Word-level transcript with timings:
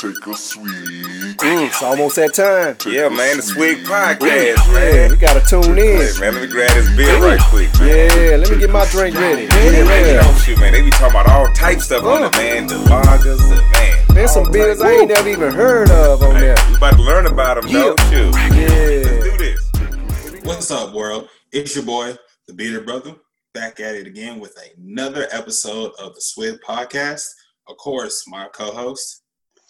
take 0.00 0.26
a 0.26 0.34
swig. 0.34 1.36
Mm, 1.36 1.66
it's 1.68 1.82
almost 1.82 2.16
that 2.16 2.32
time. 2.32 2.76
Yeah, 2.90 3.08
man, 3.10 3.36
the 3.36 3.42
Swig 3.42 3.84
Podcast, 3.84 4.56
Yeah, 4.66 4.72
man. 4.72 5.10
we 5.10 5.16
gotta 5.16 5.40
tune 5.44 5.76
in. 5.78 6.00
Hey, 6.00 6.12
man, 6.20 6.34
let 6.34 6.42
me 6.42 6.48
grab 6.48 6.72
this 6.72 6.96
beer 6.96 7.20
right 7.20 7.40
quick, 7.50 7.68
man. 7.78 8.08
Yeah, 8.08 8.36
let 8.36 8.50
me 8.50 8.58
get 8.58 8.70
my 8.70 8.86
drink 8.88 9.14
ready. 9.16 9.42
Yeah, 9.42 9.84
man, 9.84 10.06
you 10.08 10.14
know, 10.22 10.38
shoot, 10.38 10.58
man, 10.58 10.72
they 10.72 10.82
be 10.82 10.90
talking 10.90 11.10
about 11.20 11.28
all 11.28 11.46
types 11.52 11.84
stuff 11.84 12.04
on 12.04 12.24
it, 12.24 12.32
man. 12.32 12.66
The 12.66 12.74
lagers, 12.76 13.38
the 13.48 13.62
man. 13.72 13.98
There's 14.14 14.32
some 14.32 14.50
beers 14.50 14.78
types. 14.78 14.90
I 14.90 15.00
ain't 15.00 15.08
never 15.08 15.28
even 15.28 15.52
heard 15.52 15.90
of 15.90 16.22
on 16.22 16.34
Hey, 16.36 16.40
there. 16.40 16.56
We 16.70 16.76
about 16.76 16.96
to 16.96 17.02
learn 17.02 17.26
about 17.26 17.60
them, 17.62 17.70
though. 17.72 17.94
Shoot. 18.10 18.32
Let's 18.32 18.56
Yeah. 18.56 19.20
do 19.22 19.36
this. 19.36 19.70
What's 20.44 20.70
up, 20.70 20.94
world? 20.94 21.28
It's 21.52 21.74
your 21.76 21.84
boy, 21.84 22.16
the 22.48 22.54
Beerded 22.54 22.86
Brotha, 22.86 23.16
back 23.52 23.80
at 23.80 23.94
it 23.94 24.06
again 24.06 24.40
with 24.40 24.56
another 24.78 25.28
episode 25.30 25.92
of 25.98 26.14
the 26.14 26.20
Swig 26.22 26.58
Podcast. 26.66 27.24
Of 27.68 27.76
course, 27.76 28.24
my 28.26 28.48
co-host. 28.52 29.19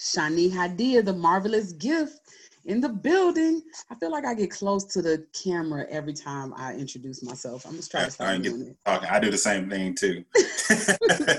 Shani 0.01 0.51
Hadia, 0.51 1.05
the 1.05 1.13
marvelous 1.13 1.73
gift 1.73 2.21
in 2.65 2.81
the 2.81 2.89
building. 2.89 3.63
I 3.91 3.95
feel 3.97 4.11
like 4.11 4.25
I 4.25 4.33
get 4.33 4.51
close 4.51 4.85
to 4.87 5.03
the 5.03 5.27
camera 5.33 5.87
every 5.91 6.15
time 6.15 6.55
I 6.57 6.75
introduce 6.75 7.23
myself. 7.23 7.67
I'm 7.67 7.77
just 7.77 7.91
trying 7.91 8.05
to 8.05 8.07
I 8.07 8.11
start 8.11 8.43
get 8.43 8.51
doing 8.51 8.77
talking. 8.87 9.09
I 9.11 9.21
do 9.21 9.31
the 9.31 9.39
same 9.39 9.69
thing 9.69 9.95
too. 9.95 10.25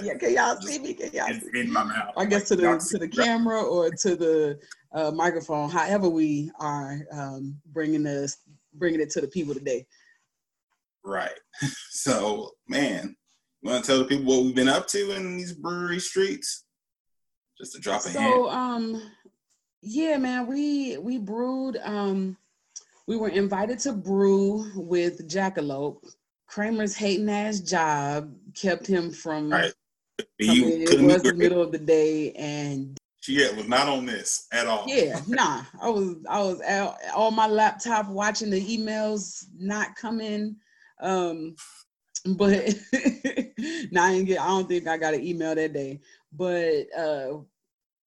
yeah, 0.03 0.15
can 0.15 0.33
y'all 0.33 0.61
see 0.61 0.77
me? 0.77 0.93
Can 0.93 1.11
y'all 1.11 1.27
see? 1.27 1.59
in 1.59 1.71
my 1.71 1.83
mouth. 1.83 2.13
I 2.15 2.25
guess 2.25 2.47
to 2.49 2.55
the 2.55 2.87
to 2.91 2.97
the 2.99 3.07
camera 3.07 3.61
or 3.63 3.89
to 3.89 4.15
the 4.15 4.59
uh, 4.93 5.09
microphone, 5.11 5.69
however 5.69 6.07
we 6.07 6.51
are 6.59 6.99
um, 7.11 7.57
bringing 7.73 8.03
this 8.03 8.37
bringing 8.75 9.01
it 9.01 9.09
to 9.11 9.21
the 9.21 9.27
people 9.27 9.53
today. 9.53 9.85
Right. 11.03 11.39
So, 11.93 12.51
man, 12.67 13.15
you 13.61 13.69
want 13.69 13.83
to 13.83 13.87
tell 13.87 13.99
the 13.99 14.05
people 14.05 14.25
what 14.25 14.43
we've 14.43 14.55
been 14.55 14.67
up 14.67 14.87
to 14.87 15.11
in 15.11 15.37
these 15.37 15.53
brewery 15.53 15.99
streets? 15.99 16.63
Just 17.61 17.73
to 17.73 17.79
drop 17.79 18.03
a 18.05 18.09
hint. 18.09 18.15
So 18.15 18.49
um 18.49 19.11
yeah, 19.83 20.17
man, 20.17 20.47
we 20.47 20.97
we 20.97 21.19
brewed 21.19 21.77
um 21.83 22.35
we 23.05 23.17
were 23.17 23.29
invited 23.29 23.77
to 23.79 23.93
brew 23.93 24.65
with 24.73 25.29
Jackalope. 25.29 25.99
Kramer's 26.47 26.95
hating 26.95 27.29
ass 27.29 27.59
job 27.59 28.33
kept 28.55 28.87
him 28.87 29.11
from 29.11 29.51
Right. 29.51 29.71
You 30.39 30.65
It 30.69 31.01
was 31.03 31.21
the 31.21 31.35
middle 31.35 31.61
of 31.61 31.71
the 31.71 31.77
day 31.77 32.31
and 32.31 32.97
She 33.19 33.39
yeah, 33.39 33.51
was 33.51 33.67
not 33.67 33.87
on 33.87 34.07
this 34.07 34.47
at 34.51 34.65
all. 34.65 34.85
yeah, 34.87 35.21
nah. 35.27 35.61
I 35.79 35.89
was 35.89 36.15
I 36.27 36.41
was 36.41 36.61
out 36.61 36.95
on 37.15 37.35
my 37.35 37.45
laptop 37.45 38.09
watching 38.09 38.49
the 38.49 38.77
emails 38.77 39.45
not 39.55 39.95
coming. 39.95 40.55
Um 40.99 41.55
but 42.25 42.51
now 43.91 44.05
I 44.05 44.13
didn't 44.13 44.25
get 44.25 44.41
I 44.41 44.47
don't 44.47 44.67
think 44.67 44.87
I 44.87 44.97
got 44.97 45.13
an 45.13 45.23
email 45.23 45.53
that 45.53 45.73
day. 45.73 45.99
But 46.31 46.87
uh 46.97 47.39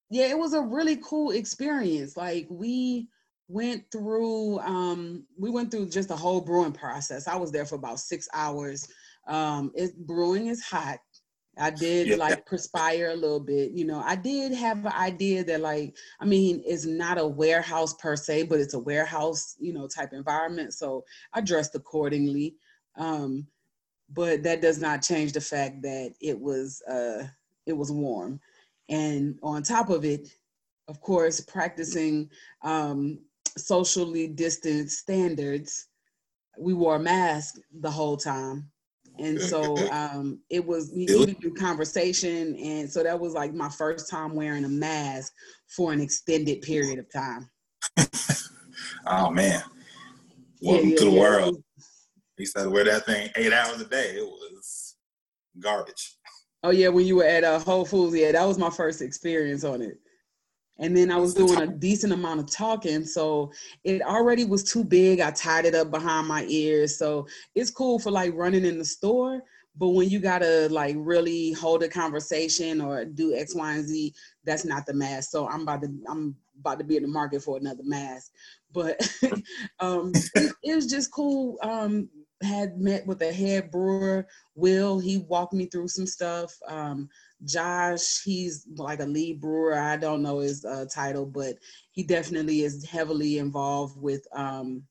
yeah, 0.09 0.27
it 0.27 0.37
was 0.37 0.53
a 0.53 0.61
really 0.61 0.97
cool 0.97 1.31
experience. 1.31 2.17
Like 2.17 2.47
we 2.49 3.09
went 3.47 3.91
through 3.91 4.59
um 4.59 5.27
we 5.37 5.49
went 5.49 5.71
through 5.71 5.89
just 5.89 6.09
the 6.09 6.17
whole 6.17 6.41
brewing 6.41 6.73
process. 6.73 7.27
I 7.27 7.35
was 7.37 7.51
there 7.51 7.65
for 7.65 7.75
about 7.75 7.99
six 7.99 8.27
hours. 8.33 8.87
Um 9.27 9.71
it 9.75 9.95
brewing 10.05 10.47
is 10.47 10.63
hot. 10.63 10.99
I 11.57 11.69
did 11.69 12.11
Yeah. 12.11 12.17
like 12.17 12.45
perspire 12.45 13.11
a 13.11 13.15
little 13.15 13.39
bit. 13.39 13.71
You 13.71 13.85
know, 13.85 13.99
I 13.99 14.15
did 14.17 14.51
have 14.53 14.79
an 14.85 14.91
idea 14.91 15.43
that 15.45 15.61
like, 15.61 15.95
I 16.19 16.25
mean, 16.25 16.61
it's 16.65 16.85
not 16.85 17.17
a 17.17 17.25
warehouse 17.25 17.93
per 17.93 18.17
se, 18.17 18.43
but 18.43 18.59
it's 18.59 18.73
a 18.73 18.79
warehouse, 18.79 19.55
you 19.59 19.71
know, 19.71 19.87
type 19.87 20.11
environment. 20.11 20.73
So 20.73 21.05
I 21.31 21.39
dressed 21.41 21.73
accordingly. 21.75 22.57
Um, 22.95 23.47
but 24.09 24.43
that 24.43 24.61
does 24.61 24.79
not 24.79 25.01
change 25.03 25.33
the 25.33 25.41
fact 25.41 25.81
that 25.83 26.15
it 26.21 26.39
was 26.39 26.81
uh 26.83 27.27
it 27.65 27.73
was 27.73 27.91
warm. 27.91 28.39
And 28.89 29.37
on 29.41 29.63
top 29.63 29.89
of 29.89 30.05
it, 30.05 30.29
of 30.87 31.01
course, 31.01 31.41
practicing 31.41 32.29
um 32.63 33.19
socially 33.57 34.27
distanced 34.27 34.99
standards, 34.99 35.87
we 36.59 36.73
wore 36.73 36.95
a 36.95 36.99
mask 36.99 37.55
the 37.81 37.91
whole 37.91 38.17
time 38.17 38.69
and 39.19 39.41
so 39.41 39.89
um 39.91 40.39
it 40.49 40.65
was 40.65 40.93
even 40.93 41.35
through 41.35 41.53
conversation 41.53 42.55
and 42.57 42.89
so 42.89 43.01
that 43.01 43.17
was 43.17 43.33
like 43.33 43.53
my 43.53 43.69
first 43.69 44.09
time 44.09 44.35
wearing 44.35 44.65
a 44.65 44.69
mask 44.69 45.31
for 45.67 45.93
an 45.93 46.01
extended 46.01 46.61
period 46.61 46.99
of 46.99 47.05
time 47.11 47.49
Oh 49.07 49.29
man. 49.29 49.61
Welcome 50.61 50.89
yeah, 50.89 50.95
to 50.97 51.05
the 51.05 51.11
yeah, 51.11 51.19
world. 51.19 51.63
He 52.37 52.43
used 52.43 52.57
to 52.57 52.69
wear 52.69 52.83
that 52.85 53.05
thing 53.05 53.29
eight 53.35 53.53
hours 53.53 53.79
a 53.79 53.85
day. 53.85 54.15
It 54.15 54.25
was 54.25 54.95
garbage. 55.59 56.17
Oh 56.65 56.71
yeah 56.71 56.87
when 56.87 57.05
you 57.05 57.17
were 57.17 57.23
at 57.23 57.43
uh, 57.43 57.59
whole 57.59 57.85
foods 57.85 58.15
yeah 58.15 58.31
that 58.31 58.47
was 58.47 58.57
my 58.57 58.69
first 58.69 59.01
experience 59.01 59.63
on 59.63 59.81
it 59.81 59.99
and 60.79 60.95
then 60.97 61.11
i 61.11 61.17
was 61.17 61.33
doing 61.33 61.61
a 61.61 61.67
decent 61.67 62.11
amount 62.11 62.39
of 62.39 62.51
talking 62.51 63.05
so 63.05 63.51
it 63.83 64.01
already 64.01 64.43
was 64.43 64.63
too 64.63 64.83
big 64.83 65.19
i 65.19 65.31
tied 65.31 65.65
it 65.65 65.75
up 65.75 65.91
behind 65.91 66.27
my 66.27 66.43
ears 66.49 66.97
so 66.97 67.25
it's 67.53 67.71
cool 67.71 67.99
for 67.99 68.11
like 68.11 68.33
running 68.35 68.65
in 68.65 68.77
the 68.77 68.85
store 68.85 69.41
but 69.77 69.89
when 69.89 70.09
you 70.09 70.19
gotta 70.19 70.67
like 70.71 70.95
really 70.97 71.51
hold 71.53 71.83
a 71.83 71.89
conversation 71.89 72.79
or 72.79 73.03
do 73.03 73.35
X, 73.35 73.53
Y, 73.53 73.73
and 73.73 73.85
Z, 73.85 74.13
that's 74.45 74.63
not 74.63 74.85
the 74.85 74.93
mask. 74.93 75.31
So 75.31 75.47
I'm 75.47 75.61
about 75.61 75.81
to 75.81 75.89
I'm 76.07 76.35
about 76.59 76.79
to 76.79 76.85
be 76.85 76.95
in 76.95 77.01
the 77.01 77.09
market 77.09 77.43
for 77.43 77.57
another 77.57 77.83
mask. 77.83 78.31
But 78.71 79.05
um, 79.79 80.13
it, 80.35 80.53
it 80.63 80.75
was 80.75 80.87
just 80.87 81.11
cool. 81.11 81.57
Um, 81.61 82.09
had 82.43 82.77
met 82.79 83.05
with 83.07 83.19
the 83.19 83.31
head 83.31 83.71
brewer, 83.71 84.27
Will. 84.55 84.99
He 84.99 85.19
walked 85.19 85.53
me 85.53 85.65
through 85.67 85.87
some 85.87 86.05
stuff. 86.05 86.53
Um, 86.67 87.09
Josh, 87.43 88.23
he's 88.23 88.67
like 88.75 88.99
a 88.99 89.05
lead 89.05 89.39
brewer. 89.41 89.77
I 89.77 89.97
don't 89.97 90.21
know 90.21 90.39
his 90.39 90.65
uh, 90.65 90.85
title, 90.93 91.25
but 91.25 91.55
he 91.91 92.03
definitely 92.03 92.61
is 92.61 92.85
heavily 92.85 93.37
involved 93.37 94.01
with 94.01 94.25
um, 94.33 94.83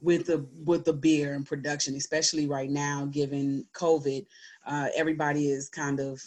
with 0.00 0.26
the 0.26 0.46
with 0.64 0.84
the 0.84 0.92
beer 0.92 1.34
and 1.34 1.46
production, 1.46 1.96
especially 1.96 2.46
right 2.46 2.70
now, 2.70 3.06
given 3.06 3.66
COVID. 3.72 4.26
Uh, 4.66 4.88
everybody 4.94 5.48
is 5.50 5.68
kind 5.68 6.00
of 6.00 6.20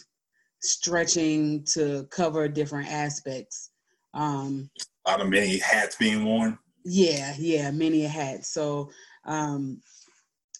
stretching 0.60 1.64
to 1.64 2.04
cover 2.10 2.48
different 2.48 2.88
aspects. 2.90 3.70
Um, 4.14 4.70
A 5.06 5.10
lot 5.10 5.20
of 5.20 5.28
many 5.28 5.58
hats 5.58 5.96
being 5.96 6.24
worn. 6.24 6.58
yeah, 6.84 7.34
yeah, 7.38 7.70
many 7.70 8.04
a 8.04 8.08
hat. 8.08 8.44
So, 8.44 8.90
um, 9.24 9.80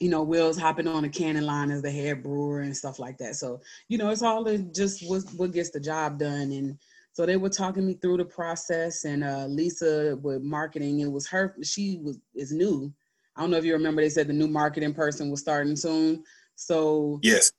you 0.00 0.08
know, 0.08 0.22
Will's 0.22 0.58
hopping 0.58 0.88
on 0.88 1.04
a 1.04 1.08
canning 1.08 1.42
line 1.42 1.70
as 1.70 1.82
the 1.82 1.90
head 1.90 2.22
brewer 2.22 2.60
and 2.60 2.74
stuff 2.74 2.98
like 2.98 3.18
that. 3.18 3.36
So, 3.36 3.60
you 3.88 3.98
know, 3.98 4.08
it's 4.08 4.22
all 4.22 4.44
just 4.74 5.06
what 5.06 5.22
what 5.36 5.52
gets 5.52 5.70
the 5.70 5.78
job 5.78 6.18
done. 6.18 6.52
And 6.52 6.78
so 7.12 7.26
they 7.26 7.36
were 7.36 7.50
talking 7.50 7.86
me 7.86 7.94
through 7.94 8.16
the 8.16 8.24
process. 8.24 9.04
And 9.04 9.22
uh, 9.22 9.46
Lisa 9.46 10.18
with 10.22 10.42
marketing, 10.42 11.00
it 11.00 11.12
was 11.12 11.28
her. 11.28 11.54
She 11.62 12.00
was 12.02 12.18
is 12.34 12.50
new. 12.50 12.92
I 13.36 13.42
don't 13.42 13.50
know 13.50 13.58
if 13.58 13.64
you 13.64 13.74
remember. 13.74 14.00
They 14.00 14.08
said 14.08 14.26
the 14.26 14.32
new 14.32 14.48
marketing 14.48 14.94
person 14.94 15.30
was 15.30 15.40
starting 15.40 15.76
soon. 15.76 16.24
So 16.56 17.20
Yes. 17.22 17.52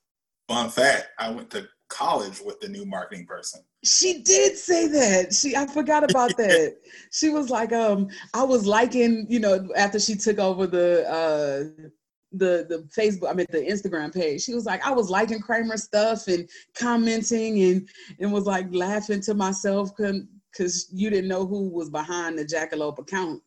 Fun 0.48 0.68
fact, 0.68 1.10
I 1.18 1.30
went 1.30 1.50
to 1.50 1.68
college 1.88 2.40
with 2.44 2.58
the 2.60 2.68
new 2.68 2.84
marketing 2.84 3.24
person. 3.24 3.62
She 3.84 4.22
did 4.22 4.56
say 4.56 4.88
that. 4.88 5.32
She 5.32 5.56
I 5.56 5.66
forgot 5.66 6.02
about 6.02 6.36
that. 6.38 6.78
she 7.12 7.30
was 7.30 7.50
like, 7.50 7.72
um, 7.72 8.08
I 8.34 8.42
was 8.42 8.66
liking, 8.66 9.26
you 9.28 9.38
know, 9.38 9.68
after 9.76 10.00
she 10.00 10.16
took 10.16 10.40
over 10.40 10.66
the 10.66 11.08
uh 11.08 11.88
the 12.32 12.66
the 12.68 12.88
Facebook, 12.96 13.30
I 13.30 13.34
mean 13.34 13.46
the 13.50 13.58
Instagram 13.58 14.12
page. 14.12 14.42
She 14.42 14.54
was 14.54 14.64
like, 14.64 14.84
I 14.86 14.92
was 14.92 15.10
liking 15.10 15.40
Kramer 15.40 15.76
stuff 15.76 16.28
and 16.28 16.48
commenting 16.78 17.62
and 17.62 17.88
and 18.20 18.32
was 18.32 18.46
like 18.46 18.66
laughing 18.72 19.20
to 19.22 19.34
myself 19.34 19.90
because 19.96 20.88
you 20.92 21.10
didn't 21.10 21.28
know 21.28 21.46
who 21.46 21.68
was 21.68 21.90
behind 21.90 22.38
the 22.38 22.44
Jackalope 22.44 22.98
account. 22.98 23.42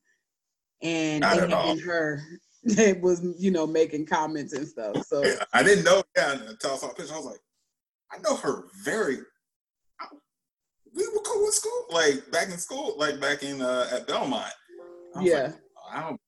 And 0.82 1.24
it 1.24 1.50
been 1.50 1.80
her 1.80 2.22
that 2.64 3.02
was, 3.02 3.26
you 3.38 3.52
know, 3.52 3.68
making 3.68 4.06
comments 4.06 4.54
and 4.54 4.68
stuff. 4.68 5.04
So 5.06 5.24
I 5.54 5.64
didn't 5.64 5.86
know 5.86 6.04
yeah, 6.16 6.34
until 6.48 6.74
I 6.74 6.78
saw 6.78 6.90
a 6.90 6.94
picture. 6.94 7.14
I 7.14 7.18
was 7.18 7.26
like, 7.26 7.42
I 8.12 8.18
know 8.20 8.36
her 8.36 8.66
very. 8.84 9.18
I- 10.00 10.08
we 10.96 11.06
were 11.08 11.20
cool 11.26 11.46
in 11.46 11.52
school, 11.52 11.86
like 11.92 12.32
back 12.32 12.48
in 12.48 12.58
school, 12.58 12.96
like 12.98 13.20
back 13.20 13.44
in 13.44 13.62
uh, 13.62 13.88
at 13.92 14.08
Belmont. 14.08 14.52
Yeah. 15.20 15.44
like, 15.44 15.54
I 15.92 16.02
don't. 16.02 16.22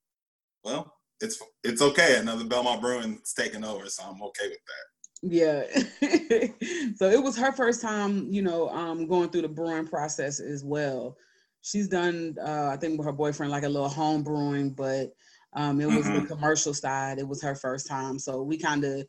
Well, 0.64 0.97
it's 1.22 1.42
it's 1.64 1.82
okay. 1.82 2.18
Another 2.20 2.46
Belmont 2.46 2.82
Bruin's 2.82 3.34
taking 3.34 3.64
over, 3.64 3.88
so 3.90 4.04
I'm 4.04 4.22
okay 4.24 4.50
with 4.50 4.60
that. 4.68 4.86
Yeah. 5.24 5.64
so 6.96 7.10
it 7.10 7.22
was 7.24 7.38
her 7.38 7.52
first 7.52 7.82
time, 7.82 8.32
you 8.32 8.42
know, 8.44 8.70
um, 8.70 9.08
going 9.08 9.30
through 9.30 9.42
the 9.44 9.48
brewing 9.50 9.88
process 9.88 10.40
as 10.40 10.64
well. 10.64 11.18
She's 11.62 11.88
done, 11.88 12.36
uh, 12.40 12.70
I 12.72 12.78
think, 12.78 12.98
with 12.98 13.08
her 13.08 13.12
boyfriend, 13.14 13.52
like 13.52 13.64
a 13.64 13.70
little 13.70 13.90
home 13.90 14.24
brewing, 14.24 14.72
but 14.72 15.14
um, 15.54 15.82
it 15.82 15.88
was 15.88 16.06
the 16.06 16.22
Mhm. 16.22 16.28
commercial 16.28 16.74
side. 16.74 17.18
It 17.18 17.28
was 17.28 17.42
her 17.42 17.56
first 17.56 17.88
time. 17.88 18.20
So 18.20 18.44
we 18.44 18.58
kind 18.58 18.84
of 18.84 19.08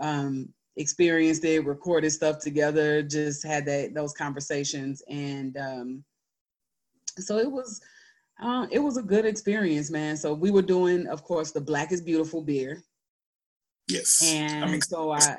um, 0.00 0.52
experienced 0.76 1.44
it, 1.44 1.64
recorded 1.64 2.10
stuff 2.10 2.38
together, 2.40 3.02
just 3.02 3.44
had 3.44 3.64
that 3.66 3.94
those 3.94 4.12
conversations, 4.12 5.02
and 5.08 5.56
um, 5.56 6.04
so 7.18 7.38
it 7.38 7.50
was. 7.50 7.80
Uh, 8.40 8.66
it 8.70 8.78
was 8.78 8.96
a 8.96 9.02
good 9.02 9.24
experience, 9.24 9.90
man. 9.90 10.16
So 10.16 10.32
we 10.32 10.50
were 10.50 10.62
doing, 10.62 11.06
of 11.08 11.24
course, 11.24 11.50
the 11.50 11.60
Black 11.60 11.90
is 11.92 12.00
Beautiful 12.00 12.42
beer. 12.42 12.82
Yes. 13.88 14.22
And 14.24 14.64
I'm 14.64 14.80
so 14.80 15.10
I, 15.10 15.38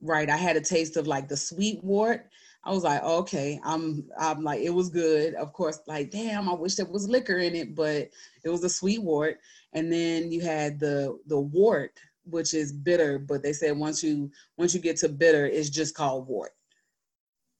right, 0.00 0.28
I 0.28 0.36
had 0.36 0.56
a 0.56 0.60
taste 0.60 0.96
of 0.96 1.06
like 1.06 1.28
the 1.28 1.36
sweet 1.36 1.82
wort. 1.82 2.28
I 2.64 2.70
was 2.70 2.82
like, 2.84 3.02
okay, 3.02 3.60
I'm 3.64 4.08
I'm 4.18 4.42
like, 4.42 4.60
it 4.60 4.70
was 4.70 4.90
good. 4.90 5.34
Of 5.34 5.52
course, 5.52 5.80
like, 5.86 6.10
damn, 6.10 6.48
I 6.48 6.54
wish 6.54 6.74
there 6.74 6.86
was 6.86 7.08
liquor 7.08 7.38
in 7.38 7.54
it, 7.54 7.74
but 7.74 8.10
it 8.44 8.48
was 8.48 8.64
a 8.64 8.68
sweet 8.68 9.02
wort. 9.02 9.38
And 9.72 9.90
then 9.90 10.32
you 10.32 10.40
had 10.40 10.80
the 10.80 11.18
the 11.26 11.38
wort, 11.38 11.92
which 12.24 12.54
is 12.54 12.72
bitter, 12.72 13.18
but 13.18 13.42
they 13.42 13.52
said 13.52 13.76
once 13.76 14.02
you 14.02 14.30
once 14.58 14.74
you 14.74 14.80
get 14.80 14.96
to 14.98 15.08
bitter, 15.08 15.46
it's 15.46 15.70
just 15.70 15.94
called 15.94 16.26
wort. 16.26 16.55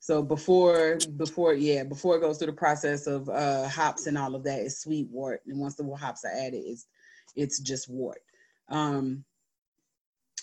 So 0.06 0.22
before 0.22 1.00
before 1.16 1.54
yeah, 1.54 1.82
before 1.82 2.16
it 2.16 2.20
goes 2.20 2.38
through 2.38 2.46
the 2.46 2.52
process 2.52 3.08
of 3.08 3.28
uh 3.28 3.66
hops 3.68 4.06
and 4.06 4.16
all 4.16 4.36
of 4.36 4.44
that, 4.44 4.60
it's 4.60 4.78
sweet 4.80 5.08
wort. 5.10 5.42
And 5.46 5.58
once 5.58 5.74
the 5.74 5.96
hops 5.96 6.24
are 6.24 6.30
added, 6.30 6.62
it's 6.64 6.86
it's 7.34 7.58
just 7.58 7.90
wort. 7.90 8.22
Um 8.68 9.24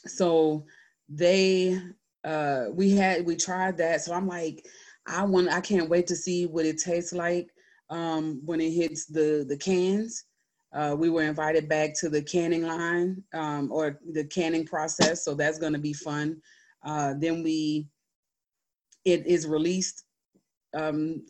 so 0.06 0.66
they 1.08 1.82
uh 2.26 2.66
we 2.74 2.92
had 2.92 3.26
we 3.26 3.38
tried 3.38 3.78
that 3.78 4.02
so 4.02 4.14
i'm 4.14 4.28
like 4.28 4.66
i 5.08 5.24
want 5.24 5.50
i 5.50 5.62
can't 5.62 5.90
wait 5.90 6.08
to 6.08 6.16
see 6.16 6.46
what 6.46 6.66
it 6.66 6.78
tastes 6.78 7.14
like 7.14 7.50
um 7.90 8.42
when 8.46 8.60
it 8.62 8.72
hits 8.72 9.06
the 9.06 9.46
the 9.48 9.58
cans 9.58 10.26
uh, 10.74 10.96
we 10.98 11.10
were 11.10 11.22
invited 11.22 11.70
back 11.70 11.94
to 11.94 12.10
the 12.10 12.24
canning 12.24 12.64
line 12.64 13.24
um, 13.34 13.72
or 13.72 14.00
the 14.12 14.26
canning 14.26 14.66
process 14.66 15.24
so 15.24 15.36
that's 15.36 15.60
going 15.60 15.74
to 15.74 15.80
be 15.80 15.94
fun 15.94 16.42
uh, 16.84 17.14
then 17.20 17.44
we 17.44 17.88
it 19.06 19.26
is 19.26 19.48
released 19.48 20.04
um, 20.74 21.26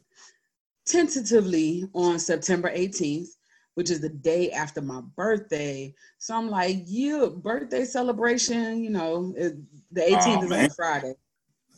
tentatively 0.86 1.88
on 1.94 2.20
september 2.20 2.70
18th 2.70 3.28
which 3.76 3.90
is 3.90 4.00
the 4.00 4.10
day 4.10 4.52
after 4.52 4.82
my 4.82 5.02
birthday. 5.16 5.94
So 6.20 6.36
I'm 6.36 6.50
like, 6.50 6.84
you 6.86 7.42
birthday 7.44 7.86
celebration, 7.86 8.84
you 8.84 8.90
know, 8.90 9.34
it, 9.36 9.56
the 9.92 10.02
18th 10.02 10.38
oh, 10.38 10.44
is 10.44 10.50
man. 10.50 10.64
on 10.66 10.70
Friday. 10.72 11.14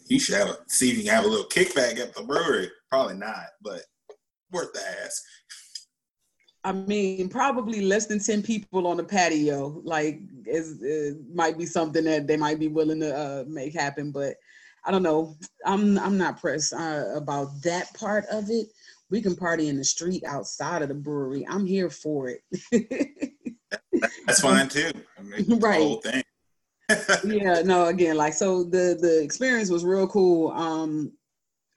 You 0.07 0.19
should 0.19 0.35
have 0.35 0.49
a, 0.49 0.57
see 0.67 0.91
if 0.91 0.97
you 0.97 1.03
can 1.03 1.13
have 1.13 1.25
a 1.25 1.27
little 1.27 1.47
kickback 1.47 1.99
at 1.99 2.13
the 2.13 2.23
brewery. 2.23 2.69
Probably 2.91 3.15
not, 3.15 3.45
but 3.61 3.81
worth 4.51 4.73
the 4.73 4.81
ask. 5.03 5.23
I 6.63 6.71
mean, 6.71 7.29
probably 7.29 7.81
less 7.81 8.07
than 8.07 8.19
10 8.19 8.41
people 8.41 8.87
on 8.87 8.97
the 8.97 9.03
patio. 9.03 9.81
Like, 9.83 10.19
is 10.45 10.81
it 10.81 11.17
might 11.33 11.57
be 11.57 11.65
something 11.65 12.03
that 12.05 12.27
they 12.27 12.37
might 12.37 12.59
be 12.59 12.67
willing 12.67 12.99
to 13.01 13.15
uh, 13.15 13.43
make 13.47 13.73
happen, 13.73 14.11
but 14.11 14.35
I 14.85 14.91
don't 14.91 15.03
know. 15.03 15.35
I'm 15.65 15.97
I'm 15.99 16.17
not 16.17 16.39
pressed 16.39 16.73
uh, 16.73 17.05
about 17.15 17.49
that 17.63 17.93
part 17.93 18.25
of 18.31 18.49
it 18.49 18.67
we 19.09 19.21
can 19.21 19.35
party 19.35 19.69
in 19.69 19.77
the 19.77 19.83
street 19.83 20.23
outside 20.25 20.81
of 20.81 20.89
the 20.89 20.95
brewery. 20.95 21.45
I'm 21.47 21.65
here 21.65 21.89
for 21.89 22.29
it. 22.29 22.41
That's 24.25 24.41
fine 24.41 24.67
too. 24.67 24.91
I 25.17 25.21
mean, 25.21 25.59
right. 25.59 25.97
yeah, 27.23 27.61
no, 27.63 27.85
again, 27.85 28.17
like 28.17 28.33
so 28.33 28.63
the 28.63 28.97
the 28.99 29.21
experience 29.23 29.69
was 29.69 29.85
real 29.85 30.07
cool. 30.07 30.51
Um 30.51 31.11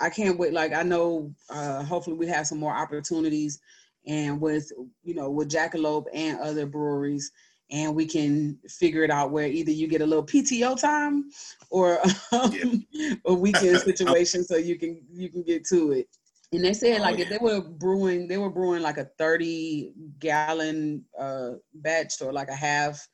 I 0.00 0.10
can't 0.10 0.38
wait. 0.38 0.52
Like 0.52 0.72
I 0.72 0.82
know 0.82 1.32
uh 1.50 1.82
hopefully 1.84 2.16
we 2.16 2.26
have 2.28 2.46
some 2.46 2.58
more 2.58 2.74
opportunities 2.74 3.60
and 4.06 4.40
with 4.40 4.70
you 5.02 5.14
know 5.14 5.30
with 5.30 5.50
Jackalope 5.50 6.06
and 6.12 6.38
other 6.40 6.66
breweries 6.66 7.30
and 7.70 7.94
we 7.94 8.06
can 8.06 8.58
figure 8.68 9.02
it 9.02 9.10
out 9.10 9.30
where 9.30 9.46
either 9.46 9.70
you 9.70 9.86
get 9.86 10.00
a 10.00 10.06
little 10.06 10.24
PTO 10.24 10.80
time 10.80 11.30
or 11.70 12.00
um, 12.32 12.86
yeah. 12.90 13.14
a 13.26 13.34
weekend 13.34 13.78
situation 13.80 14.44
so 14.44 14.56
you 14.56 14.78
can 14.78 15.02
you 15.10 15.28
can 15.28 15.42
get 15.42 15.64
to 15.66 15.92
it. 15.92 16.08
And 16.52 16.64
they 16.64 16.72
said 16.72 17.02
like 17.02 17.16
oh, 17.16 17.18
yeah. 17.18 17.24
if 17.24 17.30
they 17.30 17.38
were 17.40 17.60
brewing, 17.60 18.26
they 18.26 18.38
were 18.38 18.50
brewing 18.50 18.82
like 18.82 18.96
a 18.96 19.10
30 19.18 19.92
gallon 20.18 21.04
uh, 21.18 21.52
batch 21.74 22.22
or 22.22 22.32
like 22.32 22.48
a 22.48 22.54
half, 22.54 23.06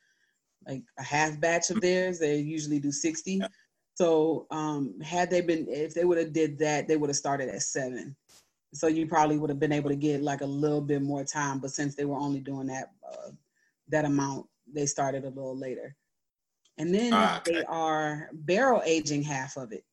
like 0.65 0.83
a 0.97 1.03
half 1.03 1.39
batch 1.41 1.69
of 1.69 1.81
theirs. 1.81 2.17
They 2.17 2.37
usually 2.37 2.79
do 2.79 2.93
60. 2.93 3.33
Yeah. 3.33 3.47
So 3.95 4.47
um, 4.51 4.99
had 5.01 5.29
they 5.29 5.41
been, 5.41 5.67
if 5.69 5.93
they 5.93 6.05
would 6.05 6.17
have 6.17 6.31
did 6.31 6.57
that, 6.59 6.87
they 6.87 6.95
would 6.95 7.09
have 7.09 7.17
started 7.17 7.49
at 7.49 7.61
seven. 7.61 8.15
So 8.73 8.87
you 8.87 9.05
probably 9.05 9.37
would 9.37 9.49
have 9.49 9.59
been 9.59 9.71
able 9.71 9.89
to 9.89 9.95
get 9.97 10.21
like 10.21 10.41
a 10.41 10.45
little 10.45 10.81
bit 10.81 11.01
more 11.01 11.25
time. 11.25 11.59
But 11.59 11.71
since 11.71 11.95
they 11.95 12.05
were 12.05 12.17
only 12.17 12.39
doing 12.39 12.67
that 12.67 12.91
uh, 13.09 13.31
that 13.89 14.05
amount, 14.05 14.47
they 14.71 14.85
started 14.85 15.23
a 15.23 15.29
little 15.29 15.57
later. 15.57 15.95
And 16.77 16.93
then 16.93 17.13
ah, 17.13 17.37
okay. 17.37 17.53
they 17.53 17.63
are 17.65 18.29
barrel 18.33 18.81
aging 18.85 19.23
half 19.23 19.57
of 19.57 19.71
it. 19.71 19.83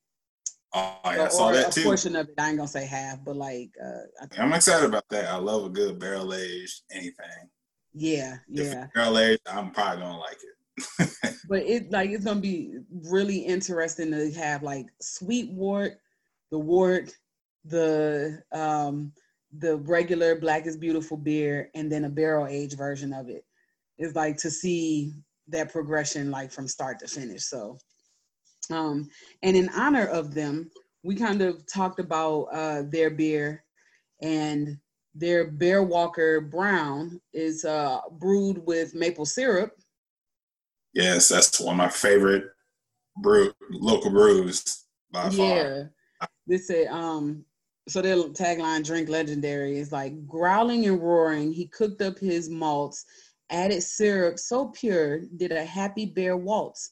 Oh, 0.74 0.98
yeah, 1.04 1.24
I 1.24 1.28
saw 1.28 1.52
that 1.52 1.68
a 1.68 1.70
too. 1.70 1.84
portion 1.84 2.16
of 2.16 2.28
it. 2.28 2.34
I 2.38 2.48
ain't 2.48 2.56
gonna 2.56 2.66
say 2.66 2.86
half, 2.86 3.22
but 3.24 3.36
like 3.36 3.70
uh, 3.82 4.26
I'm 4.38 4.52
excited 4.54 4.86
about 4.88 5.04
that. 5.10 5.26
I 5.26 5.36
love 5.36 5.66
a 5.66 5.68
good 5.68 5.98
barrel 5.98 6.32
aged 6.34 6.82
anything. 6.90 7.50
Yeah, 7.92 8.38
yeah. 8.48 8.86
barrel 8.94 9.18
aged, 9.18 9.42
I'm 9.46 9.70
probably 9.70 10.02
gonna 10.02 10.18
like 10.18 10.38
it. 10.42 11.38
but 11.48 11.62
it 11.62 11.92
like 11.92 12.10
it's 12.10 12.24
gonna 12.24 12.40
be 12.40 12.78
really 12.90 13.38
interesting 13.38 14.10
to 14.12 14.32
have 14.32 14.62
like 14.62 14.86
sweet 15.00 15.52
wort, 15.52 15.98
the 16.50 16.58
wort, 16.58 17.14
the 17.66 18.42
um 18.52 19.12
the 19.58 19.76
regular 19.76 20.34
black 20.36 20.66
is 20.66 20.78
beautiful 20.78 21.18
beer, 21.18 21.70
and 21.74 21.92
then 21.92 22.06
a 22.06 22.10
barrel 22.10 22.46
aged 22.46 22.78
version 22.78 23.12
of 23.12 23.28
it. 23.28 23.44
It's 24.02 24.16
like 24.16 24.36
to 24.38 24.50
see 24.50 25.12
that 25.48 25.72
progression 25.72 26.30
like 26.32 26.50
from 26.50 26.66
start 26.66 26.98
to 26.98 27.06
finish. 27.06 27.44
So 27.44 27.78
um, 28.70 29.08
and 29.42 29.56
in 29.56 29.68
honor 29.70 30.06
of 30.06 30.34
them, 30.34 30.70
we 31.04 31.14
kind 31.14 31.40
of 31.40 31.64
talked 31.66 32.00
about 32.00 32.42
uh, 32.52 32.82
their 32.88 33.10
beer 33.10 33.64
and 34.20 34.76
their 35.14 35.50
Bear 35.52 35.84
Walker 35.84 36.40
Brown 36.40 37.20
is 37.32 37.64
uh, 37.64 38.00
brewed 38.18 38.64
with 38.66 38.94
maple 38.94 39.26
syrup. 39.26 39.72
Yes, 40.94 41.28
that's 41.28 41.60
one 41.60 41.74
of 41.74 41.78
my 41.78 41.88
favorite 41.88 42.46
brew 43.18 43.52
local 43.70 44.10
brews 44.10 44.84
by 45.12 45.30
far. 45.30 45.32
Yeah, 45.32 45.82
this 46.46 46.66
say 46.66 46.86
um. 46.86 47.44
So 47.88 48.00
their 48.00 48.16
tagline 48.16 48.84
"Drink 48.84 49.08
Legendary" 49.08 49.78
is 49.78 49.92
like 49.92 50.26
growling 50.26 50.86
and 50.86 51.00
roaring. 51.00 51.52
He 51.52 51.66
cooked 51.66 52.00
up 52.00 52.18
his 52.18 52.48
malts, 52.48 53.04
added 53.52 53.82
syrup 53.82 54.38
so 54.38 54.68
pure, 54.68 55.20
did 55.36 55.52
a 55.52 55.64
happy 55.64 56.06
bear 56.06 56.36
waltz. 56.36 56.90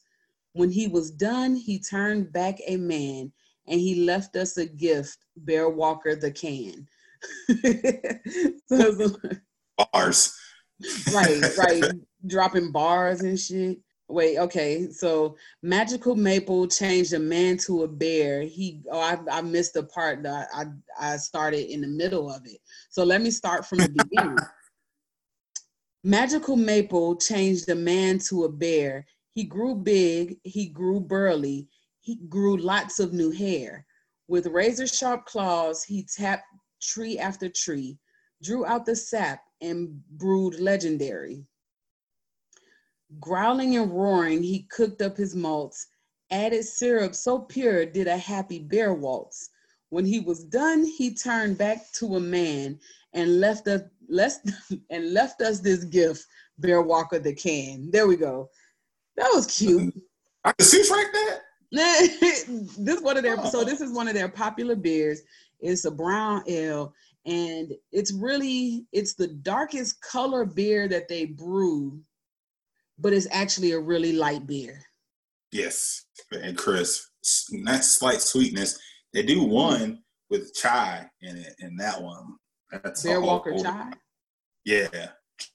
When 0.53 0.71
he 0.71 0.87
was 0.87 1.11
done, 1.11 1.55
he 1.55 1.79
turned 1.79 2.31
back 2.31 2.59
a 2.67 2.77
man 2.77 3.31
and 3.67 3.79
he 3.79 4.05
left 4.05 4.35
us 4.35 4.57
a 4.57 4.65
gift, 4.65 5.17
Bear 5.37 5.69
Walker 5.69 6.15
the 6.15 6.31
can. 6.31 6.87
so, 8.67 9.15
bars. 9.77 10.35
right, 11.13 11.43
right. 11.57 11.91
Dropping 12.27 12.71
bars 12.71 13.21
and 13.21 13.39
shit. 13.39 13.79
Wait, 14.07 14.37
okay. 14.39 14.89
So 14.91 15.37
magical 15.63 16.15
maple 16.15 16.67
changed 16.67 17.13
a 17.13 17.19
man 17.19 17.57
to 17.59 17.83
a 17.83 17.87
bear. 17.87 18.41
He 18.41 18.81
oh 18.91 18.99
I, 18.99 19.17
I 19.31 19.41
missed 19.41 19.73
the 19.73 19.83
part 19.83 20.21
that 20.23 20.49
I, 20.53 20.65
I 20.99 21.17
started 21.17 21.71
in 21.71 21.81
the 21.81 21.87
middle 21.87 22.29
of 22.29 22.45
it. 22.45 22.57
So 22.89 23.03
let 23.05 23.21
me 23.21 23.31
start 23.31 23.65
from 23.65 23.79
the 23.79 23.89
beginning. 23.89 24.37
magical 26.03 26.55
maple 26.55 27.15
changed 27.15 27.69
a 27.69 27.75
man 27.75 28.19
to 28.19 28.43
a 28.43 28.49
bear. 28.49 29.05
He 29.33 29.43
grew 29.43 29.75
big, 29.75 30.39
he 30.43 30.67
grew 30.67 30.99
burly, 30.99 31.67
he 32.01 32.15
grew 32.27 32.57
lots 32.57 32.99
of 32.99 33.13
new 33.13 33.31
hair. 33.31 33.85
With 34.27 34.47
razor 34.47 34.87
sharp 34.87 35.25
claws, 35.25 35.83
he 35.83 36.03
tapped 36.03 36.45
tree 36.81 37.19
after 37.19 37.49
tree, 37.49 37.97
drew 38.41 38.65
out 38.65 38.85
the 38.85 38.95
sap, 38.95 39.43
and 39.61 40.01
brewed 40.17 40.59
legendary. 40.59 41.45
Growling 43.19 43.75
and 43.75 43.91
roaring, 43.91 44.41
he 44.41 44.63
cooked 44.71 45.01
up 45.01 45.17
his 45.17 45.35
malts, 45.35 45.87
added 46.31 46.63
syrup 46.65 47.13
so 47.13 47.39
pure, 47.39 47.85
did 47.85 48.07
a 48.07 48.17
happy 48.17 48.57
bear 48.57 48.93
waltz. 48.93 49.49
When 49.89 50.05
he 50.05 50.19
was 50.19 50.45
done, 50.45 50.85
he 50.85 51.13
turned 51.13 51.57
back 51.57 51.91
to 51.93 52.15
a 52.15 52.19
man 52.19 52.79
and 53.13 53.39
left 53.39 53.67
us, 53.67 53.81
left, 54.09 54.49
and 54.89 55.13
left 55.13 55.41
us 55.41 55.59
this 55.59 55.83
gift, 55.85 56.25
Bear 56.57 56.81
Walker 56.81 57.19
the 57.19 57.33
can. 57.33 57.89
There 57.91 58.07
we 58.07 58.15
go. 58.15 58.49
That 59.17 59.29
was 59.33 59.47
cute. 59.47 59.93
I 60.43 60.53
can 60.53 60.65
see 60.65 60.89
like 60.89 61.11
that. 61.11 61.39
this 61.71 63.01
one 63.01 63.15
of 63.15 63.23
their 63.23 63.37
so 63.45 63.61
oh. 63.61 63.63
this 63.63 63.79
is 63.79 63.93
one 63.93 64.07
of 64.07 64.13
their 64.13 64.29
popular 64.29 64.75
beers. 64.75 65.21
It's 65.61 65.85
a 65.85 65.91
brown 65.91 66.43
ale, 66.47 66.93
and 67.25 67.71
it's 67.91 68.11
really 68.11 68.85
it's 68.91 69.13
the 69.13 69.27
darkest 69.27 70.01
color 70.01 70.43
beer 70.43 70.87
that 70.89 71.07
they 71.07 71.25
brew, 71.25 72.01
but 72.99 73.13
it's 73.13 73.27
actually 73.31 73.71
a 73.71 73.79
really 73.79 74.11
light 74.11 74.45
beer. 74.47 74.81
Yes, 75.51 76.05
and 76.31 76.57
crisp, 76.57 77.09
not 77.51 77.83
slight 77.83 78.21
sweetness. 78.21 78.79
They 79.13 79.23
do 79.23 79.43
one 79.43 80.01
with 80.29 80.53
chai 80.53 81.09
in 81.21 81.37
it, 81.37 81.55
and 81.59 81.79
that 81.79 82.01
one 82.01 82.35
that's 82.71 83.03
Bear 83.03 83.21
Walker 83.21 83.57
chai. 83.57 83.91
Yeah, 84.65 84.87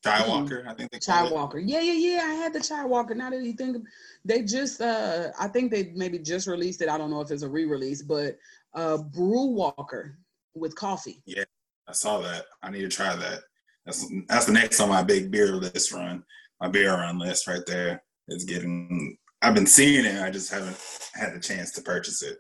Chai 0.03 0.19
mm-hmm. 0.21 0.31
Walker, 0.31 0.65
I 0.69 0.75
think 0.75 0.91
they 0.91 0.99
Chai 0.99 1.31
Walker. 1.31 1.59
Yeah, 1.59 1.81
yeah, 1.81 1.93
yeah. 1.93 2.23
I 2.25 2.35
had 2.35 2.53
the 2.53 2.61
Chai 2.61 2.85
Walker. 2.85 3.15
Now 3.15 3.31
that 3.31 3.43
you 3.43 3.53
think, 3.53 3.87
they 4.25 4.43
just, 4.43 4.81
uh, 4.81 5.31
I 5.39 5.49
think 5.49 5.71
they 5.71 5.93
maybe 5.95 6.19
just 6.19 6.47
released 6.47 6.83
it. 6.83 6.89
I 6.89 6.99
don't 6.99 7.11
know 7.11 7.21
if 7.21 7.31
it's 7.31 7.43
a 7.43 7.49
re-release, 7.49 8.03
but 8.03 8.37
uh, 8.75 8.99
Brew 8.99 9.47
Walker 9.47 10.19
with 10.55 10.75
coffee. 10.75 11.23
Yeah, 11.27 11.45
I 11.89 11.93
saw 11.93 12.21
that. 12.21 12.47
I 12.63 12.71
need 12.71 12.83
to 12.83 12.89
try 12.89 13.15
that. 13.15 13.41
That's 13.85 14.05
that's 14.29 14.47
the 14.47 14.53
next 14.53 14.81
on 14.81 14.89
my 14.89 15.03
big 15.03 15.31
beer 15.31 15.53
list 15.53 15.93
run. 15.93 16.25
My 16.61 16.69
beer 16.69 16.93
run 16.93 17.19
list 17.19 17.47
right 17.47 17.65
there 17.67 18.03
is 18.29 18.45
getting. 18.45 19.17
I've 19.43 19.55
been 19.55 19.67
seeing 19.67 20.05
it. 20.05 20.21
I 20.21 20.31
just 20.31 20.51
haven't 20.53 20.77
had 21.15 21.35
the 21.35 21.41
chance 21.41 21.71
to 21.73 21.83
purchase 21.83 22.23
it. 22.23 22.39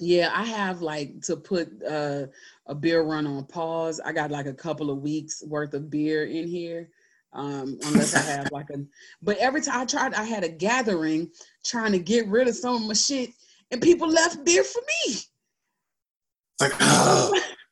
Yeah, 0.00 0.30
I 0.34 0.44
have 0.44 0.82
like 0.82 1.20
to 1.22 1.36
put 1.36 1.70
uh, 1.82 2.26
a 2.66 2.74
beer 2.74 3.02
run 3.02 3.26
on 3.26 3.44
pause. 3.44 4.00
I 4.04 4.12
got 4.12 4.30
like 4.30 4.46
a 4.46 4.54
couple 4.54 4.90
of 4.90 5.02
weeks 5.02 5.42
worth 5.46 5.74
of 5.74 5.90
beer 5.90 6.24
in 6.24 6.48
here. 6.48 6.90
Um, 7.32 7.78
unless 7.86 8.14
I 8.14 8.20
have 8.20 8.52
like 8.52 8.70
a, 8.70 8.84
but 9.22 9.36
every 9.38 9.60
time 9.60 9.80
I 9.80 9.84
tried, 9.84 10.14
I 10.14 10.24
had 10.24 10.44
a 10.44 10.48
gathering 10.48 11.30
trying 11.64 11.92
to 11.92 11.98
get 11.98 12.28
rid 12.28 12.48
of 12.48 12.54
some 12.54 12.76
of 12.76 12.82
my 12.82 12.94
shit, 12.94 13.30
and 13.70 13.80
people 13.80 14.08
left 14.08 14.44
beer 14.44 14.62
for 14.62 14.80
me. 14.80 15.14
It's 15.14 16.60
like, 16.60 16.74
oh, 16.80 17.40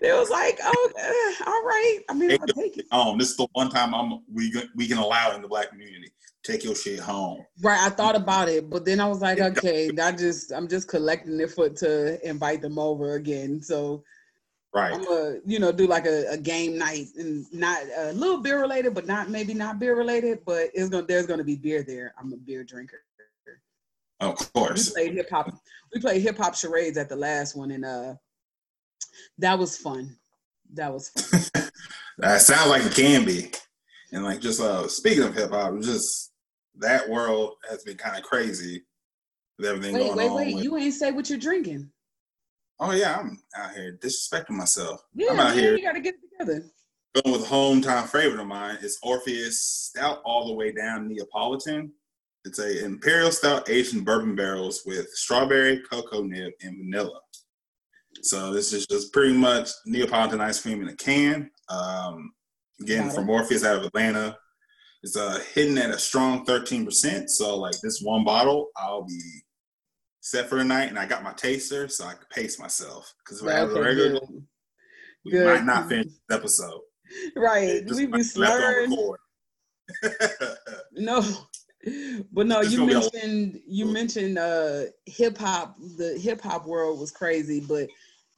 they 0.00 0.12
was 0.12 0.30
like, 0.30 0.58
"Oh, 0.62 0.90
uh, 0.98 1.44
all 1.50 1.62
right." 1.64 2.00
I 2.08 2.14
mean, 2.14 2.32
I'll 2.40 2.46
take 2.48 2.78
it. 2.78 2.86
um, 2.90 3.18
this 3.18 3.30
is 3.30 3.36
the 3.36 3.46
one 3.52 3.68
time 3.70 3.94
I'm 3.94 4.20
we 4.32 4.50
can- 4.50 4.70
we 4.74 4.86
can 4.88 4.98
allow 4.98 5.34
in 5.34 5.42
the 5.42 5.48
black 5.48 5.70
community. 5.70 6.10
Take 6.44 6.64
your 6.64 6.74
shit 6.74 6.98
home. 7.00 7.44
Right, 7.62 7.78
I 7.80 7.90
thought 7.90 8.16
about 8.16 8.48
it, 8.48 8.70
but 8.70 8.84
then 8.84 9.00
I 9.00 9.06
was 9.08 9.20
like, 9.20 9.40
okay, 9.40 9.90
I 10.00 10.12
just 10.12 10.52
I'm 10.52 10.68
just 10.68 10.88
collecting 10.88 11.38
it 11.40 11.50
for 11.50 11.68
to 11.68 12.26
invite 12.28 12.62
them 12.62 12.78
over 12.78 13.14
again. 13.14 13.60
So 13.62 14.02
Right. 14.74 14.92
I'm 14.92 15.02
gonna, 15.02 15.36
you 15.46 15.58
know, 15.58 15.72
do 15.72 15.86
like 15.86 16.04
a, 16.06 16.26
a 16.30 16.36
game 16.36 16.76
night 16.78 17.06
and 17.16 17.46
not 17.52 17.82
a 17.96 18.12
little 18.12 18.38
beer 18.38 18.60
related, 18.60 18.92
but 18.94 19.06
not 19.06 19.30
maybe 19.30 19.54
not 19.54 19.78
beer 19.78 19.96
related, 19.96 20.40
but 20.44 20.68
it's 20.74 20.88
gonna 20.90 21.06
there's 21.06 21.26
gonna 21.26 21.42
be 21.44 21.56
beer 21.56 21.82
there. 21.82 22.14
I'm 22.18 22.32
a 22.32 22.36
beer 22.36 22.64
drinker. 22.64 23.00
Of 24.20 24.38
We 24.38 24.46
course. 24.60 24.90
played 24.90 25.14
hip 25.14 25.30
hop. 25.30 25.50
We 25.94 26.00
played 26.00 26.22
hip 26.22 26.36
hop 26.36 26.54
charades 26.54 26.98
at 26.98 27.08
the 27.08 27.16
last 27.16 27.56
one, 27.56 27.70
and 27.70 27.84
uh, 27.84 28.14
that 29.38 29.58
was 29.58 29.76
fun. 29.76 30.16
That 30.74 30.92
was 30.92 31.08
fun. 31.10 31.64
That 32.20 32.40
sounds 32.40 32.68
like 32.68 32.82
it 32.84 32.94
can 32.96 33.24
be. 33.24 33.52
And 34.10 34.24
like 34.24 34.40
just 34.40 34.60
uh 34.60 34.88
speaking 34.88 35.22
of 35.22 35.34
hip 35.36 35.50
hop, 35.50 35.80
just 35.80 36.32
that 36.78 37.08
world 37.08 37.54
has 37.70 37.84
been 37.84 37.96
kind 37.96 38.16
of 38.16 38.24
crazy 38.24 38.82
with 39.56 39.68
everything 39.68 39.94
wait, 39.94 40.00
going 40.06 40.16
wait, 40.16 40.28
on. 40.28 40.34
wait! 40.34 40.54
with- 40.56 40.64
You 40.64 40.76
ain't 40.78 40.94
say 40.94 41.12
what 41.12 41.30
you're 41.30 41.38
drinking. 41.38 41.88
oh 42.80 42.90
yeah, 42.90 43.18
I'm 43.20 43.38
out 43.56 43.72
here 43.72 43.96
disrespecting 44.02 44.50
myself. 44.50 45.00
Yeah, 45.14 45.28
I'm 45.30 45.38
out 45.38 45.54
man, 45.54 45.58
here 45.58 45.76
you 45.76 45.82
gotta 45.84 46.00
get 46.00 46.14
it 46.14 46.20
together. 46.38 46.64
going 47.14 47.32
with 47.38 47.48
a 47.48 47.54
hometown 47.54 48.08
favorite 48.08 48.40
of 48.40 48.48
mine. 48.48 48.78
It's 48.82 48.98
Orpheus 49.04 49.60
Stout 49.60 50.20
all 50.24 50.48
the 50.48 50.54
way 50.54 50.72
down 50.72 51.06
Neapolitan. 51.08 51.92
It's 52.44 52.58
a 52.58 52.84
imperial 52.84 53.30
stout 53.30 53.70
aged 53.70 53.94
in 53.94 54.02
bourbon 54.02 54.34
barrels 54.34 54.82
with 54.86 55.08
strawberry, 55.10 55.82
cocoa 55.88 56.22
nib, 56.24 56.52
and 56.62 56.78
vanilla. 56.78 57.20
So 58.22 58.52
this 58.52 58.72
is 58.72 58.86
just 58.86 59.12
pretty 59.12 59.34
much 59.34 59.68
Neapolitan 59.86 60.40
ice 60.40 60.60
cream 60.60 60.82
in 60.82 60.88
a 60.88 60.96
can. 60.96 61.50
Um, 61.68 62.32
again, 62.80 63.10
from 63.10 63.28
Orpheus 63.30 63.64
out 63.64 63.76
of 63.76 63.84
Atlanta. 63.84 64.36
It's 65.02 65.16
uh, 65.16 65.38
hidden 65.54 65.78
at 65.78 65.90
a 65.90 65.98
strong 65.98 66.44
13%. 66.44 67.28
So 67.28 67.56
like 67.56 67.74
this 67.82 68.00
one 68.02 68.24
bottle, 68.24 68.68
I'll 68.76 69.04
be 69.04 69.20
set 70.20 70.48
for 70.48 70.56
the 70.56 70.64
night, 70.64 70.88
and 70.88 70.98
I 70.98 71.06
got 71.06 71.22
my 71.22 71.32
taster, 71.34 71.86
so 71.88 72.04
I 72.04 72.14
can 72.14 72.24
pace 72.32 72.58
myself. 72.58 73.12
Because 73.24 73.40
if 73.40 73.48
I 73.48 73.52
have 73.52 73.70
a 73.70 73.80
regular, 73.80 74.18
good. 74.20 74.42
we 75.24 75.30
Good. 75.30 75.46
might 75.46 75.64
not 75.64 75.88
finish 75.88 76.06
this 76.06 76.36
episode. 76.36 76.80
Right, 77.36 77.82
we 77.88 78.06
be 78.06 78.22
slurring. 78.22 78.92
No, 80.92 81.22
but 82.32 82.46
no, 82.46 82.60
It's 82.60 82.72
you 82.72 82.82
a- 82.82 82.86
mentioned 82.86 83.60
you 83.66 83.86
mentioned 83.86 84.36
uh 84.38 84.82
hip 85.06 85.38
hop. 85.38 85.76
The 85.96 86.18
hip 86.20 86.40
hop 86.42 86.66
world 86.66 86.98
was 87.00 87.10
crazy, 87.10 87.60
but 87.60 87.88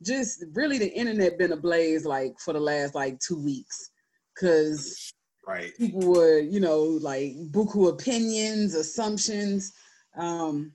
just 0.03 0.45
really 0.55 0.79
the 0.79 0.93
internet 0.93 1.39
been 1.39 1.53
ablaze 1.53 2.05
like 2.05 2.39
for 2.39 2.53
the 2.53 2.61
last 2.61 2.95
like 2.95 3.19
two 3.21 3.43
weeks, 3.43 3.91
because 4.35 5.13
right. 5.47 5.73
people 5.77 6.13
were 6.13 6.39
you 6.39 6.61
know 6.61 6.83
like 7.01 7.33
buku 7.51 7.89
opinions, 7.89 8.75
assumptions, 8.75 9.73
um, 10.17 10.73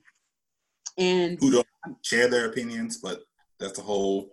and 0.98 1.38
Who 1.40 1.50
don't 1.50 1.66
share 2.02 2.28
their 2.28 2.46
opinions, 2.46 2.98
but 2.98 3.20
that's 3.58 3.78
a 3.78 3.82
whole 3.82 4.30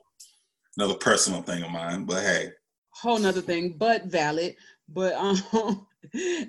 another 0.78 0.96
personal 0.96 1.42
thing 1.42 1.64
of 1.64 1.72
mine. 1.72 2.06
But 2.06 2.24
hey, 2.24 2.50
whole 2.92 3.20
nother 3.20 3.42
thing, 3.42 3.76
but 3.78 4.06
valid. 4.06 4.56
But 4.90 5.14
um, 5.54 5.88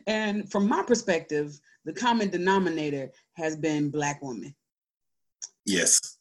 and 0.07 0.51
from 0.51 0.69
my 0.69 0.83
perspective, 0.83 1.59
the 1.85 1.93
common 1.93 2.31
denominator 2.31 3.11
has 3.35 3.57
been 3.57 3.91
black 3.91 4.21
women. 4.23 4.55
yes, 5.67 6.19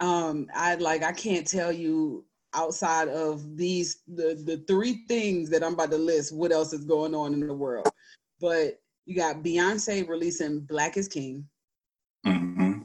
um 0.00 0.46
i 0.54 0.74
like 0.76 1.02
i 1.02 1.12
can't 1.12 1.46
tell 1.46 1.72
you 1.72 2.24
outside 2.54 3.08
of 3.08 3.56
these 3.56 4.02
the 4.06 4.40
the 4.44 4.62
three 4.66 5.04
things 5.08 5.50
that 5.50 5.62
i'm 5.62 5.74
about 5.74 5.90
to 5.90 5.98
list 5.98 6.34
what 6.34 6.52
else 6.52 6.72
is 6.72 6.84
going 6.84 7.14
on 7.14 7.32
in 7.32 7.46
the 7.46 7.52
world 7.52 7.88
but 8.40 8.80
you 9.04 9.16
got 9.16 9.42
beyonce 9.42 10.06
releasing 10.08 10.60
black 10.60 10.96
is 10.96 11.08
king 11.08 11.44
hmm 12.24 12.80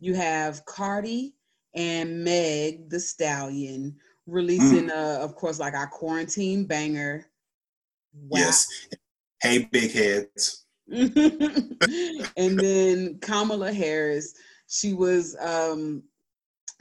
you 0.00 0.14
have 0.14 0.64
cardi 0.66 1.34
and 1.74 2.22
Meg 2.22 2.90
Thee 2.90 2.98
Stallion 2.98 3.96
releasing 4.26 4.90
uh 4.90 5.18
of 5.20 5.34
course 5.34 5.58
like 5.58 5.74
our 5.74 5.86
quarantine 5.86 6.64
banger 6.66 7.26
Wow. 8.28 8.38
yes. 8.38 8.88
Hey, 9.42 9.68
big 9.70 9.92
heads. 9.92 10.64
and 10.90 12.60
then 12.60 13.18
Kamala 13.20 13.72
Harris, 13.72 14.34
she 14.68 14.94
was 14.94 15.36
um 15.40 16.02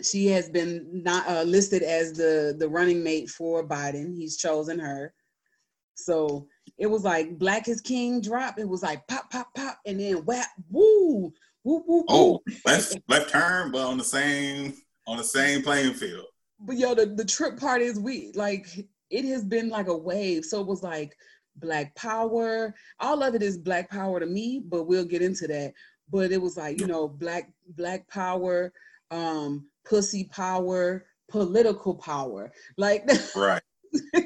she 0.03 0.27
has 0.27 0.49
been 0.49 1.03
not 1.03 1.27
uh, 1.27 1.43
listed 1.43 1.83
as 1.83 2.13
the 2.13 2.55
the 2.57 2.67
running 2.67 3.03
mate 3.03 3.29
for 3.29 3.67
Biden. 3.67 4.15
He's 4.15 4.37
chosen 4.37 4.79
her. 4.79 5.13
So 5.95 6.47
it 6.77 6.87
was 6.87 7.03
like 7.03 7.37
Black 7.37 7.67
is 7.67 7.81
King 7.81 8.21
drop. 8.21 8.59
It 8.59 8.67
was 8.67 8.83
like 8.83 9.07
pop, 9.07 9.29
pop, 9.29 9.53
pop, 9.55 9.77
and 9.85 9.99
then 9.99 10.25
WAP, 10.25 10.47
woo, 10.69 11.33
woo, 11.63 11.83
woo, 11.87 12.05
Oh, 12.09 12.41
left 12.65 12.97
left 13.07 13.29
turn, 13.29 13.71
but 13.71 13.85
on 13.85 13.97
the 13.97 14.03
same 14.03 14.73
on 15.07 15.17
the 15.17 15.23
same 15.23 15.61
playing 15.61 15.93
field. 15.93 16.25
But 16.59 16.77
yo, 16.77 16.95
the, 16.95 17.07
the 17.07 17.25
trip 17.25 17.59
part 17.59 17.81
is 17.81 17.99
we 17.99 18.31
like 18.35 18.67
it 19.09 19.25
has 19.25 19.43
been 19.45 19.69
like 19.69 19.87
a 19.87 19.97
wave. 19.97 20.45
So 20.45 20.61
it 20.61 20.67
was 20.67 20.83
like 20.83 21.15
black 21.57 21.95
power. 21.95 22.73
All 22.99 23.21
of 23.21 23.35
it 23.35 23.43
is 23.43 23.57
black 23.57 23.89
power 23.89 24.19
to 24.19 24.25
me, 24.25 24.61
but 24.65 24.83
we'll 24.83 25.05
get 25.05 25.21
into 25.21 25.47
that. 25.47 25.73
But 26.11 26.31
it 26.31 26.41
was 26.41 26.57
like, 26.57 26.79
you 26.79 26.87
know, 26.87 27.07
black 27.07 27.51
black 27.69 28.07
power, 28.07 28.73
um, 29.11 29.67
pussy 29.85 30.25
power, 30.25 31.05
political 31.29 31.95
power. 31.95 32.51
Like 32.77 33.09
Right. 33.35 33.61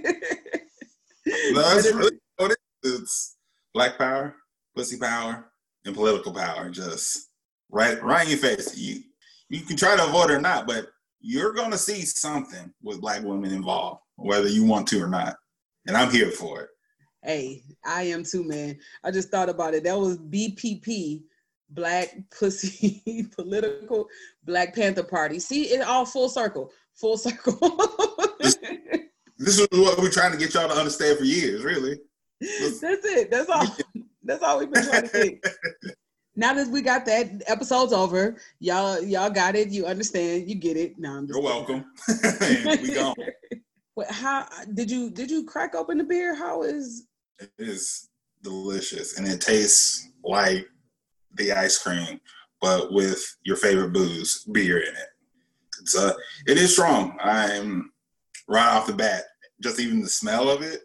No, 1.51 1.61
that's 1.61 1.91
really 1.93 2.17
what 2.37 2.51
it 2.51 2.57
is. 2.83 2.99
It's 3.01 3.37
black 3.73 3.97
power, 3.97 4.35
pussy 4.75 4.97
power, 4.97 5.51
and 5.85 5.95
political 5.95 6.33
power. 6.33 6.69
Just 6.69 7.29
right 7.69 8.01
right 8.01 8.23
in 8.23 8.29
your 8.29 8.39
face. 8.39 8.77
You 8.77 9.01
you 9.49 9.61
can 9.61 9.77
try 9.77 9.95
to 9.95 10.05
avoid 10.05 10.31
it 10.31 10.35
or 10.35 10.41
not, 10.41 10.67
but 10.67 10.87
you're 11.19 11.53
gonna 11.53 11.77
see 11.77 12.01
something 12.01 12.71
with 12.81 13.01
black 13.01 13.23
women 13.23 13.51
involved, 13.51 14.01
whether 14.15 14.47
you 14.47 14.63
want 14.63 14.87
to 14.87 15.01
or 15.01 15.07
not. 15.07 15.35
And 15.85 15.97
I'm 15.97 16.11
here 16.11 16.31
for 16.31 16.61
it. 16.61 16.69
Hey, 17.23 17.63
I 17.85 18.03
am 18.03 18.23
too, 18.23 18.43
man. 18.43 18.77
I 19.03 19.11
just 19.11 19.29
thought 19.29 19.49
about 19.49 19.73
it. 19.73 19.83
That 19.83 19.97
was 19.97 20.17
BPP, 20.17 21.23
Black 21.69 22.15
Pussy 22.37 23.27
Political 23.35 24.07
Black 24.45 24.73
Panther 24.75 25.03
Party. 25.03 25.39
See, 25.39 25.63
it 25.63 25.81
all 25.81 26.05
full 26.05 26.29
circle, 26.29 26.71
full 26.95 27.17
circle. 27.17 27.59
This 29.39 29.59
is 29.59 29.67
what 29.71 29.99
we're 29.99 30.09
trying 30.09 30.31
to 30.31 30.37
get 30.37 30.53
y'all 30.53 30.67
to 30.67 30.73
understand 30.73 31.17
for 31.17 31.23
years, 31.23 31.63
really. 31.63 31.99
That's 32.41 32.81
it. 32.83 33.29
That's 33.29 33.49
all. 33.49 33.67
That's 34.23 34.43
all 34.43 34.59
we've 34.59 34.71
been 34.71 34.83
trying 34.83 35.03
to 35.03 35.07
say. 35.09 35.39
Now 36.39 36.53
that 36.53 36.67
we 36.67 36.83
got 36.83 37.03
that 37.07 37.41
episode's 37.47 37.91
over, 37.91 38.37
y'all 38.59 39.01
y'all 39.01 39.31
got 39.31 39.55
it. 39.55 39.69
You 39.69 39.87
understand. 39.87 40.47
You 40.47 40.53
get 40.53 40.77
it. 40.77 40.93
No, 40.99 41.13
I'm 41.13 41.25
just 41.25 41.35
You're 41.35 41.43
welcome. 41.43 41.85
We 42.83 42.93
gone. 42.93 43.15
What, 43.95 44.11
how 44.11 44.47
did 44.75 44.91
you 44.91 45.09
did 45.09 45.31
you 45.31 45.45
crack 45.45 45.73
open 45.73 45.97
the 45.97 46.03
beer? 46.03 46.35
How 46.35 46.61
is 46.61 47.07
It 47.39 47.49
is 47.57 48.09
delicious, 48.43 49.17
and 49.17 49.27
it 49.27 49.41
tastes 49.41 50.09
like 50.23 50.67
the 51.37 51.51
ice 51.53 51.77
cream, 51.77 52.19
but 52.61 52.91
with 52.91 53.23
your 53.43 53.57
favorite 53.57 53.93
booze, 53.93 54.43
beer 54.51 54.77
in 54.79 54.87
it. 54.95 55.09
It's 55.81 55.95
uh, 55.97 56.13
it 56.47 56.57
is 56.57 56.73
strong. 56.73 57.17
I'm 57.23 57.91
right 58.47 58.67
off 58.75 58.87
the 58.87 58.93
bat, 58.93 59.23
just 59.61 59.79
even 59.79 60.01
the 60.01 60.09
smell 60.09 60.49
of 60.49 60.61
it. 60.61 60.81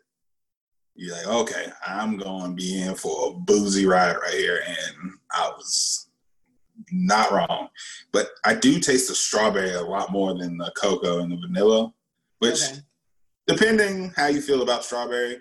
You're 0.94 1.16
like, 1.16 1.26
okay, 1.26 1.72
I'm 1.86 2.18
going 2.18 2.50
to 2.50 2.54
be 2.54 2.82
in 2.82 2.94
for 2.94 3.30
a 3.30 3.34
boozy 3.34 3.86
ride 3.86 4.16
right 4.16 4.34
here, 4.34 4.60
and 4.66 5.12
I 5.32 5.50
was 5.56 6.10
not 6.90 7.32
wrong. 7.32 7.68
But 8.12 8.28
I 8.44 8.54
do 8.54 8.78
taste 8.78 9.08
the 9.08 9.14
strawberry 9.14 9.72
a 9.72 9.80
lot 9.80 10.12
more 10.12 10.34
than 10.38 10.58
the 10.58 10.70
cocoa 10.76 11.20
and 11.20 11.32
the 11.32 11.36
vanilla, 11.36 11.92
which, 12.40 12.62
Okay. 12.62 12.80
depending 13.46 14.12
how 14.16 14.26
you 14.26 14.42
feel 14.42 14.62
about 14.62 14.84
strawberry, 14.84 15.38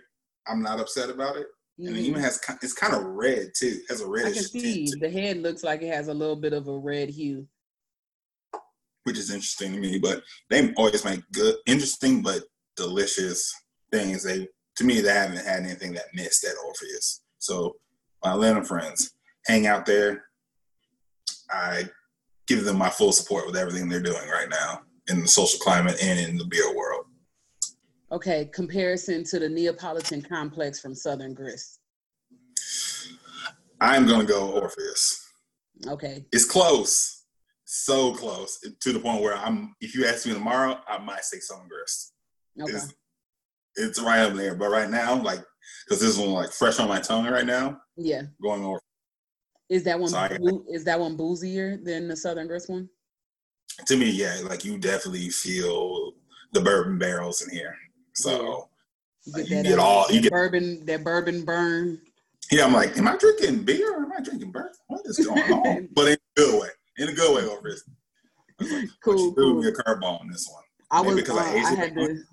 I'm 0.48 0.64
not 0.64 0.80
upset 0.80 1.10
about 1.10 1.36
it. 1.36 1.48
And 1.78 1.88
it 1.88 1.92
mm-hmm. 1.92 2.06
even 2.06 2.22
has 2.22 2.40
it's 2.62 2.74
kind 2.74 2.94
of 2.94 3.04
red 3.04 3.52
too. 3.56 3.80
It 3.82 3.90
has 3.90 4.02
a 4.02 4.06
I 4.06 4.10
reddish 4.10 4.36
can 4.36 4.62
see 4.62 4.86
tint, 4.88 5.02
the 5.02 5.10
head 5.10 5.38
looks 5.38 5.64
like 5.64 5.82
it 5.82 5.94
has 5.94 6.08
a 6.08 6.14
little 6.14 6.36
bit 6.36 6.54
of 6.54 6.68
a 6.68 6.78
red 6.78 7.10
hue. 7.10 7.48
which 9.04 9.18
is 9.18 9.32
interesting 9.32 9.74
to 9.74 9.80
me. 9.80 9.98
But 9.98 10.22
they 10.50 10.74
always 10.74 11.04
make 11.06 11.22
good, 11.32 11.56
interesting 11.66 12.22
but 12.22 12.44
delicious 12.76 13.54
things. 13.92 14.24
They 14.24 14.48
to 14.78 14.84
me 14.84 15.02
they 15.02 15.14
haven't 15.14 15.46
had 15.46 15.64
anything 15.64 15.94
that 15.94 16.14
missed 16.14 16.44
at 16.44 16.56
Orpheus. 16.66 17.22
So 17.40 17.76
my 18.24 18.34
Atlanta 18.34 18.64
friends 18.64 19.14
hang 19.46 19.66
out 19.66 19.86
there. 19.86 20.26
I 21.50 21.86
give 22.48 22.64
them 22.64 22.78
my 22.78 22.90
full 22.90 23.12
support 23.12 23.46
with 23.48 23.56
everything 23.58 23.90
they're 23.90 24.02
doing 24.02 24.30
right 24.30 24.50
now 24.50 24.82
in 25.10 25.22
the 25.22 25.28
social 25.28 25.60
climate 25.60 25.98
and 26.02 26.20
in 26.20 26.38
the 26.38 26.46
beer 26.46 26.76
world. 26.76 27.06
Okay, 28.12 28.50
comparison 28.54 29.24
to 29.26 29.40
the 29.40 29.48
Neapolitan 29.48 30.22
complex 30.22 30.80
from 30.82 30.94
Southern 30.94 31.34
Grist. 31.34 31.80
I'm 33.80 34.06
gonna 34.06 34.26
go 34.26 34.52
Orpheus. 34.52 35.26
Okay, 35.88 36.26
It's 36.32 36.46
close, 36.46 37.24
so 37.64 38.14
close 38.14 38.60
to 38.82 38.94
the 38.94 39.00
point 39.00 39.22
where 39.22 39.36
I'm. 39.36 39.74
If 39.80 39.96
you 39.96 40.06
ask 40.06 40.26
me 40.28 40.34
tomorrow, 40.34 40.80
I 40.88 40.98
might 41.00 41.24
say 41.24 41.40
Southern 41.40 41.70
Grist. 41.70 42.14
okay, 42.62 42.74
It's, 42.74 42.94
it's 43.76 44.02
right 44.02 44.20
up 44.20 44.34
there, 44.34 44.56
but 44.56 44.70
right 44.70 44.90
now, 44.90 45.16
like, 45.22 45.40
because 45.86 46.02
this 46.02 46.18
one 46.18 46.32
like 46.32 46.52
fresh 46.52 46.80
on 46.80 46.90
my 46.90 47.00
tongue 47.00 47.26
right 47.26 47.46
now, 47.46 47.80
yeah. 47.96 48.24
going 48.42 48.64
over. 48.64 48.80
Is 49.70 49.84
that 49.86 49.98
one 49.98 50.10
Sorry. 50.10 50.38
boo- 50.38 50.66
is 50.70 50.84
that 50.84 51.00
one 51.00 51.16
boozier 51.16 51.78
than 51.78 52.10
the 52.10 52.16
Southern 52.18 52.48
Grist 52.48 52.70
one? 52.70 52.90
To 53.88 53.96
me, 53.96 54.12
yeah, 54.12 54.42
like 54.44 54.66
you 54.66 54.78
definitely 54.78 55.30
feel 55.30 56.12
the 56.52 56.60
bourbon 56.60 56.98
barrels 57.00 57.42
in 57.42 57.50
here. 57.50 57.74
So 58.14 58.70
You 59.26 59.34
Like, 59.34 59.44
get 59.46 59.50
you 59.50 59.56
that, 59.64 59.70
get 59.70 59.80
uh, 59.80 59.84
all- 59.84 60.12
you 60.12 60.22
get- 60.22 60.32
bourbon 60.32 60.86
that 60.86 61.04
bourbon 61.04 61.44
burn. 61.46 62.02
yeah, 62.52 62.66
I'm 62.66 62.74
like, 62.74 62.98
am 62.98 63.08
I 63.08 63.18
drinking 63.18 63.64
beer 63.64 63.94
or 63.94 64.04
am 64.04 64.12
I 64.18 64.22
drinking 64.22 64.52
bourbon? 64.52 64.72
What 64.88 65.02
is 65.06 65.26
going 65.26 65.40
on? 65.54 65.90
but 65.94 66.08
in 66.08 66.14
a 66.14 66.18
good 66.36 66.62
way, 66.62 66.70
in 66.98 67.10
a 67.10 67.14
good 67.14 67.36
way, 67.36 67.44
over 67.44 67.70
this. 67.70 67.84
Cool, 69.04 69.18
you 69.18 69.34
threw 69.34 69.54
cool. 69.54 69.62
me 69.62 69.68
a 69.68 69.72
curveball 69.72 70.22
on 70.22 70.30
this 70.30 70.48
one. 70.52 70.64
I 70.92 71.02
Maybe 71.02 71.16
was 71.16 71.24
because 71.24 71.38
uh, 71.38 71.42
I 71.42 71.54
I, 71.56 71.76
had 71.76 71.96
to 71.96 72.24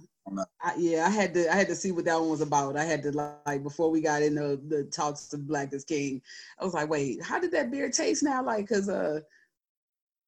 I, 0.63 0.75
yeah, 0.77 1.07
I 1.07 1.11
had 1.11 1.33
to 1.35 1.51
I 1.51 1.55
had 1.57 1.69
to 1.69 1.75
see 1.77 1.91
what 1.93 2.05
that 2.07 2.19
one 2.21 2.29
was 2.31 2.41
about. 2.43 2.77
I 2.77 2.85
had 2.85 3.03
to 3.05 3.13
like 3.13 3.63
before 3.63 3.91
we 3.91 4.01
got 4.03 4.23
into 4.23 4.57
the 4.69 4.85
talks 4.85 5.33
of 5.33 5.47
Black 5.47 5.73
is 5.73 5.85
King. 5.85 6.21
I 6.61 6.65
was 6.65 6.75
like, 6.75 6.89
wait, 6.91 7.23
how 7.23 7.39
did 7.39 7.53
that 7.53 7.71
beer 7.71 7.89
taste 7.91 8.23
now? 8.23 8.43
Like, 8.45 8.69
cause 8.69 8.89
uh, 8.91 9.21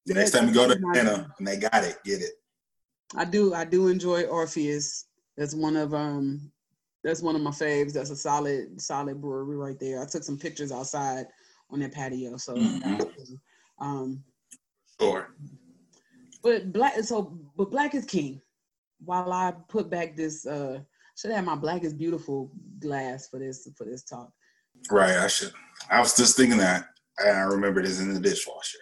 The 0.07 0.13
next 0.15 0.31
time 0.31 0.47
you 0.47 0.53
go 0.55 0.67
to 0.67 0.73
Atlanta 0.73 1.31
and 1.37 1.47
they 1.47 1.57
got 1.57 1.83
it, 1.83 1.97
get 2.03 2.21
it. 2.21 2.31
I 3.15 3.25
do 3.25 3.53
I 3.53 3.65
do 3.65 3.89
enjoy 3.89 4.23
Orpheus. 4.23 5.05
That's 5.41 5.55
one 5.55 5.75
of 5.75 5.91
um 5.95 6.51
that's 7.03 7.23
one 7.23 7.35
of 7.35 7.41
my 7.41 7.49
faves. 7.49 7.93
That's 7.93 8.11
a 8.11 8.15
solid 8.15 8.79
solid 8.79 9.19
brewery 9.19 9.55
right 9.57 9.79
there. 9.79 9.99
I 9.99 10.05
took 10.05 10.23
some 10.23 10.37
pictures 10.37 10.71
outside 10.71 11.25
on 11.71 11.79
that 11.79 11.93
patio. 11.93 12.37
So 12.37 12.57
Mhm. 12.57 13.39
um 13.79 14.23
Sure. 14.99 15.33
but 16.43 16.71
black 16.71 16.93
so 17.01 17.39
but 17.57 17.71
black 17.71 17.95
is 17.95 18.05
king. 18.05 18.39
While 19.03 19.33
I 19.33 19.51
put 19.67 19.89
back 19.89 20.15
this 20.15 20.45
uh 20.45 20.81
should 21.17 21.31
have 21.31 21.43
my 21.43 21.55
black 21.55 21.83
is 21.83 21.95
beautiful 21.95 22.51
glass 22.77 23.27
for 23.27 23.39
this 23.39 23.67
for 23.75 23.85
this 23.85 24.03
talk. 24.03 24.31
Right. 24.91 25.17
I 25.17 25.25
should. 25.25 25.53
I 25.89 25.99
was 26.01 26.15
just 26.15 26.37
thinking 26.37 26.59
that, 26.59 26.85
and 27.17 27.35
I 27.35 27.41
remembered 27.41 27.85
it's 27.87 27.99
in 27.99 28.13
the 28.13 28.19
dishwasher. 28.19 28.77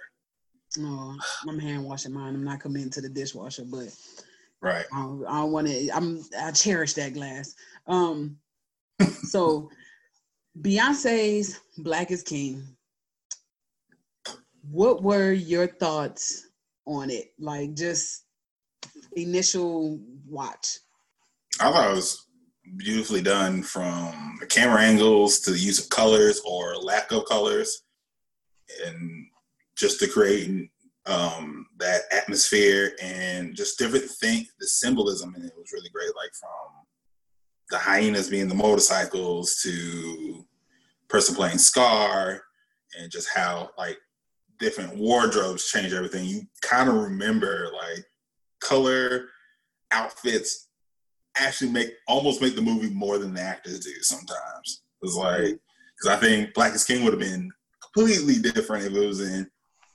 No, 0.75 1.15
I'm 1.47 1.57
hand 1.57 1.85
washing 1.85 2.11
mine. 2.11 2.35
I'm 2.35 2.43
not 2.43 2.59
committing 2.59 2.89
to 2.91 3.01
the 3.01 3.07
dishwasher, 3.07 3.63
but 3.63 3.95
Right. 4.61 4.85
I 4.93 5.01
don't, 5.01 5.25
I 5.25 5.39
don't 5.39 5.51
want 5.51 5.67
to. 5.67 5.89
I'm 5.91 6.21
I 6.37 6.51
cherish 6.51 6.93
that 6.93 7.13
glass. 7.13 7.55
Um, 7.87 8.37
so 9.23 9.69
Beyonce's 10.61 11.59
"Black 11.77 12.11
is 12.11 12.23
King." 12.23 12.63
What 14.69 15.01
were 15.01 15.31
your 15.31 15.67
thoughts 15.67 16.47
on 16.85 17.09
it? 17.09 17.31
Like 17.39 17.73
just 17.73 18.25
initial 19.15 19.99
watch. 20.27 20.79
I 21.59 21.71
thought 21.71 21.91
it 21.91 21.95
was 21.95 22.27
beautifully 22.77 23.21
done 23.21 23.63
from 23.63 24.37
the 24.39 24.45
camera 24.45 24.81
angles 24.81 25.39
to 25.39 25.51
the 25.51 25.59
use 25.59 25.79
of 25.79 25.89
colors 25.89 26.41
or 26.45 26.75
lack 26.75 27.11
of 27.11 27.25
colors, 27.25 27.83
and 28.85 29.25
just 29.77 30.01
the 30.01 30.07
create 30.07 30.69
um, 31.05 31.65
that 31.77 32.01
atmosphere 32.11 32.91
and 33.01 33.55
just 33.55 33.79
different 33.79 34.05
things. 34.05 34.47
The 34.59 34.67
symbolism 34.67 35.35
in 35.35 35.43
it 35.43 35.53
was 35.57 35.71
really 35.73 35.89
great, 35.89 36.15
like 36.15 36.31
from 36.39 36.85
the 37.69 37.77
hyenas 37.77 38.29
being 38.29 38.47
the 38.47 38.55
motorcycles 38.55 39.59
to 39.63 40.45
person 41.07 41.35
playing 41.35 41.57
Scar, 41.57 42.41
and 42.99 43.12
just 43.12 43.29
how 43.33 43.69
like 43.77 43.97
different 44.59 44.95
wardrobes 44.95 45.69
change 45.69 45.93
everything. 45.93 46.25
You 46.25 46.41
kind 46.62 46.89
of 46.89 46.95
remember 46.95 47.69
like 47.73 48.05
color 48.59 49.27
outfits 49.91 50.67
actually 51.38 51.71
make 51.71 51.89
almost 52.07 52.41
make 52.41 52.55
the 52.55 52.62
movie 52.62 52.89
more 52.89 53.17
than 53.17 53.33
the 53.33 53.41
actors 53.41 53.79
do 53.79 53.91
sometimes. 54.01 54.83
It's 55.01 55.15
like 55.15 55.57
because 55.97 56.17
I 56.17 56.19
think 56.19 56.53
Black 56.53 56.73
is 56.73 56.85
King 56.85 57.03
would 57.03 57.13
have 57.13 57.21
been 57.21 57.49
completely 57.81 58.39
different 58.39 58.85
if 58.85 58.93
it 58.93 59.07
was 59.07 59.21
in 59.21 59.49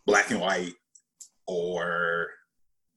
black 0.06 0.30
and 0.30 0.40
white 0.40 0.72
or 1.46 2.28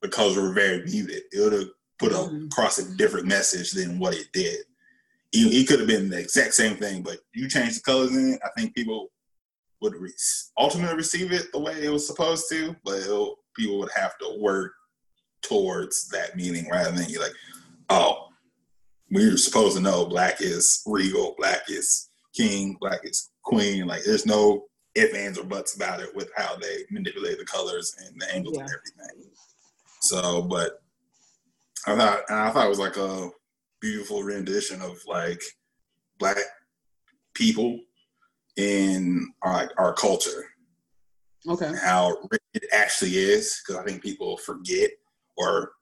because 0.02 0.36
we're 0.36 0.52
very 0.52 0.84
muted. 0.84 1.22
It 1.32 1.40
would 1.40 1.52
have 1.52 1.68
put 1.98 2.12
a, 2.12 2.16
Mhm. 2.16 2.46
across 2.46 2.78
a 2.78 2.94
different 2.96 3.26
message 3.26 3.72
than 3.72 3.98
what 3.98 4.14
it 4.14 4.30
did. 4.32 4.60
It, 5.32 5.54
it 5.54 5.68
could 5.68 5.80
have 5.80 5.88
been 5.88 6.08
the 6.08 6.18
exact 6.18 6.54
same 6.54 6.76
thing, 6.76 7.02
but 7.02 7.18
you 7.34 7.48
change 7.48 7.74
the 7.76 7.80
colors 7.82 8.12
in 8.12 8.34
it. 8.34 8.40
I 8.44 8.48
think 8.56 8.74
people 8.74 9.10
would 9.80 9.94
re- 9.96 10.12
ultimately 10.58 10.96
receive 10.96 11.32
it 11.32 11.50
the 11.52 11.58
way 11.58 11.84
it 11.84 11.90
was 11.90 12.06
supposed 12.06 12.46
to, 12.50 12.74
but 12.84 13.00
it'll, 13.00 13.36
people 13.56 13.78
would 13.78 13.90
have 13.94 14.16
to 14.18 14.38
work 14.40 14.72
towards 15.42 16.08
that 16.08 16.36
meaning 16.36 16.68
rather 16.70 16.92
than 16.92 17.08
you 17.08 17.20
like, 17.20 17.34
oh, 17.90 18.28
we're 19.10 19.36
supposed 19.36 19.76
to 19.76 19.82
know 19.82 20.06
black 20.06 20.40
is 20.40 20.82
regal, 20.86 21.34
black 21.38 21.62
is 21.68 22.10
king, 22.34 22.76
black 22.80 23.00
is 23.04 23.30
queen. 23.42 23.86
Like 23.86 24.04
there's 24.04 24.26
no 24.26 24.66
if, 24.94 25.14
ands, 25.14 25.38
or 25.38 25.44
buts 25.44 25.76
about 25.76 26.00
it 26.00 26.14
with 26.14 26.30
how 26.36 26.56
they 26.56 26.84
manipulate 26.90 27.38
the 27.38 27.44
colors 27.44 27.94
and 28.04 28.20
the 28.20 28.34
angles 28.34 28.56
and 28.58 28.68
everything. 28.68 29.30
So, 30.00 30.42
but 30.42 30.82
I 31.86 31.96
thought, 31.96 32.20
and 32.28 32.38
I 32.38 32.50
thought 32.50 32.66
it 32.66 32.70
was 32.70 32.78
like 32.78 32.96
a 32.96 33.30
beautiful 33.80 34.22
rendition 34.22 34.80
of 34.82 34.98
like 35.06 35.42
black 36.18 36.36
people 37.34 37.78
in 38.56 39.32
our, 39.42 39.70
our 39.78 39.94
culture 39.94 40.44
Okay. 41.46 41.72
how 41.82 42.18
it 42.54 42.64
actually 42.72 43.16
is. 43.16 43.62
Because 43.62 43.80
I 43.80 43.84
think 43.84 44.02
people 44.02 44.36
forget, 44.36 44.90
or 45.36 45.72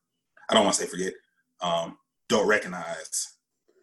I 0.48 0.54
don't 0.54 0.64
want 0.64 0.76
to 0.76 0.82
say 0.82 0.88
forget, 0.88 1.14
um, 1.60 1.96
don't 2.28 2.46
recognize 2.46 3.36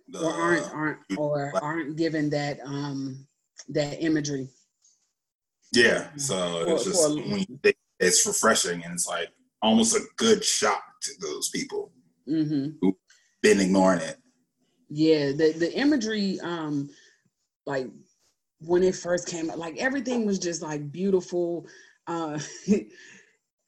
the 0.08 0.20
Or 0.20 0.32
aren't 0.32 0.74
aren't 0.74 1.00
or 1.18 1.52
aren't 1.62 1.96
given 1.96 2.30
that 2.30 2.60
um 2.66 3.26
that 3.70 4.04
imagery. 4.04 4.50
Yeah. 5.74 6.08
So 6.18 6.66
it's 6.68 6.86
just 6.86 7.16
when 7.16 7.40
you 7.40 7.60
think 7.62 7.76
it's 8.00 8.26
refreshing, 8.26 8.84
and 8.84 8.94
it's 8.94 9.08
like 9.08 9.30
almost 9.62 9.96
a 9.96 10.02
good 10.18 10.44
shock 10.44 10.84
to 11.02 11.12
those 11.22 11.50
people 11.50 11.92
Mm-hmm. 12.28 12.90
been 13.42 13.60
ignoring 13.60 14.00
it. 14.00 14.18
Yeah, 14.90 15.32
the 15.32 15.54
the 15.58 15.74
imagery, 15.78 16.40
um, 16.42 16.90
like 17.66 17.88
when 18.60 18.84
it 18.84 18.96
first 18.96 19.28
came 19.28 19.50
out, 19.50 19.60
like 19.60 19.78
everything 19.78 20.26
was 20.26 20.40
just 20.40 20.62
like 20.62 20.92
beautiful. 20.92 21.68
Uh, 22.08 22.40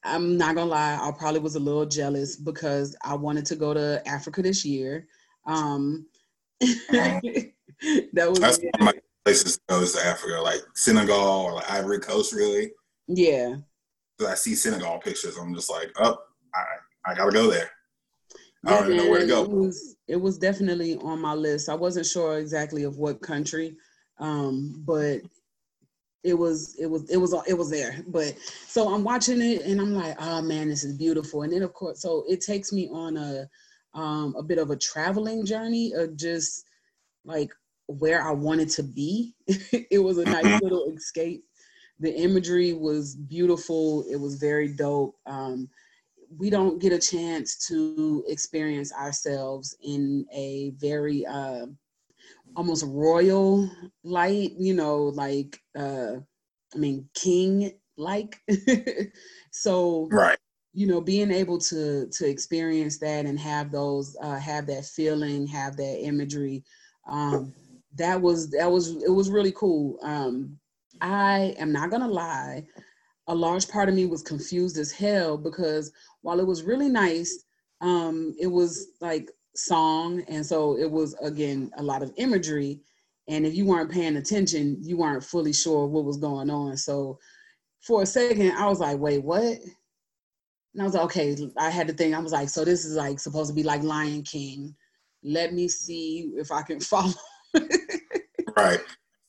I'm 0.04 0.36
not 0.36 0.54
gonna 0.54 0.70
lie, 0.70 0.98
I 1.00 1.10
probably 1.18 1.40
was 1.40 1.56
a 1.56 1.60
little 1.60 1.84
jealous 1.84 2.36
because 2.36 2.96
I 3.02 3.14
wanted 3.14 3.44
to 3.46 3.56
go 3.56 3.74
to 3.74 4.02
Africa 4.06 4.40
this 4.40 4.64
year. 4.64 5.06
Um, 5.46 6.06
that 6.60 7.22
was 8.14 8.40
That's 8.40 8.58
one 8.58 8.70
of 8.74 8.80
my 8.80 8.94
places 9.26 9.56
to 9.56 9.60
go 9.68 9.80
is 9.80 9.96
Africa, 9.96 10.40
like 10.40 10.60
Senegal 10.74 11.18
or 11.18 11.54
like 11.54 11.68
Ivory 11.70 11.98
Coast, 11.98 12.32
really. 12.32 12.70
yeah, 13.08 13.56
Because 14.16 14.32
I 14.32 14.36
see 14.36 14.54
Senegal 14.54 14.98
pictures, 14.98 15.36
I'm 15.36 15.54
just 15.54 15.68
like, 15.70 15.90
oh, 15.96 16.16
I, 16.54 17.10
I 17.10 17.14
gotta 17.14 17.32
go 17.32 17.50
there. 17.50 17.68
I 18.64 18.70
Yeah, 18.70 18.80
don't 18.80 18.92
even 18.92 18.96
know 19.04 19.10
where 19.10 19.20
to 19.20 19.26
go. 19.26 19.42
It 19.42 19.50
was 19.50 19.96
it 20.08 20.16
was 20.16 20.38
definitely 20.38 20.96
on 20.98 21.20
my 21.20 21.34
list. 21.34 21.68
I 21.68 21.74
wasn't 21.74 22.06
sure 22.06 22.38
exactly 22.38 22.84
of 22.84 22.98
what 22.98 23.20
country, 23.20 23.76
um, 24.18 24.82
but 24.86 25.20
it 26.24 26.34
was 26.34 26.74
it 26.78 26.86
was 26.86 27.08
it 27.10 27.16
was 27.16 27.34
it 27.46 27.54
was 27.54 27.70
there. 27.70 28.02
But 28.08 28.36
so 28.66 28.92
I'm 28.92 29.04
watching 29.04 29.40
it 29.40 29.62
and 29.62 29.80
I'm 29.80 29.94
like, 29.94 30.16
oh 30.20 30.42
man, 30.42 30.68
this 30.68 30.84
is 30.84 30.96
beautiful. 30.96 31.42
And 31.42 31.52
then 31.52 31.62
of 31.62 31.72
course, 31.72 32.00
so 32.00 32.24
it 32.28 32.40
takes 32.40 32.72
me 32.72 32.88
on 32.92 33.16
a 33.16 33.48
um, 33.94 34.34
a 34.36 34.42
bit 34.42 34.58
of 34.58 34.70
a 34.70 34.76
traveling 34.76 35.46
journey 35.46 35.92
of 35.92 36.16
just 36.16 36.64
like 37.24 37.50
where 37.86 38.22
I 38.22 38.32
wanted 38.32 38.70
to 38.70 38.82
be. 38.82 39.34
it 39.46 40.02
was 40.02 40.18
a 40.18 40.26
nice 40.26 40.54
Mhm. 40.54 40.60
little 40.60 40.90
escape. 40.96 41.44
The 41.98 42.14
imagery 42.14 42.72
was 42.72 43.16
beautiful. 43.16 44.04
It 44.10 44.16
was 44.16 44.36
very 44.36 44.68
dope. 44.74 45.16
Um, 45.26 45.68
we 46.38 46.50
don't 46.50 46.80
get 46.80 46.92
a 46.92 46.98
chance 46.98 47.66
to 47.68 48.08
experience 48.28 48.76
ourselves 48.78 49.60
in 49.66 50.26
a 50.32 50.70
very 50.70 51.24
uh, 51.26 51.66
almost 52.54 52.84
royal 52.86 53.70
light, 54.02 54.52
you 54.58 54.74
know, 54.74 55.04
like 55.04 55.60
uh, 55.78 56.16
I 56.74 56.78
mean 56.78 57.08
king 57.14 57.72
like. 57.96 58.40
so 59.50 60.12
Right. 60.12 60.38
you 60.72 60.86
know, 60.86 61.00
being 61.00 61.30
able 61.30 61.58
to 61.58 62.08
to 62.08 62.28
experience 62.28 62.98
that 62.98 63.26
and 63.26 63.38
have 63.38 63.72
those 63.72 64.16
uh, 64.22 64.38
have 64.38 64.66
that 64.66 64.84
feeling, 64.84 65.46
have 65.48 65.76
that 65.76 65.98
imagery, 66.02 66.64
um, 67.08 67.54
that 67.96 68.20
was 68.20 68.50
that 68.50 68.70
was 68.70 69.02
it 69.02 69.10
was 69.10 69.30
really 69.30 69.52
cool. 69.52 69.98
Um, 70.02 70.58
I 71.00 71.54
am 71.58 71.72
not 71.72 71.90
gonna 71.90 72.08
lie. 72.08 72.66
a 73.28 73.34
large 73.34 73.68
part 73.68 73.88
of 73.88 73.94
me 73.94 74.06
was 74.06 74.22
confused 74.22 74.78
as 74.78 74.92
hell 74.92 75.36
because 75.38 75.92
while 76.22 76.40
it 76.40 76.46
was 76.46 76.62
really 76.64 76.88
nice, 76.88 77.44
um, 77.80 78.34
it 78.40 78.46
was 78.48 78.88
like 79.00 79.30
song, 79.56 80.22
and 80.28 80.44
so 80.46 80.76
it 80.78 80.90
was 80.90 81.14
again 81.22 81.70
a 81.78 81.82
lot 81.82 82.02
of 82.02 82.12
imagery. 82.16 82.80
And 83.28 83.46
if 83.46 83.54
you 83.56 83.66
weren't 83.66 83.90
paying 83.90 84.16
attention, 84.16 84.78
you 84.82 84.96
weren't 84.98 85.24
fully 85.24 85.52
sure 85.52 85.86
what 85.86 86.04
was 86.04 86.18
going 86.18 86.50
on. 86.50 86.76
So 86.76 87.18
for 87.82 88.02
a 88.02 88.06
second, 88.06 88.52
I 88.52 88.66
was 88.66 88.80
like, 88.80 88.98
wait, 88.98 89.22
what? 89.24 89.44
And 90.74 90.82
I 90.82 90.84
was 90.84 90.94
like, 90.94 91.04
okay, 91.04 91.36
I 91.58 91.70
had 91.70 91.88
to 91.88 91.94
think, 91.94 92.14
I 92.14 92.20
was 92.20 92.32
like, 92.32 92.48
so 92.48 92.64
this 92.64 92.84
is 92.84 92.96
like 92.96 93.18
supposed 93.20 93.50
to 93.50 93.54
be 93.54 93.62
like 93.64 93.82
Lion 93.82 94.22
King. 94.22 94.74
Let 95.24 95.54
me 95.54 95.68
see 95.68 96.32
if 96.36 96.52
I 96.52 96.62
can 96.62 96.80
follow. 96.92 97.12
right. 98.56 98.80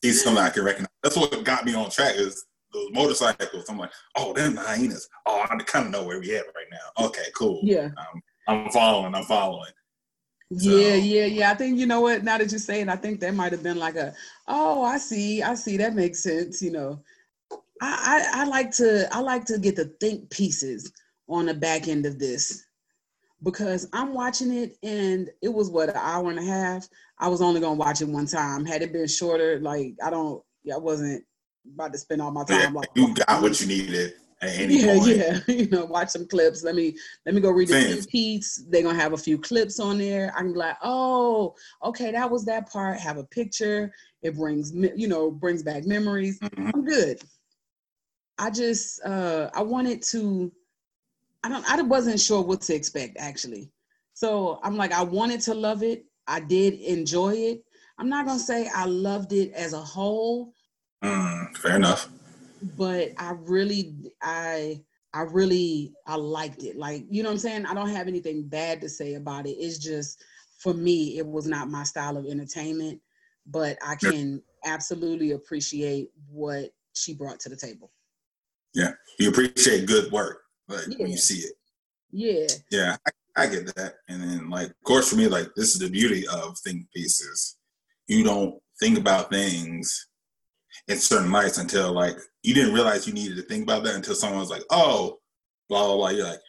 He's 0.02 0.22
something 0.22 0.42
I 0.42 0.50
can 0.50 0.64
recognize. 0.64 0.88
That's 1.02 1.16
what 1.16 1.44
got 1.44 1.64
me 1.64 1.74
on 1.74 1.90
track 1.90 2.14
is 2.16 2.46
those 2.72 2.90
motorcycles. 2.92 3.68
I'm 3.68 3.78
like, 3.78 3.90
oh, 4.16 4.32
them 4.32 4.54
the 4.54 4.60
hyenas. 4.60 5.08
Oh, 5.26 5.42
I 5.42 5.56
kind 5.64 5.86
of 5.86 5.92
know 5.92 6.04
where 6.04 6.20
we 6.20 6.36
at 6.36 6.46
right 6.46 6.66
now. 6.70 7.06
Okay, 7.06 7.26
cool. 7.36 7.60
Yeah. 7.62 7.90
Um, 7.96 8.22
I'm 8.46 8.70
following. 8.70 9.14
I'm 9.14 9.24
following. 9.24 9.70
So. 10.56 10.70
Yeah, 10.70 10.94
yeah, 10.94 11.26
yeah. 11.26 11.50
I 11.50 11.54
think 11.54 11.78
you 11.78 11.86
know 11.86 12.00
what. 12.00 12.24
Now 12.24 12.38
that 12.38 12.50
you're 12.50 12.58
saying, 12.58 12.88
I 12.88 12.96
think 12.96 13.20
that 13.20 13.34
might 13.34 13.52
have 13.52 13.62
been 13.62 13.78
like 13.78 13.96
a, 13.96 14.14
oh, 14.46 14.82
I 14.82 14.96
see, 14.96 15.42
I 15.42 15.54
see. 15.54 15.76
That 15.76 15.94
makes 15.94 16.22
sense. 16.22 16.62
You 16.62 16.72
know, 16.72 17.02
I, 17.82 18.30
I, 18.34 18.42
I 18.42 18.44
like 18.44 18.70
to 18.72 19.14
I 19.14 19.20
like 19.20 19.44
to 19.46 19.58
get 19.58 19.76
the 19.76 19.92
think 20.00 20.30
pieces 20.30 20.90
on 21.28 21.46
the 21.46 21.54
back 21.54 21.88
end 21.88 22.06
of 22.06 22.18
this 22.18 22.64
because 23.42 23.88
I'm 23.92 24.14
watching 24.14 24.52
it 24.52 24.76
and 24.82 25.30
it 25.42 25.52
was 25.52 25.70
what 25.70 25.88
an 25.88 25.96
hour 25.96 26.30
and 26.30 26.38
a 26.38 26.44
half. 26.44 26.88
I 27.18 27.28
was 27.28 27.40
only 27.40 27.60
gonna 27.60 27.74
watch 27.74 28.00
it 28.00 28.08
one 28.08 28.26
time. 28.26 28.64
Had 28.64 28.82
it 28.82 28.92
been 28.92 29.08
shorter, 29.08 29.58
like 29.60 29.94
I 30.04 30.10
don't, 30.10 30.42
I 30.72 30.76
wasn't 30.76 31.24
about 31.72 31.92
to 31.92 31.98
spend 31.98 32.22
all 32.22 32.30
my 32.30 32.44
time. 32.44 32.60
Yeah, 32.60 32.80
like 32.80 32.88
you 32.94 33.14
got 33.14 33.42
what 33.42 33.60
you 33.60 33.66
needed 33.66 34.14
yeah, 34.42 34.96
point. 34.96 35.16
yeah. 35.16 35.38
You 35.48 35.68
know, 35.68 35.84
watch 35.84 36.10
some 36.10 36.26
clips. 36.26 36.62
Let 36.62 36.74
me 36.74 36.96
let 37.26 37.34
me 37.34 37.40
go 37.40 37.50
read 37.50 37.68
the 37.68 37.96
repeats. 37.96 38.64
They're 38.68 38.82
gonna 38.82 38.98
have 38.98 39.12
a 39.12 39.18
few 39.18 39.38
clips 39.38 39.80
on 39.80 39.98
there. 39.98 40.32
I 40.36 40.40
can 40.40 40.52
be 40.52 40.58
like, 40.58 40.76
oh, 40.82 41.54
okay, 41.84 42.12
that 42.12 42.30
was 42.30 42.44
that 42.44 42.70
part. 42.70 42.98
Have 42.98 43.18
a 43.18 43.24
picture. 43.24 43.92
It 44.22 44.36
brings 44.36 44.72
you 44.74 45.08
know 45.08 45.30
brings 45.30 45.62
back 45.62 45.86
memories. 45.86 46.38
Mhm. 46.40 46.70
I'm 46.74 46.84
good. 46.84 47.20
I 48.38 48.50
just 48.50 49.04
uh 49.04 49.50
I 49.54 49.62
wanted 49.62 50.02
to 50.10 50.52
I 51.42 51.48
don't 51.48 51.68
I 51.70 51.80
wasn't 51.82 52.20
sure 52.20 52.42
what 52.42 52.60
to 52.62 52.74
expect 52.74 53.16
actually. 53.18 53.70
So 54.14 54.58
I'm 54.62 54.76
like 54.76 54.92
I 54.92 55.02
wanted 55.02 55.40
to 55.42 55.54
love 55.54 55.82
it. 55.82 56.04
I 56.26 56.40
did 56.40 56.74
enjoy 56.74 57.34
it. 57.34 57.62
I'm 57.98 58.08
not 58.08 58.26
gonna 58.26 58.38
say 58.38 58.68
I 58.74 58.84
loved 58.86 59.32
it 59.32 59.52
as 59.52 59.72
a 59.72 59.80
whole, 59.80 60.52
Mm, 61.04 61.56
fair 61.56 61.76
enough. 61.76 62.08
but 62.76 63.10
I 63.18 63.32
really 63.38 63.94
I 64.22 64.82
I 65.14 65.22
really 65.22 65.94
I 66.06 66.16
liked 66.16 66.62
it. 66.64 66.76
Like, 66.76 67.04
you 67.08 67.22
know 67.22 67.28
what 67.30 67.34
I'm 67.34 67.38
saying? 67.38 67.66
I 67.66 67.74
don't 67.74 67.88
have 67.88 68.08
anything 68.08 68.48
bad 68.48 68.80
to 68.82 68.88
say 68.88 69.14
about 69.14 69.46
it. 69.46 69.52
It's 69.52 69.78
just 69.78 70.22
for 70.58 70.74
me, 70.74 71.18
it 71.18 71.26
was 71.26 71.46
not 71.46 71.70
my 71.70 71.84
style 71.84 72.16
of 72.16 72.26
entertainment, 72.26 73.00
but 73.46 73.78
I 73.84 73.94
can 73.94 74.42
absolutely 74.64 75.30
appreciate 75.32 76.08
what 76.28 76.70
she 76.94 77.14
brought 77.14 77.38
to 77.40 77.48
the 77.48 77.56
table. 77.56 77.92
Yeah. 78.74 78.92
You 79.18 79.28
appreciate 79.30 79.86
good 79.86 80.10
work, 80.12 80.42
like 80.68 80.98
when 80.98 81.10
you 81.10 81.16
see 81.16 81.40
it. 81.40 81.54
Yeah. 82.10 82.46
Yeah, 82.70 82.96
I, 83.06 83.44
I 83.44 83.46
get 83.46 83.74
that. 83.76 83.94
And 84.08 84.22
then, 84.22 84.50
like, 84.50 84.68
of 84.68 84.82
course, 84.84 85.10
for 85.10 85.16
me, 85.16 85.28
like, 85.28 85.48
this 85.54 85.74
is 85.74 85.80
the 85.80 85.90
beauty 85.90 86.26
of 86.28 86.58
think 86.58 86.90
pieces. 86.94 87.56
You 88.06 88.24
don't 88.24 88.60
think 88.80 88.98
about 88.98 89.30
things 89.30 90.08
in 90.88 90.98
certain 90.98 91.30
lights 91.30 91.58
until, 91.58 91.92
like, 91.92 92.16
you 92.42 92.54
didn't 92.54 92.74
realize 92.74 93.06
you 93.06 93.12
needed 93.12 93.36
to 93.36 93.42
think 93.42 93.62
about 93.64 93.84
that 93.84 93.94
until 93.94 94.14
someone 94.14 94.40
was 94.40 94.50
like, 94.50 94.64
oh, 94.70 95.18
blah, 95.68 95.86
blah, 95.86 95.96
blah. 95.96 96.08
You're 96.10 96.26
like, 96.26 96.40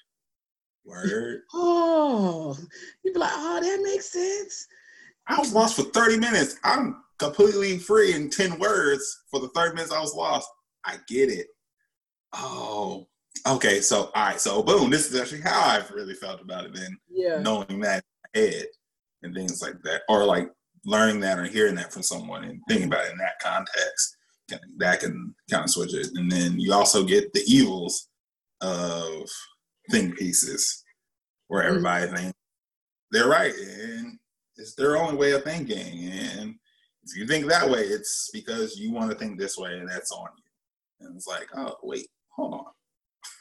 word. 0.85 1.41
Oh, 1.53 2.57
you'd 3.03 3.13
be 3.13 3.19
like, 3.19 3.31
oh, 3.33 3.59
that 3.61 3.81
makes 3.83 4.11
sense. 4.11 4.67
I 5.27 5.37
was 5.37 5.53
lost 5.53 5.75
for 5.75 5.83
30 5.83 6.17
minutes. 6.17 6.57
I'm 6.63 7.03
completely 7.19 7.77
free 7.77 8.13
in 8.13 8.29
10 8.29 8.57
words 8.57 9.23
for 9.29 9.39
the 9.39 9.49
30 9.49 9.75
minutes 9.75 9.91
I 9.91 9.99
was 9.99 10.15
lost. 10.15 10.49
I 10.85 10.95
get 11.07 11.29
it. 11.29 11.47
Oh, 12.33 13.07
okay. 13.47 13.81
So, 13.81 14.11
all 14.15 14.25
right. 14.25 14.39
So, 14.39 14.61
boom, 14.63 14.89
this 14.89 15.11
is 15.11 15.19
actually 15.19 15.41
how 15.41 15.61
I've 15.61 15.89
really 15.91 16.13
felt 16.15 16.41
about 16.41 16.65
it 16.65 16.73
then. 16.73 16.97
Yeah. 17.09 17.39
knowing 17.41 17.79
that 17.81 18.03
head 18.33 18.65
and 19.23 19.33
things 19.35 19.61
like 19.61 19.75
that, 19.83 20.01
or 20.09 20.23
like 20.25 20.49
learning 20.85 21.19
that 21.21 21.37
or 21.37 21.43
hearing 21.45 21.75
that 21.75 21.91
from 21.91 22.03
someone 22.03 22.43
and 22.45 22.61
thinking 22.67 22.87
about 22.87 23.05
it 23.05 23.11
in 23.11 23.17
that 23.17 23.39
context, 23.41 24.15
can- 24.49 24.59
that 24.77 24.99
can 25.01 25.35
kind 25.51 25.63
of 25.65 25.69
switch 25.69 25.93
it. 25.93 26.07
And 26.15 26.31
then 26.31 26.59
you 26.59 26.73
also 26.73 27.03
get 27.03 27.33
the 27.33 27.43
evils 27.45 28.07
of 28.61 29.29
think 29.91 30.17
pieces, 30.17 30.83
where 31.47 31.63
Mhm. 31.63 31.67
everybody 31.67 32.07
thinks 32.15 32.37
they're 33.11 33.27
right 33.27 33.53
and 33.55 34.19
it's 34.55 34.75
their 34.75 34.95
only 34.97 35.15
way 35.15 35.31
of 35.31 35.43
thinking. 35.43 36.05
And 36.11 36.55
if 37.03 37.17
you 37.17 37.25
think 37.27 37.47
that 37.47 37.69
way, 37.69 37.81
it's 37.81 38.29
because 38.31 38.77
you 38.77 38.91
want 38.91 39.11
to 39.11 39.17
think 39.17 39.37
this 39.39 39.57
way, 39.57 39.77
and 39.79 39.89
that's 39.89 40.11
on 40.11 40.29
you. 40.37 41.07
And 41.07 41.15
it's 41.15 41.27
like, 41.27 41.49
oh 41.55 41.75
wait, 41.83 42.07
hold 42.29 42.53
on. 42.53 42.65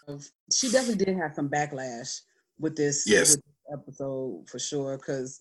Of- 0.08 0.28
she 0.52 0.70
definitely 0.70 1.04
did 1.04 1.16
have 1.16 1.34
some 1.34 1.48
backlash 1.48 2.22
with 2.58 2.74
this, 2.76 3.06
Yes. 3.06 3.36
with 3.36 3.44
this 3.44 3.78
episode 3.78 4.48
for 4.48 4.58
sure 4.58 4.96
because 4.96 5.40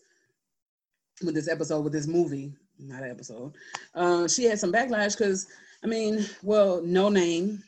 with 1.24 1.34
this 1.34 1.48
episode 1.48 1.82
with 1.82 1.94
this 1.94 2.06
movie 2.08 2.54
not 2.78 3.02
an 3.02 3.10
episode 3.10 3.54
uh 3.96 4.28
she 4.28 4.44
had 4.44 4.60
some 4.60 4.72
backlash 4.72 5.18
because 5.18 5.48
i 5.84 5.88
mean 5.88 6.24
well 6.44 6.80
Noname 6.82 7.60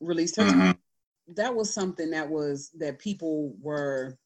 released 0.00 0.36
her 0.36 0.44
Mhm. 0.44 0.78
that 1.34 1.54
was 1.54 1.68
something 1.74 2.08
that 2.12 2.26
was 2.30 2.70
that 2.78 2.98
people 2.98 3.52
were 3.60 4.16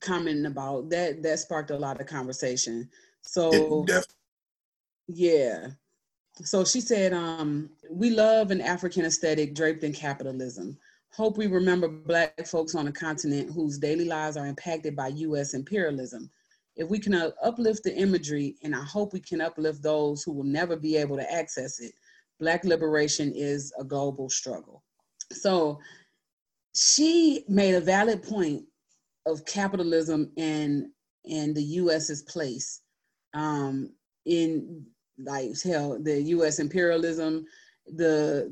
commenting 0.00 0.46
about 0.46 0.90
that 0.90 1.22
that 1.24 1.40
sparked 1.40 1.70
a 1.70 1.76
lot 1.76 2.00
of 2.00 2.06
conversation 2.06 2.88
so 3.22 3.84
yeah. 5.08 5.68
So 6.44 6.64
she 6.64 6.80
said, 6.80 7.12
um, 7.12 7.70
we 7.90 8.10
love 8.10 8.50
an 8.50 8.60
African 8.62 9.04
aesthetic 9.04 9.54
draped 9.54 9.84
in 9.84 9.92
capitalism. 9.92 10.78
Hope 11.14 11.36
we 11.36 11.46
remember 11.46 11.88
Black 11.88 12.46
folks 12.46 12.74
on 12.74 12.86
the 12.86 12.92
continent 12.92 13.52
whose 13.52 13.78
daily 13.78 14.06
lives 14.06 14.36
are 14.36 14.46
impacted 14.46 14.96
by 14.96 15.08
US 15.08 15.52
imperialism. 15.52 16.30
If 16.74 16.88
we 16.88 16.98
can 16.98 17.14
uplift 17.42 17.84
the 17.84 17.94
imagery, 17.94 18.56
and 18.62 18.74
I 18.74 18.82
hope 18.82 19.12
we 19.12 19.20
can 19.20 19.42
uplift 19.42 19.82
those 19.82 20.22
who 20.22 20.32
will 20.32 20.44
never 20.44 20.74
be 20.74 20.96
able 20.96 21.16
to 21.16 21.32
access 21.32 21.80
it, 21.80 21.92
Black 22.40 22.64
liberation 22.64 23.30
is 23.36 23.72
a 23.78 23.84
global 23.84 24.30
struggle. 24.30 24.82
So 25.32 25.78
she 26.74 27.44
made 27.46 27.74
a 27.74 27.80
valid 27.80 28.22
point 28.22 28.64
of 29.26 29.44
capitalism 29.44 30.32
and 30.36 30.86
and 31.30 31.54
the 31.54 31.62
US's 31.62 32.22
place 32.22 32.80
um, 33.34 33.92
in 34.24 34.84
like 35.18 35.50
hell 35.62 35.98
the 36.02 36.20
U.S. 36.22 36.58
imperialism, 36.58 37.44
the 37.86 38.50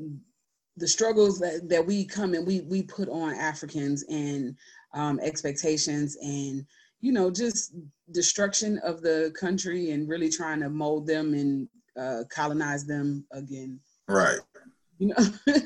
the 0.77 0.87
struggles 0.87 1.39
that, 1.39 1.67
that 1.69 1.85
we 1.85 2.05
come 2.05 2.33
and 2.33 2.45
we 2.45 2.61
we 2.61 2.81
put 2.83 3.09
on 3.09 3.33
Africans 3.33 4.03
and 4.09 4.55
um, 4.93 5.19
expectations 5.21 6.17
and 6.21 6.65
you 7.01 7.11
know 7.11 7.29
just 7.29 7.73
destruction 8.11 8.77
of 8.79 9.01
the 9.01 9.33
country 9.39 9.91
and 9.91 10.07
really 10.07 10.29
trying 10.29 10.59
to 10.61 10.69
mold 10.69 11.07
them 11.07 11.33
and 11.33 11.67
uh, 11.99 12.23
colonize 12.29 12.85
them 12.85 13.25
again. 13.31 13.79
Right. 14.07 14.39
you 14.97 15.07
know? 15.07 15.61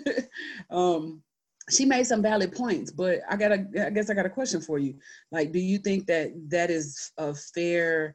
Um 0.70 1.22
she 1.68 1.84
made 1.84 2.06
some 2.06 2.22
valid 2.22 2.54
points 2.54 2.92
but 2.92 3.22
i 3.28 3.36
got 3.36 3.52
a 3.52 3.66
i 3.88 3.90
guess 3.90 4.12
i 4.12 4.14
got 4.14 4.26
a 4.26 4.30
question 4.30 4.62
for 4.62 4.78
you. 4.78 4.96
Like 5.32 5.52
do 5.52 5.60
you 5.60 5.80
think 5.80 6.06
that 6.08 6.32
that 6.50 6.70
is 6.70 7.12
a 7.18 7.34
fair 7.34 8.14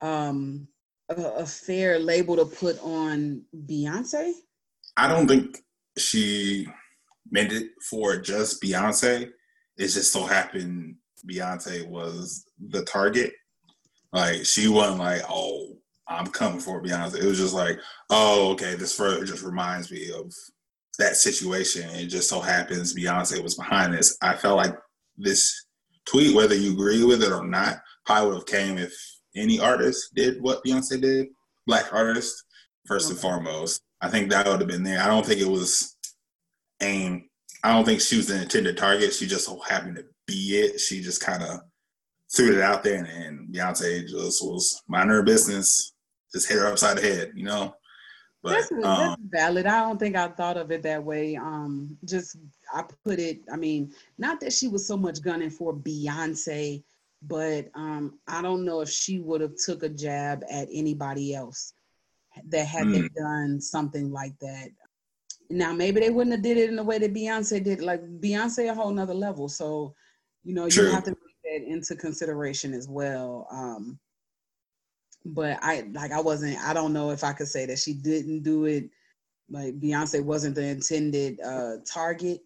um 0.00 0.68
a, 1.08 1.14
a 1.14 1.46
fair 1.46 1.98
label 1.98 2.36
to 2.36 2.44
put 2.44 2.78
on 2.80 3.42
beyonce? 3.66 4.32
I 4.96 5.08
don't 5.08 5.26
think 5.26 5.62
she 5.98 6.66
meant 7.30 7.52
it 7.52 7.70
for 7.88 8.16
just 8.16 8.62
Beyonce. 8.62 9.30
It 9.78 9.88
just 9.88 10.12
so 10.12 10.24
happened 10.24 10.96
Beyonce 11.28 11.86
was 11.88 12.44
the 12.68 12.84
target. 12.84 13.32
Like 14.12 14.44
she 14.44 14.68
wasn't 14.68 14.98
like, 14.98 15.22
oh, 15.28 15.76
I'm 16.08 16.26
coming 16.26 16.60
for 16.60 16.82
Beyonce. 16.82 17.16
It 17.16 17.26
was 17.26 17.38
just 17.38 17.54
like, 17.54 17.78
oh, 18.10 18.52
okay, 18.52 18.74
this 18.74 18.94
further 18.94 19.24
just 19.24 19.42
reminds 19.42 19.90
me 19.90 20.10
of 20.12 20.32
that 20.98 21.16
situation. 21.16 21.88
It 21.90 22.06
just 22.06 22.28
so 22.28 22.40
happens 22.40 22.94
Beyonce 22.94 23.42
was 23.42 23.54
behind 23.54 23.94
this. 23.94 24.16
I 24.22 24.34
felt 24.34 24.56
like 24.56 24.76
this 25.16 25.66
tweet, 26.06 26.34
whether 26.34 26.54
you 26.54 26.72
agree 26.72 27.04
with 27.04 27.22
it 27.22 27.32
or 27.32 27.46
not, 27.46 27.78
probably 28.04 28.28
would 28.28 28.36
have 28.36 28.46
came 28.46 28.78
if 28.78 28.92
any 29.34 29.58
artist 29.58 30.14
did 30.14 30.42
what 30.42 30.62
Beyonce 30.64 31.00
did, 31.00 31.28
black 31.66 31.92
artist, 31.92 32.44
first 32.86 33.10
and 33.10 33.18
foremost. 33.18 33.80
I 34.02 34.08
think 34.08 34.30
that 34.30 34.46
would 34.46 34.60
have 34.60 34.68
been 34.68 34.82
there. 34.82 35.00
I 35.00 35.06
don't 35.06 35.24
think 35.24 35.40
it 35.40 35.48
was 35.48 35.96
aimed. 36.80 37.22
I 37.62 37.72
don't 37.72 37.84
think 37.84 38.00
she 38.00 38.16
was 38.16 38.26
the 38.26 38.42
intended 38.42 38.76
target. 38.76 39.14
She 39.14 39.26
just 39.28 39.46
so 39.46 39.60
happened 39.60 39.96
to 39.96 40.04
be 40.26 40.58
it. 40.58 40.80
She 40.80 41.00
just 41.00 41.22
kind 41.22 41.42
of 41.42 41.60
threw 42.34 42.56
it 42.56 42.60
out 42.60 42.82
there, 42.82 42.96
and, 42.96 43.06
and 43.06 43.54
Beyonce 43.54 44.08
just 44.08 44.44
was 44.44 44.82
minding 44.88 45.14
her 45.14 45.22
business, 45.22 45.94
just 46.34 46.48
hit 46.48 46.58
her 46.58 46.66
upside 46.66 46.98
the 46.98 47.02
head, 47.02 47.32
you 47.36 47.44
know. 47.44 47.74
But 48.42 48.54
That's, 48.54 48.70
that's 48.70 48.84
um, 48.84 49.16
valid. 49.30 49.66
I 49.66 49.86
don't 49.86 49.98
think 49.98 50.16
I 50.16 50.26
thought 50.26 50.56
of 50.56 50.72
it 50.72 50.82
that 50.82 51.04
way. 51.04 51.36
Um, 51.36 51.96
just 52.04 52.36
I 52.74 52.82
put 53.04 53.20
it. 53.20 53.42
I 53.52 53.56
mean, 53.56 53.92
not 54.18 54.40
that 54.40 54.52
she 54.52 54.66
was 54.66 54.84
so 54.84 54.96
much 54.96 55.22
gunning 55.22 55.50
for 55.50 55.72
Beyonce, 55.72 56.82
but 57.22 57.68
um, 57.76 58.18
I 58.26 58.42
don't 58.42 58.64
know 58.64 58.80
if 58.80 58.90
she 58.90 59.20
would 59.20 59.42
have 59.42 59.54
took 59.64 59.84
a 59.84 59.88
jab 59.88 60.42
at 60.50 60.66
anybody 60.72 61.36
else 61.36 61.74
that 62.48 62.66
had 62.66 62.88
they 62.88 63.00
Mm. 63.02 63.14
done 63.14 63.60
something 63.60 64.10
like 64.10 64.38
that. 64.40 64.68
Now 65.50 65.72
maybe 65.72 66.00
they 66.00 66.10
wouldn't 66.10 66.34
have 66.34 66.42
did 66.42 66.56
it 66.56 66.70
in 66.70 66.76
the 66.76 66.82
way 66.84 66.98
that 66.98 67.12
Beyonce 67.14 67.62
did. 67.62 67.80
Like 67.82 68.02
Beyonce, 68.20 68.70
a 68.70 68.74
whole 68.74 68.90
nother 68.90 69.14
level. 69.14 69.48
So, 69.48 69.94
you 70.44 70.54
know, 70.54 70.68
True. 70.68 70.86
you 70.86 70.90
have 70.92 71.04
to 71.04 71.10
take 71.10 71.42
that 71.62 71.70
into 71.70 71.94
consideration 71.96 72.72
as 72.72 72.88
well. 72.88 73.46
Um, 73.50 73.98
but 75.24 75.58
I 75.62 75.82
like 75.92 76.10
I 76.10 76.20
wasn't. 76.20 76.58
I 76.58 76.72
don't 76.72 76.92
know 76.92 77.10
if 77.10 77.22
I 77.22 77.32
could 77.32 77.48
say 77.48 77.66
that 77.66 77.78
she 77.78 77.92
didn't 77.94 78.42
do 78.42 78.64
it. 78.64 78.88
Like 79.50 79.78
Beyonce 79.78 80.24
wasn't 80.24 80.54
the 80.54 80.64
intended 80.64 81.38
uh 81.40 81.76
target. 81.86 82.40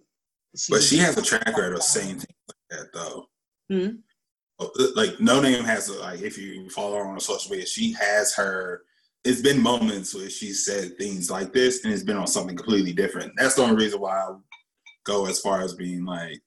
but 0.68 0.82
she 0.82 0.96
has 0.98 1.16
a 1.16 1.22
track 1.22 1.46
record 1.46 1.74
of 1.74 1.82
saying 1.82 2.16
things 2.18 2.26
like 2.48 2.56
that 2.70 2.92
though. 2.92 3.26
Hmm? 3.70 3.96
Uh, 4.58 4.68
Like 4.96 5.10
Noname 5.18 5.64
has 5.64 5.88
a, 5.88 6.00
like 6.00 6.22
if 6.22 6.36
you 6.38 6.68
follow 6.70 6.96
her 6.96 7.06
on 7.06 7.20
social 7.20 7.50
media, 7.52 7.66
she 7.66 7.92
has 7.92 8.34
her. 8.34 8.82
It's 9.26 9.42
been 9.42 9.60
moments 9.60 10.14
where 10.14 10.30
she 10.30 10.52
said 10.52 10.96
things 10.98 11.30
like 11.32 11.52
this, 11.52 11.82
and 11.84 11.92
it's 11.92 12.04
been 12.04 12.16
on 12.16 12.28
something 12.28 12.56
completely 12.56 12.92
different. 12.92 13.32
That's 13.36 13.56
the 13.56 13.62
only 13.62 13.74
reason 13.74 14.00
why 14.00 14.16
I 14.16 14.36
go 15.04 15.26
as 15.26 15.40
far 15.40 15.62
as 15.62 15.74
being 15.74 16.04
like, 16.04 16.40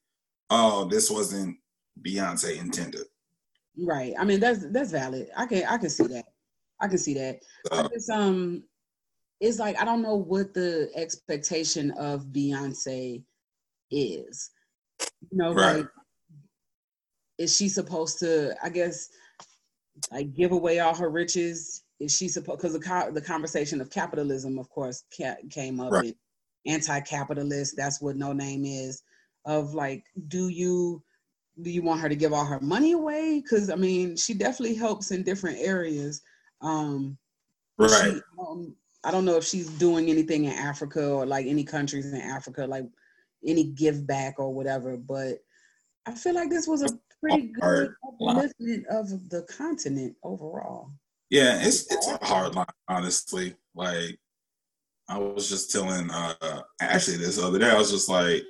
"Oh, 0.48 0.86
this 0.86 1.10
wasn't 1.10 1.58
Beyonce 2.00 2.58
intended." 2.58 3.04
Right. 3.78 4.14
I 4.18 4.24
mean 4.24 4.40
that's 4.40 4.64
that's 4.72 4.92
valid. 4.92 5.28
I 5.36 5.44
can 5.44 5.64
I 5.66 5.76
can 5.76 5.90
see 5.90 6.06
that. 6.06 6.24
I 6.80 6.88
can 6.88 6.96
see 6.96 7.12
that. 7.14 7.40
I 7.70 7.82
So, 7.82 7.88
just 7.92 8.08
um 8.10 8.64
it's 9.40 9.58
like 9.58 9.78
I 9.78 9.84
don't 9.84 10.00
know 10.02 10.16
what 10.16 10.54
the 10.54 10.90
expectation 10.94 11.90
of 11.92 12.26
Beyonce 12.26 13.22
is. 13.90 14.50
You 15.30 15.38
know, 15.38 15.52
Right. 15.52 15.76
like 15.76 15.88
is 17.36 17.54
she 17.54 17.68
supposed 17.68 18.18
to 18.20 18.54
I 18.62 18.70
guess 18.70 19.10
like 20.10 20.32
give 20.34 20.52
away 20.52 20.80
all 20.80 20.94
her 20.94 21.10
riches? 21.10 21.84
Is 22.00 22.16
she 22.16 22.28
supposed 22.28 22.58
because 22.58 22.72
the 22.72 22.80
co- 22.80 23.12
the 23.12 23.20
conversation 23.20 23.80
of 23.80 23.90
capitalism 23.90 24.58
of 24.58 24.68
course 24.70 25.04
ca- 25.16 25.36
came 25.50 25.80
up 25.80 25.92
Right. 25.92 26.16
anti-capitalist 26.66 27.74
that's 27.76 28.00
what 28.00 28.16
Noname 28.16 28.64
is 28.66 29.02
of 29.44 29.74
like 29.74 30.04
do 30.28 30.48
you 30.48 31.02
do 31.62 31.70
you 31.70 31.82
want 31.82 32.00
her 32.00 32.08
to 32.08 32.16
give 32.16 32.32
all 32.32 32.44
her 32.44 32.60
money 32.60 32.92
away 32.92 33.40
because 33.40 33.70
i 33.70 33.74
mean 33.74 34.16
she 34.16 34.34
definitely 34.34 34.74
helps 34.74 35.10
in 35.10 35.22
different 35.22 35.58
areas 35.58 36.22
um 36.62 37.16
right. 37.78 38.14
she, 38.14 38.22
um, 38.38 38.74
i 39.04 39.10
don't 39.10 39.24
know 39.24 39.36
if 39.36 39.44
she's 39.44 39.68
doing 39.78 40.10
anything 40.10 40.44
in 40.44 40.52
africa 40.52 41.10
or 41.10 41.26
like 41.26 41.46
any 41.46 41.64
countries 41.64 42.12
in 42.12 42.20
africa 42.20 42.66
like 42.66 42.84
any 43.46 43.64
give 43.64 44.06
back 44.06 44.38
or 44.38 44.52
whatever 44.52 44.96
but 44.96 45.38
i 46.06 46.12
feel 46.12 46.34
like 46.34 46.50
this 46.50 46.68
was 46.68 46.82
a 46.82 46.98
pretty 47.20 47.48
good 47.48 47.94
upliftment 48.22 48.84
of 48.90 49.28
the 49.30 49.42
continent 49.50 50.14
overall 50.22 50.90
Yeah, 51.30 51.60
it's 51.62 51.90
it's 51.92 52.08
a 52.08 52.24
hard 52.24 52.54
line, 52.54 52.66
honestly. 52.88 53.54
Like 53.74 54.18
I 55.08 55.18
was 55.18 55.48
just 55.48 55.70
telling 55.70 56.10
uh 56.10 56.62
Ashley 56.80 57.16
this 57.16 57.38
other 57.38 57.58
day. 57.58 57.70
I 57.70 57.78
was 57.78 57.90
just 57.90 58.08
like, 58.08 58.42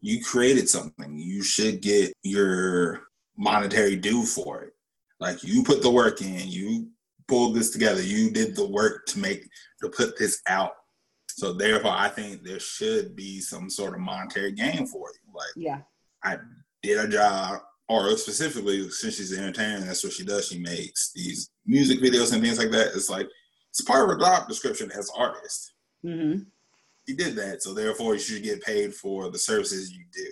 you 0.00 0.22
created 0.22 0.68
something. 0.68 1.18
You 1.18 1.42
should 1.42 1.82
get 1.82 2.12
your 2.22 3.02
monetary 3.36 3.96
due 3.96 4.24
for 4.24 4.62
it. 4.62 4.72
Like 5.20 5.42
you 5.42 5.62
put 5.62 5.82
the 5.82 5.90
work 5.90 6.22
in, 6.22 6.48
you 6.48 6.88
pulled 7.28 7.54
this 7.56 7.70
together, 7.70 8.02
you 8.02 8.30
did 8.30 8.54
the 8.54 8.66
work 8.66 9.06
to 9.06 9.18
make 9.18 9.48
to 9.80 9.88
put 9.88 10.18
this 10.18 10.40
out. 10.46 10.72
So 11.28 11.52
therefore 11.52 11.94
I 11.94 12.08
think 12.08 12.44
there 12.44 12.60
should 12.60 13.16
be 13.16 13.40
some 13.40 13.68
sort 13.68 13.94
of 13.94 14.00
monetary 14.00 14.52
gain 14.52 14.86
for 14.86 15.08
you. 15.08 15.34
Like 15.34 15.52
yeah 15.56 15.80
I 16.22 16.38
did 16.82 16.98
a 16.98 17.08
job, 17.08 17.60
or 17.92 18.16
specifically 18.16 18.88
since 18.90 19.16
she's 19.16 19.32
an 19.32 19.44
entertainer, 19.44 19.80
that's 19.80 20.02
what 20.02 20.12
she 20.12 20.24
does. 20.24 20.48
She 20.48 20.58
makes 20.58 21.12
these 21.14 21.50
music 21.66 22.00
videos 22.00 22.32
and 22.32 22.42
things 22.42 22.58
like 22.58 22.70
that. 22.70 22.88
It's 22.94 23.10
like 23.10 23.28
it's 23.70 23.82
part 23.82 24.04
of 24.04 24.10
her 24.16 24.20
job 24.20 24.48
description 24.48 24.90
as 24.92 25.10
artist. 25.16 25.74
hmm 26.02 26.38
She 27.08 27.14
did 27.14 27.36
that, 27.36 27.62
so 27.62 27.74
therefore 27.74 28.14
you 28.14 28.20
should 28.20 28.42
get 28.42 28.62
paid 28.62 28.94
for 28.94 29.30
the 29.30 29.38
services 29.38 29.92
you 29.92 30.04
do. 30.12 30.30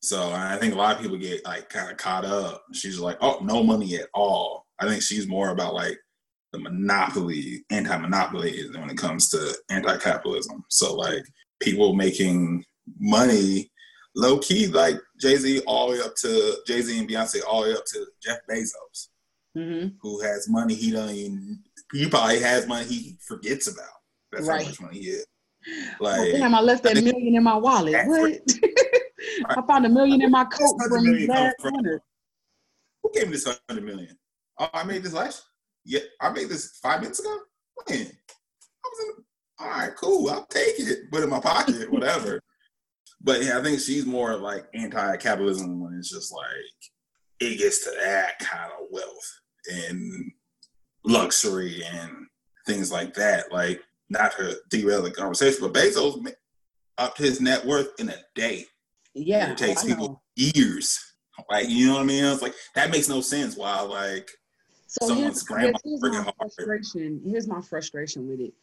So 0.00 0.30
I 0.32 0.56
think 0.56 0.74
a 0.74 0.76
lot 0.76 0.96
of 0.96 1.02
people 1.02 1.16
get 1.16 1.44
like 1.44 1.68
kind 1.68 1.90
of 1.90 1.96
caught 1.96 2.24
up. 2.24 2.64
She's 2.72 2.98
like, 2.98 3.18
oh, 3.20 3.38
no 3.42 3.62
money 3.62 3.96
at 3.96 4.08
all. 4.14 4.66
I 4.78 4.86
think 4.86 5.02
she's 5.02 5.26
more 5.26 5.50
about 5.50 5.74
like 5.74 5.98
the 6.52 6.58
monopoly, 6.58 7.64
anti-monopoly 7.70 8.68
when 8.76 8.90
it 8.90 8.98
comes 8.98 9.28
to 9.30 9.56
anti-capitalism. 9.70 10.64
So 10.70 10.94
like 10.94 11.24
people 11.60 11.94
making 11.94 12.64
money 12.98 13.70
low 14.14 14.38
key, 14.38 14.68
like 14.68 14.96
Jay 15.20 15.36
Z 15.36 15.60
all 15.66 15.90
the 15.90 15.98
way 15.98 16.00
up 16.04 16.14
to 16.16 16.56
Jay 16.66 16.82
Z 16.82 16.98
and 16.98 17.08
Beyonce 17.08 17.40
all 17.48 17.62
the 17.62 17.68
way 17.70 17.74
up 17.76 17.84
to 17.86 18.06
Jeff 18.22 18.38
Bezos, 18.50 19.08
hmm 19.54 19.88
who 20.00 20.20
has 20.20 20.48
money 20.48 20.74
he 20.74 20.90
don't 20.90 21.10
even 21.10 21.62
he 21.92 22.08
probably 22.08 22.40
has 22.40 22.66
money 22.66 22.84
he 22.86 23.16
forgets 23.26 23.66
about. 23.68 23.86
That's 24.32 24.46
Right. 24.46 24.62
how 24.62 24.68
much 24.68 24.80
money 24.80 24.98
he 25.00 25.06
is. 25.10 25.26
oh, 25.68 26.04
Like 26.04 26.32
damn 26.32 26.54
i 26.54 26.60
left 26.60 26.82
that 26.84 26.92
I 26.96 27.00
think- 27.00 27.06
million 27.14 27.36
in 27.36 27.42
my 27.42 27.56
wallet 27.56 27.94
what 28.06 28.40
i 29.58 29.62
found 29.66 29.84
a 29.86 29.88
million 29.88 30.20
in 30.22 30.30
my 30.30 30.44
coat 30.44 30.76
the 30.78 30.88
from 30.88 31.28
last 31.28 31.56
winter 31.64 32.00
who 33.02 33.10
gave 33.12 33.26
me 33.26 33.32
this 33.32 33.48
hundred 33.68 33.84
million? 33.84 34.16
Oh, 34.58 34.68
I 34.72 34.82
made 34.84 35.02
this 35.02 35.12
last. 35.12 35.44
Yeah, 35.84 36.00
I 36.20 36.30
made 36.30 36.48
this 36.48 36.78
five 36.82 37.00
minutes 37.00 37.20
ago. 37.20 37.38
When? 37.84 37.98
I 37.98 38.02
was 38.02 39.04
in. 39.04 39.24
All 39.60 39.68
right, 39.70 39.94
cool. 39.96 40.28
I'll 40.30 40.46
take 40.46 40.78
it. 40.80 41.10
Put 41.12 41.20
it 41.20 41.24
in 41.24 41.30
my 41.30 41.38
pocket, 41.40 41.90
whatever. 41.92 42.40
But 43.26 43.42
yeah, 43.42 43.58
I 43.58 43.62
think 43.62 43.80
she's 43.80 44.06
more 44.06 44.36
like 44.36 44.66
anti-capitalism 44.72 45.80
when 45.80 45.94
it's 45.94 46.10
just 46.12 46.32
like 46.32 46.46
it 47.40 47.58
gets 47.58 47.82
to 47.84 47.90
that 48.02 48.38
kind 48.38 48.70
of 48.70 48.86
wealth 48.92 49.40
and 49.68 50.32
luxury 51.04 51.82
and 51.84 52.10
things 52.66 52.92
like 52.92 53.14
that. 53.14 53.50
Like 53.52 53.82
not 54.08 54.36
to 54.36 54.56
derail 54.70 55.02
the 55.02 55.10
conversation, 55.10 55.58
but 55.60 55.74
Bezos 55.74 56.24
upped 56.98 57.18
his 57.18 57.40
net 57.40 57.66
worth 57.66 57.88
in 57.98 58.10
a 58.10 58.16
day. 58.36 58.64
yeah 59.12 59.50
It 59.50 59.58
takes 59.58 59.82
people 59.82 60.22
years. 60.36 60.96
Like, 61.50 61.68
you 61.68 61.88
know 61.88 61.94
what 61.94 62.02
I 62.02 62.04
mean? 62.04 62.24
It's 62.24 62.42
like 62.42 62.54
that 62.76 62.92
makes 62.92 63.08
no 63.08 63.20
sense. 63.20 63.56
Why 63.56 63.80
like 63.80 64.30
So 64.86 65.08
someone's 65.08 65.40
here's, 65.40 65.42
grandma 65.42 65.78
here's 65.84 66.00
my 66.00 66.22
hard. 66.22 66.34
frustration. 66.38 67.20
Here's 67.26 67.48
my 67.48 67.60
frustration 67.60 68.28
with 68.28 68.38
it. 68.40 68.54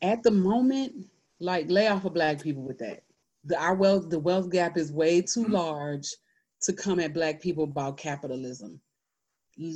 At 0.00 0.22
the 0.22 0.30
moment, 0.30 1.04
like 1.38 1.68
lay 1.68 1.88
off 1.88 2.06
of 2.06 2.14
black 2.14 2.40
people 2.40 2.62
with 2.62 2.78
that. 2.78 3.02
The 3.44 3.60
our 3.60 3.74
wealth, 3.74 4.10
the 4.10 4.18
wealth 4.18 4.50
gap 4.50 4.76
is 4.76 4.92
way 4.92 5.22
too 5.22 5.46
large 5.46 6.06
to 6.62 6.72
come 6.72 7.00
at 7.00 7.14
black 7.14 7.40
people 7.40 7.64
about 7.64 7.96
capitalism. 7.96 8.80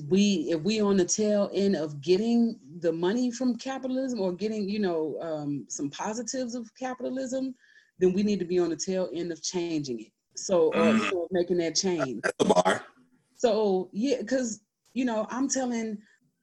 We 0.09 0.47
if 0.51 0.61
we 0.63 0.81
on 0.81 0.97
the 0.97 1.05
tail 1.05 1.51
end 1.53 1.77
of 1.77 2.01
getting 2.01 2.59
the 2.81 2.93
money 2.93 3.31
from 3.31 3.57
capitalism 3.57 4.21
or 4.21 4.33
getting, 4.33 4.69
you 4.69 4.79
know, 4.79 5.19
um, 5.21 5.67
some 5.69 5.91
positives 5.91 6.55
of 6.55 6.71
capitalism, 6.79 7.55
then 7.99 8.13
we 8.13 8.23
need 8.23 8.39
to 8.39 8.45
be 8.45 8.59
on 8.59 8.71
the 8.71 8.77
tail 8.77 9.11
end 9.15 9.33
of 9.33 9.43
changing 9.43 10.01
it. 10.01 10.13
So 10.37 10.73
Mhm. 10.73 11.13
or 11.13 11.29
making 11.31 11.59
that 11.59 11.75
change. 11.75 12.21
At 12.25 12.37
the 12.39 12.45
bar. 12.47 12.85
So 13.37 13.91
yeah, 13.93 14.19
because 14.21 14.61
you 14.95 15.05
know, 15.05 15.27
I'm 15.29 15.49
telling, 15.49 15.99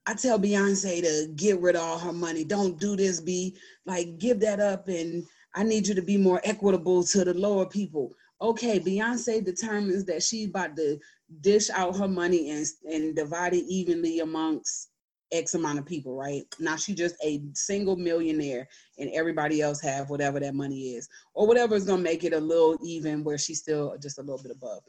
I 0.05 0.13
tell 0.13 0.37
Beyonce 0.37 1.01
to 1.01 1.31
get 1.35 1.61
rid 1.61 1.75
of 1.75 1.81
all 1.81 1.97
her 1.97 2.11
money. 2.11 2.43
Don't 2.43 2.79
do 2.79 2.97
this. 2.97 3.21
Be 3.21 3.57
like, 3.85 4.17
give 4.17 4.39
that 4.41 4.59
up, 4.59 4.87
and 4.89 5.23
I 5.53 5.63
need 5.63 5.87
you 5.87 5.95
to 5.95 6.01
be 6.01 6.17
more 6.17 6.41
equitable 6.43 7.03
to 7.05 7.25
the 7.25 7.33
lower 7.33 7.65
people. 7.65 8.13
Okay, 8.41 8.79
Beyonce 8.79 9.43
determines 9.43 10.05
that 10.05 10.23
she's 10.23 10.47
about 10.47 10.75
to 10.77 10.99
dish 11.41 11.69
out 11.69 11.97
her 11.97 12.07
money 12.07 12.49
and 12.51 12.65
and 12.89 13.15
divide 13.15 13.53
it 13.53 13.65
evenly 13.67 14.19
amongst 14.19 14.89
X 15.31 15.53
amount 15.53 15.79
of 15.79 15.85
people, 15.85 16.15
right? 16.15 16.43
Now 16.59 16.75
she 16.75 16.93
just 16.93 17.15
a 17.23 17.41
single 17.53 17.95
millionaire, 17.95 18.67
and 18.97 19.09
everybody 19.13 19.61
else 19.61 19.81
have 19.81 20.09
whatever 20.09 20.39
that 20.39 20.55
money 20.55 20.95
is, 20.95 21.07
or 21.33 21.47
whatever 21.47 21.75
is 21.75 21.85
gonna 21.85 22.01
make 22.01 22.23
it 22.23 22.33
a 22.33 22.39
little 22.39 22.77
even, 22.83 23.23
where 23.23 23.37
she's 23.37 23.59
still 23.59 23.95
just 24.01 24.17
a 24.17 24.21
little 24.21 24.41
bit 24.41 24.51
above. 24.51 24.83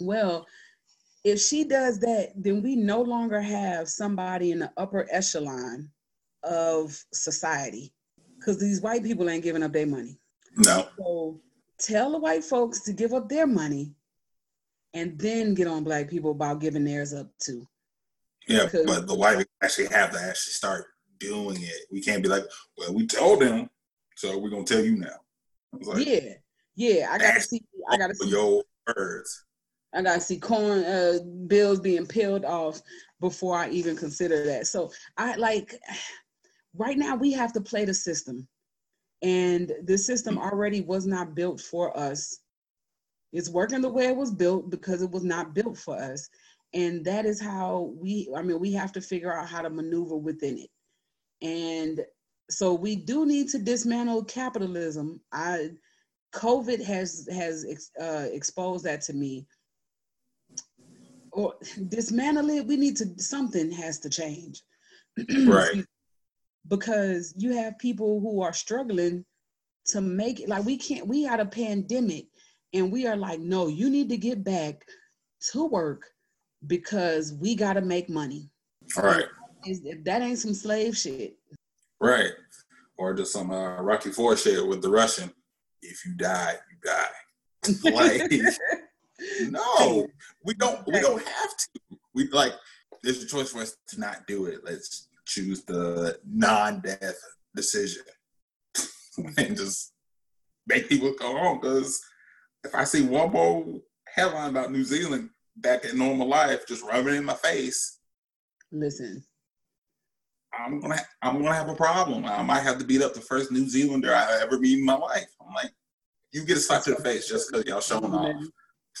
Well, 0.00 0.46
if 1.24 1.40
she 1.40 1.64
does 1.64 1.98
that, 2.00 2.32
then 2.36 2.62
we 2.62 2.76
no 2.76 3.02
longer 3.02 3.40
have 3.40 3.88
somebody 3.88 4.52
in 4.52 4.60
the 4.60 4.72
upper 4.76 5.08
echelon 5.10 5.90
of 6.44 7.02
society 7.12 7.92
because 8.46 8.60
these 8.60 8.80
white 8.80 9.02
people 9.02 9.28
ain't 9.28 9.42
giving 9.42 9.62
up 9.64 9.72
their 9.72 9.86
money. 9.86 10.16
No. 10.56 10.88
So 10.98 11.40
tell 11.80 12.12
the 12.12 12.18
white 12.18 12.44
folks 12.44 12.80
to 12.82 12.92
give 12.92 13.12
up 13.12 13.28
their 13.28 13.46
money 13.46 13.92
and 14.94 15.18
then 15.18 15.54
get 15.54 15.66
on 15.66 15.82
black 15.82 16.08
people 16.08 16.30
about 16.30 16.60
giving 16.60 16.84
theirs 16.84 17.12
up 17.12 17.28
too. 17.38 17.66
Yeah, 18.46 18.66
Because- 18.66 18.86
but 18.86 19.06
the 19.08 19.14
white 19.14 19.38
people 19.38 19.52
actually 19.62 19.88
have 19.88 20.12
to 20.12 20.20
actually 20.20 20.52
start 20.52 20.86
doing 21.18 21.60
it. 21.60 21.86
We 21.90 22.00
can't 22.00 22.22
be 22.22 22.28
like, 22.28 22.44
well, 22.78 22.94
we 22.94 23.06
told 23.06 23.40
them, 23.40 23.68
so 24.14 24.38
we're 24.38 24.50
gonna 24.50 24.64
tell 24.64 24.84
you 24.84 24.96
now. 24.96 25.16
Like, 25.72 26.06
yeah. 26.06 26.34
Yeah. 26.76 27.08
I 27.10 27.18
gotta 27.18 27.40
see 27.40 27.62
I 27.90 27.96
gotta 27.96 28.14
see 28.14 28.28
your 28.28 28.62
words. 28.86 29.44
I 29.92 30.02
gotta 30.02 30.20
see 30.20 30.38
corn 30.38 30.84
uh, 30.84 31.18
bills 31.48 31.80
being 31.80 32.06
peeled 32.06 32.44
off 32.44 32.80
before 33.20 33.56
I 33.56 33.70
even 33.70 33.96
consider 33.96 34.44
that. 34.46 34.66
So 34.66 34.92
I 35.16 35.34
like 35.36 35.74
right 36.76 36.98
now 36.98 37.16
we 37.16 37.32
have 37.32 37.52
to 37.54 37.60
play 37.60 37.84
the 37.84 37.94
system. 37.94 38.46
And 39.22 39.72
the 39.84 39.96
system 39.96 40.38
already 40.38 40.82
was 40.82 41.06
not 41.06 41.34
built 41.34 41.60
for 41.60 41.96
us. 41.96 42.40
It's 43.32 43.50
working 43.50 43.80
the 43.80 43.88
way 43.88 44.06
it 44.06 44.16
was 44.16 44.30
built 44.30 44.70
because 44.70 45.02
it 45.02 45.10
was 45.10 45.24
not 45.24 45.54
built 45.54 45.78
for 45.78 45.96
us. 45.96 46.28
And 46.74 47.04
that 47.04 47.24
is 47.24 47.40
how 47.40 47.94
we, 47.96 48.28
I 48.36 48.42
mean, 48.42 48.60
we 48.60 48.72
have 48.72 48.92
to 48.92 49.00
figure 49.00 49.32
out 49.32 49.48
how 49.48 49.62
to 49.62 49.70
maneuver 49.70 50.16
within 50.16 50.58
it. 50.58 50.70
And 51.46 52.00
so 52.50 52.74
we 52.74 52.96
do 52.96 53.26
need 53.26 53.48
to 53.50 53.58
dismantle 53.58 54.24
capitalism. 54.24 55.20
I, 55.32 55.70
COVID 56.34 56.84
has 56.84 57.26
has 57.32 57.90
uh, 58.00 58.26
exposed 58.30 58.84
that 58.84 59.00
to 59.02 59.12
me. 59.12 59.46
Or 61.32 61.54
dismantle 61.88 62.50
it. 62.50 62.66
We 62.66 62.76
need 62.76 62.96
to. 62.98 63.18
Something 63.18 63.70
has 63.72 63.98
to 64.00 64.10
change. 64.10 64.62
Right. 65.46 65.84
Because 66.68 67.34
you 67.36 67.52
have 67.54 67.78
people 67.78 68.20
who 68.20 68.40
are 68.42 68.52
struggling 68.52 69.24
to 69.86 70.00
make 70.00 70.40
it. 70.40 70.48
Like 70.48 70.64
we 70.64 70.76
can't. 70.76 71.06
We 71.06 71.22
had 71.22 71.40
a 71.40 71.46
pandemic, 71.46 72.26
and 72.72 72.90
we 72.92 73.06
are 73.06 73.16
like, 73.16 73.40
no, 73.40 73.68
you 73.68 73.90
need 73.90 74.08
to 74.10 74.16
get 74.16 74.44
back 74.44 74.84
to 75.52 75.66
work 75.66 76.02
because 76.66 77.32
we 77.34 77.54
got 77.54 77.74
to 77.74 77.80
make 77.80 78.08
money. 78.08 78.50
Right. 78.96 79.26
Is 79.64 79.82
that 80.04 80.22
ain't 80.22 80.38
some 80.38 80.54
slave 80.54 80.96
shit? 80.96 81.36
Right. 82.00 82.32
Or 82.98 83.14
just 83.14 83.32
some 83.32 83.50
uh, 83.50 83.80
Rocky 83.82 84.10
Four 84.10 84.36
shit 84.36 84.66
with 84.66 84.82
the 84.82 84.90
Russian. 84.90 85.30
If 85.82 86.04
you 86.04 86.14
die, 86.14 86.54
you 86.70 86.90
die. 86.90 87.90
like, 87.90 88.30
no, 89.50 90.06
we 90.44 90.54
don't. 90.54 90.86
We 90.86 91.00
don't 91.00 91.22
have 91.22 91.56
to. 91.56 91.98
We 92.14 92.28
like. 92.28 92.54
There's 93.02 93.22
a 93.22 93.26
choice 93.26 93.50
for 93.50 93.60
us 93.60 93.76
to 93.88 94.00
not 94.00 94.26
do 94.26 94.46
it. 94.46 94.60
Let's 94.64 95.05
choose 95.26 95.64
the 95.64 96.18
non-death 96.26 97.18
decision 97.54 98.02
and 99.38 99.56
just 99.56 99.92
make 100.66 100.88
people 100.88 101.14
go 101.18 101.36
home. 101.36 101.60
Because 101.60 102.00
if 102.64 102.74
I 102.74 102.84
see 102.84 103.02
one 103.02 103.32
more 103.32 103.64
headline 104.14 104.50
about 104.50 104.72
New 104.72 104.84
Zealand 104.84 105.30
back 105.56 105.84
in 105.84 105.98
normal 105.98 106.28
life, 106.28 106.66
just 106.66 106.84
rubbing 106.84 107.16
in 107.16 107.24
my 107.24 107.34
face, 107.34 107.96
Listen, 108.72 109.22
I'm 110.52 110.80
gonna 110.80 110.98
I'm 111.22 111.40
gonna 111.42 111.54
have 111.54 111.68
a 111.68 111.74
problem. 111.74 112.24
I 112.24 112.42
might 112.42 112.62
have 112.62 112.78
to 112.78 112.84
beat 112.84 113.02
up 113.02 113.14
the 113.14 113.20
first 113.20 113.52
New 113.52 113.68
Zealander 113.68 114.14
I 114.14 114.40
ever 114.42 114.58
meet 114.58 114.78
in 114.78 114.84
my 114.84 114.96
life. 114.96 115.28
I'm 115.40 115.54
like, 115.54 115.72
you 116.32 116.44
get 116.44 116.56
a 116.56 116.60
slap 116.60 116.82
to 116.84 116.94
the 116.94 117.02
face 117.02 117.28
just 117.28 117.50
because 117.50 117.64
y'all 117.66 117.80
showing 117.80 118.12
off. 118.12 118.34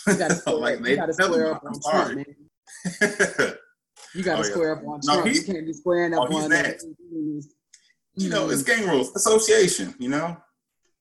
you 0.06 0.14
gotta 0.16 0.34
square, 0.36 0.56
like, 0.56 0.86
you 0.86 0.96
gotta 0.96 1.12
square 1.12 1.54
up 1.54 1.62
I'm 1.66 1.82
sorry. 1.82 2.24
You 4.16 4.22
gotta 4.22 4.42
Oh, 4.42 4.44
yeah. 4.44 4.50
square 4.50 4.72
up 4.76 4.86
on 4.86 5.00
No, 5.04 5.12
Trump. 5.14 5.26
he- 5.26 5.34
you 5.34 5.42
can't 5.42 5.66
be 5.66 5.72
squaring 5.74 6.14
up 6.14 6.28
oh, 6.30 6.36
on. 6.36 6.50
Mm. 6.50 7.44
you 8.14 8.30
know, 8.30 8.48
it's 8.48 8.62
gang 8.62 8.88
rules, 8.88 9.14
association. 9.14 9.94
You 9.98 10.08
know, 10.08 10.36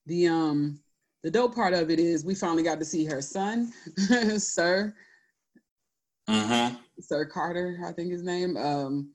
the 0.05 0.27
um 0.27 0.79
the 1.23 1.31
dope 1.31 1.55
part 1.55 1.73
of 1.73 1.89
it 1.89 1.99
is 1.99 2.25
we 2.25 2.35
finally 2.35 2.61
got 2.61 2.77
to 2.79 2.85
see 2.85 3.05
her 3.05 3.21
son, 3.21 3.71
Sir 4.37 4.93
mm-hmm. 6.29 6.75
Sir 6.99 7.25
Carter, 7.25 7.79
I 7.85 7.91
think 7.93 8.11
his 8.11 8.23
name. 8.23 8.57
Um, 8.57 9.11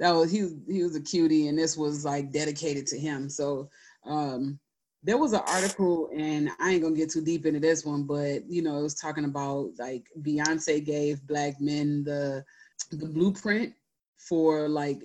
that 0.00 0.12
was 0.12 0.32
he 0.32 0.42
was 0.42 0.54
he 0.68 0.82
was 0.82 0.96
a 0.96 1.00
cutie, 1.00 1.48
and 1.48 1.58
this 1.58 1.76
was 1.76 2.04
like 2.04 2.32
dedicated 2.32 2.86
to 2.88 2.98
him. 2.98 3.28
So 3.28 3.68
um, 4.04 4.58
there 5.02 5.18
was 5.18 5.34
an 5.34 5.42
article, 5.46 6.08
and 6.16 6.50
I 6.58 6.72
ain't 6.72 6.82
gonna 6.82 6.96
get 6.96 7.10
too 7.10 7.22
deep 7.22 7.44
into 7.44 7.60
this 7.60 7.84
one, 7.84 8.04
but 8.04 8.48
you 8.48 8.62
know, 8.62 8.78
it 8.78 8.82
was 8.82 8.94
talking 8.94 9.24
about 9.26 9.70
like 9.78 10.06
Beyonce 10.22 10.84
gave 10.84 11.26
black 11.26 11.60
men 11.60 12.02
the 12.04 12.44
the 12.90 13.06
blueprint 13.06 13.74
for 14.16 14.68
like 14.68 15.02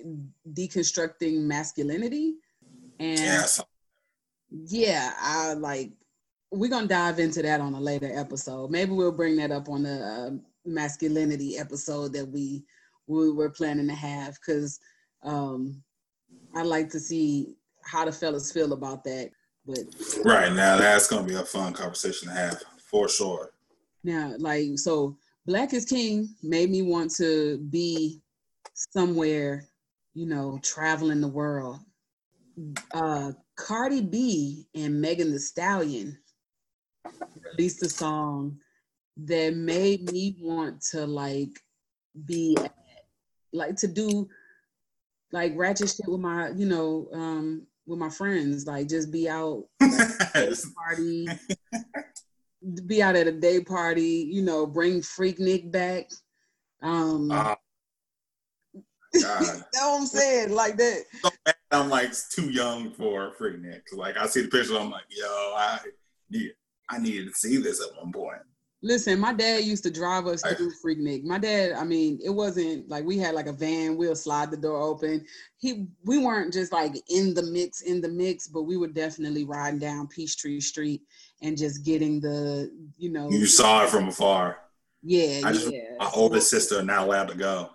deconstructing 0.52 1.42
masculinity, 1.42 2.36
and 2.98 3.18
yeah. 3.18 3.46
Yeah, 4.50 5.12
I 5.20 5.54
like 5.54 5.92
we're 6.50 6.70
gonna 6.70 6.86
dive 6.86 7.18
into 7.18 7.42
that 7.42 7.60
on 7.60 7.74
a 7.74 7.80
later 7.80 8.10
episode. 8.14 8.70
Maybe 8.70 8.92
we'll 8.92 9.12
bring 9.12 9.36
that 9.36 9.50
up 9.50 9.68
on 9.68 9.82
the 9.82 10.00
uh, 10.00 10.30
masculinity 10.64 11.58
episode 11.58 12.12
that 12.14 12.26
we 12.26 12.64
we 13.06 13.30
were 13.30 13.50
planning 13.50 13.88
to 13.88 13.94
have 13.94 14.34
because 14.34 14.80
um, 15.22 15.82
I 16.54 16.62
like 16.62 16.90
to 16.90 17.00
see 17.00 17.56
how 17.82 18.04
the 18.04 18.12
fellas 18.12 18.52
feel 18.52 18.72
about 18.72 19.04
that. 19.04 19.30
But 19.66 19.80
right 20.24 20.52
now, 20.52 20.78
that's 20.78 21.08
gonna 21.08 21.26
be 21.26 21.34
a 21.34 21.44
fun 21.44 21.74
conversation 21.74 22.28
to 22.28 22.34
have 22.34 22.62
for 22.90 23.08
sure. 23.08 23.50
now, 24.02 24.34
like, 24.38 24.78
so 24.78 25.18
Black 25.48 25.72
is 25.72 25.86
King 25.86 26.28
made 26.42 26.68
me 26.68 26.82
want 26.82 27.10
to 27.14 27.56
be 27.70 28.20
somewhere, 28.74 29.64
you 30.12 30.26
know, 30.26 30.60
traveling 30.62 31.22
the 31.22 31.28
world. 31.28 31.78
Uh, 32.92 33.32
Cardi 33.56 34.02
B 34.02 34.66
and 34.74 35.00
Megan 35.00 35.32
Thee 35.32 35.38
Stallion 35.38 36.18
released 37.50 37.82
a 37.82 37.88
song 37.88 38.58
that 39.24 39.54
made 39.54 40.12
me 40.12 40.36
want 40.38 40.82
to 40.90 41.06
like 41.06 41.58
be 42.26 42.54
like 43.54 43.76
to 43.76 43.88
do 43.88 44.28
like 45.32 45.54
ratchet 45.56 45.88
shit 45.88 46.08
with 46.08 46.20
my 46.20 46.50
you 46.50 46.66
know 46.66 47.08
um 47.14 47.66
with 47.86 47.98
my 47.98 48.10
friends 48.10 48.66
like 48.66 48.86
just 48.86 49.10
be 49.10 49.28
out 49.28 49.64
like, 49.80 49.98
party 50.76 51.26
be 52.86 53.02
out 53.02 53.16
at 53.16 53.26
a 53.26 53.32
day 53.32 53.60
party 53.60 54.28
you 54.30 54.42
know 54.42 54.66
bring 54.66 55.00
Freaknik 55.00 55.70
back 55.70 56.08
um 56.82 57.30
Uh, 57.30 57.54
you 59.14 59.20
know 59.20 59.58
what 59.72 60.00
i'm 60.00 60.06
saying 60.06 60.52
like 60.52 60.76
that 60.76 61.02
so 61.22 61.30
I'm 61.70 61.88
like 61.90 62.12
too 62.30 62.50
young 62.50 62.92
for. 62.92 63.32
'Cause, 63.34 63.92
like 63.92 64.16
I 64.16 64.26
see 64.26 64.42
the 64.42 64.48
picture, 64.48 64.78
I'm 64.78 64.90
like, 64.90 65.04
yo, 65.10 65.26
I 65.26 65.78
need, 66.30 66.54
I 66.88 66.98
needed 66.98 67.28
to 67.28 67.34
see 67.34 67.58
this 67.58 67.82
at 67.82 67.94
one 68.02 68.10
point. 68.12 68.40
Listen, 68.82 69.18
my 69.18 69.32
dad 69.34 69.64
used 69.64 69.82
to 69.84 69.90
drive 69.90 70.26
us 70.26 70.42
through 70.56 70.72
Freaknik. 70.82 71.24
My 71.24 71.36
dad, 71.38 71.72
I 71.72 71.84
mean, 71.84 72.20
it 72.24 72.30
wasn't 72.30 72.88
like 72.88 73.04
we 73.04 73.18
had 73.18 73.34
like 73.34 73.48
a 73.48 73.52
van, 73.52 73.96
we'll 73.98 74.14
slide 74.16 74.50
the 74.50 74.56
door 74.56 74.80
open. 74.80 75.26
He 75.58 75.88
we 76.04 76.18
weren't 76.18 76.52
just 76.54 76.72
like 76.72 76.94
in 77.10 77.34
the 77.34 77.42
mix, 77.42 77.82
in 77.82 78.00
the 78.00 78.08
mix, 78.08 78.46
but 78.48 78.62
we 78.62 78.76
were 78.78 78.88
definitely 78.88 79.44
riding 79.44 79.80
down 79.80 80.06
Peachtree 80.06 80.60
Street 80.60 81.02
and 81.42 81.56
just 81.56 81.84
getting 81.84 82.20
the, 82.20 82.70
you 82.96 83.10
know, 83.10 83.30
You 83.30 83.46
saw 83.46 83.84
it 83.84 83.90
from 83.90 84.08
afar. 84.08 84.58
yeah, 85.02 85.42
I 85.44 85.52
just- 85.52 85.72
yeah. 85.72 85.96
My 85.98 86.10
oldest 86.14 86.50
sister 86.50 86.82
not 86.82 87.06
allowed 87.06 87.28
to 87.28 87.36
go. 87.36 87.70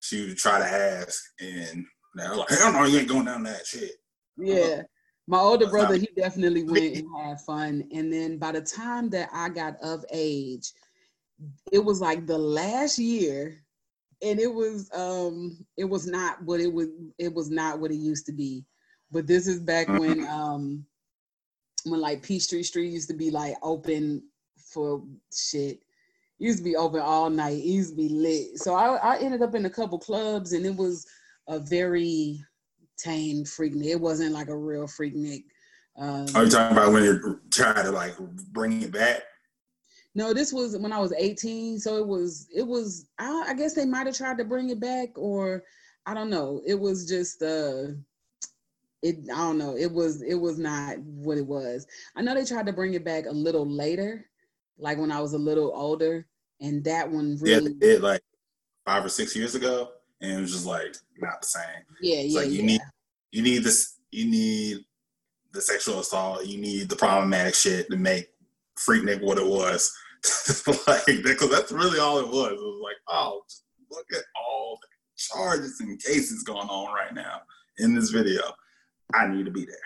She 0.00 0.26
would 0.28 0.36
try 0.36 0.58
to 0.58 0.64
ask, 0.66 1.22
and 1.40 1.86
they're 2.14 2.34
like, 2.36 2.50
hell 2.50 2.72
no, 2.72 2.84
you 2.84 2.98
ain't 2.98 3.08
going 3.08 3.24
down 3.24 3.42
that 3.44 3.66
shit. 3.66 3.92
Yeah. 4.36 4.82
My 5.26 5.38
older 5.38 5.68
brother, 5.68 5.94
he 5.96 6.08
definitely 6.16 6.62
went 6.70 6.96
and 6.96 7.06
had 7.16 7.40
fun. 7.40 7.88
And 7.94 8.12
then 8.12 8.36
by 8.36 8.52
the 8.52 8.60
time 8.60 9.08
that 9.10 9.30
I 9.32 9.48
got 9.48 9.76
of 9.82 10.04
age, 10.12 10.72
it 11.72 11.78
was 11.78 12.00
like 12.02 12.26
the 12.26 12.36
last 12.36 12.98
year, 12.98 13.56
and 14.20 14.38
it 14.38 14.52
was 14.52 14.90
um 14.94 15.56
it 15.78 15.84
was 15.84 16.06
not 16.06 16.42
what 16.44 16.60
it 16.60 16.72
was 16.72 16.88
it 17.18 17.32
was 17.32 17.50
not 17.50 17.80
what 17.80 17.90
it 17.92 17.96
used 17.96 18.26
to 18.26 18.32
be. 18.32 18.64
But 19.10 19.26
this 19.26 19.46
is 19.46 19.58
back 19.60 19.88
when 19.88 20.26
um 20.28 20.84
when 21.84 22.00
like 22.00 22.22
Peachtree 22.22 22.62
Street 22.62 22.92
used 22.92 23.08
to 23.08 23.14
be 23.14 23.30
like 23.30 23.54
open 23.62 24.22
for 24.56 25.02
shit. 25.32 25.76
It 26.40 26.46
used 26.46 26.58
to 26.58 26.64
be 26.64 26.76
open 26.76 27.00
all 27.00 27.30
night. 27.30 27.58
It 27.58 27.66
used 27.66 27.90
to 27.90 27.96
be 27.96 28.08
lit. 28.08 28.58
So 28.58 28.74
I, 28.74 28.96
I 28.96 29.18
ended 29.18 29.42
up 29.42 29.54
in 29.54 29.66
a 29.66 29.70
couple 29.70 29.98
clubs 29.98 30.52
and 30.52 30.66
it 30.66 30.74
was 30.74 31.06
a 31.48 31.58
very 31.58 32.42
tame 32.98 33.44
freaknik. 33.44 33.86
It 33.86 34.00
wasn't 34.00 34.32
like 34.32 34.48
a 34.48 34.56
real 34.56 34.86
freaknik. 34.86 35.44
Um, 35.96 36.26
Are 36.34 36.44
you 36.44 36.50
talking 36.50 36.76
about 36.76 36.92
when 36.92 37.04
you're 37.04 37.40
trying 37.50 37.84
to 37.84 37.90
like 37.92 38.16
bring 38.52 38.82
it 38.82 38.92
back? 38.92 39.22
no, 40.14 40.34
this 40.34 40.52
was 40.52 40.76
when 40.76 40.92
I 40.92 40.98
was 40.98 41.12
18. 41.12 41.78
So 41.78 41.96
it 41.96 42.06
was, 42.06 42.48
it 42.54 42.66
was, 42.66 43.06
I, 43.18 43.46
I 43.48 43.54
guess 43.54 43.74
they 43.74 43.86
might 43.86 44.06
have 44.06 44.16
tried 44.16 44.38
to 44.38 44.44
bring 44.44 44.70
it 44.70 44.80
back 44.80 45.16
or 45.16 45.64
I 46.06 46.14
don't 46.14 46.30
know. 46.30 46.60
It 46.66 46.78
was 46.78 47.08
just, 47.08 47.42
uh, 47.42 47.94
it, 49.02 49.18
I 49.32 49.38
don't 49.38 49.58
know. 49.58 49.76
It 49.76 49.90
was, 49.90 50.22
it 50.22 50.34
was 50.34 50.58
not 50.58 50.98
what 51.00 51.38
it 51.38 51.46
was. 51.46 51.86
I 52.16 52.22
know 52.22 52.34
they 52.34 52.44
tried 52.44 52.66
to 52.66 52.72
bring 52.72 52.94
it 52.94 53.04
back 53.04 53.26
a 53.26 53.32
little 53.32 53.68
later, 53.68 54.26
like 54.78 54.98
when 54.98 55.12
I 55.12 55.20
was 55.20 55.32
a 55.32 55.38
little 55.38 55.72
older. 55.74 56.26
And 56.60 56.84
that 56.84 57.10
one 57.10 57.36
Yeah, 57.42 57.56
really, 57.56 57.72
they 57.74 57.86
did 57.94 58.02
like 58.02 58.22
five 58.86 59.04
or 59.04 59.08
six 59.08 59.34
years 59.34 59.54
ago, 59.54 59.90
and 60.20 60.38
it 60.38 60.40
was 60.40 60.52
just 60.52 60.66
like 60.66 60.94
not 61.18 61.40
the 61.40 61.48
same. 61.48 61.64
yeah, 62.00 62.18
It's 62.18 62.34
yeah, 62.34 62.40
like 62.40 62.50
you 62.50 62.60
yeah. 62.60 62.66
need 62.66 62.80
you 63.32 63.42
need 63.42 63.64
this 63.64 63.98
you 64.12 64.30
need 64.30 64.84
the 65.52 65.60
sexual 65.60 66.00
assault, 66.00 66.46
you 66.46 66.58
need 66.58 66.88
the 66.88 66.96
problematic 66.96 67.54
shit 67.54 67.90
to 67.90 67.96
make 67.96 68.28
Freaknik 68.78 69.22
what 69.22 69.38
it 69.38 69.46
was. 69.46 69.92
like 70.86 71.04
because 71.06 71.50
that's 71.50 71.72
really 71.72 71.98
all 71.98 72.18
it 72.18 72.28
was. 72.28 72.52
It 72.52 72.58
was 72.58 72.80
like, 72.82 72.96
oh, 73.08 73.42
just 73.48 73.64
look 73.90 74.06
at 74.14 74.22
all 74.36 74.78
the 74.80 74.88
charges 75.16 75.80
and 75.80 76.00
cases 76.00 76.44
going 76.44 76.68
on 76.68 76.94
right 76.94 77.12
now 77.12 77.40
in 77.78 77.94
this 77.94 78.10
video. 78.10 78.40
I 79.14 79.28
need 79.28 79.44
to 79.44 79.50
be 79.50 79.66
there. 79.66 79.76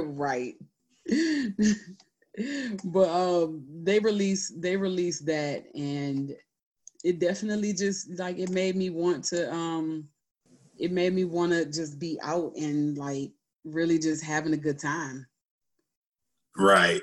right. 0.02 0.54
but 2.84 3.08
um 3.08 3.64
they 3.82 3.98
released 3.98 4.60
they 4.60 4.76
released 4.76 5.26
that 5.26 5.64
and 5.74 6.36
it 7.04 7.18
definitely 7.18 7.72
just 7.72 8.10
like 8.18 8.38
it 8.38 8.50
made 8.50 8.76
me 8.76 8.90
want 8.90 9.24
to 9.24 9.52
um 9.52 10.06
it 10.78 10.92
made 10.92 11.12
me 11.12 11.24
want 11.24 11.52
to 11.52 11.64
just 11.64 11.98
be 11.98 12.18
out 12.22 12.52
and 12.56 12.96
like 12.96 13.32
really 13.64 13.98
just 13.98 14.22
having 14.22 14.52
a 14.52 14.58
good 14.58 14.78
time. 14.78 15.26
Right. 16.56 17.02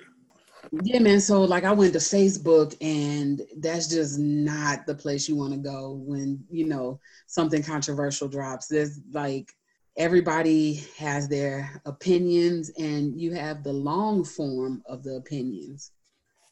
Yeah, 0.84 1.00
man. 1.00 1.20
So 1.20 1.44
like 1.44 1.64
I 1.64 1.72
went 1.72 1.94
to 1.94 2.00
Facebook 2.00 2.76
and 2.82 3.42
that's 3.58 3.88
just 3.88 4.18
not 4.20 4.86
the 4.86 4.96
place 4.96 5.30
you 5.30 5.36
want 5.36 5.54
to 5.54 5.60
go 5.60 6.02
when, 6.06 6.44
you 6.50 6.66
know, 6.68 7.00
something 7.28 7.62
controversial 7.62 8.28
drops. 8.28 8.68
There's 8.68 9.00
like 9.12 9.52
everybody 9.98 10.86
has 10.98 11.28
their 11.30 11.82
opinions 11.86 12.70
and 12.78 13.20
you 13.20 13.34
have 13.34 13.64
the 13.64 13.72
long 13.74 14.24
form 14.24 14.82
of 14.88 15.04
the 15.04 15.16
opinions. 15.16 15.92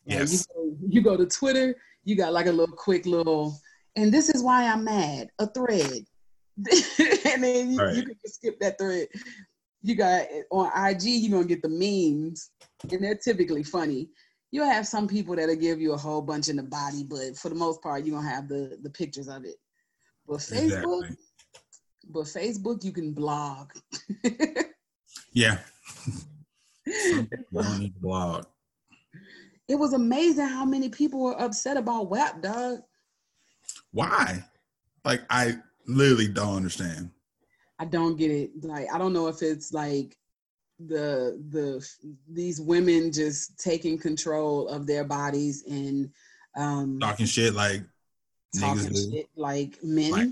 Yes. 0.06 0.32
you, 0.32 0.40
go, 0.56 0.78
you 0.90 1.02
go 1.02 1.18
to 1.18 1.26
Twitter, 1.26 1.76
you 2.04 2.16
got 2.16 2.34
like 2.34 2.48
a 2.48 2.52
little 2.52 2.76
quick 2.76 3.06
little, 3.06 3.58
and 3.96 4.14
this 4.14 4.30
is 4.30 4.44
why 4.44 4.66
I'm 4.68 4.84
mad, 4.84 5.30
a 5.40 5.48
thread. 5.48 6.04
and 7.28 7.44
then 7.44 7.72
you, 7.72 7.80
Right. 7.80 7.96
you 7.96 8.04
can 8.04 8.16
just 8.24 8.36
skip 8.36 8.60
that 8.60 8.78
thread. 8.78 9.08
You 9.82 9.96
got 9.96 10.26
on 10.52 10.72
IG, 10.90 11.04
you're 11.04 11.32
gonna 11.32 11.48
get 11.48 11.62
the 11.62 11.70
memes, 11.70 12.52
and 12.90 13.04
they're 13.04 13.16
typically 13.16 13.64
funny. 13.64 14.10
You'll 14.52 14.70
have 14.70 14.88
some 14.88 15.08
people 15.08 15.36
that'll 15.36 15.56
give 15.56 15.82
you 15.82 15.94
a 15.94 15.98
whole 15.98 16.22
bunch 16.22 16.48
in 16.48 16.58
the 16.58 16.64
body, 16.64 17.04
but 17.04 17.36
for 17.38 17.50
the 17.50 17.56
most 17.56 17.82
part, 17.82 18.06
you're 18.06 18.16
gonna 18.16 18.30
have 18.30 18.48
the 18.48 18.78
the 18.84 18.90
pictures 18.90 19.28
of 19.28 19.46
it. 19.46 19.56
But 20.28 20.38
Facebook, 20.38 20.64
Exactly. 21.02 21.18
But 22.10 22.24
Facebook, 22.24 22.84
you 22.84 22.92
can 22.92 23.14
blog. 23.14 23.72
Yeah. 25.34 25.58
Some 27.10 27.30
don't 27.52 27.80
need 27.80 27.96
to 27.96 28.00
blog. 28.00 28.46
it 29.68 29.76
was 29.76 29.94
amazing 29.94 30.48
how 30.48 30.64
many 30.64 30.90
people 30.90 31.22
were 31.24 31.42
upset 31.42 31.76
about 31.76 32.10
WAP, 32.10 32.42
dog. 32.42 32.80
Why? 33.92 34.44
Like 35.04 35.22
I 35.30 35.56
literally 35.88 36.28
don't 36.28 36.56
understand. 36.56 37.10
I 37.80 37.86
don't 37.86 38.16
get 38.16 38.32
it. 38.32 38.52
Like 38.64 38.88
I 38.94 38.98
don't 38.98 39.14
know 39.14 39.28
if 39.28 39.42
it's 39.42 39.74
like 39.74 40.16
the 40.80 41.42
the 41.50 41.86
these 42.30 42.62
women 42.62 43.12
just 43.12 43.58
taking 43.60 43.98
control 43.98 44.68
of 44.68 44.86
their 44.86 45.04
bodies 45.04 45.64
and 45.68 46.10
um 46.56 47.00
Talking 47.00 47.26
shit 47.26 47.54
like 47.54 47.82
talking 48.60 48.94
shit 48.94 49.30
like 49.36 49.80
men. 49.82 50.12
Like, 50.12 50.30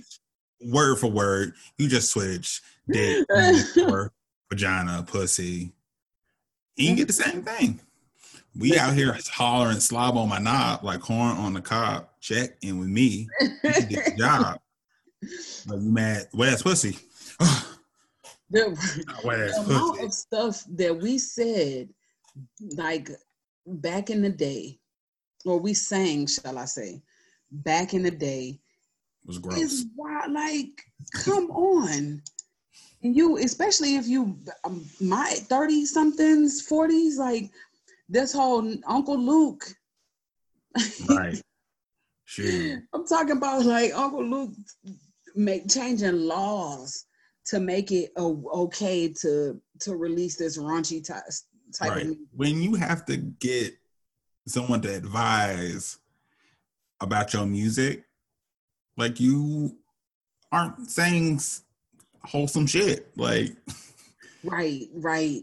word 0.63 0.97
for 0.97 1.07
word. 1.07 1.53
You 1.77 1.87
just 1.87 2.11
switch 2.11 2.61
dick 2.89 3.25
or 3.77 4.11
vagina, 4.49 5.03
pussy. 5.07 5.73
You 6.75 6.95
get 6.95 7.07
the 7.07 7.13
same 7.13 7.43
thing. 7.43 7.79
We 8.57 8.77
out 8.77 8.93
here 8.93 9.17
hollering 9.31 9.79
slob 9.79 10.17
on 10.17 10.27
my 10.27 10.39
knob 10.39 10.83
like 10.83 11.01
horn 11.01 11.37
on 11.37 11.53
the 11.53 11.61
cob. 11.61 12.07
Check 12.19 12.57
and 12.63 12.79
with 12.79 12.89
me, 12.89 13.27
you 13.39 13.71
can 13.71 13.87
get 13.87 14.05
the 14.05 14.15
job. 14.17 14.59
But 15.67 15.77
you 15.77 15.91
mad 15.91 16.27
ass 16.43 16.63
pussy. 16.63 16.97
the, 17.39 17.67
the 18.49 19.53
amount 19.63 19.97
pussy. 19.97 20.05
of 20.05 20.13
stuff 20.13 20.65
that 20.71 20.97
we 20.97 21.19
said 21.19 21.89
like 22.75 23.11
back 23.67 24.09
in 24.09 24.23
the 24.23 24.31
day, 24.31 24.79
or 25.45 25.59
we 25.59 25.75
sang, 25.75 26.25
shall 26.25 26.57
I 26.57 26.65
say, 26.65 27.03
back 27.51 27.93
in 27.93 28.01
the 28.01 28.09
day 28.09 28.59
was 29.25 29.37
gross. 29.39 29.57
is 29.59 29.85
wild. 29.95 30.31
Like, 30.31 30.81
come 31.13 31.49
on. 31.51 32.21
And 33.03 33.15
you, 33.15 33.37
especially 33.37 33.95
if 33.95 34.07
you, 34.07 34.37
um, 34.63 34.85
my 34.99 35.25
30 35.25 35.85
somethings, 35.85 36.67
40s, 36.67 37.17
like 37.17 37.51
this 38.09 38.31
whole 38.33 38.73
Uncle 38.85 39.17
Luke. 39.17 39.65
Right. 41.09 41.41
Shoot. 42.25 42.83
I'm 42.93 43.05
talking 43.07 43.35
about 43.37 43.65
like 43.65 43.93
Uncle 43.93 44.23
Luke 44.23 44.51
make 45.35 45.69
changing 45.69 46.15
laws 46.27 47.05
to 47.47 47.59
make 47.59 47.91
it 47.91 48.11
okay 48.17 49.11
to 49.21 49.59
to 49.79 49.95
release 49.95 50.37
this 50.37 50.57
raunchy 50.57 51.05
ty- 51.05 51.21
type 51.77 51.89
Right. 51.89 52.01
of 52.03 52.07
music. 52.07 52.27
When 52.33 52.61
you 52.61 52.75
have 52.75 53.05
to 53.07 53.17
get 53.17 53.73
someone 54.47 54.81
to 54.81 54.95
advise 54.95 55.97
about 57.01 57.33
your 57.33 57.45
music, 57.45 58.05
like 58.97 59.19
you 59.19 59.77
aren't 60.51 60.89
saying 60.89 61.39
wholesome 62.23 62.67
shit. 62.67 63.11
Like, 63.15 63.55
Right, 64.43 64.87
right. 64.95 65.41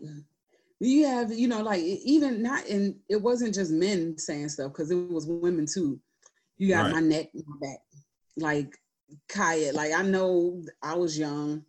You 0.81 1.07
have, 1.07 1.33
you 1.33 1.49
know, 1.49 1.63
like 1.63 1.83
even 1.83 2.43
not 2.43 2.67
in 2.67 2.97
it 3.09 3.21
wasn't 3.21 3.55
just 3.55 3.73
men 3.73 4.17
saying 4.19 4.49
stuff 4.49 4.73
because 4.73 4.91
it 4.91 4.97
was 5.11 5.27
women 5.27 5.67
too. 5.67 6.01
You 6.57 6.69
got 6.69 6.85
Right. 6.85 6.95
my 6.95 7.01
neck, 7.01 7.29
my 7.35 7.57
back. 7.69 7.79
Like 8.37 8.77
Khia, 9.29 9.73
like 9.73 9.93
I 9.93 10.03
know 10.03 10.63
I 10.83 10.95
was 10.95 11.19
young, 11.19 11.65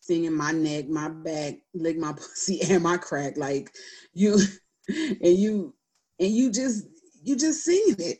singing 0.00 0.34
my 0.34 0.52
neck, 0.52 0.88
my 0.88 1.08
back, 1.08 1.54
lick 1.74 1.98
my 1.98 2.12
pussy 2.16 2.60
and 2.62 2.82
my 2.82 2.96
crack. 2.96 3.36
Like 3.36 3.70
you 4.14 4.38
and 4.88 5.36
you 5.36 5.74
and 6.20 6.30
you 6.30 6.50
just 6.52 6.86
you 7.22 7.36
just 7.36 7.64
seen 7.64 7.94
it. 7.98 8.18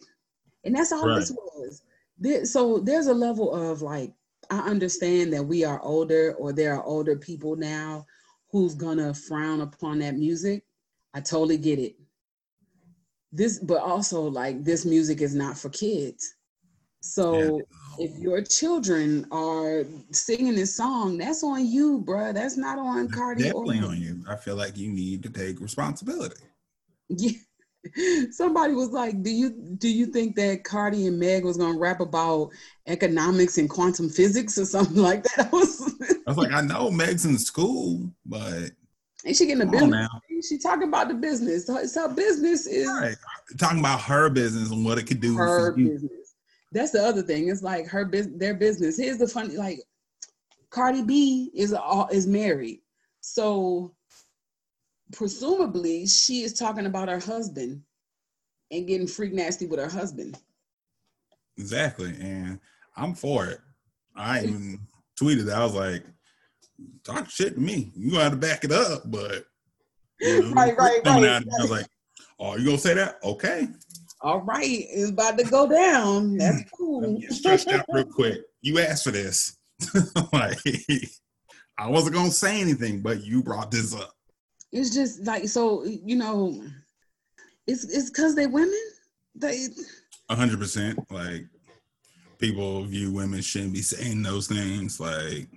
And 0.64 0.74
that's 0.74 0.92
all 0.92 1.08
this 1.14 1.30
was. 1.30 1.82
There, 2.22 2.44
so 2.44 2.78
there's 2.78 3.08
a 3.08 3.14
level 3.14 3.52
of 3.52 3.82
like, 3.82 4.12
I 4.48 4.60
understand 4.60 5.32
that 5.32 5.42
we 5.42 5.64
are 5.64 5.82
older 5.82 6.34
or 6.38 6.52
there 6.52 6.74
are 6.76 6.84
older 6.84 7.16
people 7.16 7.56
now 7.56 8.06
who's 8.52 8.76
gonna 8.76 9.12
frown 9.12 9.60
upon 9.60 9.98
that 9.98 10.16
music. 10.16 10.62
I 11.14 11.20
totally 11.20 11.58
get 11.58 11.80
it. 11.80 11.96
This, 13.32 13.58
but 13.58 13.82
also 13.82 14.22
like 14.22 14.62
this 14.62 14.84
music 14.84 15.20
is 15.20 15.34
not 15.34 15.58
for 15.58 15.68
kids. 15.70 16.34
So 17.00 17.62
if 17.98 18.16
your 18.18 18.40
children 18.40 19.26
are 19.32 19.84
singing 20.12 20.54
this 20.54 20.76
song, 20.76 21.18
that's 21.18 21.42
on 21.42 21.66
you, 21.66 22.04
bruh. 22.06 22.32
That's 22.32 22.56
not 22.56 22.78
on 22.78 23.08
Cardi. 23.08 23.50
or- 23.50 23.64
definitely 23.64 23.80
on 23.80 24.00
you. 24.00 24.24
I 24.28 24.36
feel 24.36 24.54
like 24.54 24.76
you 24.76 24.92
need 24.92 25.24
to 25.24 25.30
take 25.30 25.60
responsibility. 25.60 26.36
Yeah. 27.08 27.32
Somebody 28.30 28.74
was 28.74 28.90
like, 28.90 29.22
"Do 29.22 29.30
you 29.30 29.50
do 29.78 29.88
you 29.88 30.06
think 30.06 30.36
that 30.36 30.64
Cardi 30.64 31.06
and 31.06 31.18
Meg 31.18 31.44
was 31.44 31.56
gonna 31.56 31.78
rap 31.78 32.00
about 32.00 32.50
economics 32.86 33.58
and 33.58 33.68
quantum 33.68 34.08
physics 34.08 34.56
or 34.58 34.64
something 34.64 34.96
like 35.02 35.24
that?" 35.24 35.48
I 35.52 35.56
was, 35.56 35.94
I 36.26 36.30
was 36.30 36.36
like, 36.36 36.52
I 36.52 36.60
know 36.60 36.90
Meg's 36.90 37.26
in 37.26 37.38
school, 37.38 38.10
but 38.24 38.70
and 39.24 39.36
she 39.36 39.46
getting 39.46 39.60
the 39.60 39.66
business. 39.66 39.90
now. 39.90 40.08
She 40.48 40.58
talking 40.58 40.88
about 40.88 41.08
the 41.08 41.14
business. 41.14 41.66
So, 41.66 41.84
so 41.86 42.08
business 42.12 42.66
is 42.66 42.88
Right. 42.88 43.16
Talking 43.58 43.78
about 43.78 44.00
her 44.00 44.28
business 44.28 44.70
and 44.70 44.84
what 44.84 44.98
it 44.98 45.04
could 45.04 45.20
do 45.20 45.36
her 45.36 45.72
for 45.72 45.78
you. 45.78 45.90
business. 45.90 46.34
That's 46.72 46.90
the 46.90 47.04
other 47.04 47.22
thing. 47.22 47.48
It's 47.48 47.62
like 47.62 47.86
her 47.86 48.04
business, 48.04 48.38
their 48.38 48.54
business. 48.54 48.98
Here's 48.98 49.18
the 49.18 49.28
funny, 49.28 49.56
like 49.56 49.78
Cardi 50.70 51.02
B 51.02 51.50
is 51.54 51.72
all 51.72 52.08
is 52.10 52.26
married, 52.26 52.80
so 53.20 53.94
presumably 55.12 56.06
she 56.06 56.42
is 56.42 56.52
talking 56.52 56.86
about 56.86 57.08
her 57.08 57.20
husband 57.20 57.82
and 58.70 58.86
getting 58.86 59.06
freak 59.06 59.32
nasty 59.32 59.66
with 59.66 59.78
her 59.78 59.88
husband. 59.88 60.38
Exactly. 61.58 62.14
And 62.20 62.58
I'm 62.96 63.14
for 63.14 63.46
it. 63.46 63.60
I 64.16 64.42
even 64.42 64.80
tweeted 65.20 65.44
that. 65.46 65.58
I 65.58 65.64
was 65.64 65.74
like, 65.74 66.04
talk 67.04 67.28
shit 67.30 67.54
to 67.54 67.60
me. 67.60 67.92
You 67.94 68.10
gonna 68.12 68.24
have 68.24 68.32
to 68.32 68.38
back 68.38 68.64
it 68.64 68.72
up, 68.72 69.02
but 69.10 69.44
you 70.20 70.42
know, 70.42 70.50
Right, 70.54 70.76
right, 70.76 71.00
right. 71.04 71.24
out, 71.24 71.42
I 71.42 71.62
was 71.62 71.70
like, 71.70 71.86
Oh, 72.38 72.56
you 72.56 72.64
gonna 72.66 72.78
say 72.78 72.94
that? 72.94 73.18
Okay. 73.22 73.68
All 74.20 74.40
right, 74.40 74.64
it's 74.68 75.10
about 75.10 75.38
to 75.38 75.44
go 75.44 75.68
down. 75.68 76.38
That's 76.38 76.62
cool. 76.76 77.18
get 77.18 77.32
stretched 77.32 77.68
out 77.68 77.84
real 77.88 78.04
quick. 78.04 78.40
You 78.62 78.80
asked 78.80 79.04
for 79.04 79.10
this. 79.10 79.56
like 80.32 80.58
I 81.78 81.88
wasn't 81.88 82.14
gonna 82.14 82.30
say 82.30 82.60
anything, 82.60 83.00
but 83.00 83.24
you 83.24 83.42
brought 83.42 83.70
this 83.70 83.94
up. 83.94 84.12
It's 84.72 84.90
just 84.90 85.24
like 85.24 85.48
so, 85.48 85.84
you 85.84 86.16
know, 86.16 86.62
it's 87.66 87.84
it's 87.84 88.10
because 88.10 88.34
they 88.34 88.46
women. 88.46 88.82
They 89.34 89.68
A 90.28 90.34
hundred 90.34 90.58
percent. 90.58 90.98
Like 91.10 91.46
people 92.38 92.84
view 92.84 93.12
women 93.12 93.40
shouldn't 93.42 93.74
be 93.74 93.82
saying 93.82 94.22
those 94.22 94.48
things, 94.48 94.98
like 94.98 95.48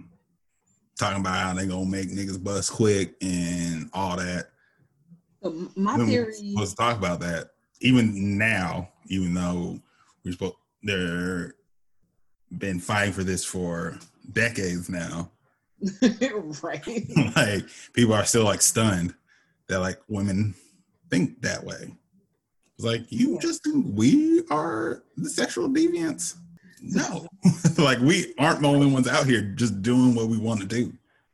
talking 0.99 1.22
about 1.22 1.36
how 1.38 1.53
they 1.53 1.66
gonna 1.66 1.86
make 1.86 2.09
niggas 2.09 2.43
bust 2.43 2.72
quick 2.72 3.16
and 3.22 3.89
all 3.93 4.18
that. 4.18 4.49
so 5.41 5.70
my 5.76 5.93
Women 5.93 6.07
theory. 6.07 6.55
to 6.57 6.76
talk 6.76 6.97
about 6.97 7.20
that. 7.22 7.51
Even 7.82 8.38
now, 8.38 8.89
even 9.07 9.34
though 9.34 9.80
we're 10.24 10.32
supposed 10.34 10.55
they're 10.84 11.55
been 12.57 12.80
fighting 12.80 13.13
for 13.13 13.24
this 13.24 13.43
for 13.43 13.97
decades 14.34 14.89
now. 14.89 15.32
right. 16.63 17.03
like 17.36 17.65
people 17.93 18.13
are 18.13 18.25
still 18.25 18.43
like 18.43 18.61
stunned 18.61 19.13
that 19.67 19.79
like 19.79 19.99
women 20.07 20.53
think 21.09 21.41
that 21.41 21.63
way. 21.63 21.95
It's 22.77 22.86
like 22.86 23.05
you 23.11 23.33
Yeah. 23.33 23.39
just 23.39 23.63
think 23.63 23.86
we 23.89 24.43
are 24.49 25.03
the 25.17 25.29
sexual 25.29 25.69
deviants. 25.69 26.36
No, 26.81 27.27
like 27.77 27.99
we 27.99 28.33
aren't 28.38 28.61
the 28.61 28.67
only 28.67 28.88
ones 28.91 29.07
out 29.07 29.25
here 29.25 29.41
just 29.41 29.81
doing 29.81 30.13
what 30.13 30.27
we 30.27 30.38
want 30.38 30.59
to 30.61 30.67
do. 30.67 30.93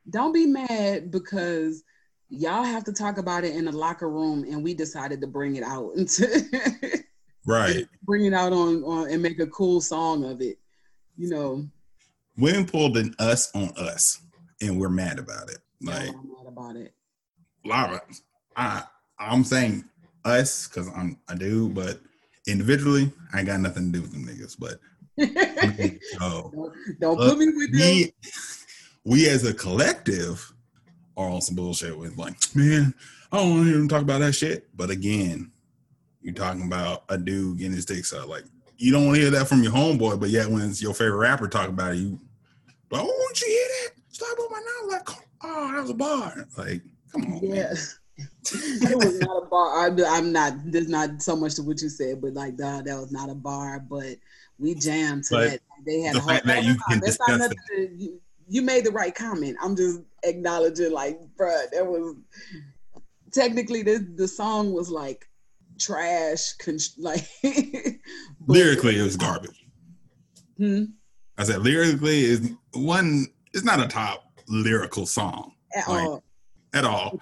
Don't 0.10 0.32
be 0.34 0.46
mad 0.46 1.12
because 1.12 1.84
y'all 2.30 2.64
have 2.64 2.84
to 2.86 2.94
talk 2.94 3.18
about 3.18 3.44
it 3.44 3.56
in 3.56 3.66
the 3.66 3.72
locker 3.72 4.10
room, 4.10 4.46
and 4.46 4.64
we 4.64 4.74
decided 4.74 5.20
to 5.22 5.28
bring 5.28 5.56
it 5.58 5.64
out 5.64 5.92
Right. 7.46 7.88
bring 8.04 8.26
it 8.26 8.34
out 8.34 8.54
on, 8.54 8.84
on 8.84 9.10
and 9.10 9.22
make 9.22 9.40
a 9.40 9.48
cool 9.48 9.82
song 9.82 10.24
of 10.26 10.42
it. 10.42 10.58
You 11.18 11.30
know, 11.30 11.68
women 12.38 12.66
pulled 12.66 12.96
an 12.98 13.14
us 13.20 13.52
on 13.56 13.70
us, 13.78 14.22
and 14.62 14.80
we're 14.80 14.90
mad 14.90 15.20
about 15.20 15.50
it. 15.50 15.60
Like 15.82 16.10
I'm 16.10 16.30
mad 16.30 16.48
about 16.48 16.76
it. 16.76 16.94
Laura, 17.66 18.02
I 18.56 18.84
I'm 19.20 19.44
saying 19.44 19.86
us 20.26 20.68
because 20.68 20.88
I'm 20.90 21.18
I 21.28 21.36
do, 21.36 21.70
but 21.70 22.00
individually, 22.48 23.12
I 23.34 23.40
ain't 23.40 23.48
got 23.48 23.60
nothing 23.60 23.92
to 23.92 24.00
do 24.00 24.02
with 24.02 24.12
them 24.12 24.26
niggas. 24.26 24.58
But 24.58 24.80
so 26.20 26.52
don't 26.54 27.00
don't 27.00 27.22
uh, 27.22 27.30
put 27.30 27.38
me 27.38 27.48
with 27.48 27.72
them. 27.72 27.80
we 27.82 28.14
we 29.04 29.30
as 29.30 29.46
a 29.46 29.54
collective 29.54 30.54
are 31.18 31.30
on 31.30 31.42
some 31.42 31.56
bullshit 31.56 31.98
with 31.98 32.18
like, 32.18 32.36
man, 32.56 32.94
I 33.32 33.38
don't 33.38 33.50
want 33.52 33.64
to 33.64 33.70
hear 33.70 33.78
them 33.78 33.88
talk 33.88 34.02
about 34.02 34.20
that 34.20 34.34
shit. 34.34 34.68
But 34.76 34.90
again, 34.90 35.52
you're 36.22 36.34
talking 36.34 36.66
about 36.66 37.04
a 37.10 37.18
dude 37.18 37.58
getting 37.58 37.74
his 37.74 37.86
dick 37.86 38.06
sucked. 38.06 38.28
Like 38.28 38.46
you 38.78 38.92
don't 38.92 39.06
want 39.06 39.16
to 39.16 39.22
hear 39.22 39.32
that 39.32 39.48
from 39.48 39.64
your 39.64 39.74
homeboy, 39.74 40.20
but 40.20 40.30
yet 40.30 40.48
when 40.48 40.62
it's 40.62 40.82
your 40.82 40.94
favorite 40.94 41.18
rapper 41.18 41.48
talk 41.48 41.70
about 41.70 41.94
it, 41.94 41.98
you 41.98 42.20
oh, 42.94 43.04
won't 43.04 43.42
you 43.42 43.48
hear 43.48 43.68
that? 43.68 43.81
Stop 44.26 44.40
on 44.40 44.52
my 44.52 44.62
now. 44.66 44.98
Like, 44.98 45.10
oh, 45.44 45.72
that 45.74 45.82
was 45.82 45.90
a 45.90 45.94
bar. 45.96 46.48
Like, 46.58 46.82
come 47.12 47.34
on, 47.34 47.40
Yeah. 47.44 47.74
it 48.18 48.98
was 48.98 49.20
not 49.20 49.44
a 49.44 49.46
bar. 49.48 49.86
I'm, 49.88 49.98
I'm 50.06 50.32
not. 50.32 50.54
There's 50.66 50.90
not 50.90 51.22
so 51.22 51.36
much 51.36 51.56
to 51.56 51.64
what 51.64 51.82
you 51.82 51.90
said, 51.90 52.22
but 52.22 52.34
like, 52.34 52.56
dog, 52.58 52.86
that 52.86 52.98
was 53.00 53.12
not 53.12 53.30
a 53.30 53.36
bar. 53.36 53.80
But 53.80 54.18
we 54.60 54.76
jammed 54.76 55.24
to 55.26 55.36
But 55.36 55.50
that. 55.50 55.60
They 55.86 56.02
had 56.02 56.14
the 56.16 56.20
a 56.20 56.22
whole. 56.22 56.30
fact 56.30 56.46
that 56.46 56.64
you 56.64 56.76
can 56.88 57.00
That's 57.00 57.18
not 57.20 57.30
discuss 57.30 57.40
nothing 57.40 57.58
to- 57.76 57.96
you, 57.98 58.22
you 58.48 58.62
made 58.62 58.86
the 58.86 58.92
right 58.92 59.16
comment. 59.16 59.58
I'm 59.64 59.76
just 59.76 60.02
acknowledging, 60.24 60.92
like, 60.92 61.20
bruh, 61.36 61.70
that 61.72 61.86
was 61.86 62.16
technically 63.32 63.82
the 63.82 64.06
the 64.16 64.28
song 64.28 64.72
was 64.74 64.92
like 64.92 65.28
trash, 65.80 66.54
con- 66.54 66.78
like 67.00 67.26
Lyrically, 68.46 69.00
it 69.00 69.04
was 69.04 69.16
garbage. 69.18 69.66
Hmm? 70.58 70.84
I 71.38 71.44
said 71.46 71.62
lyrically 71.62 72.20
is 72.26 72.52
one. 72.74 73.26
It's 73.54 73.64
not 73.64 73.80
a 73.80 73.88
top 73.88 74.24
lyrical 74.48 75.06
song 75.06 75.54
At 75.76 75.88
Like, 75.88 76.08
all. 76.08 76.24
at 76.74 76.86
all. 76.86 77.20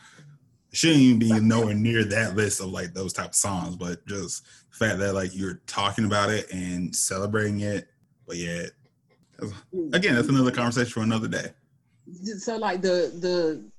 Shouldn't 0.72 1.02
even 1.02 1.20
be 1.20 1.40
nowhere 1.40 1.74
near 1.74 2.04
that 2.04 2.36
list 2.36 2.60
of 2.62 2.68
like 2.68 2.94
those 2.94 3.14
type 3.14 3.30
of 3.30 3.36
songs. 3.36 3.76
But 3.76 4.06
just 4.06 4.44
the 4.72 4.78
fact 4.78 5.00
that 5.00 5.14
like 5.14 5.36
you're 5.36 5.62
talking 5.66 6.06
about 6.06 6.30
it 6.30 6.52
and 6.52 6.96
celebrating 6.96 7.62
it, 7.62 7.88
but 8.28 8.38
yet 8.38 8.72
mm. 9.40 9.96
again, 9.96 10.14
that's 10.14 10.28
another 10.28 10.52
conversation 10.52 10.92
for 10.92 11.02
another 11.02 11.28
day. 11.28 11.52
so 12.38 12.58
like 12.58 12.82
the 12.82 13.12
the 13.20 13.70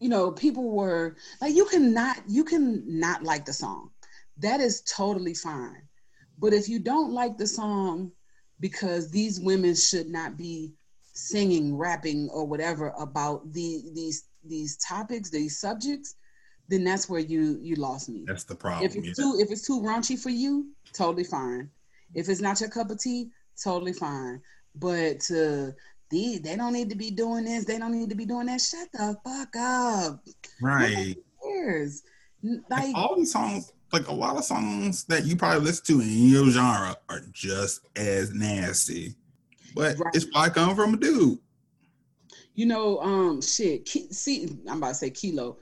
you 0.00 0.08
know 0.08 0.30
people 0.30 0.70
were 0.70 1.16
like 1.40 1.54
you 1.54 1.64
can 1.64 1.94
not 1.94 2.18
you 2.28 2.44
can 2.44 2.82
not 2.86 3.22
like 3.22 3.44
the 3.44 3.52
song 3.52 3.90
that 4.36 4.60
is 4.60 4.82
totally 4.82 5.34
fine 5.34 5.82
but 6.38 6.52
if 6.52 6.68
you 6.68 6.78
don't 6.78 7.12
like 7.12 7.38
the 7.38 7.46
song 7.46 8.10
because 8.60 9.10
these 9.10 9.40
women 9.40 9.74
should 9.74 10.08
not 10.08 10.36
be 10.36 10.74
singing 11.14 11.76
rapping 11.76 12.28
or 12.30 12.44
whatever 12.44 12.92
about 12.98 13.50
the 13.52 13.82
these 13.94 14.24
these 14.44 14.76
topics 14.76 15.30
these 15.30 15.58
subjects 15.58 16.16
then 16.68 16.82
that's 16.84 17.08
where 17.08 17.20
you 17.20 17.58
you 17.62 17.76
lost 17.76 18.08
me 18.08 18.24
That's 18.26 18.44
the 18.44 18.54
problem. 18.54 18.84
if 18.84 18.96
it's 18.96 19.16
too 19.18 19.36
if 19.38 19.50
it's 19.50 19.66
too 19.66 19.80
raunchy 19.80 20.18
for 20.18 20.30
you, 20.30 20.70
totally 20.92 21.24
fine. 21.24 21.70
If 22.14 22.28
it's 22.28 22.40
not 22.40 22.60
your 22.60 22.70
cup 22.70 22.90
of 22.90 22.98
tea, 22.98 23.30
totally 23.62 23.92
fine. 23.92 24.40
But 24.74 25.20
to 25.28 25.74
they 26.10 26.38
they 26.38 26.56
don't 26.56 26.72
need 26.72 26.88
to 26.90 26.96
be 26.96 27.10
doing 27.10 27.44
this, 27.44 27.64
they 27.66 27.78
don't 27.78 27.92
need 27.92 28.08
to 28.08 28.14
be 28.16 28.24
doing 28.24 28.46
that. 28.46 28.60
Shut 28.62 28.88
the 28.92 29.16
fuck 29.24 29.54
up. 29.56 30.20
right. 30.62 31.16
Who 31.42 31.48
cares? 31.50 32.02
Like 32.42 32.62
Like 32.70 32.96
all 32.96 33.14
these 33.16 33.32
songs, 33.32 33.72
like 33.92 34.08
a 34.08 34.12
lot 34.14 34.36
of 34.38 34.44
songs 34.44 35.04
that 35.04 35.24
you 35.26 35.36
probably 35.36 35.60
listen 35.66 35.84
to 35.86 36.00
in 36.00 36.28
your 36.28 36.48
genre 36.50 36.96
are 37.10 37.20
just 37.30 37.80
as 37.96 38.32
nasty. 38.32 39.16
But 39.74 39.98
Right. 39.98 40.14
it's 40.14 40.24
probably 40.26 40.50
coming 40.52 40.76
from 40.76 40.94
a 40.94 40.96
dude. 40.96 41.38
you 42.54 42.66
know, 42.66 43.00
um, 43.00 43.40
shit. 43.42 43.88
See, 43.88 44.48
I'm 44.68 44.78
about 44.78 44.90
to 44.90 44.94
say 44.94 45.10
Kilo. 45.10 45.58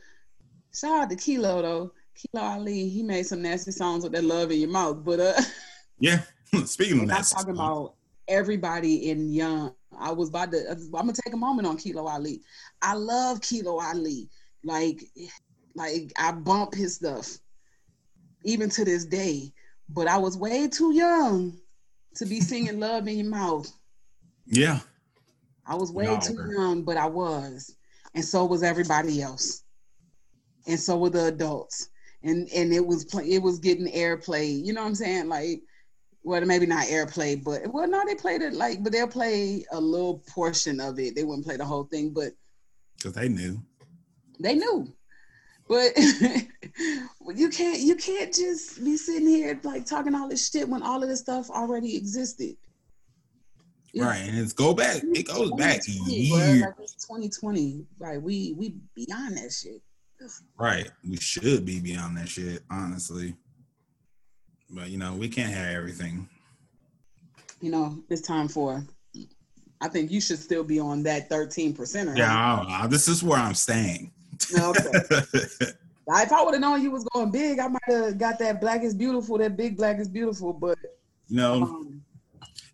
Shout 0.74 1.02
out 1.04 1.10
to 1.10 1.16
Kilo 1.16 1.62
though. 1.62 1.92
Kilo 2.14 2.44
Ali, 2.44 2.88
he 2.90 3.02
made 3.02 3.26
some 3.26 3.40
nasty 3.40 3.70
songs 3.72 4.04
with 4.04 4.12
that 4.12 4.24
love 4.24 4.50
in 4.50 4.60
your 4.60 4.68
mouth. 4.70 5.02
But 5.02 5.20
uh, 5.20 5.40
Yeah. 5.98 6.22
Speaking 6.66 7.00
of 7.00 7.08
that, 7.08 7.18
I'm 7.18 7.24
talking 7.24 7.54
about 7.54 7.94
everybody 8.28 9.10
in 9.10 9.32
young. 9.32 9.74
I 9.98 10.12
was 10.12 10.28
about 10.28 10.52
to. 10.52 10.70
I'm 10.70 10.90
gonna 10.90 11.12
take 11.14 11.32
a 11.32 11.38
moment 11.38 11.66
on 11.66 11.76
Kilo 11.78 12.06
Ali. 12.06 12.42
I 12.82 12.94
love 12.94 13.40
Kilo 13.40 13.80
Ali. 13.80 14.28
Like, 14.64 15.02
like 15.74 16.12
I 16.18 16.32
bump 16.32 16.74
his 16.74 16.96
stuff, 16.96 17.38
even 18.44 18.68
to 18.70 18.84
this 18.84 19.04
day. 19.06 19.52
But 19.88 20.08
I 20.08 20.18
was 20.18 20.36
way 20.36 20.68
too 20.68 20.92
young 20.94 21.58
to 22.16 22.26
be 22.26 22.40
singing 22.40 22.80
"Love 22.80 23.08
in 23.08 23.16
Your 23.18 23.30
Mouth." 23.30 23.72
Yeah, 24.46 24.80
I 25.66 25.74
was 25.74 25.92
way 25.92 26.04
No, 26.04 26.20
too 26.20 26.52
young, 26.56 26.82
but 26.82 26.96
I 26.96 27.06
was, 27.06 27.76
and 28.14 28.24
so 28.24 28.44
was 28.44 28.62
everybody 28.62 29.22
else, 29.22 29.64
and 30.66 30.78
so 30.78 30.98
were 30.98 31.10
the 31.10 31.26
adults, 31.26 31.88
and 32.22 32.48
and 32.54 32.72
it 32.72 32.84
was 32.84 33.04
play, 33.04 33.30
it 33.30 33.42
was 33.42 33.58
getting 33.58 33.86
airplay. 33.92 34.62
You 34.64 34.72
know 34.72 34.82
what 34.82 34.88
I'm 34.88 34.94
saying? 34.94 35.28
Like, 35.28 35.62
well, 36.24 36.44
maybe 36.44 36.66
not 36.66 36.86
airplay, 36.86 37.42
but 37.42 37.72
well, 37.72 37.88
no, 37.88 38.02
they 38.06 38.14
played 38.14 38.42
it 38.42 38.54
like, 38.54 38.82
but 38.82 38.92
they'll 38.92 39.08
play 39.08 39.64
a 39.72 39.80
little 39.80 40.22
portion 40.28 40.80
of 40.80 40.98
it. 40.98 41.14
They 41.14 41.24
wouldn't 41.24 41.46
play 41.46 41.56
the 41.56 41.64
whole 41.64 41.84
thing, 41.84 42.10
but 42.10 42.32
because 42.96 43.14
they 43.14 43.28
knew. 43.28 43.60
they 44.38 44.54
knew. 44.54 44.92
But 45.68 45.96
you 47.34 47.48
can't 47.48 47.80
you 47.80 47.96
can't 47.96 48.32
just 48.32 48.84
be 48.84 48.96
sitting 48.96 49.28
here 49.28 49.58
like 49.62 49.86
talking 49.86 50.14
all 50.14 50.28
this 50.28 50.50
shit 50.50 50.68
when 50.68 50.82
all 50.82 51.02
of 51.02 51.08
this 51.08 51.20
stuff 51.20 51.50
already 51.50 51.96
existed. 51.96 52.56
Right, 53.94 54.22
and 54.26 54.38
it's 54.38 54.52
go 54.52 54.72
back. 54.72 55.02
It 55.02 55.26
goes 55.28 55.50
back 55.52 55.82
2020, 55.84 56.14
years. 56.14 56.60
Like 56.62 56.74
it's 56.80 57.06
2020. 57.06 57.84
Right. 57.98 58.22
We 58.22 58.54
we 58.56 58.76
beyond 58.94 59.36
that 59.36 59.52
shit. 59.52 59.82
Right, 60.56 60.88
we 61.08 61.16
should 61.16 61.64
be 61.64 61.80
beyond 61.80 62.16
that 62.16 62.28
shit, 62.28 62.62
honestly. 62.70 63.34
But 64.70 64.88
you 64.88 64.96
know, 64.96 65.14
we 65.14 65.28
can't 65.28 65.52
have 65.52 65.74
everything. 65.74 66.28
You 67.60 67.70
know, 67.70 67.98
it's 68.08 68.22
time 68.22 68.48
for 68.48 68.84
I 69.80 69.88
think 69.88 70.12
you 70.12 70.20
should 70.20 70.38
still 70.38 70.62
be 70.62 70.78
on 70.78 71.02
that 71.02 71.28
13 71.28 71.74
percent. 71.74 72.16
Yeah, 72.16 72.64
I 72.66 72.80
don't 72.82 72.90
this 72.90 73.08
is 73.08 73.22
where 73.22 73.38
I'm 73.38 73.54
staying. 73.54 74.12
Okay. 74.58 74.90
If 76.14 76.32
I 76.32 76.42
would 76.42 76.54
have 76.54 76.60
known 76.60 76.82
you 76.82 76.90
was 76.90 77.04
going 77.04 77.30
big, 77.30 77.58
I 77.58 77.68
might 77.68 77.80
have 77.86 78.18
got 78.18 78.38
that 78.40 78.60
black 78.60 78.82
is 78.82 78.92
beautiful, 78.92 79.38
that 79.38 79.56
big 79.56 79.76
black 79.76 79.98
is 79.98 80.08
beautiful. 80.08 80.52
But 80.52 80.76
you 81.28 81.36
know, 81.36 81.62
um, 81.62 82.02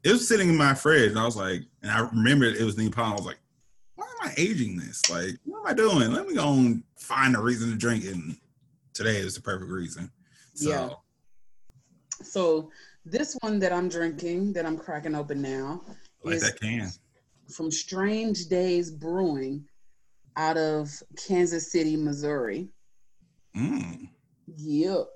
it 0.05 0.13
was 0.13 0.27
sitting 0.29 0.49
in 0.49 0.57
my 0.57 0.75
fridge, 0.75 1.11
and 1.11 1.19
I 1.19 1.25
was 1.25 1.37
like, 1.37 1.63
and 1.83 1.91
I 1.91 2.01
remembered 2.01 2.57
it 2.57 2.65
was 2.65 2.77
Nepal. 2.79 3.05
I 3.05 3.13
was 3.13 3.27
like, 3.27 3.39
why 3.97 4.05
am 4.07 4.29
I 4.29 4.35
aging 4.37 4.77
this? 4.77 5.09
Like, 5.11 5.37
what 5.45 5.61
am 5.61 5.67
I 5.67 5.75
doing? 5.75 6.13
Let 6.13 6.27
me 6.29 6.35
go 6.35 6.53
and 6.53 6.83
find 6.97 7.35
a 7.37 7.41
reason 7.41 7.71
to 7.71 7.77
drink 7.77 8.05
it. 8.05 8.15
And 8.15 8.37
today 8.95 9.17
is 9.17 9.35
the 9.35 9.41
perfect 9.43 9.71
reason. 9.71 10.11
So, 10.55 10.71
Yeah. 10.71 10.91
so 12.23 12.71
this 13.05 13.37
one 13.41 13.59
that 13.61 13.73
I'm 13.73 13.89
drinking, 13.89 14.53
that 14.55 14.67
I'm 14.67 14.77
cracking 14.79 15.15
open 15.15 15.41
now, 15.43 15.83
like 16.23 16.37
is 16.37 16.43
that 16.43 16.61
can. 16.61 16.91
from 17.53 17.71
Strange 17.71 18.47
Days 18.47 18.91
Brewing 18.91 19.65
out 20.37 20.57
of 20.57 20.91
Kansas 21.17 21.73
City, 21.73 21.97
Missouri. 21.97 22.69
Mm. 23.57 24.09
Yep. 24.57 25.07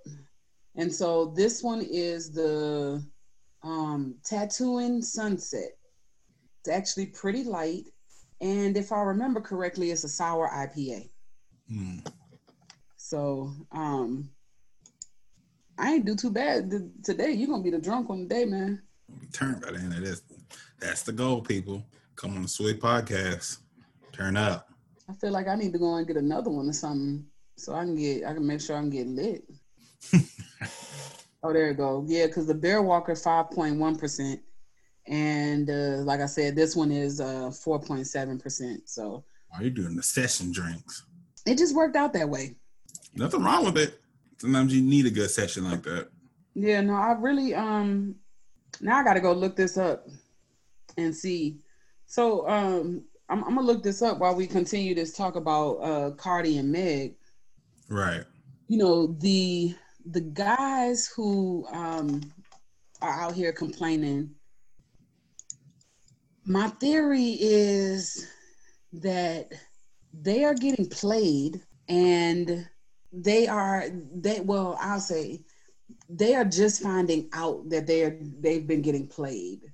And 0.77 0.93
so 0.93 1.27
this 1.37 1.63
one 1.63 1.83
is 1.83 2.33
the 2.33 3.05
um, 3.63 4.17
Tatooine 4.23 5.03
Sunset. 5.03 5.77
It's 6.61 6.69
actually 6.69 7.07
pretty 7.07 7.45
light. 7.45 7.85
And 8.41 8.77
if 8.77 8.93
I 8.93 9.01
remember 9.03 9.41
correctly, 9.41 9.91
it's 9.91 10.05
a 10.05 10.09
sour 10.09 10.49
IPA. 10.49 11.11
Mm. 11.71 12.07
So 12.97 13.53
um, 13.73 14.31
I 15.79 15.95
ain't 15.95 16.05
do 16.05 16.15
too 16.15 16.31
bad 16.31 16.71
today. 17.05 17.31
You're 17.33 17.49
going 17.49 17.61
to 17.61 17.71
be 17.71 17.77
the 17.77 17.83
drunk 17.83 18.09
one 18.09 18.29
today, 18.29 18.45
man. 18.45 18.83
Turn 19.33 19.61
by 19.61 19.73
the 19.73 19.79
end 19.79 19.93
of 19.93 20.01
this. 20.01 20.23
That's 20.81 21.03
the 21.03 21.13
goal, 21.13 21.41
people. 21.41 21.85
Come 22.17 22.37
on 22.37 22.43
the 22.43 22.49
Swig 22.49 22.81
Podcast. 22.81 23.59
Turn 24.13 24.37
up. 24.37 24.69
I 25.09 25.15
feel 25.15 25.31
like 25.31 25.49
I 25.49 25.55
need 25.55 25.73
to 25.73 25.79
go 25.79 25.97
and 25.97 26.07
get 26.07 26.17
another 26.17 26.51
one 26.51 26.69
or 26.69 26.73
something 26.73 27.25
so 27.57 27.75
I 27.75 27.85
can 27.85 27.97
get, 27.97 28.25
I 28.25 28.35
can 28.35 28.47
make 28.47 28.61
sure 28.61 28.77
I 28.77 28.81
can 28.81 28.91
get 28.91 29.07
lit. 29.07 29.45
oh, 31.43 31.53
there 31.53 31.69
you 31.69 31.75
go. 31.75 32.05
Yeah, 32.07 32.27
because 32.27 32.47
the 32.47 32.55
Bear 32.55 32.83
Walker 32.83 33.13
5.1%. 33.13 34.41
And 35.07 35.69
uh, 35.69 36.03
like 36.05 36.21
I 36.21 36.27
said, 36.27 36.55
this 36.55 36.77
one 36.77 36.93
is 36.93 37.21
uh, 37.21 37.51
4.7%. 37.51 38.79
So 38.87 39.25
Are 39.55 39.63
you 39.65 39.71
doing 39.71 39.97
the 39.97 40.03
session 40.03 40.53
drinks? 40.53 41.05
it 41.45 41.59
just 41.59 41.75
worked 41.75 41.97
out 41.97 42.13
that 42.13 42.29
way. 42.29 42.55
Nothing 43.17 43.43
wrong 43.43 43.65
with 43.65 43.77
it. 43.77 44.01
Sometimes 44.39 44.73
you 44.75 44.81
need 44.81 45.07
a 45.07 45.11
good 45.11 45.29
session 45.31 45.65
like 45.65 45.83
that. 45.83 46.09
Yeah, 46.55 46.81
no, 46.83 46.95
I 46.95 47.13
really 47.19 47.55
um 47.55 48.15
now 48.81 48.99
I 48.99 49.05
gotta 49.05 49.21
go 49.21 49.33
look 49.33 49.57
this 49.57 49.77
up 49.77 50.07
and 50.97 51.15
see. 51.15 51.59
So 52.07 52.49
um 52.49 53.05
I'm, 53.29 53.43
I'm 53.45 53.55
gonna 53.57 53.67
look 53.67 53.83
this 53.83 54.03
up 54.03 54.19
while 54.19 54.37
we 54.37 54.47
continue 54.47 54.95
this 54.95 55.17
talk 55.17 55.35
about 55.37 55.75
uh 55.79 56.11
Cardi 56.13 56.59
and 56.59 56.71
Meg. 56.71 57.17
Right. 57.89 58.25
You 58.69 58.79
know, 58.79 59.07
the 59.19 59.75
the 60.07 60.21
guys 60.21 61.09
who 61.17 61.67
um 61.73 62.33
are 63.03 63.21
out 63.23 63.35
here 63.35 63.53
complaining 63.53 64.31
My 66.45 66.69
theory 66.69 67.37
is 67.41 68.29
that 68.95 69.53
they 70.13 70.45
are 70.45 70.55
getting 70.55 70.87
played 70.89 71.63
and 71.89 72.69
they 73.13 73.47
are 73.49 73.87
they 74.15 74.41
well 74.41 74.77
I'll 74.81 75.01
say 75.01 75.41
they 76.09 76.35
are 76.35 76.45
just 76.45 76.83
finding 76.83 77.31
out 77.33 77.71
that 77.71 77.87
they're 77.87 78.19
they've 78.21 78.67
been 78.67 78.83
getting 78.83 79.09
played. 79.09 79.73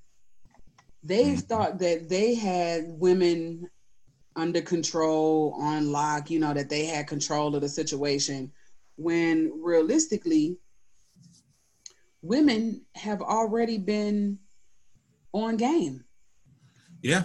They 1.03 1.37
Mhm. 1.37 1.43
thought 1.49 1.79
that 1.81 2.09
they 2.09 2.35
had 2.35 2.85
women 2.89 3.71
under 4.37 4.63
control 4.63 5.55
on 5.61 5.93
lock, 5.93 6.31
you 6.31 6.41
know, 6.41 6.55
that 6.55 6.71
they 6.71 6.87
had 6.87 7.09
control 7.09 7.55
of 7.55 7.63
the 7.63 7.69
situation 7.69 8.53
when 8.99 9.53
realistically 9.63 10.59
women 12.21 12.83
have 12.97 13.23
already 13.23 13.79
been 13.79 14.39
on 15.33 15.57
game. 15.57 16.05
Yeah. 17.01 17.25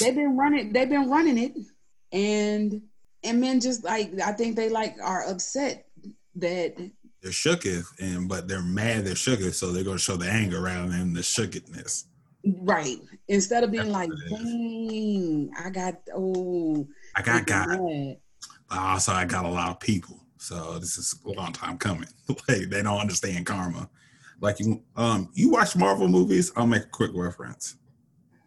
They've 0.00 0.14
been 0.14 0.36
running 0.36 0.72
they've 0.72 0.88
been 0.88 1.08
running 1.08 1.38
it 1.38 1.54
and 2.12 2.82
and 3.22 3.40
men 3.40 3.60
just 3.60 3.84
like 3.84 4.12
I 4.20 4.32
think 4.32 4.54
they 4.54 4.68
like 4.68 4.96
are 5.02 5.26
upset 5.28 5.86
that 6.36 6.76
They're 7.22 7.32
shooketh 7.32 7.86
and 8.00 8.28
but 8.28 8.48
they're 8.48 8.62
mad 8.62 9.06
they're 9.06 9.14
shooketh, 9.14 9.54
so 9.54 9.72
they're 9.72 9.84
gonna 9.84 9.98
show 9.98 10.16
the 10.16 10.28
anger 10.28 10.60
rather 10.60 10.88
than 10.88 11.14
the 11.14 11.22
shookedness. 11.22 12.04
right 12.44 12.98
instead 13.28 13.64
of 13.64 13.70
being 13.70 13.90
That's 13.90 13.94
like 13.94 14.10
what 14.10 14.18
it 14.18 14.32
is. 14.32 14.42
dang 14.42 15.50
I 15.64 15.70
got 15.70 15.94
oh 16.14 16.86
I 17.16 17.22
got 17.22 17.46
mad. 17.48 18.16
but 18.68 18.78
also 18.78 19.12
I 19.12 19.24
got 19.24 19.46
a 19.46 19.48
lot 19.48 19.70
of 19.70 19.80
people. 19.80 20.20
So 20.44 20.78
this 20.78 20.98
is 20.98 21.14
a 21.24 21.30
long 21.30 21.54
time 21.54 21.78
coming. 21.78 22.08
like 22.28 22.68
they 22.68 22.82
don't 22.82 23.00
understand 23.00 23.46
karma. 23.46 23.88
Like 24.42 24.60
you 24.60 24.82
um 24.94 25.30
you 25.32 25.48
watch 25.48 25.74
Marvel 25.74 26.06
movies, 26.06 26.52
I'll 26.54 26.66
make 26.66 26.82
a 26.82 26.88
quick 26.88 27.12
reference. 27.14 27.76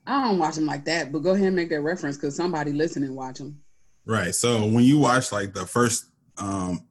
I 0.05 0.25
don't 0.25 0.37
watch 0.37 0.55
them 0.55 0.67
like 0.67 0.85
that 0.85 1.11
but 1.11 1.19
go 1.19 1.31
ahead 1.31 1.47
and 1.47 1.55
make 1.55 1.69
that 1.69 1.81
reference 1.81 2.15
because 2.15 2.35
somebody 2.35 2.71
listening 2.71 3.15
watch 3.15 3.39
them 3.39 3.59
Right. 4.05 4.33
So 4.33 4.65
when 4.67 4.83
you 4.83 4.99
watch 4.99 5.31
like 5.31 5.55
the 5.55 5.65
first 5.65 6.05
um 6.37 6.85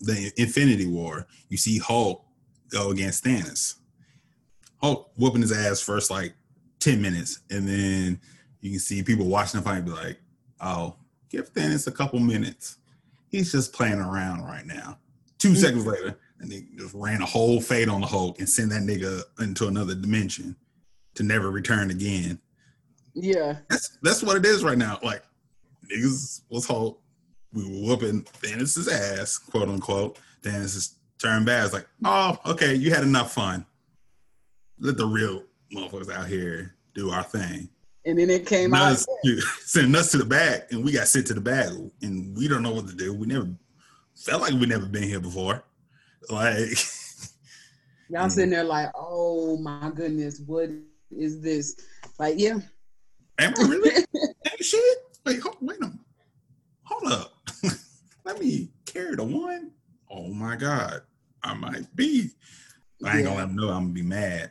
the 0.00 0.32
Infinity 0.36 0.86
War, 0.86 1.26
you 1.48 1.56
see 1.56 1.78
Hulk 1.78 2.24
go 2.68 2.90
against 2.92 3.24
Thanos. 3.24 3.74
Hulk 4.80 5.10
whooping 5.16 5.42
his 5.42 5.50
ass 5.50 5.80
first 5.80 6.08
like 6.08 6.34
10 6.78 7.02
minutes, 7.02 7.40
and 7.50 7.66
then 7.68 8.20
you 8.60 8.70
can 8.70 8.78
see 8.78 9.02
people 9.02 9.26
watching 9.26 9.58
the 9.58 9.64
fight 9.64 9.78
and 9.78 9.86
be 9.86 9.90
like, 9.90 10.18
oh, 10.60 10.94
give 11.30 11.52
Thanos 11.52 11.88
a 11.88 11.92
couple 11.92 12.20
minutes. 12.20 12.76
He's 13.30 13.52
just 13.52 13.72
playing 13.72 13.98
around 14.00 14.42
right 14.44 14.66
now. 14.66 14.98
2 15.38 15.50
Mhm. 15.52 15.56
seconds 15.56 15.86
later, 15.86 16.18
and 16.40 16.50
they 16.50 16.66
just 16.76 16.94
ran 16.94 17.22
a 17.22 17.26
whole 17.26 17.60
fade 17.60 17.88
on 17.88 18.00
the 18.00 18.06
Hulk 18.06 18.38
and 18.38 18.48
send 18.48 18.70
that 18.72 18.82
nigga 18.82 19.22
into 19.40 19.66
another 19.68 19.94
dimension 19.94 20.56
to 21.14 21.22
never 21.22 21.50
return 21.50 21.90
again. 21.90 22.38
yeah 23.14 23.60
That's 23.70 23.96
that's 24.02 24.22
what 24.22 24.36
it 24.36 24.44
is 24.44 24.62
right 24.62 24.76
now. 24.76 24.98
Like 25.02 25.22
niggas 25.90 26.42
was 26.50 26.66
Hulk. 26.66 27.00
We 27.52 27.64
were 27.64 27.86
whooping 27.88 28.24
Thanos' 28.42 28.90
ass, 28.90 29.38
quote 29.38 29.68
unquote. 29.70 30.18
Thanos 30.42 30.76
is 30.76 30.94
turned 31.18 31.46
bad. 31.46 31.64
It's 31.64 31.72
like, 31.72 31.88
oh, 32.04 32.38
okay, 32.44 32.74
you 32.74 32.92
had 32.92 33.02
enough 33.04 33.32
fun. 33.32 33.64
Let 34.78 34.98
the 34.98 35.06
real 35.06 35.44
motherfuckers 35.74 36.12
out 36.12 36.26
here 36.28 36.74
do 36.94 37.08
our 37.10 37.22
thing. 37.22 37.70
And 38.06 38.18
then 38.18 38.30
it 38.30 38.46
came 38.46 38.72
out 38.72 39.04
sending 39.60 39.94
us 39.94 40.10
to 40.12 40.18
the 40.18 40.24
back, 40.24 40.72
and 40.72 40.84
we 40.84 40.92
got 40.92 41.08
sent 41.08 41.26
to 41.26 41.34
the 41.34 41.40
back, 41.40 41.68
and 42.02 42.36
we 42.36 42.48
don't 42.48 42.62
know 42.62 42.72
what 42.72 42.88
to 42.88 42.94
do. 42.94 43.12
We 43.12 43.26
never 43.26 43.48
felt 44.14 44.42
like 44.42 44.52
we 44.52 44.66
never 44.66 44.86
been 44.86 45.02
here 45.02 45.20
before. 45.20 45.62
Like, 46.30 46.70
y'all 48.08 48.30
sitting 48.30 48.50
there 48.50 48.64
like 48.64 48.88
oh 48.94 49.56
my 49.58 49.90
goodness 49.94 50.40
what 50.46 50.70
is 51.10 51.40
this 51.40 51.74
like 52.20 52.34
yeah 52.38 52.58
am 53.38 53.54
I 53.58 53.62
really? 53.62 54.04
Shit. 54.60 54.98
Wait, 55.24 55.40
hold, 55.40 55.56
wait 55.60 55.78
a 55.78 55.80
minute. 55.80 55.98
Hold 56.84 57.12
up. 57.12 57.32
Let 58.24 58.40
me 58.40 58.70
carry 58.84 59.16
the 59.16 59.24
one. 59.24 59.72
Oh 60.10 60.28
my 60.28 60.56
God. 60.56 61.02
I 61.42 61.54
might 61.54 61.94
be. 61.94 62.30
I 63.04 63.18
ain't 63.18 63.26
gonna 63.26 63.36
let 63.36 63.48
them 63.48 63.56
know 63.56 63.68
I'm 63.68 63.84
gonna 63.84 63.92
be 63.92 64.02
mad. 64.02 64.50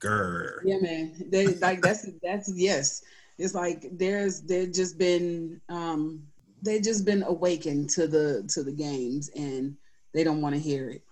Grr. 0.00 0.60
Yeah, 0.64 0.78
man. 0.78 1.14
They 1.30 1.46
like 1.56 1.80
that's 1.80 2.06
that's 2.22 2.52
yes. 2.54 3.02
It's 3.38 3.54
like 3.54 3.86
there's 3.92 4.42
they've 4.42 4.72
just 4.72 4.98
been 4.98 5.60
um 5.68 6.22
they 6.62 6.80
just 6.80 7.04
been 7.04 7.22
awakened 7.22 7.90
to 7.90 8.06
the 8.06 8.48
to 8.54 8.62
the 8.62 8.72
games 8.72 9.30
and 9.36 9.76
they 10.12 10.24
don't 10.24 10.40
want 10.40 10.54
to 10.54 10.60
hear 10.60 10.90
it. 10.90 11.02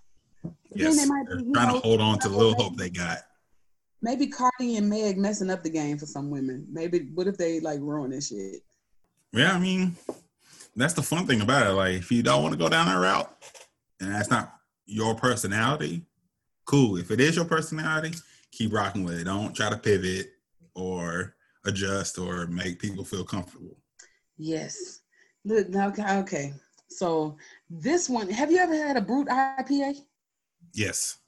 Yes. 0.74 0.96
they 0.96 1.06
might 1.06 1.26
be, 1.26 1.52
trying 1.52 1.68
know, 1.68 1.80
to 1.80 1.86
hold 1.86 2.00
on 2.00 2.18
to 2.20 2.28
the 2.28 2.36
little 2.36 2.54
hope 2.54 2.76
they 2.76 2.90
got. 2.90 3.18
Maybe 4.00 4.26
Cardi 4.26 4.76
and 4.76 4.88
Meg 4.88 5.16
messing 5.16 5.50
up 5.50 5.62
the 5.62 5.70
game 5.70 5.98
for 5.98 6.06
some 6.06 6.30
women. 6.30 6.66
Maybe 6.70 7.10
what 7.14 7.26
if 7.26 7.36
they 7.36 7.60
like 7.60 7.80
ruin 7.80 8.10
this 8.10 8.28
shit? 8.28 8.62
Yeah, 9.32 9.52
I 9.52 9.58
mean, 9.58 9.96
that's 10.74 10.94
the 10.94 11.02
fun 11.02 11.26
thing 11.26 11.40
about 11.40 11.66
it. 11.66 11.74
Like, 11.74 11.94
if 11.94 12.10
you 12.10 12.22
don't 12.22 12.42
want 12.42 12.52
to 12.52 12.58
go 12.58 12.68
down 12.68 12.86
that 12.86 12.96
route, 12.96 13.32
and 14.00 14.12
that's 14.12 14.30
not 14.30 14.54
your 14.86 15.14
personality, 15.14 16.04
cool. 16.64 16.96
If 16.96 17.10
it 17.10 17.20
is 17.20 17.36
your 17.36 17.44
personality, 17.44 18.14
keep 18.52 18.72
rocking 18.72 19.04
with 19.04 19.18
it. 19.18 19.24
Don't 19.24 19.54
try 19.54 19.70
to 19.70 19.76
pivot 19.76 20.30
or 20.74 21.34
adjust 21.64 22.18
or 22.18 22.46
make 22.46 22.78
people 22.78 23.04
feel 23.04 23.24
comfortable. 23.24 23.76
Yes. 24.38 25.00
Look, 25.44 25.74
okay, 25.74 26.18
okay. 26.18 26.54
So 26.88 27.36
this 27.68 28.08
one, 28.08 28.28
have 28.28 28.50
you 28.50 28.58
ever 28.58 28.74
had 28.74 28.96
a 28.96 29.00
brut 29.00 29.26
IPA? 29.28 29.96
Yes. 30.74 31.18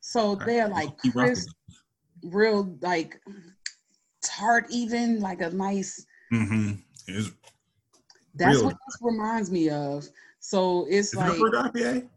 So 0.00 0.34
they're 0.34 0.68
like 0.68 0.96
crisp, 0.98 1.48
real 2.22 2.76
like 2.80 3.20
tart, 4.22 4.66
even 4.70 5.20
like 5.20 5.40
a 5.40 5.50
nice 5.50 6.06
Mm-hmm. 6.32 6.72
Is, 7.08 7.32
That's 8.34 8.56
Real. 8.56 8.66
what 8.66 8.76
this 8.86 8.98
reminds 9.02 9.50
me 9.50 9.70
of. 9.70 10.08
So 10.38 10.86
it's 10.88 11.12
is 11.12 11.14
it 11.14 11.18
like 11.18 11.32
a 11.32 11.38
brut 11.38 11.74
IPA? 11.74 12.08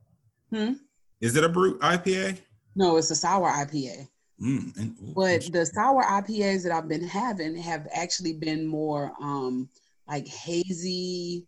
Hmm? 0.52 0.74
Is 1.20 1.36
it 1.36 1.44
a 1.44 1.50
brut 1.50 1.80
IPA? 1.80 2.40
no, 2.76 2.98
it's 2.98 3.12
a 3.12 3.16
sour 3.16 3.50
IPA. 3.50 4.08
Mm, 4.44 4.76
and- 4.78 4.98
ooh, 5.02 5.14
But 5.16 5.50
the 5.52 5.66
sour 5.66 6.04
IPAs 6.04 6.64
that 6.64 6.72
I've 6.74 6.90
been 6.90 7.08
having 7.08 7.56
have 7.58 7.88
actually 7.94 8.34
been 8.34 8.66
more 8.68 9.14
um 9.22 9.70
like 10.08 10.28
hazy, 10.28 11.48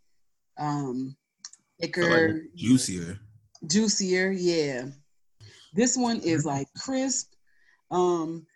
um 0.57 1.15
thicker, 1.79 2.33
like 2.33 2.55
juicier. 2.55 3.19
juicier. 3.67 4.31
Yeah. 4.31 4.87
This 5.73 5.97
one 5.97 6.21
is 6.21 6.45
like 6.45 6.67
crisp. 6.77 7.33
Um 7.91 8.47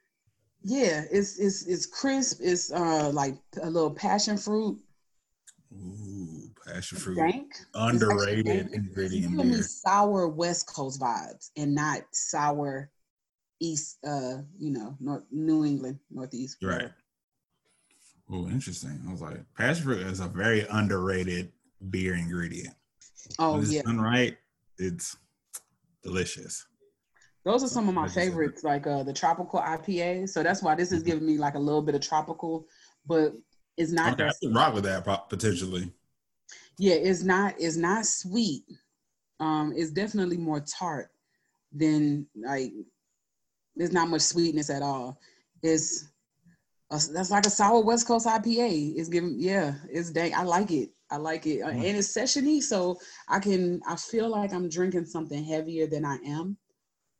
yeah, 0.63 1.03
it's 1.11 1.37
it's 1.37 1.65
it's 1.67 1.85
crisp. 1.85 2.39
It's 2.41 2.71
uh 2.71 3.11
like 3.13 3.35
a 3.61 3.69
little 3.69 3.91
passion 3.91 4.37
fruit, 4.37 4.79
Ooh, 5.73 6.49
passion 6.65 6.97
fruit. 6.97 7.15
dank. 7.17 7.51
Underrated 7.73 8.71
ingredient 8.73 9.25
It's 9.25 9.35
giving 9.35 9.51
me 9.51 9.61
sour 9.61 10.27
West 10.29 10.67
Coast 10.67 10.99
vibes 11.01 11.49
and 11.57 11.75
not 11.75 12.03
sour 12.11 12.89
East, 13.59 13.97
uh, 14.05 14.37
you 14.57 14.71
know, 14.71 14.95
North 14.99 15.23
New 15.31 15.65
England, 15.65 15.99
Northeast. 16.09 16.57
Right. 16.61 16.89
Oh, 18.31 18.47
interesting. 18.47 19.01
I 19.07 19.11
was 19.11 19.21
like, 19.21 19.39
passion 19.57 19.83
fruit 19.83 20.01
is 20.01 20.19
a 20.19 20.27
very 20.27 20.65
underrated 20.69 21.51
beer 21.89 22.15
ingredient. 22.15 22.75
Oh 23.39 23.53
when 23.53 23.63
it's 23.63 23.73
yeah, 23.73 23.81
done 23.81 23.99
right, 23.99 24.37
it's 24.77 25.17
delicious. 26.03 26.65
those 27.45 27.63
are 27.63 27.67
some 27.67 27.87
of 27.89 27.95
my 27.95 28.07
favorites, 28.07 28.63
like 28.63 28.87
uh 28.87 29.03
the 29.03 29.13
tropical 29.13 29.59
IPA. 29.59 30.29
So 30.29 30.43
that's 30.43 30.61
why 30.61 30.75
this 30.75 30.91
is 30.91 31.03
giving 31.03 31.25
me 31.25 31.37
like 31.37 31.55
a 31.55 31.59
little 31.59 31.81
bit 31.81 31.95
of 31.95 32.01
tropical, 32.01 32.65
but 33.07 33.33
it's 33.77 33.91
not 33.91 34.13
Okay, 34.13 34.25
I 34.25 34.31
that. 34.41 34.51
rock 34.53 34.73
with 34.73 34.83
that 34.83 35.29
potentially. 35.29 35.91
Yeah, 36.77 36.95
it's 36.95 37.23
not. 37.23 37.55
It's 37.59 37.77
not 37.77 38.05
sweet. 38.05 38.63
Um, 39.39 39.73
it's 39.75 39.91
definitely 39.91 40.37
more 40.37 40.59
tart 40.61 41.09
than 41.71 42.27
like. 42.35 42.73
There's 43.79 43.93
not 43.93 44.09
much 44.09 44.21
sweetness 44.21 44.69
at 44.69 44.81
all. 44.83 45.17
It's 45.63 46.09
a, 46.91 46.99
that's 47.13 47.31
like 47.31 47.45
a 47.45 47.49
sour 47.49 47.81
West 47.81 48.05
Coast 48.05 48.27
IPA. 48.27 48.93
It's 48.97 49.07
giving 49.09 49.37
yeah. 49.39 49.75
It's 49.89 50.11
dang. 50.11 50.35
I 50.35 50.43
like 50.43 50.69
it. 50.69 50.89
I 51.09 51.15
like 51.17 51.47
it, 51.47 51.61
Uh, 51.61 51.69
Mm. 51.69 51.85
and 51.87 51.97
it's 51.97 52.13
sessiony, 52.15 52.61
so 52.61 52.99
I 53.29 53.39
can. 53.39 53.81
I 53.87 53.95
feel 53.95 54.27
like 54.29 54.53
I'm 54.53 54.67
drinking 54.69 55.05
something 55.05 55.43
heavier 55.43 55.87
than 55.87 56.03
I 56.05 56.17
am, 56.17 56.57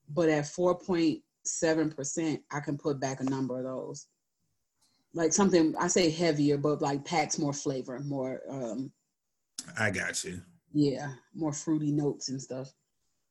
but 0.09 0.27
at 0.29 0.47
four 0.47 0.77
point 0.77 1.23
seven 1.45 1.89
percent, 1.91 2.41
I 2.51 2.59
can 2.59 2.77
put 2.77 2.99
back 2.99 3.21
a 3.21 3.23
number 3.23 3.57
of 3.57 3.63
those. 3.63 4.07
Like 5.13 5.33
something 5.33 5.73
I 5.79 5.87
say 5.87 6.09
heavier, 6.11 6.57
but 6.57 6.81
like 6.83 7.03
packs 7.05 7.39
more 7.39 7.53
flavor, 7.53 7.99
more 7.99 8.41
um 8.49 8.91
I 9.77 9.89
got 9.91 10.23
you. 10.25 10.41
yeah, 10.73 11.13
more 11.33 11.53
fruity 11.53 11.91
notes 11.93 12.29
and 12.29 12.39
stuff. 12.41 12.71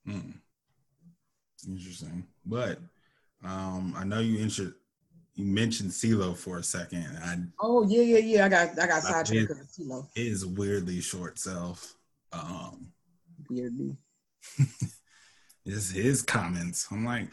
Hmm. 0.07 0.31
Interesting. 1.69 2.27
But 2.47 2.79
um, 3.45 3.95
I 3.97 4.05
know 4.05 4.21
you 4.21 4.39
inter- 4.39 4.75
you 5.35 5.45
mentioned 5.45 5.91
CeeLo 5.91 6.37
for 6.37 6.59
a 6.59 6.63
second. 6.63 7.07
and 7.23 7.53
Oh 7.61 7.87
yeah, 7.87 8.03
yeah, 8.03 8.19
yeah. 8.19 8.45
I 8.47 8.49
got 8.49 8.71
I 8.71 8.87
got 8.87 9.05
I 9.05 9.11
sidetracked 9.11 9.49
because 9.49 9.61
of 9.61 9.69
CeeLo. 9.69 10.09
I, 10.17 10.21
his 10.21 10.45
weirdly 10.45 11.01
short 11.01 11.39
self. 11.39 11.95
Um, 12.33 12.89
Weirdly. 13.49 13.97
is 15.65 15.91
his 15.91 16.23
comments. 16.23 16.87
I'm 16.91 17.05
like, 17.05 17.29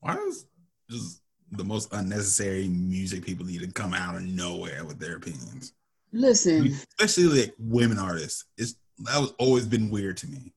why 0.00 0.14
does 0.14 0.46
just 0.88 1.20
the 1.52 1.64
most 1.64 1.92
unnecessary 1.92 2.68
music 2.68 3.24
people 3.24 3.46
need 3.46 3.60
to 3.60 3.72
come 3.72 3.94
out 3.94 4.16
of 4.16 4.22
nowhere 4.22 4.84
with 4.84 4.98
their 4.98 5.16
opinions. 5.16 5.72
Listen, 6.12 6.74
Especially 6.98 7.42
like 7.42 7.54
women 7.58 7.98
artists. 7.98 8.44
It's 8.56 8.76
that 9.00 9.20
was 9.20 9.32
always 9.38 9.66
been 9.66 9.90
weird 9.90 10.16
to 10.18 10.28
me. 10.28 10.52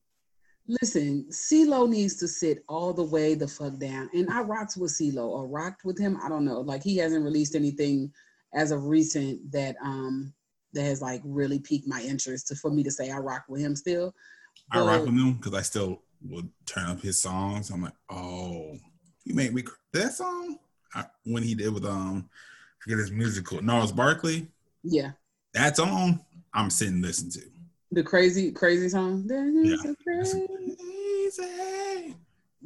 Listen. 0.80 1.26
CeeLo 1.30 1.88
needs 1.88 2.16
to 2.16 2.28
sit 2.28 2.62
all 2.68 2.92
the 2.92 3.02
way 3.02 3.34
the 3.34 3.48
fuck 3.48 3.78
down. 3.78 4.08
And 4.12 4.30
I 4.30 4.42
rocked 4.42 4.76
with 4.76 4.92
CeeLo 4.92 5.28
or 5.28 5.46
rocked 5.46 5.84
with 5.84 5.98
him. 5.98 6.18
I 6.22 6.28
don't 6.28 6.44
know. 6.44 6.60
Like 6.60 6.82
he 6.82 6.96
hasn't 6.96 7.24
released 7.24 7.54
anything 7.54 8.12
as 8.54 8.70
of 8.70 8.86
recent 8.86 9.50
that 9.52 9.76
um 9.82 10.32
that 10.72 10.82
has 10.82 11.02
like 11.02 11.20
really 11.24 11.58
piqued 11.58 11.88
my 11.88 12.00
interest 12.02 12.48
to, 12.48 12.54
for 12.54 12.70
me 12.70 12.82
to 12.84 12.90
say 12.90 13.10
I 13.10 13.18
rock 13.18 13.44
with 13.48 13.60
him 13.60 13.74
still. 13.74 14.14
I 14.70 14.80
rock 14.80 15.00
with 15.00 15.14
him 15.14 15.34
because 15.34 15.54
I 15.54 15.62
still 15.62 16.02
would 16.28 16.48
turn 16.66 16.86
up 16.86 17.00
his 17.00 17.20
songs. 17.20 17.70
I'm 17.70 17.82
like, 17.82 17.94
oh, 18.08 18.76
you 19.24 19.34
made 19.34 19.52
me 19.52 19.62
cr- 19.62 19.74
that 19.92 20.12
song 20.12 20.58
I, 20.94 21.06
when 21.24 21.42
he 21.42 21.54
did 21.54 21.74
with 21.74 21.84
um, 21.84 22.28
I 22.32 22.76
forget 22.82 22.98
his 22.98 23.10
musical 23.10 23.60
Gnarls 23.62 23.92
Barkley. 23.92 24.46
Yeah. 24.84 25.12
That 25.54 25.76
song 25.76 26.24
I'm 26.54 26.70
sitting 26.70 27.02
listening 27.02 27.32
to. 27.32 27.40
The 27.92 28.02
crazy, 28.02 28.52
crazy 28.52 28.88
song. 28.88 29.24
Yeah. 29.28 29.76
Crazy. 30.04 30.46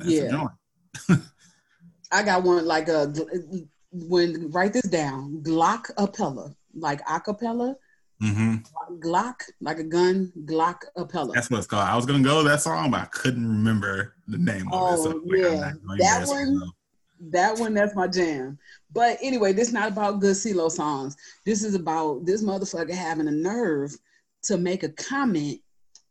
Yeah. 0.04 0.48
I 2.12 2.22
got 2.22 2.42
one 2.42 2.64
like 2.66 2.88
a 2.88 3.12
when 3.92 4.50
write 4.50 4.72
this 4.72 4.88
down. 4.88 5.42
Glock 5.42 5.90
appella, 5.96 6.54
like 6.74 7.04
acapella. 7.06 7.74
Mm-hmm. 8.22 8.98
Glock, 9.00 9.42
like 9.60 9.78
a 9.78 9.84
gun. 9.84 10.32
Glock 10.44 10.82
appella. 10.96 11.32
That's 11.32 11.50
what 11.50 11.58
it's 11.58 11.66
called. 11.66 11.88
I 11.88 11.96
was 11.96 12.06
gonna 12.06 12.22
go 12.22 12.38
with 12.38 12.46
that 12.46 12.60
song, 12.60 12.90
but 12.90 13.00
I 13.00 13.06
couldn't 13.06 13.48
remember 13.48 14.14
the 14.28 14.38
name 14.38 14.70
of 14.72 14.94
it. 14.94 15.02
So 15.02 15.12
Oh, 15.12 15.22
like, 15.24 16.00
yeah. 16.00 16.18
That 16.18 16.28
one-. 16.28 16.72
That 17.30 17.58
one, 17.58 17.72
that's 17.72 17.94
my 17.94 18.06
jam. 18.06 18.58
But 18.92 19.16
anyway, 19.22 19.54
this 19.54 19.72
not 19.72 19.88
about 19.88 20.20
good 20.20 20.36
CeeLo 20.36 20.70
songs. 20.70 21.16
This 21.46 21.64
is 21.64 21.74
about 21.74 22.26
this 22.26 22.42
motherfucker 22.42 22.92
having 22.92 23.28
a 23.28 23.30
nerve 23.30 23.96
to 24.44 24.58
make 24.58 24.82
a 24.82 24.88
comment 24.90 25.60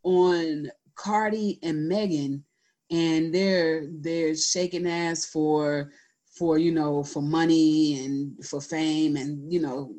on 0.03 0.69
Cardi 0.95 1.59
and 1.63 1.87
Megan, 1.87 2.43
and 2.91 3.33
they're 3.33 3.87
they're 4.01 4.35
shaking 4.35 4.87
ass 4.87 5.25
for 5.25 5.91
for 6.37 6.57
you 6.57 6.71
know 6.71 7.03
for 7.03 7.21
money 7.21 8.03
and 8.03 8.45
for 8.45 8.61
fame 8.61 9.15
and 9.15 9.51
you 9.51 9.61
know, 9.61 9.93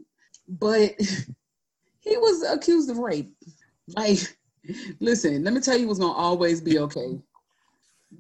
but 0.49 0.93
he 2.01 2.17
was 2.17 2.43
accused 2.51 2.91
of 2.91 2.99
rape. 2.99 3.33
Like, 3.89 4.19
listen, 5.01 5.45
let 5.45 5.53
me 5.53 5.61
tell 5.61 5.77
you 5.77 5.87
what's 5.87 5.99
gonna 5.99 6.13
always 6.13 6.61
be 6.61 6.79
okay 6.79 7.19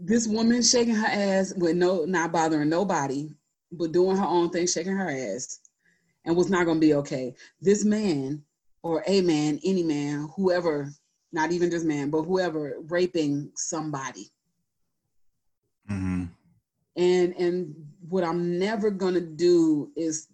this 0.00 0.26
woman 0.26 0.62
shaking 0.62 0.94
her 0.94 1.06
ass 1.06 1.52
with 1.56 1.76
no 1.76 2.04
not 2.04 2.32
bothering 2.32 2.68
nobody 2.68 3.28
but 3.72 3.92
doing 3.92 4.16
her 4.16 4.24
own 4.24 4.50
thing 4.50 4.66
shaking 4.66 4.96
her 4.96 5.10
ass 5.10 5.60
and 6.24 6.36
was 6.36 6.50
not 6.50 6.64
to 6.64 6.74
be 6.76 6.94
okay 6.94 7.34
this 7.60 7.84
man 7.84 8.42
or 8.84 9.02
a 9.06 9.20
man 9.22 9.58
any 9.64 9.82
man 9.82 10.28
whoever 10.36 10.92
not 11.32 11.50
even 11.50 11.70
just 11.70 11.86
man 11.86 12.10
but 12.10 12.22
whoever 12.22 12.74
raping 12.88 13.50
somebody 13.56 14.30
Mhm. 15.90 16.30
and 16.96 17.34
and 17.34 17.74
what 18.08 18.22
i'm 18.24 18.58
never 18.58 18.90
to 19.14 19.20
do 19.20 19.90
is 19.96 20.28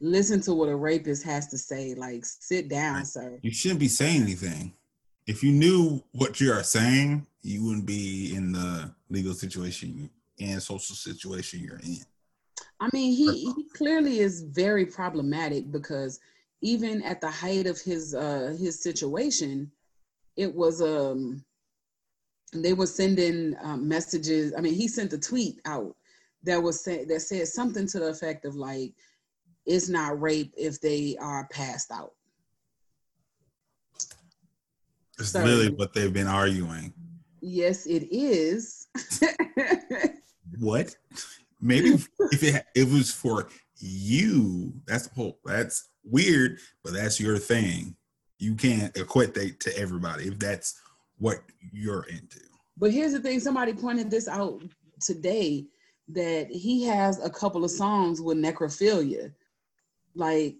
listen 0.00 0.40
to 0.40 0.54
what 0.54 0.68
a 0.68 0.76
rapist 0.76 1.22
has 1.22 1.46
to 1.48 1.58
say 1.58 1.94
like 1.94 2.24
sit 2.24 2.68
down 2.68 3.04
sir 3.06 3.38
You 3.42 3.52
shouldn't 3.52 3.80
be 3.80 3.88
saying 3.88 4.22
anything. 4.22 4.74
If 5.26 5.42
you 5.42 5.52
knew 5.52 6.02
what 6.12 6.38
you 6.40 6.52
are 6.52 6.62
saying, 6.62 7.26
you 7.40 7.64
wouldn't 7.64 7.86
be 7.86 8.34
in 8.34 8.52
the 8.52 8.94
legal 9.08 9.32
situation 9.32 10.10
and 10.38 10.62
social 10.62 10.94
situation 10.94 11.60
you're 11.60 11.78
in. 11.78 12.04
I 12.78 12.90
mean, 12.92 13.14
he, 13.14 13.50
he 13.56 13.64
clearly 13.74 14.18
is 14.18 14.42
very 14.42 14.84
problematic 14.84 15.70
because 15.72 16.20
even 16.64 17.02
at 17.02 17.20
the 17.20 17.30
height 17.30 17.66
of 17.66 17.78
his 17.78 18.14
uh 18.14 18.56
his 18.58 18.82
situation, 18.82 19.70
it 20.36 20.52
was 20.52 20.80
um 20.80 21.44
they 22.54 22.72
were 22.72 22.86
sending 22.86 23.54
um, 23.60 23.86
messages. 23.86 24.54
I 24.56 24.60
mean, 24.60 24.74
he 24.74 24.88
sent 24.88 25.12
a 25.12 25.18
tweet 25.18 25.60
out 25.66 25.94
that 26.44 26.62
was 26.62 26.82
say, 26.82 27.04
that 27.04 27.20
said 27.20 27.48
something 27.48 27.86
to 27.88 27.98
the 27.98 28.08
effect 28.08 28.46
of 28.46 28.54
like, 28.56 28.94
"It's 29.66 29.88
not 29.88 30.20
rape 30.20 30.54
if 30.56 30.80
they 30.80 31.16
are 31.20 31.46
passed 31.52 31.90
out." 31.92 32.12
It's 35.18 35.30
Sorry. 35.30 35.44
literally 35.44 35.76
what 35.76 35.92
they've 35.92 36.12
been 36.12 36.26
arguing. 36.26 36.94
Yes, 37.40 37.86
it 37.86 38.08
is. 38.10 38.88
What? 40.60 40.96
Maybe 41.60 41.88
if 41.90 42.08
it 42.42 42.64
if 42.74 42.88
it 42.88 42.88
was 42.88 43.10
for 43.10 43.48
you, 43.76 44.72
that's 44.86 45.08
the 45.08 45.14
whole 45.14 45.38
that's 45.44 45.88
weird, 46.04 46.58
but 46.82 46.92
that's 46.92 47.20
your 47.20 47.38
thing. 47.38 47.96
You 48.38 48.54
can't 48.54 48.96
equate 48.96 49.34
that 49.34 49.60
to 49.60 49.78
everybody 49.78 50.28
if 50.28 50.38
that's 50.38 50.80
what 51.18 51.38
you're 51.72 52.04
into. 52.04 52.40
But 52.76 52.92
here's 52.92 53.12
the 53.12 53.20
thing: 53.20 53.40
somebody 53.40 53.72
pointed 53.72 54.10
this 54.10 54.28
out 54.28 54.62
today 55.00 55.66
that 56.08 56.48
he 56.48 56.84
has 56.84 57.24
a 57.24 57.30
couple 57.30 57.64
of 57.64 57.70
songs 57.70 58.20
with 58.20 58.36
necrophilia, 58.36 59.32
like 60.14 60.56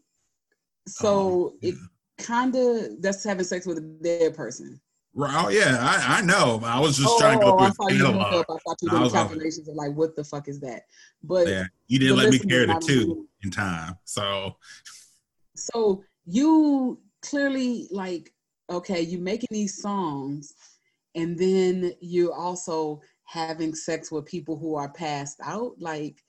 so 0.86 1.08
Oh, 1.08 1.54
it 1.62 1.74
kind 2.18 2.54
of 2.54 3.02
that's 3.02 3.24
having 3.24 3.44
sex 3.44 3.66
with 3.66 3.78
a 3.78 3.98
dead 4.02 4.34
person. 4.34 4.80
Right? 5.16 5.44
Oh 5.44 5.48
yeah, 5.48 5.78
I, 5.80 6.18
I 6.18 6.22
know. 6.22 6.60
I 6.64 6.80
was 6.80 6.96
just 6.96 7.08
oh, 7.08 7.20
trying 7.20 7.40
to 7.40 7.46
oh, 7.46 7.56
go 7.56 7.58
through 7.58 7.74
thought 7.74 7.90
his 7.90 8.00
you 8.00 8.06
up. 8.06 8.46
I 8.50 8.56
thought 8.66 8.78
you 8.82 8.90
I 8.90 9.08
calculations 9.10 9.68
of 9.68 9.76
like 9.76 9.92
what 9.92 10.16
the 10.16 10.24
fuck 10.24 10.48
is 10.48 10.58
that? 10.60 10.82
But 11.22 11.46
Yeah, 11.46 11.64
you 11.86 11.98
didn't 12.00 12.16
let 12.16 12.30
me 12.30 12.38
carry 12.40 12.66
the 12.66 12.82
two 12.84 13.28
in 13.44 13.50
time. 13.50 13.96
So 14.04 14.56
so 15.56 16.02
you 16.26 17.00
clearly 17.22 17.88
like 17.90 18.32
okay, 18.70 19.02
you 19.02 19.18
making 19.18 19.48
these 19.50 19.80
songs, 19.80 20.54
and 21.14 21.38
then 21.38 21.92
you're 22.00 22.34
also 22.34 23.00
having 23.24 23.74
sex 23.74 24.10
with 24.10 24.24
people 24.26 24.56
who 24.56 24.74
are 24.74 24.90
passed 24.92 25.38
out. 25.44 25.72
Like 25.78 26.22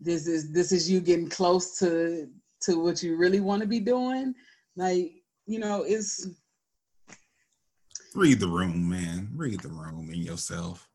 this 0.00 0.26
is 0.26 0.52
this 0.52 0.72
is 0.72 0.90
you 0.90 1.00
getting 1.00 1.28
close 1.28 1.78
to 1.78 2.28
to 2.62 2.82
what 2.82 3.02
you 3.02 3.16
really 3.16 3.40
want 3.40 3.62
to 3.62 3.68
be 3.68 3.80
doing. 3.80 4.34
Like 4.76 5.12
you 5.46 5.58
know, 5.58 5.82
it's 5.82 6.28
read 8.14 8.40
the 8.40 8.48
room, 8.48 8.88
man. 8.88 9.30
Read 9.34 9.60
the 9.60 9.68
room 9.68 10.10
in 10.12 10.22
yourself. 10.22 10.88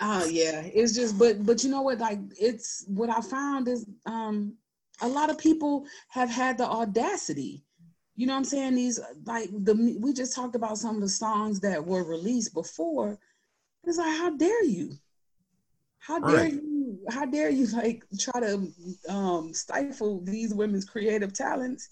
Oh 0.00 0.26
yeah, 0.26 0.60
it's 0.60 0.94
just 0.94 1.18
but 1.18 1.44
but 1.46 1.62
you 1.62 1.70
know 1.70 1.82
what? 1.82 1.98
Like 1.98 2.18
it's 2.38 2.84
what 2.88 3.10
I 3.10 3.20
found 3.20 3.68
is 3.68 3.86
um 4.06 4.54
a 5.00 5.08
lot 5.08 5.30
of 5.30 5.38
people 5.38 5.86
have 6.08 6.30
had 6.30 6.58
the 6.58 6.64
audacity. 6.66 7.64
You 8.16 8.26
know 8.26 8.32
what 8.34 8.38
I'm 8.38 8.44
saying? 8.44 8.74
These 8.76 9.00
like 9.24 9.50
the 9.52 9.96
we 10.00 10.12
just 10.12 10.34
talked 10.34 10.54
about 10.54 10.78
some 10.78 10.96
of 10.96 11.00
the 11.02 11.08
songs 11.08 11.60
that 11.60 11.84
were 11.84 12.04
released 12.04 12.54
before. 12.54 13.18
It's 13.84 13.98
like 13.98 14.16
how 14.16 14.30
dare 14.36 14.64
you? 14.64 14.92
How 15.98 16.20
dare 16.20 16.44
Right. 16.44 16.52
you? 16.54 16.98
How 17.10 17.26
dare 17.26 17.50
you 17.50 17.66
like 17.66 18.04
try 18.18 18.40
to 18.40 18.72
um 19.08 19.52
stifle 19.52 20.20
these 20.20 20.54
women's 20.54 20.84
creative 20.84 21.32
talents 21.32 21.88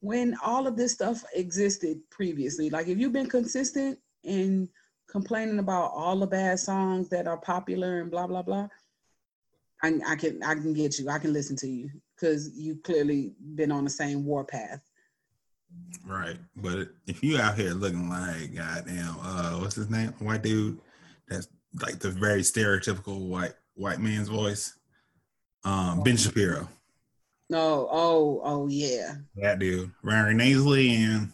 when 0.00 0.36
all 0.44 0.66
of 0.66 0.76
this 0.76 0.92
stuff 0.92 1.24
existed 1.34 1.98
previously? 2.10 2.70
Like 2.70 2.88
if 2.88 2.98
you've 2.98 3.12
been 3.12 3.28
consistent 3.28 3.98
and 4.24 4.68
complaining 5.08 5.58
about 5.58 5.92
all 5.94 6.18
the 6.18 6.26
bad 6.26 6.58
songs 6.58 7.08
that 7.10 7.26
are 7.26 7.36
popular 7.38 8.00
and 8.00 8.10
blah 8.10 8.26
blah 8.26 8.42
blah 8.42 8.68
I, 9.82 9.98
I 10.06 10.16
can 10.16 10.42
i 10.42 10.54
can 10.54 10.72
get 10.72 10.98
you 10.98 11.08
i 11.08 11.18
can 11.18 11.32
listen 11.32 11.56
to 11.56 11.66
you 11.68 11.90
because 12.14 12.50
you 12.56 12.76
clearly 12.76 13.32
been 13.54 13.72
on 13.72 13.84
the 13.84 13.90
same 13.90 14.24
warpath 14.24 14.82
Right. 16.06 16.36
But 16.56 16.88
if 17.06 17.22
you 17.22 17.38
out 17.38 17.56
here 17.56 17.70
looking 17.70 18.08
like 18.08 18.54
goddamn 18.54 19.16
uh 19.22 19.52
what's 19.58 19.76
his 19.76 19.90
name? 19.90 20.12
White 20.18 20.42
dude 20.42 20.78
that's 21.28 21.48
like 21.80 21.98
the 21.98 22.10
very 22.10 22.42
stereotypical 22.42 23.20
white 23.20 23.54
white 23.74 23.98
man's 24.00 24.28
voice. 24.28 24.74
Um 25.64 26.02
Ben 26.02 26.16
Shapiro. 26.16 26.68
no 27.48 27.88
oh 27.90 28.40
oh 28.44 28.68
yeah 28.68 29.14
That 29.36 29.58
dude. 29.58 29.90
Very 30.02 30.34
nasally 30.34 30.90
and 30.96 31.32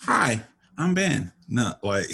hi, 0.00 0.42
I'm 0.76 0.94
Ben. 0.94 1.32
No, 1.48 1.74
like 1.82 2.10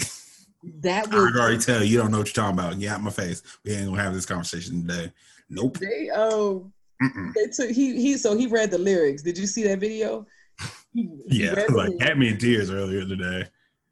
that 0.81 1.07
I 1.07 1.09
could 1.09 1.33
was 1.33 1.35
already 1.39 1.57
tell 1.57 1.83
you 1.83 1.97
don't 1.97 2.11
know 2.11 2.19
what 2.19 2.27
you're 2.27 2.45
talking 2.45 2.59
about. 2.59 2.79
Get 2.79 2.91
out 2.91 3.01
my 3.01 3.11
face. 3.11 3.43
We 3.65 3.73
ain't 3.73 3.89
gonna 3.89 4.01
have 4.01 4.13
this 4.13 4.25
conversation 4.25 4.87
today. 4.87 5.11
Nope. 5.49 5.77
they 5.79 6.09
oh 6.13 6.71
Mm-mm. 7.01 7.33
they 7.33 7.47
took 7.47 7.69
he 7.69 7.99
he 8.01 8.17
so 8.17 8.35
he 8.35 8.47
read 8.47 8.71
the 8.71 8.77
lyrics 8.77 9.21
did 9.21 9.37
you 9.37 9.47
see 9.47 9.63
that 9.63 9.79
video 9.79 10.25
He- 10.93 11.09
Yeah, 11.27 11.53
like 11.69 11.91
had 12.01 12.17
me 12.17 12.29
in 12.29 12.37
tears 12.37 12.69
earlier 12.71 13.05
today. 13.05 13.47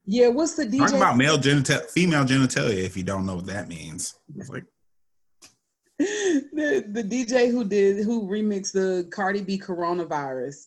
yeah 0.05 0.27
what's 0.27 0.55
the 0.55 0.65
Talk 0.65 0.89
dj 0.91 0.97
about 0.97 1.17
male 1.17 1.37
genital, 1.37 1.79
female 1.93 2.25
genitalia. 2.25 2.83
If 2.83 2.97
you 2.97 3.03
don't 3.03 3.25
know 3.25 3.35
what 3.35 3.45
that 3.47 3.67
means, 3.69 4.15
it's 4.35 4.49
like 4.49 4.65
the 5.99 6.83
the 6.91 7.03
DJ 7.03 7.49
who 7.49 7.63
did 7.63 8.03
who 8.03 8.27
remixed 8.27 8.73
the 8.73 9.07
Cardi 9.11 9.41
B 9.41 9.57
coronavirus, 9.57 10.65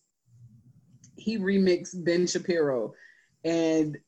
he 1.16 1.38
remixed 1.38 2.02
Ben 2.04 2.26
Shapiro, 2.26 2.94
and 3.44 3.98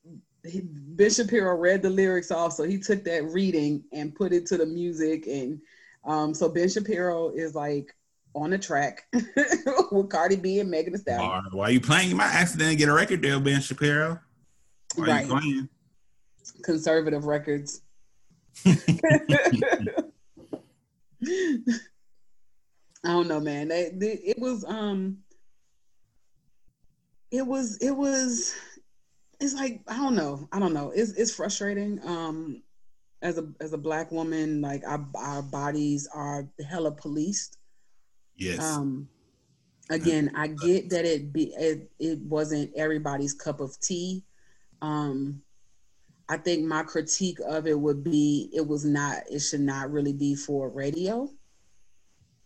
he, 0.46 0.62
Ben 0.64 1.10
Shapiro 1.10 1.54
read 1.56 1.82
the 1.82 1.90
lyrics 1.90 2.30
also. 2.30 2.62
He 2.64 2.78
took 2.78 3.04
that 3.04 3.24
reading 3.24 3.84
and 3.92 4.14
put 4.14 4.32
it 4.32 4.46
to 4.46 4.56
the 4.56 4.64
music, 4.66 5.26
and 5.26 5.60
Um, 6.04 6.32
so 6.34 6.48
Ben 6.48 6.68
Shapiro 6.68 7.30
is 7.30 7.54
like 7.54 7.94
on 8.34 8.50
the 8.50 8.58
track 8.58 9.06
with 9.92 10.08
Cardi 10.08 10.36
B 10.36 10.60
and 10.60 10.70
Megan 10.70 10.92
Thee 10.92 10.98
Stallion. 10.98 11.28
Why, 11.28 11.42
why 11.52 11.68
you 11.70 11.80
playing? 11.80 12.08
You 12.10 12.16
might 12.16 12.32
accidentally 12.34 12.76
get 12.76 12.88
a 12.88 12.92
record 12.92 13.20
deal, 13.20 13.40
Ben 13.40 13.60
Shapiro. 13.60 14.20
Why 14.96 15.06
Right. 15.06 15.26
you 15.26 15.30
playing? 15.38 15.68
Conservative 16.62 17.24
records. 17.26 17.82
I 23.02 23.08
don't 23.12 23.28
know, 23.28 23.40
man. 23.40 23.68
They, 23.68 23.90
they, 23.94 24.12
it 24.24 24.38
was 24.38 24.64
um, 24.64 25.18
it 27.30 27.46
was 27.46 27.78
it 27.78 27.92
was. 27.92 28.54
It's 29.40 29.54
like 29.54 29.80
I 29.88 29.96
don't 29.96 30.14
know. 30.14 30.48
I 30.52 30.58
don't 30.58 30.74
know. 30.74 30.92
It's 30.94 31.12
it's 31.12 31.34
frustrating. 31.34 32.00
Um, 32.04 32.62
as 33.22 33.38
a 33.38 33.46
as 33.60 33.72
a 33.72 33.78
black 33.78 34.10
woman, 34.10 34.60
like 34.60 34.82
our 34.86 35.06
our 35.14 35.42
bodies 35.42 36.08
are 36.14 36.48
hella 36.68 36.92
policed. 36.92 37.58
Yes. 38.36 38.58
Um, 38.60 39.08
again, 39.90 40.30
I 40.34 40.48
get 40.48 40.90
that 40.90 41.04
it 41.04 41.32
be 41.32 41.52
it, 41.58 41.90
it 41.98 42.18
wasn't 42.20 42.72
everybody's 42.76 43.34
cup 43.34 43.60
of 43.60 43.78
tea. 43.80 44.24
Um, 44.82 45.42
I 46.28 46.36
think 46.36 46.64
my 46.64 46.82
critique 46.82 47.38
of 47.46 47.66
it 47.66 47.78
would 47.78 48.02
be 48.04 48.50
it 48.54 48.66
was 48.66 48.84
not 48.84 49.18
it 49.30 49.40
should 49.40 49.60
not 49.60 49.90
really 49.90 50.12
be 50.12 50.34
for 50.34 50.70
radio 50.70 51.28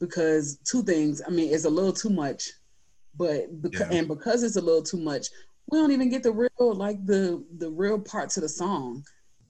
because 0.00 0.58
two 0.64 0.82
things. 0.82 1.22
I 1.26 1.30
mean, 1.30 1.52
it's 1.52 1.66
a 1.66 1.70
little 1.70 1.92
too 1.92 2.10
much, 2.10 2.50
but 3.16 3.62
because 3.62 3.88
Yeah. 3.90 3.98
and 3.98 4.08
because 4.08 4.42
it's 4.42 4.56
a 4.56 4.60
little 4.60 4.82
too 4.82 4.96
much, 4.98 5.28
we 5.70 5.78
don't 5.78 5.92
even 5.92 6.08
get 6.10 6.22
the 6.22 6.32
real 6.32 6.50
like 6.74 7.04
the 7.06 7.44
the 7.58 7.70
real 7.70 8.00
parts 8.00 8.36
of 8.36 8.42
the 8.42 8.48
song. 8.48 9.04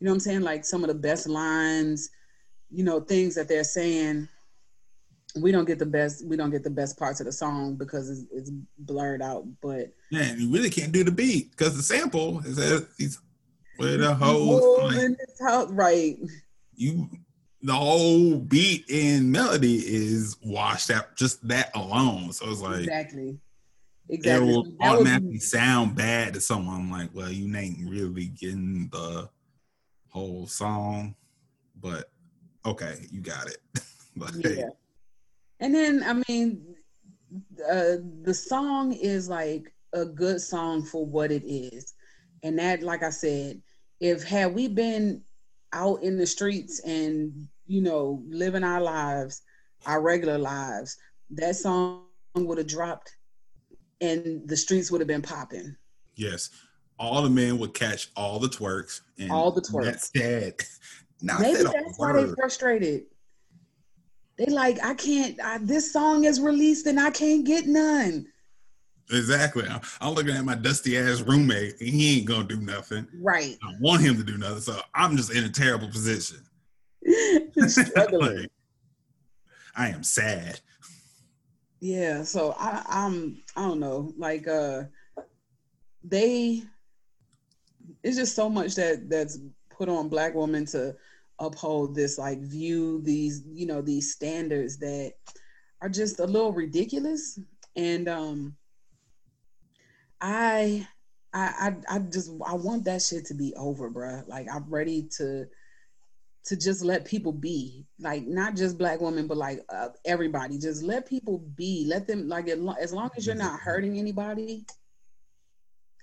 You 0.04 0.10
know 0.10 0.12
what 0.12 0.16
I'm 0.16 0.20
saying? 0.20 0.42
Like 0.42 0.66
some 0.66 0.84
of 0.84 0.88
the 0.88 0.94
best 0.94 1.26
lines, 1.26 2.10
you 2.70 2.84
know, 2.84 3.00
things 3.00 3.34
that 3.36 3.48
they're 3.48 3.64
saying 3.64 4.28
we 5.40 5.50
don't 5.50 5.64
get 5.64 5.78
the 5.78 5.86
best 5.86 6.26
we 6.26 6.36
don't 6.36 6.50
get 6.50 6.62
the 6.62 6.68
best 6.68 6.98
parts 6.98 7.20
of 7.20 7.26
the 7.26 7.32
song 7.32 7.76
because 7.76 8.10
it's, 8.10 8.26
it's 8.30 8.50
blurred 8.80 9.22
out 9.22 9.46
but 9.62 9.94
Man, 10.12 10.38
you 10.38 10.52
really 10.52 10.68
can't 10.68 10.92
do 10.92 11.04
the 11.04 11.10
beat 11.10 11.52
because 11.52 11.74
the 11.74 11.82
sample 11.82 12.40
is 12.40 12.56
that 12.56 12.86
he's 12.98 13.18
a 13.80 14.10
Oh, 14.10 14.14
whole 14.14 14.90
house, 15.40 15.70
right 15.70 16.18
you 16.76 17.08
the 17.62 17.72
whole 17.72 18.36
beat 18.36 18.84
and 18.92 19.32
melody 19.32 19.76
is 19.76 20.36
washed 20.44 20.90
out 20.90 21.16
just 21.16 21.48
that 21.48 21.74
alone. 21.74 22.30
So 22.32 22.50
it's 22.50 22.60
like 22.60 22.80
exactly 22.80 23.38
exactly. 24.10 24.48
it 24.48 24.54
will 24.54 24.64
That 24.64 24.70
was- 24.80 24.98
automatically 24.98 25.38
sound 25.38 25.96
bad 25.96 26.34
to 26.34 26.42
someone 26.42 26.76
I'm 26.82 26.90
like, 26.90 27.08
well, 27.14 27.30
you 27.30 27.56
ain't 27.56 27.88
really 27.88 28.26
getting 28.26 28.90
the 28.92 29.30
whole 30.14 30.46
song, 30.46 31.14
but 31.80 32.10
okay, 32.64 33.06
you 33.10 33.20
got 33.20 33.48
it. 33.48 33.58
but 34.16 34.32
yeah. 34.36 34.68
And 35.60 35.74
then 35.74 36.02
i 36.04 36.22
mean 36.28 36.64
uh, 37.70 37.96
the 38.22 38.34
song 38.34 38.92
is 38.92 39.28
like 39.28 39.72
a 39.92 40.04
good 40.04 40.40
song 40.40 40.82
for 40.82 41.04
what 41.04 41.32
it 41.32 41.44
is. 41.46 41.94
And 42.42 42.58
that 42.58 42.82
like 42.82 43.02
i 43.02 43.10
said 43.10 43.60
if 44.00 44.22
had 44.22 44.54
we 44.54 44.68
been 44.68 45.22
out 45.72 46.02
in 46.02 46.16
the 46.16 46.26
streets 46.26 46.80
and 46.80 47.48
you 47.66 47.80
know 47.80 48.22
living 48.28 48.62
our 48.62 48.80
lives 48.80 49.42
our 49.86 50.00
regular 50.00 50.38
lives 50.38 50.96
that 51.30 51.56
song 51.56 52.04
would 52.34 52.58
have 52.58 52.66
dropped 52.66 53.16
and 54.00 54.46
the 54.46 54.56
streets 54.56 54.90
would 54.90 55.00
have 55.00 55.08
been 55.08 55.22
popping. 55.22 55.76
Yes, 56.16 56.50
all 56.98 57.22
the 57.22 57.30
men 57.30 57.58
would 57.58 57.74
catch 57.74 58.10
all 58.16 58.38
the 58.38 58.48
twerks 58.48 59.00
and 59.18 59.30
All 59.30 59.50
the 59.50 59.60
twerks. 59.60 59.84
That's 59.84 60.10
dead. 60.10 60.54
Not 61.22 61.40
Maybe 61.40 61.60
a 61.60 61.64
that's 61.64 61.98
why 61.98 62.12
they're 62.12 62.34
frustrated. 62.34 63.04
They 64.36 64.46
like, 64.46 64.84
I 64.84 64.94
can't. 64.94 65.40
I, 65.42 65.58
this 65.58 65.92
song 65.92 66.24
is 66.24 66.40
released 66.40 66.86
and 66.86 66.98
I 67.00 67.10
can't 67.10 67.46
get 67.46 67.66
none. 67.66 68.26
Exactly. 69.10 69.66
I'm, 69.68 69.80
I'm 70.00 70.14
looking 70.14 70.34
at 70.34 70.44
my 70.44 70.54
dusty 70.54 70.98
ass 70.98 71.20
roommate, 71.20 71.80
and 71.80 71.88
he 71.88 72.18
ain't 72.18 72.26
gonna 72.26 72.44
do 72.44 72.60
nothing. 72.60 73.06
Right, 73.20 73.56
I 73.62 73.74
want 73.80 74.02
him 74.02 74.16
to 74.16 74.24
do 74.24 74.38
nothing, 74.38 74.60
so 74.60 74.80
I'm 74.94 75.16
just 75.16 75.32
in 75.32 75.44
a 75.44 75.48
terrible 75.48 75.88
position. 75.88 76.38
struggling. 77.68 78.36
Like, 78.38 78.50
I 79.76 79.88
am 79.88 80.02
sad. 80.02 80.60
yeah. 81.80 82.22
So 82.22 82.54
I, 82.58 82.82
I'm. 82.88 83.42
I 83.56 83.62
don't 83.62 83.80
know. 83.80 84.12
Like, 84.16 84.48
uh, 84.48 84.84
they. 86.02 86.62
It's 88.02 88.16
just 88.16 88.34
so 88.34 88.48
much 88.48 88.74
that 88.76 89.08
that's 89.08 89.38
put 89.70 89.88
on 89.88 90.08
black 90.08 90.34
women 90.34 90.66
to 90.66 90.94
uphold 91.40 91.94
this 91.94 92.16
like 92.16 92.40
view 92.40 93.02
these 93.02 93.42
you 93.52 93.66
know 93.66 93.82
these 93.82 94.12
standards 94.12 94.78
that 94.78 95.14
are 95.82 95.88
just 95.88 96.20
a 96.20 96.24
little 96.24 96.52
ridiculous 96.52 97.40
and 97.74 98.08
um 98.08 98.54
I 100.20 100.86
I 101.34 101.74
I, 101.88 101.96
I 101.96 101.98
just 101.98 102.30
I 102.46 102.54
want 102.54 102.84
that 102.84 103.02
shit 103.02 103.26
to 103.26 103.34
be 103.34 103.54
over, 103.56 103.90
bruh. 103.90 104.26
Like 104.28 104.46
I'm 104.50 104.64
ready 104.68 105.08
to 105.18 105.46
to 106.44 106.56
just 106.56 106.82
let 106.82 107.04
people 107.04 107.32
be, 107.32 107.86
like 107.98 108.26
not 108.26 108.54
just 108.54 108.78
black 108.78 109.00
women, 109.00 109.26
but 109.26 109.36
like 109.36 109.60
uh, 109.68 109.88
everybody. 110.04 110.58
Just 110.58 110.82
let 110.82 111.06
people 111.06 111.38
be. 111.56 111.84
Let 111.86 112.06
them 112.06 112.28
like 112.28 112.48
as 112.48 112.58
as 112.80 112.92
long 112.92 113.10
as 113.16 113.26
you're 113.26 113.34
not 113.34 113.60
hurting 113.60 113.98
anybody, 113.98 114.64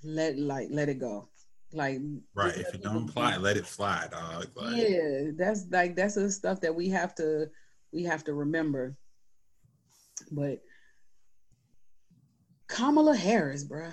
let 0.04 0.38
like 0.38 0.68
let 0.70 0.90
it 0.90 1.00
go. 1.00 1.30
Like 1.74 2.00
Right. 2.36 2.58
If 2.58 2.74
you 2.74 2.80
don't 2.80 3.10
apply, 3.10 3.38
let 3.38 3.58
it 3.58 3.66
fly, 3.66 4.08
dog. 4.12 4.48
Like, 4.56 4.76
yeah, 4.76 5.32
that's 5.38 5.66
like 5.70 5.96
that's 5.96 6.16
the 6.16 6.30
stuff 6.32 6.60
that 6.62 6.74
we 6.76 6.90
have 6.90 7.16
to 7.16 7.50
we 7.94 8.04
have 8.04 8.24
to 8.26 8.34
remember. 8.34 8.96
But 10.32 10.62
Kamala 12.68 13.16
Harris, 13.16 13.64
bruh. 13.66 13.92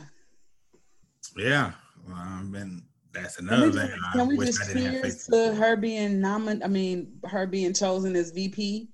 yeah. 1.37 1.72
Well, 2.07 2.16
I've 2.18 2.51
been. 2.53 2.85
That's 3.12 3.37
Can 3.37 3.49
another 3.49 3.66
we 3.66 3.72
thing. 3.72 3.89
just, 3.89 4.01
I 4.05 4.12
can 4.12 4.26
we 4.37 4.47
just 4.47 4.62
I 4.62 4.66
didn't 4.74 5.03
cheers 5.03 5.26
to 5.26 5.55
her 5.55 5.76
being 5.76 6.20
nominated? 6.20 6.62
I 6.62 6.68
mean, 6.68 7.18
her 7.24 7.47
being 7.47 7.72
chosen 7.72 8.14
as 8.16 8.31
VP. 8.31 8.89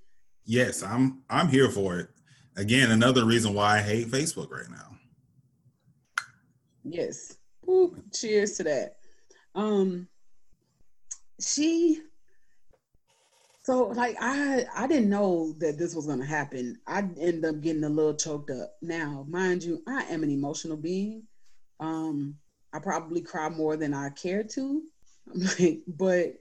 Yes, 0.45 0.83
I'm. 0.83 1.23
I'm 1.29 1.49
here 1.49 1.69
for 1.71 1.99
it. 1.99 2.09
Again, 2.57 2.91
another 2.93 3.25
reason 3.25 3.53
why 3.55 3.79
I 3.79 3.83
hate 3.83 4.09
Facebook 4.09 4.51
right 4.51 4.71
now. 4.71 4.97
Yes. 6.85 7.37
Woo, 7.67 7.97
cheers 8.13 8.57
to 8.57 8.65
that. 8.65 8.97
Um, 9.55 10.09
she. 11.41 12.01
So 13.63 13.85
like 13.87 14.17
I 14.21 14.67
I 14.77 14.87
didn't 14.87 15.09
know 15.09 15.55
that 15.59 15.79
this 15.79 15.95
was 15.95 16.07
gonna 16.07 16.27
happen. 16.27 16.79
I 16.87 16.99
ended 16.99 17.45
up 17.47 17.61
getting 17.63 17.85
a 17.85 17.89
little 17.89 18.15
choked 18.15 18.51
up. 18.51 18.75
Now, 18.83 19.25
mind 19.29 19.63
you, 19.63 19.83
I 19.87 20.03
am 20.05 20.23
an 20.23 20.31
emotional 20.31 20.77
being. 20.77 21.23
Um, 21.81 22.37
I 22.73 22.79
probably 22.81 23.23
cry 23.23 23.49
more 23.49 23.77
than 23.77 23.95
I 23.95 24.11
care 24.11 24.43
to. 24.43 24.83
But 25.87 26.35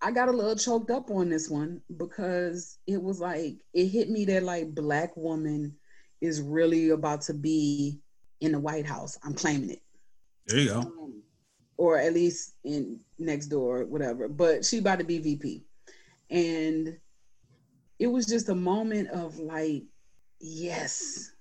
I 0.00 0.12
got 0.12 0.28
a 0.28 0.32
little 0.32 0.54
choked 0.54 0.90
up 0.90 1.10
on 1.10 1.28
this 1.28 1.48
one 1.48 1.80
because 1.96 2.78
it 2.86 3.02
was 3.02 3.18
like 3.18 3.56
it 3.74 3.86
hit 3.86 4.08
me 4.08 4.24
that 4.26 4.44
like 4.44 4.74
black 4.74 5.16
woman 5.16 5.74
is 6.20 6.40
really 6.40 6.90
about 6.90 7.22
to 7.22 7.34
be 7.34 7.98
in 8.40 8.52
the 8.52 8.60
White 8.60 8.86
House. 8.86 9.18
I'm 9.24 9.34
claiming 9.34 9.70
it. 9.70 9.82
There 10.48 10.58
you 10.58 10.68
go. 10.68 10.80
Um, 10.80 11.22
or 11.76 11.98
at 11.98 12.14
least 12.14 12.54
in 12.64 13.00
next 13.18 13.46
door, 13.46 13.84
whatever. 13.84 14.28
But 14.28 14.64
she 14.64 14.78
about 14.78 14.98
to 14.98 15.04
be 15.04 15.18
VP. 15.18 15.64
And 16.30 16.98
it 17.98 18.06
was 18.08 18.26
just 18.26 18.48
a 18.48 18.54
moment 18.54 19.10
of 19.10 19.38
like, 19.38 19.84
yes, 20.40 21.32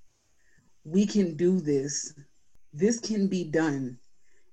we 0.83 1.05
can 1.05 1.35
do 1.35 1.59
this. 1.59 2.13
This 2.73 2.99
can 2.99 3.27
be 3.27 3.43
done. 3.45 3.97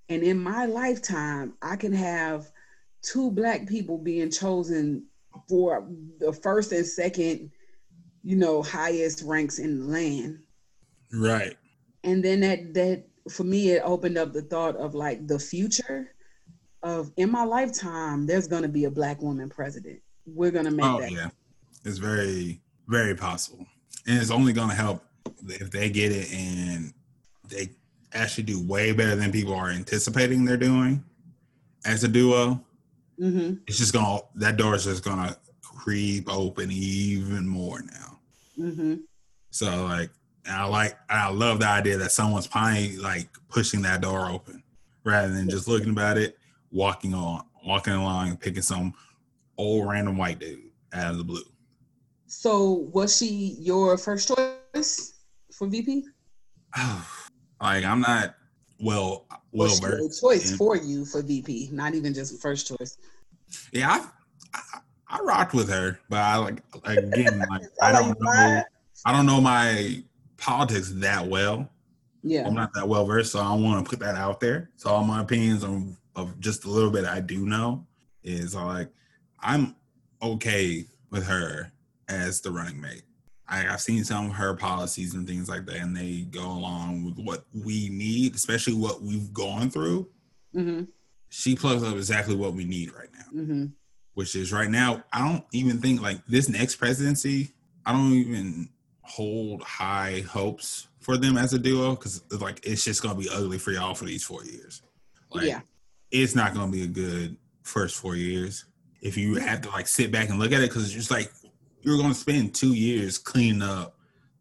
And 0.08 0.22
in 0.22 0.38
my 0.38 0.66
lifetime, 0.66 1.54
I 1.62 1.76
can 1.76 1.92
have 1.92 2.50
two 3.02 3.30
black 3.30 3.66
people 3.66 3.98
being 3.98 4.30
chosen 4.30 5.06
for 5.48 5.86
the 6.20 6.32
first 6.32 6.72
and 6.72 6.86
second, 6.86 7.50
you 8.22 8.36
know, 8.36 8.62
highest 8.62 9.22
ranks 9.22 9.58
in 9.58 9.80
the 9.80 9.86
land 9.86 10.38
Right. 11.12 11.56
and 12.02 12.24
then 12.24 12.40
that 12.40 12.74
that 12.74 13.04
for 13.30 13.44
me 13.44 13.70
it 13.70 13.82
opened 13.84 14.18
up 14.18 14.32
the 14.32 14.42
thought 14.42 14.76
of 14.76 14.94
like 14.94 15.26
the 15.26 15.38
future 15.38 16.14
of 16.82 17.10
in 17.16 17.30
my 17.30 17.44
lifetime 17.44 18.26
there's 18.26 18.46
going 18.46 18.62
to 18.62 18.68
be 18.68 18.84
a 18.84 18.90
black 18.90 19.22
woman 19.22 19.48
president. 19.48 20.00
We're 20.26 20.50
going 20.50 20.66
to 20.66 20.70
make 20.70 20.84
Oh 20.84 21.00
that 21.00 21.10
yeah, 21.10 21.28
it's 21.84 21.98
very 21.98 22.60
very 22.88 23.14
possible, 23.14 23.66
and 24.06 24.18
it's 24.18 24.30
only 24.30 24.52
going 24.52 24.68
to 24.68 24.74
help 24.74 25.02
if 25.46 25.70
they 25.70 25.90
get 25.90 26.12
it 26.12 26.32
and 26.32 26.92
they 27.48 27.70
actually 28.12 28.44
do 28.44 28.62
way 28.66 28.92
better 28.92 29.16
than 29.16 29.32
people 29.32 29.54
are 29.54 29.70
anticipating 29.70 30.44
they're 30.44 30.56
doing 30.56 31.02
as 31.84 32.04
a 32.04 32.08
duo. 32.08 32.60
hmm 33.18 33.54
It's 33.66 33.78
just 33.78 33.92
gonna 33.92 34.20
that 34.36 34.56
door 34.56 34.74
is 34.74 34.84
just 34.84 35.04
gonna 35.04 35.36
creep 35.62 36.30
open 36.30 36.70
even 36.70 37.46
more 37.46 37.80
now. 37.82 38.18
hmm 38.56 38.94
So 39.50 39.84
like, 39.84 40.10
and 40.46 40.54
I 40.56 40.64
like 40.64 40.96
I 41.08 41.30
love 41.30 41.60
the 41.60 41.68
idea 41.68 41.96
that 41.98 42.12
someone's 42.12 42.46
finally 42.46 42.96
like 42.96 43.28
pushing 43.48 43.82
that 43.82 44.00
door 44.00 44.26
open 44.30 44.62
rather 45.04 45.32
than 45.32 45.48
just 45.48 45.68
looking 45.68 45.90
about 45.90 46.16
it, 46.18 46.38
walking 46.70 47.14
on 47.14 47.44
walking 47.66 47.94
along 47.94 48.28
and 48.28 48.40
picking 48.40 48.62
some 48.62 48.92
old 49.56 49.88
random 49.88 50.18
white 50.18 50.38
dude 50.38 50.60
out 50.92 51.12
of 51.12 51.18
the 51.18 51.24
blue. 51.24 51.42
So 52.26 52.88
was 52.92 53.16
she 53.16 53.56
your 53.58 53.96
first 53.96 54.28
choice 54.74 55.14
for 55.52 55.66
VP? 55.68 56.04
like 57.60 57.84
I'm 57.84 58.00
not 58.00 58.34
well 58.80 59.26
well 59.52 59.68
Was 59.68 59.78
she 59.78 59.84
a 59.84 59.88
versed. 59.88 60.20
choice 60.20 60.50
in- 60.50 60.56
for 60.56 60.76
you 60.76 61.04
for 61.04 61.22
VP, 61.22 61.70
not 61.72 61.94
even 61.94 62.12
just 62.12 62.40
first 62.42 62.66
choice. 62.66 62.98
Yeah, 63.72 64.04
I, 64.52 64.58
I 64.74 64.78
I 65.06 65.20
rocked 65.20 65.54
with 65.54 65.68
her, 65.70 66.00
but 66.08 66.18
I 66.18 66.36
like 66.36 66.62
again 66.84 67.38
like 67.50 67.62
I 67.82 67.92
don't 67.92 68.20
know. 68.20 68.62
I 69.06 69.12
don't 69.12 69.26
know 69.26 69.40
my 69.40 70.02
politics 70.44 70.92
that 70.96 71.26
well. 71.26 71.70
Yeah. 72.22 72.46
I'm 72.46 72.54
not 72.54 72.72
that 72.74 72.86
well 72.88 73.04
versed, 73.06 73.32
so 73.32 73.40
I 73.40 73.44
don't 73.44 73.62
want 73.62 73.84
to 73.84 73.88
put 73.90 73.98
that 74.00 74.14
out 74.14 74.40
there. 74.40 74.70
So 74.76 74.90
all 74.90 75.04
my 75.04 75.22
opinions 75.22 75.64
on 75.64 75.96
of 76.16 76.38
just 76.38 76.64
a 76.64 76.70
little 76.70 76.90
bit 76.90 77.04
I 77.04 77.20
do 77.20 77.46
know 77.46 77.86
is 78.22 78.54
like 78.54 78.88
I'm 79.40 79.74
okay 80.22 80.84
with 81.10 81.26
her 81.26 81.72
as 82.08 82.40
the 82.40 82.50
running 82.50 82.80
mate. 82.80 83.02
I, 83.48 83.68
I've 83.68 83.80
seen 83.80 84.04
some 84.04 84.26
of 84.30 84.32
her 84.36 84.54
policies 84.54 85.14
and 85.14 85.26
things 85.26 85.48
like 85.48 85.66
that, 85.66 85.76
and 85.76 85.96
they 85.96 86.22
go 86.30 86.44
along 86.44 87.04
with 87.04 87.18
what 87.24 87.44
we 87.52 87.88
need, 87.90 88.34
especially 88.34 88.74
what 88.74 89.02
we've 89.02 89.32
gone 89.32 89.70
through. 89.70 90.08
Mm-hmm. 90.54 90.84
She 91.28 91.56
plugs 91.56 91.82
up 91.82 91.94
exactly 91.96 92.36
what 92.36 92.54
we 92.54 92.64
need 92.64 92.92
right 92.94 93.08
now, 93.12 93.40
Mm-hmm. 93.40 93.66
which 94.14 94.34
is 94.36 94.52
right 94.52 94.70
now. 94.70 95.02
I 95.12 95.26
don't 95.28 95.44
even 95.52 95.78
think 95.78 96.00
like 96.00 96.24
this 96.26 96.48
next 96.48 96.76
presidency. 96.76 97.50
I 97.84 97.92
don't 97.92 98.12
even 98.12 98.70
hold 99.04 99.62
high 99.62 100.24
hopes 100.28 100.88
for 101.00 101.16
them 101.16 101.36
as 101.36 101.52
a 101.52 101.58
duo 101.58 101.90
because 101.90 102.22
like 102.40 102.60
it's 102.66 102.84
just 102.84 103.02
gonna 103.02 103.14
be 103.14 103.28
ugly 103.30 103.58
for 103.58 103.70
y'all 103.70 103.94
for 103.94 104.06
these 104.06 104.24
four 104.24 104.44
years. 104.44 104.82
Like, 105.30 105.46
yeah. 105.46 105.60
it's 106.10 106.34
not 106.34 106.54
to 106.70 106.76
be 106.76 106.84
a 106.84 106.88
good 106.88 107.36
first 107.62 107.96
four 107.96 108.16
years 108.16 108.64
if 109.02 109.16
you 109.16 109.34
have 109.36 109.60
to 109.60 109.68
like 109.70 109.86
sit 109.86 110.10
back 110.10 110.30
and 110.30 110.38
look 110.38 110.52
at 110.52 110.60
it 110.60 110.70
because 110.70 110.84
it's 110.84 110.92
just 110.92 111.10
like 111.10 111.30
you're 111.82 111.98
to 112.12 112.18
spend 112.18 112.54
two 112.54 112.74
years 112.74 113.18
cleaning 113.18 113.62
up 113.62 113.94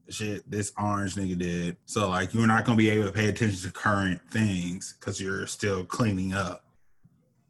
shit 0.10 0.50
this 0.50 0.72
orange 0.78 1.16
nigga 1.16 1.38
did. 1.38 1.78
So 1.86 2.10
like 2.10 2.34
you're 2.34 2.48
not 2.48 2.66
to 2.78 2.82
be 2.82 2.90
able 2.90 3.06
to 3.06 3.12
pay 3.12 3.28
attention 3.28 3.60
to 3.62 3.72
current 3.72 4.22
things 4.32 4.96
because 5.00 5.20
you're 5.20 5.48
still 5.48 5.84
cleaning 5.84 6.34
up. 6.34 6.64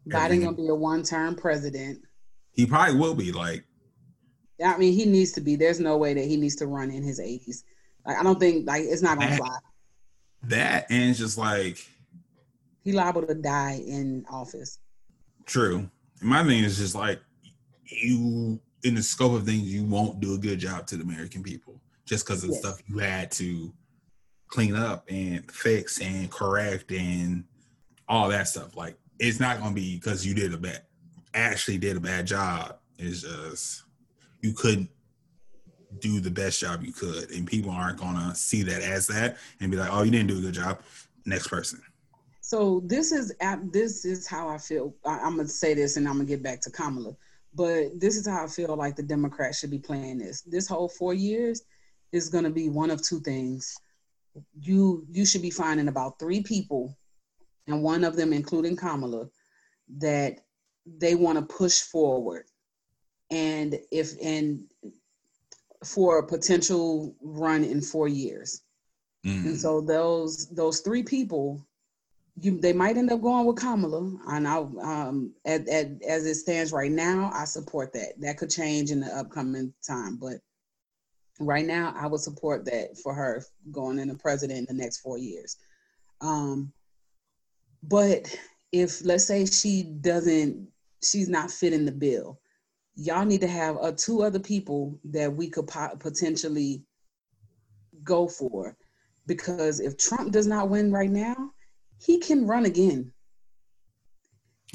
Biden 0.07 0.43
gonna 0.43 0.53
be 0.53 0.67
a 0.67 0.75
one-term 0.75 1.35
president. 1.35 2.01
He 2.51 2.65
probably 2.65 2.95
will 2.95 3.15
be 3.15 3.31
like 3.31 3.63
I 4.63 4.77
mean, 4.77 4.93
he 4.93 5.05
needs 5.05 5.31
to 5.33 5.41
be. 5.41 5.55
There's 5.55 5.79
no 5.79 5.97
way 5.97 6.13
that 6.13 6.25
he 6.25 6.37
needs 6.37 6.55
to 6.57 6.67
run 6.67 6.91
in 6.91 7.03
his 7.03 7.19
80s. 7.19 7.63
Like, 8.05 8.17
I 8.17 8.23
don't 8.23 8.39
think 8.39 8.67
like 8.67 8.83
it's 8.83 9.01
not 9.01 9.17
gonna 9.17 9.31
That- 9.31 9.37
fly. 9.37 9.57
that, 10.43 10.87
and 10.91 11.15
just 11.15 11.37
like 11.37 11.87
He 12.83 12.91
liable 12.91 13.25
to 13.25 13.33
die 13.33 13.81
in 13.87 14.25
office. 14.29 14.79
True. 15.45 15.89
My 16.21 16.43
thing 16.43 16.63
is 16.63 16.77
just 16.77 16.95
like 16.95 17.21
you, 17.85 18.59
in 18.83 18.95
the 18.95 19.03
scope 19.03 19.31
of 19.33 19.45
things, 19.45 19.63
you 19.73 19.85
won't 19.85 20.19
do 20.19 20.33
a 20.33 20.37
good 20.37 20.59
job 20.59 20.85
to 20.87 20.97
the 20.97 21.03
American 21.03 21.43
people 21.43 21.79
just 22.05 22.25
because 22.25 22.43
of 22.43 22.49
Yes. 22.51 22.59
stuff 22.59 22.81
you 22.87 22.97
had 22.97 23.31
to 23.33 23.73
clean 24.47 24.75
up 24.75 25.05
and 25.09 25.49
fix 25.51 25.99
and 26.01 26.29
correct 26.29 26.91
and 26.91 27.45
all 28.09 28.27
that 28.29 28.47
stuff. 28.49 28.75
Like 28.75 28.97
it's 29.19 29.39
not 29.39 29.59
going 29.59 29.71
to 29.71 29.75
be 29.81 29.95
because 29.95 30.25
you 30.25 30.33
did 30.33 30.53
a 30.53 30.57
bad, 30.57 30.83
actually 31.33 31.77
did 31.77 31.95
a 31.95 32.01
bad 32.01 32.27
job. 32.27 32.79
It's 32.99 33.21
just 33.21 33.82
you 34.43 34.53
couldn't 34.53 34.89
do 35.99 36.19
the 36.19 36.29
best 36.29 36.59
job 36.59 36.83
you 36.83 36.91
could, 36.91 37.31
and 37.31 37.47
people 37.47 37.71
aren't 37.71 37.97
to 37.97 38.35
see 38.35 38.61
that 38.63 38.81
as 38.81 39.07
that 39.07 39.37
and 39.59 39.71
be 39.71 39.77
like, 39.77 39.89
"Oh, 39.91 40.03
you 40.03 40.11
didn't 40.11 40.27
do 40.27 40.37
a 40.37 40.41
good 40.41 40.53
job." 40.53 40.81
Next 41.25 41.47
person. 41.47 41.81
So 42.41 42.81
this 42.85 43.11
is 43.13 43.33
this 43.71 44.03
is 44.05 44.27
how 44.27 44.49
I 44.49 44.57
feel. 44.57 44.93
I'm 45.05 45.37
gonna 45.37 45.47
say 45.47 45.73
this, 45.73 45.95
and 45.95 46.07
I'm 46.07 46.15
gonna 46.15 46.25
get 46.25 46.43
back 46.43 46.61
to 46.61 46.71
Kamala. 46.71 47.15
But 47.55 47.99
this 47.99 48.17
is 48.17 48.27
how 48.27 48.43
I 48.43 48.47
feel 48.47 48.75
like 48.75 48.95
the 48.95 49.03
Democrats 49.03 49.59
should 49.59 49.71
be 49.71 49.79
playing 49.79 50.17
this. 50.17 50.41
This 50.41 50.67
whole 50.67 50.89
four 50.89 51.13
years 51.13 51.61
is 52.11 52.29
gonna 52.29 52.49
be 52.49 52.67
one 52.67 52.91
of 52.91 53.01
two 53.01 53.21
things. 53.21 53.77
You 54.59 55.05
you 55.09 55.25
should 55.25 55.41
be 55.41 55.51
finding 55.51 55.87
about 55.87 56.19
three 56.19 56.43
people, 56.43 56.97
and 57.67 57.81
one 57.81 58.03
of 58.03 58.17
them, 58.17 58.33
including 58.33 58.75
Kamala, 58.75 59.29
that 59.97 60.41
they 60.85 61.15
want 61.15 61.39
to 61.39 61.55
push 61.55 61.79
forward, 61.79 62.45
and 63.31 63.79
if 63.91 64.13
and 64.21 64.63
for 65.83 66.19
a 66.19 66.27
potential 66.27 67.15
run 67.21 67.63
in 67.63 67.81
four 67.81 68.07
years. 68.07 68.61
Mm. 69.25 69.45
And 69.45 69.59
so 69.59 69.81
those 69.81 70.47
those 70.49 70.79
three 70.79 71.03
people, 71.03 71.65
you 72.39 72.59
they 72.59 72.73
might 72.73 72.97
end 72.97 73.11
up 73.11 73.21
going 73.21 73.45
with 73.45 73.57
Kamala. 73.57 74.17
And 74.27 74.47
I 74.47 74.57
um 74.57 75.33
at, 75.45 75.67
at 75.67 76.01
as 76.03 76.25
it 76.25 76.35
stands 76.35 76.71
right 76.71 76.91
now, 76.91 77.31
I 77.33 77.45
support 77.45 77.93
that. 77.93 78.19
That 78.19 78.37
could 78.37 78.49
change 78.49 78.91
in 78.91 78.99
the 78.99 79.07
upcoming 79.07 79.73
time, 79.85 80.17
but 80.17 80.37
right 81.39 81.65
now 81.65 81.93
I 81.97 82.07
would 82.07 82.21
support 82.21 82.65
that 82.65 82.97
for 83.01 83.13
her 83.13 83.43
going 83.71 83.99
in 83.99 84.07
the 84.07 84.15
president 84.15 84.69
in 84.69 84.77
the 84.77 84.83
next 84.83 84.99
four 84.99 85.17
years. 85.17 85.57
Um 86.21 86.71
but 87.81 88.33
if 88.71 89.03
let's 89.05 89.25
say 89.25 89.45
she 89.45 89.83
doesn't 89.83 90.67
she's 91.03 91.29
not 91.29 91.51
fitting 91.51 91.85
the 91.85 91.91
bill, 91.91 92.39
y'all 92.95 93.25
need 93.25 93.41
to 93.41 93.47
have 93.47 93.77
uh, 93.81 93.91
two 93.95 94.21
other 94.21 94.39
people 94.39 94.99
that 95.05 95.33
we 95.33 95.49
could 95.49 95.67
po- 95.67 95.95
potentially 95.99 96.83
go 98.03 98.27
for 98.27 98.75
because 99.27 99.79
if 99.79 99.97
Trump 99.97 100.31
does 100.31 100.47
not 100.47 100.69
win 100.69 100.91
right 100.91 101.09
now, 101.09 101.35
he 101.99 102.19
can 102.19 102.45
run 102.45 102.65
again. 102.65 103.11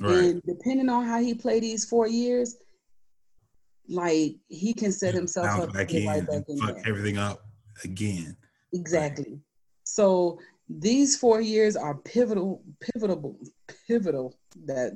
Right. 0.01 0.17
And 0.17 0.43
depending 0.43 0.89
on 0.89 1.05
how 1.05 1.21
he 1.21 1.35
play 1.35 1.61
these 1.61 1.85
four 1.85 2.07
years, 2.07 2.57
like 3.89 4.37
he 4.49 4.73
can 4.73 4.93
set 4.93 5.15
himself 5.15 5.47
bounce 5.47 5.63
up 5.65 5.69
to 5.71 5.75
back 5.75 5.93
in 5.93 6.07
right 6.07 6.27
back 6.27 6.45
in 6.49 6.59
fuck 6.59 6.77
there. 6.77 6.89
everything 6.89 7.19
up 7.19 7.41
again. 7.85 8.37
Exactly. 8.73 9.41
So 9.85 10.39
these 10.69 11.17
four 11.17 11.41
years 11.41 11.77
are 11.77 11.95
pivotal, 11.95 12.63
pivotal, 12.81 13.39
pivotal. 13.87 14.38
That 14.65 14.93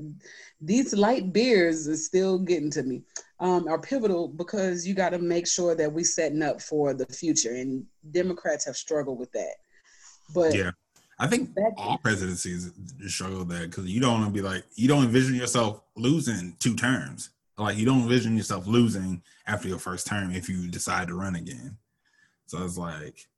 these 0.61 0.95
light 0.95 1.33
beers 1.33 1.87
is 1.87 2.07
still 2.07 2.39
getting 2.39 2.71
to 2.71 2.83
me. 2.83 3.03
Um, 3.41 3.69
are 3.69 3.81
pivotal 3.81 4.29
because 4.29 4.87
you 4.87 4.95
got 4.95 5.11
to 5.11 5.19
make 5.19 5.47
sure 5.47 5.75
that 5.75 5.93
we 5.93 6.05
setting 6.05 6.43
up 6.43 6.61
for 6.61 6.95
the 6.95 7.07
future, 7.07 7.55
and 7.55 7.85
Democrats 8.11 8.65
have 8.67 8.77
struggled 8.77 9.19
with 9.19 9.33
that. 9.33 9.55
But 10.35 10.55
Yeah. 10.55 10.71
I 11.19 11.29
think 11.29 11.55
that, 11.55 11.73
all 11.77 11.99
presidencies 11.99 12.73
struggle 13.07 13.41
with 13.41 13.49
that 13.51 13.71
because 13.71 13.87
you 13.87 14.01
don't 14.01 14.21
want 14.21 14.27
to 14.27 14.33
be 14.33 14.41
like 14.41 14.65
you 14.75 14.89
don't 14.89 15.05
envision 15.05 15.37
yourself 15.37 15.81
losing 15.97 16.57
two 16.59 16.75
terms. 16.75 17.31
Like 17.59 17.77
you 17.77 17.87
don't 17.87 18.03
envision 18.03 18.37
yourself 18.37 18.67
losing 18.67 19.23
after 19.47 19.69
your 19.69 19.79
first 19.79 20.07
term 20.07 20.33
if 20.33 20.49
you 20.49 20.69
decide 20.69 21.09
to 21.09 21.15
run 21.15 21.37
again. 21.37 21.77
So 22.47 22.65
it's 22.65 22.77
like, 22.77 23.29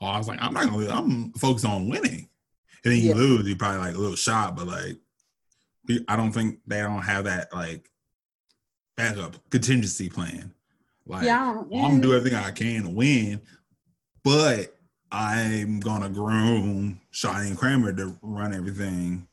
oh, 0.00 0.06
I 0.06 0.18
was 0.18 0.26
like, 0.26 0.42
I'm 0.42 0.52
not 0.52 0.68
gonna. 0.68 0.88
I'm 0.88 1.32
focused 1.34 1.64
on 1.64 1.88
winning. 1.88 2.27
And 2.88 2.96
then 2.96 3.02
you 3.04 3.10
Yeah. 3.10 3.16
lose, 3.16 3.46
you 3.46 3.54
probably 3.54 3.80
like 3.80 3.94
a 3.94 3.98
little 3.98 4.16
shot, 4.16 4.56
but 4.56 4.66
like, 4.66 4.96
I 6.08 6.16
don't 6.16 6.32
think 6.32 6.60
they 6.66 6.80
don't 6.80 7.02
have 7.02 7.24
that 7.24 7.52
like 7.52 7.90
backup 8.96 9.36
contingency 9.50 10.08
plan. 10.08 10.54
Like, 11.06 11.24
yeah, 11.26 11.50
I'm 11.50 11.66
gonna 11.68 12.00
do 12.00 12.14
everything 12.14 12.38
I 12.38 12.50
can 12.50 12.84
to 12.84 12.88
win, 12.90 13.42
but 14.24 14.74
I'm 15.12 15.80
gonna 15.80 16.08
groom 16.08 17.00
Shawnee 17.10 17.48
and 17.48 17.58
Kramer 17.58 17.92
to 17.92 18.18
run 18.22 18.54
everything 18.54 19.28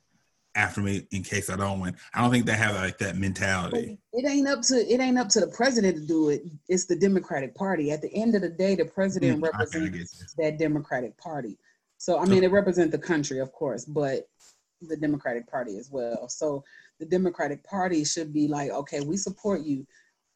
after 0.56 0.82
me 0.82 1.08
in 1.12 1.24
case 1.24 1.50
I 1.50 1.56
don't 1.56 1.80
win. 1.80 1.96
I 2.14 2.22
don't 2.22 2.32
think 2.32 2.46
they 2.46 2.56
have 2.58 2.76
like 2.76 2.98
that 2.98 3.16
mentality. 3.18 3.98
it 4.12 4.26
ain't 4.26 4.48
up 4.50 4.62
to 4.64 4.76
it 4.76 5.00
ain't 5.00 5.18
up 5.18 5.30
to 5.30 5.40
the 5.40 5.48
president 5.48 5.96
to 5.96 6.06
do 6.06 6.28
it. 6.30 6.44
It's 6.68 6.86
the 6.86 6.96
Democratic 6.98 7.56
Party. 7.56 7.92
At 7.92 8.02
the 8.02 8.14
end 8.14 8.36
of 8.36 8.42
the 8.42 8.50
day, 8.50 8.76
the 8.76 8.86
president 8.86 9.40
Mm, 9.40 9.44
represents 9.44 10.36
that 10.38 10.58
Democratic 10.60 11.18
Party. 11.18 11.58
So 11.98 12.20
I 12.20 12.26
mean, 12.26 12.44
it 12.44 12.52
represents 12.52 12.92
the 12.92 13.00
country, 13.02 13.40
of 13.40 13.52
course, 13.52 13.86
but 13.86 14.28
the 14.82 14.98
Democratic 14.98 15.50
Party 15.50 15.78
as 15.78 15.90
well. 15.90 16.28
So 16.30 16.64
the 17.00 17.06
Democratic 17.06 17.64
Party 17.64 18.04
should 18.04 18.34
be 18.34 18.48
like, 18.48 18.72
okay, 18.72 19.02
we 19.02 19.18
support 19.18 19.62
you, 19.62 19.86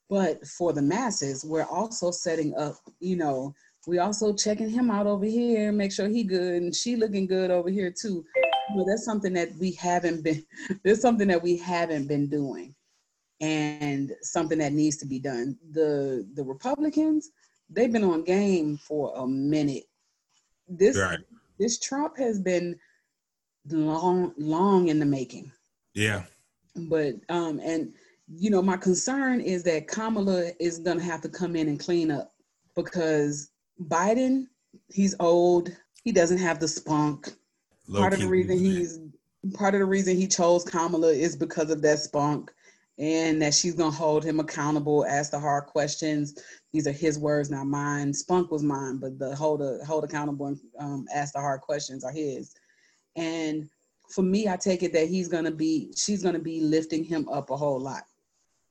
but 0.09 0.45
for 0.47 0.73
the 0.73 0.81
masses, 0.81 1.45
we're 1.45 1.65
also 1.65 2.11
setting 2.11 2.55
up. 2.55 2.75
You 2.99 3.17
know, 3.17 3.53
we 3.87 3.99
also 3.99 4.33
checking 4.33 4.69
him 4.69 4.89
out 4.89 5.07
over 5.07 5.25
here, 5.25 5.71
make 5.71 5.91
sure 5.91 6.07
he 6.07 6.23
good, 6.23 6.61
and 6.61 6.75
she 6.75 6.95
looking 6.95 7.27
good 7.27 7.51
over 7.51 7.69
here 7.69 7.91
too. 7.91 8.25
You 8.69 8.75
know, 8.75 8.85
that's 8.87 9.05
something 9.05 9.33
that 9.33 9.49
we 9.59 9.73
haven't 9.73 10.23
been. 10.23 10.45
There's 10.83 11.01
something 11.01 11.27
that 11.27 11.41
we 11.41 11.57
haven't 11.57 12.07
been 12.07 12.27
doing 12.27 12.75
and 13.41 14.11
something 14.21 14.59
that 14.59 14.73
needs 14.73 14.97
to 14.97 15.05
be 15.05 15.19
done. 15.19 15.57
The 15.71 16.27
the 16.35 16.43
Republicans, 16.43 17.31
they've 17.69 17.91
been 17.91 18.03
on 18.03 18.23
game 18.23 18.77
for 18.77 19.13
a 19.15 19.27
minute. 19.27 19.85
This 20.67 20.97
Right. 20.97 21.19
This 21.59 21.79
Trump 21.79 22.17
has 22.17 22.39
been 22.39 22.79
long 23.69 24.33
long 24.37 24.87
in 24.87 24.99
the 24.99 25.05
making. 25.05 25.51
Yeah. 25.93 26.23
But 26.75 27.15
um 27.29 27.59
and 27.63 27.93
you 28.27 28.49
know 28.49 28.61
my 28.61 28.77
concern 28.77 29.41
is 29.41 29.63
that 29.63 29.87
Kamala 29.87 30.51
is 30.59 30.79
to 30.79 30.99
have 30.99 31.21
to 31.21 31.29
come 31.29 31.55
in 31.55 31.67
and 31.67 31.79
clean 31.79 32.11
up 32.11 32.33
because 32.75 33.51
Biden, 33.87 34.47
he's 34.91 35.15
old, 35.19 35.69
he 36.03 36.11
doesn't 36.11 36.37
have 36.37 36.59
the 36.59 36.67
spunk. 36.67 37.33
Low 37.87 38.01
part 38.01 38.13
of 38.13 38.19
the 38.19 38.27
reason 38.27 38.57
he's 38.57 38.99
part 39.53 39.73
of 39.73 39.79
the 39.79 39.85
reason 39.85 40.15
he 40.15 40.27
chose 40.27 40.63
Kamala 40.63 41.09
is 41.09 41.35
because 41.35 41.69
of 41.69 41.81
that 41.81 41.99
spunk 41.99 42.51
and 42.97 43.41
that 43.41 43.53
she's 43.53 43.75
gonna 43.75 43.91
hold 43.91 44.23
him 44.23 44.39
accountable, 44.39 45.05
ask 45.05 45.31
the 45.31 45.39
hard 45.39 45.65
questions. 45.65 46.37
These 46.71 46.87
are 46.87 46.91
his 46.91 47.17
words, 47.17 47.49
not 47.49 47.65
mine. 47.65 48.13
Spunk 48.13 48.51
was 48.51 48.63
mine, 48.63 48.97
but 48.97 49.17
the 49.17 49.35
hold 49.35 49.61
a, 49.61 49.83
hold 49.85 50.03
accountable 50.03 50.47
and 50.47 50.59
um, 50.79 51.05
ask 51.13 51.33
the 51.33 51.39
hard 51.39 51.61
questions 51.61 52.03
are 52.03 52.11
his. 52.11 52.53
And 53.15 53.69
for 54.09 54.21
me, 54.21 54.47
I 54.47 54.55
take 54.55 54.83
it 54.83 54.93
that 54.93 55.07
he's 55.07 55.27
gonna 55.27 55.51
be, 55.51 55.91
she's 55.95 56.23
gonna 56.23 56.39
be 56.39 56.61
lifting 56.61 57.03
him 57.03 57.27
up 57.29 57.49
a 57.49 57.57
whole 57.57 57.79
lot, 57.79 58.03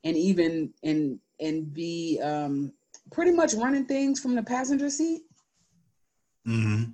and 0.05 0.17
even 0.17 0.73
and 0.85 1.19
and 1.41 1.73
be 1.73 2.21
um, 2.23 2.73
pretty 3.11 3.33
much 3.33 3.55
running 3.55 3.87
things 3.87 4.21
from 4.21 4.35
the 4.35 4.43
passenger 4.43 4.91
seat 4.91 5.23
Mm-hmm. 6.49 6.85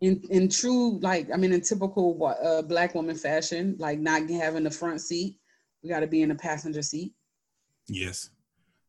in 0.00 0.22
in 0.30 0.48
true 0.48 0.98
like 0.98 1.28
I 1.32 1.36
mean 1.36 1.52
in 1.52 1.60
typical 1.60 2.36
uh, 2.42 2.62
black 2.62 2.94
woman 2.94 3.14
fashion, 3.14 3.76
like 3.78 4.00
not 4.00 4.28
having 4.28 4.64
the 4.64 4.70
front 4.70 5.00
seat. 5.00 5.38
We 5.82 5.90
got 5.90 6.00
to 6.00 6.08
be 6.08 6.22
in 6.22 6.30
the 6.30 6.34
passenger 6.34 6.82
seat. 6.82 7.14
Yes. 7.88 8.30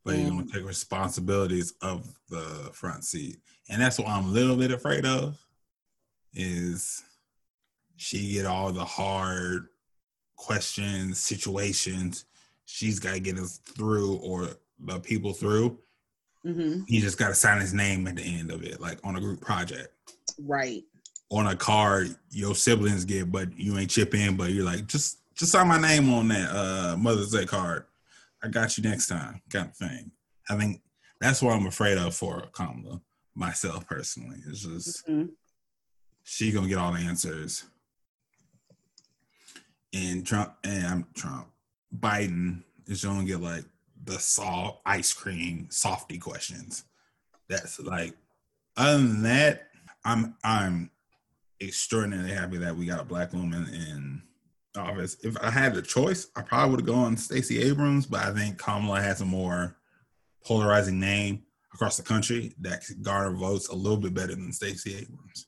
But 0.07 0.15
you're 0.17 0.29
gonna 0.29 0.41
Um, 0.43 0.49
take 0.49 0.65
responsibilities 0.65 1.73
of 1.81 2.07
the 2.29 2.69
front 2.73 3.03
seat. 3.03 3.39
And 3.69 3.81
that's 3.81 3.99
what 3.99 4.07
I'm 4.07 4.25
a 4.25 4.29
little 4.29 4.55
bit 4.55 4.71
afraid 4.71 5.05
of 5.05 5.37
is 6.33 7.03
she 7.97 8.33
get 8.33 8.45
all 8.45 8.71
the 8.71 8.85
hard 8.85 9.67
questions, 10.35 11.17
situations. 11.19 12.25
She's 12.65 12.99
gotta 12.99 13.19
get 13.19 13.37
us 13.37 13.57
through 13.75 14.15
or 14.17 14.49
the 14.79 14.99
people 14.99 15.33
through. 15.33 15.79
hmm 16.43 16.81
He 16.87 17.01
just 17.01 17.17
gotta 17.17 17.35
sign 17.35 17.59
his 17.59 17.73
name 17.73 18.07
at 18.07 18.15
the 18.15 18.23
end 18.23 18.51
of 18.51 18.63
it, 18.63 18.79
like 18.79 18.99
on 19.03 19.15
a 19.15 19.19
group 19.21 19.41
project. 19.41 19.89
Right. 20.39 20.83
On 21.31 21.47
a 21.47 21.55
card 21.55 22.15
your 22.29 22.55
siblings 22.55 23.03
get, 23.03 23.31
but 23.31 23.57
you 23.57 23.77
ain't 23.77 23.89
chip 23.89 24.13
in, 24.13 24.37
but 24.37 24.51
you're 24.51 24.63
like, 24.63 24.87
just 24.87 25.17
just 25.35 25.51
sign 25.51 25.67
my 25.67 25.79
name 25.79 26.13
on 26.13 26.27
that 26.29 26.49
uh 26.55 26.95
Mother's 26.97 27.31
Day 27.31 27.45
card. 27.45 27.85
I 28.43 28.47
got 28.49 28.77
you 28.77 28.83
next 28.83 29.07
time, 29.07 29.41
kind 29.49 29.69
of 29.69 29.75
thing. 29.75 30.11
I 30.49 30.55
think 30.57 30.81
that's 31.19 31.41
what 31.41 31.53
I'm 31.53 31.65
afraid 31.67 31.97
of 31.97 32.15
for 32.15 32.47
Kamala, 32.53 33.01
myself 33.35 33.87
personally. 33.87 34.37
It's 34.47 34.61
just 34.63 35.05
Mhm. 35.07 35.29
she 36.23 36.51
gonna 36.51 36.67
get 36.67 36.77
all 36.77 36.93
the 36.93 36.99
answers. 36.99 37.65
And 39.93 40.25
Trump 40.25 40.55
and 40.63 40.85
I'm 40.85 41.07
Trump, 41.15 41.51
Biden 41.97 42.63
is 42.85 43.03
gonna 43.03 43.25
get 43.25 43.41
like 43.41 43.65
the 44.03 44.19
soft 44.19 44.81
ice 44.85 45.13
cream 45.13 45.69
softy 45.71 46.17
questions. 46.17 46.83
That's 47.47 47.79
like 47.79 48.15
other 48.75 48.97
than 48.99 49.23
that, 49.23 49.71
I'm 50.05 50.35
I'm 50.43 50.91
extraordinarily 51.59 52.31
happy 52.33 52.57
that 52.57 52.75
we 52.75 52.85
got 52.85 52.99
a 52.99 53.05
black 53.05 53.33
woman 53.33 53.67
in 53.73 54.21
office. 54.77 55.17
If 55.23 55.37
I 55.41 55.49
had 55.49 55.73
the 55.73 55.81
choice, 55.81 56.27
I 56.35 56.41
probably 56.41 56.71
would 56.71 56.79
have 56.81 56.87
gone 56.87 57.17
Stacey 57.17 57.61
Abrams, 57.61 58.05
but 58.05 58.21
I 58.21 58.33
think 58.33 58.57
Kamala 58.57 59.01
has 59.01 59.21
a 59.21 59.25
more 59.25 59.77
polarizing 60.45 60.99
name 60.99 61.43
across 61.73 61.97
the 61.97 62.03
country 62.03 62.53
that 62.61 62.85
could 62.85 63.03
garner 63.03 63.35
votes 63.35 63.67
a 63.69 63.75
little 63.75 63.97
bit 63.97 64.13
better 64.13 64.35
than 64.35 64.53
Stacey 64.53 64.95
Abrams. 64.95 65.47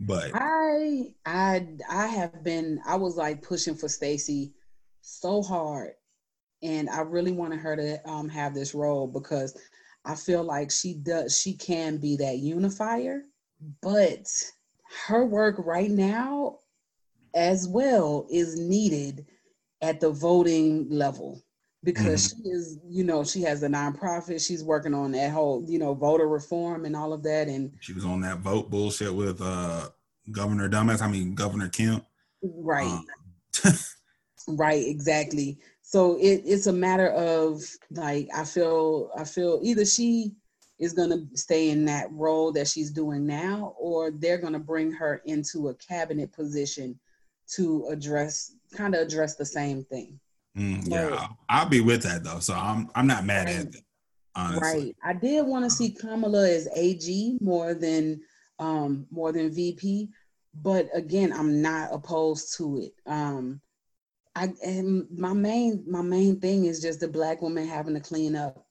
But 0.00 0.30
I 0.34 1.12
I 1.26 1.66
I 1.90 2.06
have 2.06 2.44
been 2.44 2.80
I 2.86 2.96
was 2.96 3.16
like 3.16 3.42
pushing 3.42 3.74
for 3.74 3.88
Stacey 3.88 4.52
so 5.00 5.42
hard 5.42 5.92
and 6.62 6.88
I 6.88 7.00
really 7.00 7.32
wanted 7.32 7.60
her 7.60 7.76
to 7.76 8.08
um 8.08 8.28
have 8.28 8.54
this 8.54 8.74
role 8.74 9.06
because 9.06 9.56
I 10.04 10.14
feel 10.14 10.44
like 10.44 10.70
she 10.70 10.94
does 10.94 11.38
she 11.38 11.54
can 11.54 11.98
be 11.98 12.16
that 12.16 12.38
unifier 12.38 13.22
but 13.82 14.26
her 15.06 15.24
work 15.24 15.56
right 15.58 15.90
now 15.90 16.58
as 17.34 17.68
well 17.68 18.26
is 18.30 18.58
needed 18.58 19.26
at 19.82 20.00
the 20.00 20.10
voting 20.10 20.88
level 20.90 21.42
because 21.84 22.28
she 22.28 22.48
is 22.48 22.78
you 22.88 23.04
know 23.04 23.22
she 23.22 23.40
has 23.40 23.62
a 23.62 23.68
nonprofit 23.68 24.44
she's 24.44 24.64
working 24.64 24.94
on 24.94 25.12
that 25.12 25.30
whole 25.30 25.64
you 25.68 25.78
know 25.78 25.94
voter 25.94 26.26
reform 26.26 26.84
and 26.84 26.96
all 26.96 27.12
of 27.12 27.22
that 27.22 27.46
and 27.46 27.72
she 27.80 27.92
was 27.92 28.04
on 28.04 28.20
that 28.20 28.38
vote 28.38 28.68
bullshit 28.70 29.14
with 29.14 29.40
uh 29.40 29.88
Governor 30.30 30.68
Dumbass, 30.68 31.00
I 31.00 31.08
mean 31.08 31.34
Governor 31.34 31.68
Kemp. 31.68 32.04
right 32.42 33.00
Um, 33.64 33.72
Right, 34.48 34.86
exactly. 34.86 35.58
So 35.82 36.16
it, 36.16 36.42
it's 36.44 36.66
a 36.66 36.72
matter 36.72 37.08
of 37.08 37.62
like 37.90 38.28
I 38.34 38.44
feel 38.44 39.10
I 39.16 39.24
feel 39.24 39.60
either 39.62 39.84
she 39.84 40.32
is 40.78 40.92
gonna 40.92 41.18
stay 41.34 41.70
in 41.70 41.84
that 41.86 42.10
role 42.12 42.52
that 42.52 42.68
she's 42.68 42.90
doing 42.90 43.26
now, 43.26 43.74
or 43.78 44.10
they're 44.10 44.38
gonna 44.38 44.58
bring 44.58 44.90
her 44.92 45.22
into 45.26 45.68
a 45.68 45.74
cabinet 45.74 46.32
position 46.32 46.98
to 47.56 47.86
address 47.90 48.52
kind 48.76 48.94
of 48.94 49.00
address 49.06 49.36
the 49.36 49.46
same 49.46 49.84
thing. 49.84 50.18
mm, 50.56 50.82
yeah, 50.88 51.08
Right. 51.08 51.18
I'll, 51.18 51.38
I'll 51.48 51.68
be 51.68 51.80
with 51.80 52.02
that 52.02 52.24
though. 52.24 52.40
So 52.40 52.54
I'm 52.54 52.90
I'm 52.94 53.06
not 53.06 53.24
mad 53.24 53.48
at 53.48 53.66
it. 53.66 53.76
Honestly. 54.34 54.80
Right. 54.80 54.96
I 55.04 55.12
did 55.14 55.46
want 55.46 55.64
to 55.64 55.70
see 55.70 55.90
Kamala 55.90 56.48
as 56.48 56.68
AG 56.74 57.38
more 57.40 57.74
than 57.74 58.20
um 58.58 59.06
more 59.10 59.32
than 59.32 59.52
VP, 59.52 60.10
but 60.62 60.88
again, 60.94 61.32
I'm 61.32 61.62
not 61.62 61.90
opposed 61.92 62.56
to 62.58 62.78
it. 62.78 62.92
Um 63.06 63.60
I 64.36 64.52
and 64.64 65.06
my 65.10 65.32
main 65.32 65.84
my 65.88 66.02
main 66.02 66.40
thing 66.40 66.64
is 66.66 66.80
just 66.80 67.00
the 67.00 67.08
black 67.08 67.42
woman 67.42 67.66
having 67.66 67.94
to 67.94 68.00
clean 68.00 68.36
up. 68.36 68.64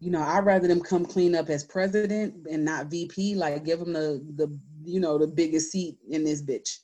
You 0.00 0.10
know, 0.10 0.22
I'd 0.22 0.44
rather 0.44 0.66
them 0.66 0.80
come 0.80 1.04
clean 1.04 1.36
up 1.36 1.48
as 1.48 1.62
president 1.62 2.46
and 2.50 2.64
not 2.64 2.86
VP. 2.86 3.36
Like 3.36 3.64
give 3.64 3.78
them 3.78 3.92
the 3.92 4.24
the 4.36 4.58
you 4.84 4.98
know 4.98 5.18
the 5.18 5.28
biggest 5.28 5.70
seat 5.70 5.98
in 6.10 6.24
this 6.24 6.42
bitch. 6.42 6.78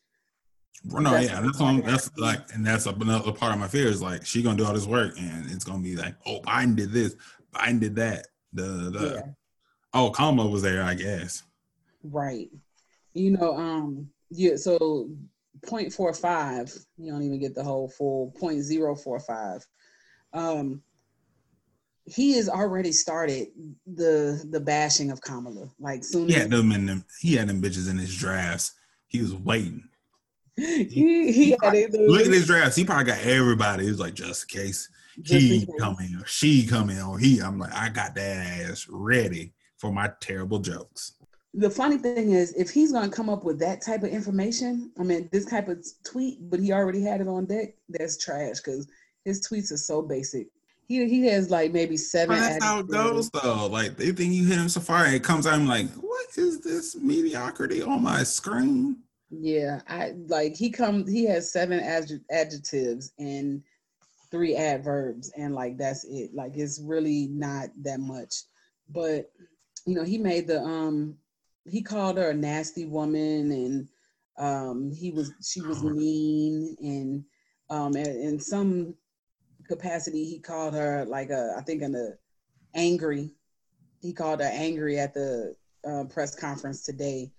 No, 0.85 1.11
That's 1.11 1.27
yeah, 1.27 1.41
that's 1.41 1.61
on. 1.61 1.81
That's 1.83 2.17
like, 2.17 2.41
and 2.55 2.65
that's 2.65 2.87
another 2.87 3.33
part 3.33 3.53
of 3.53 3.59
my 3.59 3.69
fear 3.69 3.89
is 3.89 4.01
like 4.01 4.25
she 4.25 4.43
gonna 4.43 4.57
do 4.57 4.65
all 4.65 4.73
this 4.73 4.87
work, 4.87 5.19
and 5.19 5.51
it's 5.51 5.65
gonna 5.65 5.83
be 5.83 5.97
like, 5.97 6.15
oh, 6.25 6.41
Biden 6.43 6.77
did 6.77 6.93
this, 6.93 7.17
Biden 7.55 7.81
did 7.81 7.97
that. 7.97 8.27
The 8.53 8.63
the 8.63 9.15
Yeah. 9.17 9.33
oh, 9.95 10.11
Kamala 10.11 10.49
was 10.49 10.63
there, 10.63 10.83
I 10.83 10.95
guess. 10.95 11.43
Right. 12.03 12.49
You 13.15 13.33
know, 13.33 13.57
um, 13.57 14.09
yeah, 14.31 14.57
so 14.57 15.11
0.45, 15.67 16.87
you 16.97 17.11
don't 17.11 17.23
even 17.23 17.41
get 17.41 17.55
the 17.55 17.65
whole 17.65 17.89
full 17.89 18.33
0.045. 18.41 19.67
Um, 20.33 20.83
he 22.05 22.35
has 22.37 22.49
already 22.49 22.93
started 22.93 23.49
the 23.87 24.43
the 24.51 24.61
bashing 24.61 25.11
of 25.11 25.21
Kamala. 25.21 25.69
Like 25.79 26.05
soon 26.05 26.29
He 26.29 26.35
had 26.35 26.51
them 26.51 26.73
in 26.73 26.87
them. 26.87 27.05
He 27.21 27.35
had 27.35 27.49
them 27.49 27.61
bitches 27.61 27.91
in 27.91 27.99
his 27.99 28.17
drafts. 28.17 28.73
He 29.09 29.21
was 29.21 29.35
waiting. 29.35 29.88
He, 30.59 31.33
he 31.33 31.57
had 31.63 31.75
it, 31.75 31.93
Look 31.93 32.27
at 32.27 32.33
his 32.33 32.47
drafts. 32.47 32.77
He 32.77 32.85
probably 32.85 33.05
got 33.05 33.21
everybody. 33.21 33.85
He 33.85 33.91
was 33.91 34.01
like, 34.01 34.15
just 34.15 34.53
in 34.53 34.61
case 34.61 34.89
just 35.23 35.45
in 35.45 35.61
he 35.61 35.67
case. 35.67 35.75
coming 35.79 36.15
or 36.21 36.27
she 36.27 36.67
coming 36.67 37.01
or 37.01 37.19
he. 37.19 37.41
I'm 37.41 37.59
like, 37.59 37.73
I 37.73 37.89
got 37.89 38.15
that 38.15 38.47
ass 38.47 38.87
ready 38.89 39.53
for 39.79 39.93
my 39.93 40.11
terrible 40.21 40.59
jokes. 40.59 41.13
the 41.55 41.71
funny 41.71 41.99
thing 41.99 42.33
is, 42.33 42.53
if 42.55 42.71
he's 42.71 42.93
gonna 42.93 43.09
come 43.09 43.31
up 43.31 43.45
with 43.45 43.59
that 43.61 43.83
type 43.83 44.03
of 44.03 44.11
information, 44.11 44.93
I 44.99 45.03
mean, 45.05 45.29
this 45.33 45.47
type 45.47 45.69
of 45.69 45.85
tweet, 46.05 46.39
but 46.51 46.61
he 46.61 46.73
already 46.73 47.03
had 47.03 47.21
it 47.21 47.29
on 47.29 47.47
deck, 47.47 47.75
that's 47.89 48.17
trash 48.17 48.57
because 48.57 48.89
his 49.25 49.47
tweets 49.47 49.73
are 49.73 49.79
so 49.79 50.03
basic. 50.03 50.49
He 50.87 51.07
he 51.09 51.27
has 51.27 51.51
like 51.51 51.73
maybe 51.73 51.97
seven. 51.97 52.37
That's 52.37 52.65
how 52.65 52.81
it 52.81 52.89
goes 52.89 53.31
though. 53.31 53.67
Like 53.67 53.97
they 53.97 54.11
think 54.13 54.33
you 54.33 54.47
hit 54.47 54.59
him 54.59 54.69
so 54.69 54.81
far, 54.81 55.07
it 55.07 55.23
comes 55.23 55.47
out. 55.47 55.55
I'm 55.55 55.67
like, 55.67 55.91
what 55.95 56.27
is 56.37 56.61
this 56.61 56.97
mediocrity 56.97 57.83
on 57.83 58.03
my 58.03 58.23
screen? 58.23 58.97
Yeah, 59.31 59.81
I 59.87 60.15
like 60.27 60.57
he 60.57 60.71
come. 60.71 61.07
He 61.07 61.25
has 61.27 61.53
seven 61.53 61.81
adj- 61.81 62.25
adjectives 62.31 63.13
and 63.19 63.63
three 64.31 64.57
adverbs, 64.57 65.31
and 65.37 65.55
like 65.55 65.77
that's 65.77 66.05
it. 66.05 66.35
Like 66.35 66.53
it's 66.55 66.81
really 66.81 67.29
not 67.29 67.69
that 67.83 68.01
much. 68.01 68.45
But 68.89 69.31
you 69.87 69.95
know, 69.95 70.05
he 70.05 70.19
made 70.19 70.47
the 70.47 70.63
um. 70.63 71.17
He 71.67 71.83
called 71.83 72.17
her 72.17 72.31
a 72.31 72.35
nasty 72.35 72.87
woman, 72.87 73.53
and 73.53 73.89
um, 74.39 74.91
he 74.91 75.11
was 75.11 75.33
she 75.43 75.61
was 75.61 75.83
mean, 75.85 76.75
and 76.81 77.25
um, 77.69 77.97
in, 77.97 78.41
some 78.41 78.95
capacity, 79.67 80.25
he 80.25 80.39
called 80.39 80.73
her 80.73 81.05
like 81.05 81.29
a 81.29 81.55
I 81.59 81.61
think 81.63 81.83
in 81.83 81.95
a 81.95 82.13
angry. 82.75 83.35
He 84.01 84.15
called 84.15 84.41
her 84.41 84.51
angry 84.51 84.99
at 84.99 85.13
the 85.13 85.55
uh, 85.87 86.05
press 86.05 86.35
conference 86.35 86.85
today. 86.85 87.31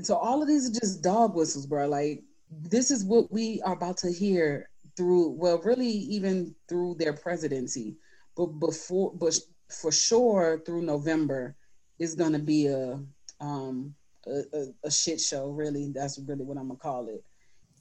And 0.00 0.06
so 0.06 0.16
all 0.16 0.40
of 0.40 0.48
these 0.48 0.66
are 0.66 0.80
just 0.80 1.02
dog 1.02 1.34
whistles, 1.34 1.66
bro. 1.66 1.86
Like 1.86 2.22
this 2.50 2.90
is 2.90 3.04
what 3.04 3.30
we 3.30 3.60
are 3.66 3.74
about 3.74 3.98
to 3.98 4.10
hear 4.10 4.70
through, 4.96 5.32
well, 5.32 5.60
really 5.62 5.90
even 5.90 6.54
through 6.70 6.94
their 6.94 7.12
presidency, 7.12 7.96
but 8.34 8.46
before, 8.46 9.12
but 9.14 9.38
for 9.68 9.92
sure 9.92 10.62
through 10.64 10.80
November 10.80 11.54
is 11.98 12.14
going 12.14 12.32
to 12.32 12.38
be 12.38 12.68
a 12.68 12.98
um 13.40 13.94
a, 14.26 14.40
a, 14.54 14.66
a 14.84 14.90
shit 14.90 15.20
show. 15.20 15.50
Really, 15.50 15.92
that's 15.94 16.18
really 16.26 16.44
what 16.44 16.56
I'm 16.56 16.68
gonna 16.68 16.78
call 16.78 17.08
it. 17.08 17.22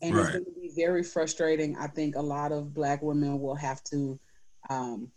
And 0.01 0.17
it's 0.17 0.31
going 0.31 0.43
to 0.43 0.51
be 0.51 0.71
very 0.75 1.03
frustrating. 1.03 1.77
I 1.77 1.87
think 1.87 2.17
a 2.17 2.21
lot 2.21 2.51
of 2.51 2.73
Black 2.73 3.01
women 3.01 3.39
will 3.39 3.55
have 3.55 3.81
to 3.85 4.19
um, 4.69 5.09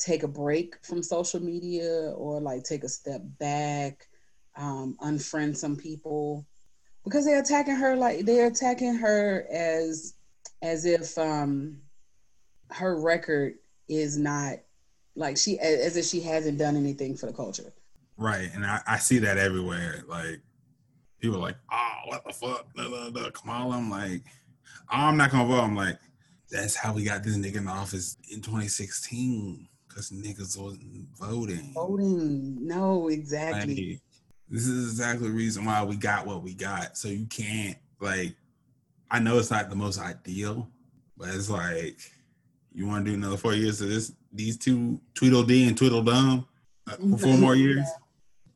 take 0.00 0.24
a 0.24 0.28
break 0.28 0.84
from 0.84 1.00
social 1.00 1.38
media 1.38 2.12
or 2.16 2.40
like 2.40 2.64
take 2.64 2.82
a 2.82 2.88
step 2.88 3.20
back 3.38 4.08
um, 4.56 4.96
unfriend 5.02 5.56
some 5.56 5.76
people 5.76 6.46
because 7.04 7.24
they're 7.24 7.40
attacking 7.40 7.76
her 7.76 7.94
like 7.96 8.24
they're 8.24 8.48
attacking 8.48 8.94
her 8.94 9.46
as 9.50 10.14
as 10.62 10.84
if 10.84 11.16
um, 11.18 11.78
her 12.70 13.00
record 13.00 13.54
is 13.88 14.18
not 14.18 14.56
like 15.14 15.36
she 15.36 15.58
as 15.58 15.96
if 15.96 16.04
she 16.04 16.20
hasn't 16.20 16.58
done 16.58 16.76
anything 16.76 17.16
for 17.16 17.26
the 17.26 17.32
culture. 17.32 17.72
Right. 18.16 18.50
And 18.54 18.64
I, 18.64 18.80
I 18.86 18.98
see 18.98 19.18
that 19.18 19.38
everywhere. 19.38 20.02
Like 20.08 20.40
people 21.20 21.36
are 21.36 21.42
like, 21.42 21.56
oh, 21.72 21.94
what 22.06 22.24
the 22.26 22.32
fuck? 22.32 22.66
Da, 22.74 22.88
da, 22.88 23.10
da. 23.10 23.30
Kamala. 23.30 23.76
I'm 23.76 23.90
like, 23.90 24.22
oh, 24.92 24.96
I'm 24.96 25.16
not 25.16 25.30
gonna 25.30 25.46
vote. 25.46 25.60
I'm 25.60 25.76
like, 25.76 25.98
that's 26.50 26.74
how 26.74 26.92
we 26.92 27.04
got 27.04 27.22
this 27.22 27.36
nigga 27.36 27.56
in 27.56 27.64
the 27.66 27.70
office 27.70 28.16
in 28.30 28.40
2016. 28.40 29.68
Cause 29.88 30.10
niggas 30.10 30.60
wasn't 30.60 31.08
voting. 31.18 31.72
Voting. 31.72 32.66
No, 32.66 33.08
exactly. 33.08 33.92
Like, 33.92 34.00
this 34.48 34.66
is 34.66 34.90
exactly 34.90 35.28
the 35.28 35.34
reason 35.34 35.64
why 35.64 35.82
we 35.82 35.96
got 35.96 36.26
what 36.26 36.42
we 36.42 36.54
got. 36.54 36.96
So 36.96 37.08
you 37.08 37.26
can't 37.26 37.76
like 38.00 38.34
I 39.10 39.18
know 39.18 39.38
it's 39.38 39.50
not 39.50 39.70
the 39.70 39.76
most 39.76 40.00
ideal, 40.00 40.68
but 41.16 41.28
it's 41.28 41.50
like 41.50 41.98
you 42.72 42.86
want 42.86 43.04
to 43.04 43.10
do 43.10 43.16
another 43.16 43.36
four 43.36 43.54
years 43.54 43.80
of 43.80 43.88
this 43.88 44.12
these 44.32 44.56
two 44.56 45.00
Tweedledee 45.14 45.66
and 45.66 45.76
Tweedledum 45.76 46.46
uh, 46.88 46.96
for 46.96 47.18
four 47.18 47.38
more 47.38 47.54
years. 47.54 47.86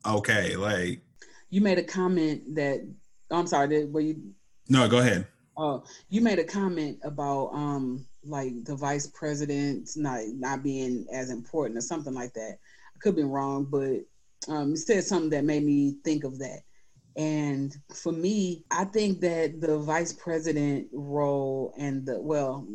Okay, 0.05 0.55
like 0.55 1.01
you 1.49 1.61
made 1.61 1.77
a 1.77 1.83
comment 1.83 2.55
that 2.55 2.87
oh, 3.31 3.39
I'm 3.39 3.47
sorry, 3.47 3.67
did 3.67 3.93
were 3.93 4.01
you 4.01 4.21
no, 4.69 4.87
go 4.87 4.99
ahead. 4.99 5.27
Oh, 5.57 5.83
you 6.09 6.21
made 6.21 6.39
a 6.39 6.43
comment 6.43 6.99
about 7.03 7.49
um 7.53 8.05
like 8.23 8.63
the 8.63 8.75
vice 8.75 9.07
president 9.07 9.89
not 9.95 10.21
not 10.27 10.63
being 10.63 11.05
as 11.11 11.29
important 11.29 11.77
or 11.77 11.81
something 11.81 12.13
like 12.13 12.33
that. 12.33 12.57
I 12.95 12.99
could 12.99 13.15
be 13.15 13.23
wrong, 13.23 13.65
but 13.65 14.01
um, 14.47 14.75
said 14.75 15.03
something 15.03 15.29
that 15.31 15.43
made 15.43 15.63
me 15.63 15.95
think 16.03 16.23
of 16.23 16.39
that. 16.39 16.61
And 17.17 17.75
for 17.93 18.11
me, 18.11 18.63
I 18.71 18.85
think 18.85 19.19
that 19.21 19.59
the 19.59 19.77
vice 19.77 20.13
president 20.13 20.87
role 20.93 21.73
and 21.77 22.05
the 22.05 22.19
well, 22.21 22.65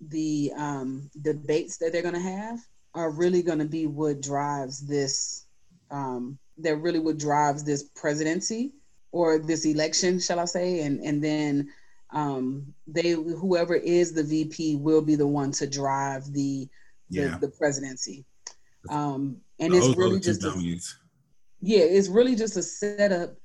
the 0.00 0.52
um, 0.56 1.08
debates 1.22 1.78
that 1.78 1.92
they're 1.92 2.02
going 2.02 2.14
to 2.14 2.20
have 2.20 2.58
are 2.94 3.10
really 3.10 3.42
going 3.42 3.60
to 3.60 3.64
be 3.64 3.86
what 3.86 4.20
drives 4.20 4.86
this. 4.86 5.46
Um, 5.90 6.38
that 6.58 6.76
really 6.76 6.98
what 6.98 7.18
drives 7.18 7.62
this 7.64 7.84
presidency 7.94 8.72
or 9.12 9.38
this 9.38 9.66
election, 9.66 10.18
shall 10.18 10.40
I 10.40 10.46
say? 10.46 10.80
And 10.80 11.00
and 11.00 11.22
then 11.22 11.68
um, 12.10 12.74
they 12.86 13.10
whoever 13.10 13.74
is 13.74 14.12
the 14.12 14.24
VP 14.24 14.76
will 14.76 15.02
be 15.02 15.14
the 15.14 15.26
one 15.26 15.52
to 15.52 15.66
drive 15.66 16.32
the 16.32 16.68
the, 17.10 17.20
Yeah. 17.20 17.38
the 17.38 17.48
presidency. 17.48 18.24
Um, 18.88 19.36
and 19.58 19.72
Those 19.72 19.88
it's 19.88 19.96
really 19.96 20.20
just 20.20 20.42
W's. 20.42 20.98
Yeah, 21.60 21.80
it's 21.80 22.08
really 22.08 22.34
just 22.34 22.56
a 22.56 22.62
setup 22.62 23.36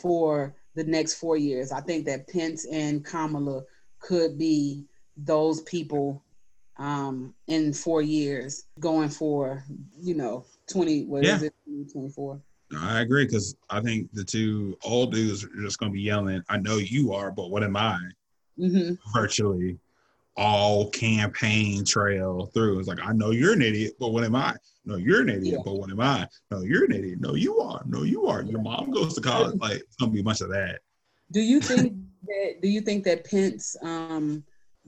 for 0.00 0.54
the 0.74 0.84
next 0.84 1.14
four 1.14 1.36
years. 1.36 1.72
I 1.72 1.80
think 1.80 2.06
that 2.06 2.28
Pence 2.28 2.66
and 2.66 3.04
Kamala 3.04 3.62
could 3.98 4.38
be 4.38 4.84
those 5.16 5.62
people 5.62 6.22
um, 6.78 7.34
in 7.48 7.72
four 7.72 8.00
years 8.02 8.64
going 8.78 9.08
for, 9.10 9.64
you 9.98 10.14
know, 10.14 10.46
20, 10.70 11.04
what 11.04 11.24
is 11.24 11.42
Yeah. 11.42 11.48
it, 11.48 11.92
24? 11.92 12.40
I 12.78 13.00
agree 13.00 13.26
because 13.26 13.56
I 13.68 13.80
think 13.80 14.10
the 14.12 14.24
two 14.24 14.78
old 14.84 15.12
dudes 15.12 15.44
are 15.44 15.62
just 15.62 15.78
gonna 15.78 15.92
be 15.92 16.00
yelling, 16.00 16.42
I 16.48 16.56
know 16.58 16.76
you 16.76 17.12
are, 17.12 17.30
but 17.30 17.50
what 17.50 17.64
am 17.64 17.76
I? 17.76 17.98
hmm 18.56 18.92
Virtually 19.12 19.78
all 20.36 20.88
campaign 20.90 21.84
trail 21.84 22.46
through. 22.54 22.78
It's 22.78 22.88
like, 22.88 23.00
I 23.04 23.12
know 23.12 23.30
you're 23.32 23.52
an 23.52 23.62
idiot, 23.62 23.94
but 23.98 24.10
what 24.10 24.24
am 24.24 24.36
I? 24.36 24.54
No, 24.84 24.96
you're 24.96 25.22
an 25.22 25.28
idiot, 25.28 25.54
Yeah. 25.58 25.62
but 25.64 25.74
what 25.74 25.90
am 25.90 26.00
I? 26.00 26.26
No, 26.50 26.62
you're 26.62 26.84
an 26.84 26.92
idiot. 26.92 27.20
No, 27.20 27.34
you 27.34 27.58
are. 27.58 27.82
No, 27.86 28.02
you 28.02 28.26
are. 28.26 28.42
Your 28.42 28.60
mom 28.60 28.90
goes 28.90 29.14
to 29.14 29.20
college. 29.20 29.58
Like 29.60 29.80
it's 29.80 29.96
gonna 29.96 30.12
be 30.12 30.20
a 30.20 30.24
bunch 30.24 30.40
of 30.40 30.48
that. 30.50 30.80
Do 31.32 31.40
you 31.40 31.60
think 31.60 31.92
that, 32.26 32.62
do 32.62 32.68
you 32.68 32.80
think 32.80 33.04
that 33.04 33.24
Pence, 33.24 33.76
um, 33.82 34.42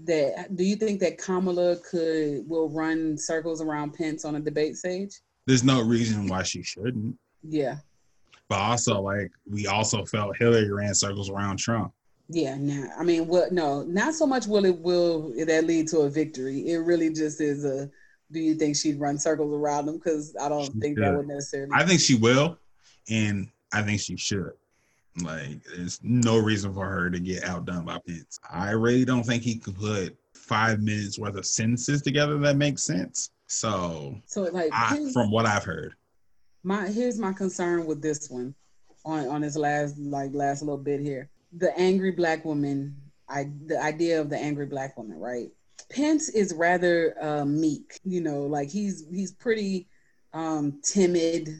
that, 0.05 0.56
do 0.56 0.64
you 0.64 0.77
think 0.77 1.01
that 1.01 1.19
Kamala 1.19 1.77
could, 1.77 2.48
will 2.48 2.70
run 2.70 3.16
circles 3.19 3.60
around 3.60 3.93
Pence 3.94 4.24
on 4.24 4.36
a 4.36 4.40
debate 4.40 4.77
stage? 4.77 5.20
There's 5.47 5.64
no 5.64 5.82
reason 5.82 6.27
why 6.27 6.43
she 6.43 6.62
shouldn't. 6.62 7.16
Yeah. 7.43 7.77
But 8.48 8.59
also, 8.59 9.01
like, 9.01 9.31
we 9.48 9.66
also 9.66 10.05
felt 10.05 10.36
Hillary 10.36 10.70
ran 10.73 10.94
circles 10.94 11.31
around 11.31 11.59
Trump. 11.59 11.93
Yeah, 12.28 12.56
nah. 12.56 12.89
I 12.98 13.02
mean, 13.02 13.27
what? 13.27 13.52
No, 13.52 13.82
not 13.82 14.14
so 14.14 14.27
much. 14.27 14.47
Will 14.47 14.64
it 14.64 14.78
will 14.78 15.35
that 15.44 15.64
lead 15.64 15.89
to 15.89 16.01
a 16.01 16.10
victory? 16.10 16.69
It 16.69 16.78
really 16.78 17.10
just 17.12 17.40
is 17.40 17.64
a. 17.64 17.90
Do 18.33 18.41
you 18.41 18.55
think 18.55 18.77
she'd 18.77 18.99
run 18.99 19.19
circles 19.19 19.53
around 19.53 19.87
them? 19.87 19.97
Because 19.97 20.35
I 20.41 20.49
don't 20.49 20.73
She 20.73 20.81
think 20.81 20.99
that 20.99 21.15
would 21.15 21.29
necessarily. 21.29 21.71
I 21.73 21.85
think 21.85 22.01
she 22.01 22.15
will, 22.15 22.59
and 23.11 23.49
I 23.73 23.83
think 23.83 24.01
she 24.01 24.17
should. 24.17 24.53
Like, 25.23 25.63
there's 25.65 26.01
no 26.03 26.39
reason 26.39 26.73
for 26.73 26.87
her 26.87 27.11
to 27.11 27.21
get 27.21 27.45
outdone 27.45 27.85
by 27.85 27.99
Pence. 28.07 28.41
I 28.51 28.71
really 28.71 29.05
don't 29.05 29.25
think 29.25 29.43
he 29.43 29.57
could 29.57 29.77
put 29.77 30.17
five 30.33 30.81
minutes 30.81 31.19
worth 31.19 31.37
of 31.37 31.45
sentences 31.45 32.01
together 32.01 32.39
that 32.39 32.57
makes 32.57 32.83
sense. 32.83 33.31
So, 33.47 34.17
so 34.27 34.45
like, 34.45 34.71
I, 34.73 35.11
from 35.13 35.31
what 35.31 35.45
I've 35.45 35.65
heard, 35.65 35.95
my 36.63 36.89
here's 36.89 37.19
my 37.19 37.33
concern 37.35 37.85
with 37.85 38.01
this 38.01 38.31
one, 38.31 38.55
on 39.05 39.29
on 39.29 39.43
this 39.43 39.57
last 39.57 39.99
like 39.99 40.33
last 40.33 40.63
little 40.63 40.79
bit 40.79 41.01
here. 41.01 41.29
The 41.53 41.79
angry 41.79 42.13
black 42.13 42.45
woman. 42.45 42.97
I 43.29 43.51
the 43.67 43.83
idea 43.83 44.21
of 44.21 44.31
the 44.31 44.39
angry 44.39 44.67
black 44.67 44.97
woman, 44.97 45.19
right? 45.19 45.51
Pence 45.93 46.28
is 46.31 46.55
rather 46.55 47.14
uh, 47.23 47.44
meek. 47.44 48.01
You 48.05 48.20
know, 48.20 48.43
like 48.43 48.70
he's 48.70 49.05
he's 49.10 49.32
pretty 49.32 49.89
um, 50.32 50.81
timid. 50.82 51.51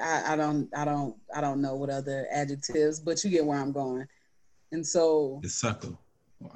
I, 0.00 0.34
I 0.34 0.36
don't 0.36 0.68
I 0.76 0.84
don't 0.84 1.16
I 1.34 1.40
don't 1.40 1.60
know 1.60 1.74
what 1.74 1.90
other 1.90 2.26
adjectives, 2.30 3.00
but 3.00 3.22
you 3.24 3.30
get 3.30 3.44
where 3.44 3.58
I'm 3.58 3.72
going. 3.72 4.06
And 4.72 4.86
so 4.86 5.40
it's 5.42 5.54
suckle. 5.54 5.98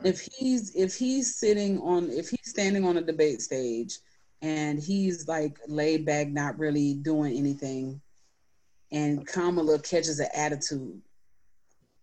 if 0.04 0.26
he's 0.36 0.74
if 0.74 0.94
he's 0.94 1.36
sitting 1.36 1.80
on 1.80 2.10
if 2.10 2.30
he's 2.30 2.50
standing 2.50 2.84
on 2.84 2.96
a 2.96 3.02
debate 3.02 3.42
stage 3.42 3.98
and 4.42 4.78
he's 4.78 5.26
like 5.26 5.58
laid 5.66 6.06
back, 6.06 6.28
not 6.28 6.58
really 6.58 6.94
doing 6.94 7.36
anything, 7.36 8.00
and 8.92 9.26
Kamala 9.26 9.80
catches 9.80 10.20
an 10.20 10.28
attitude, 10.34 11.00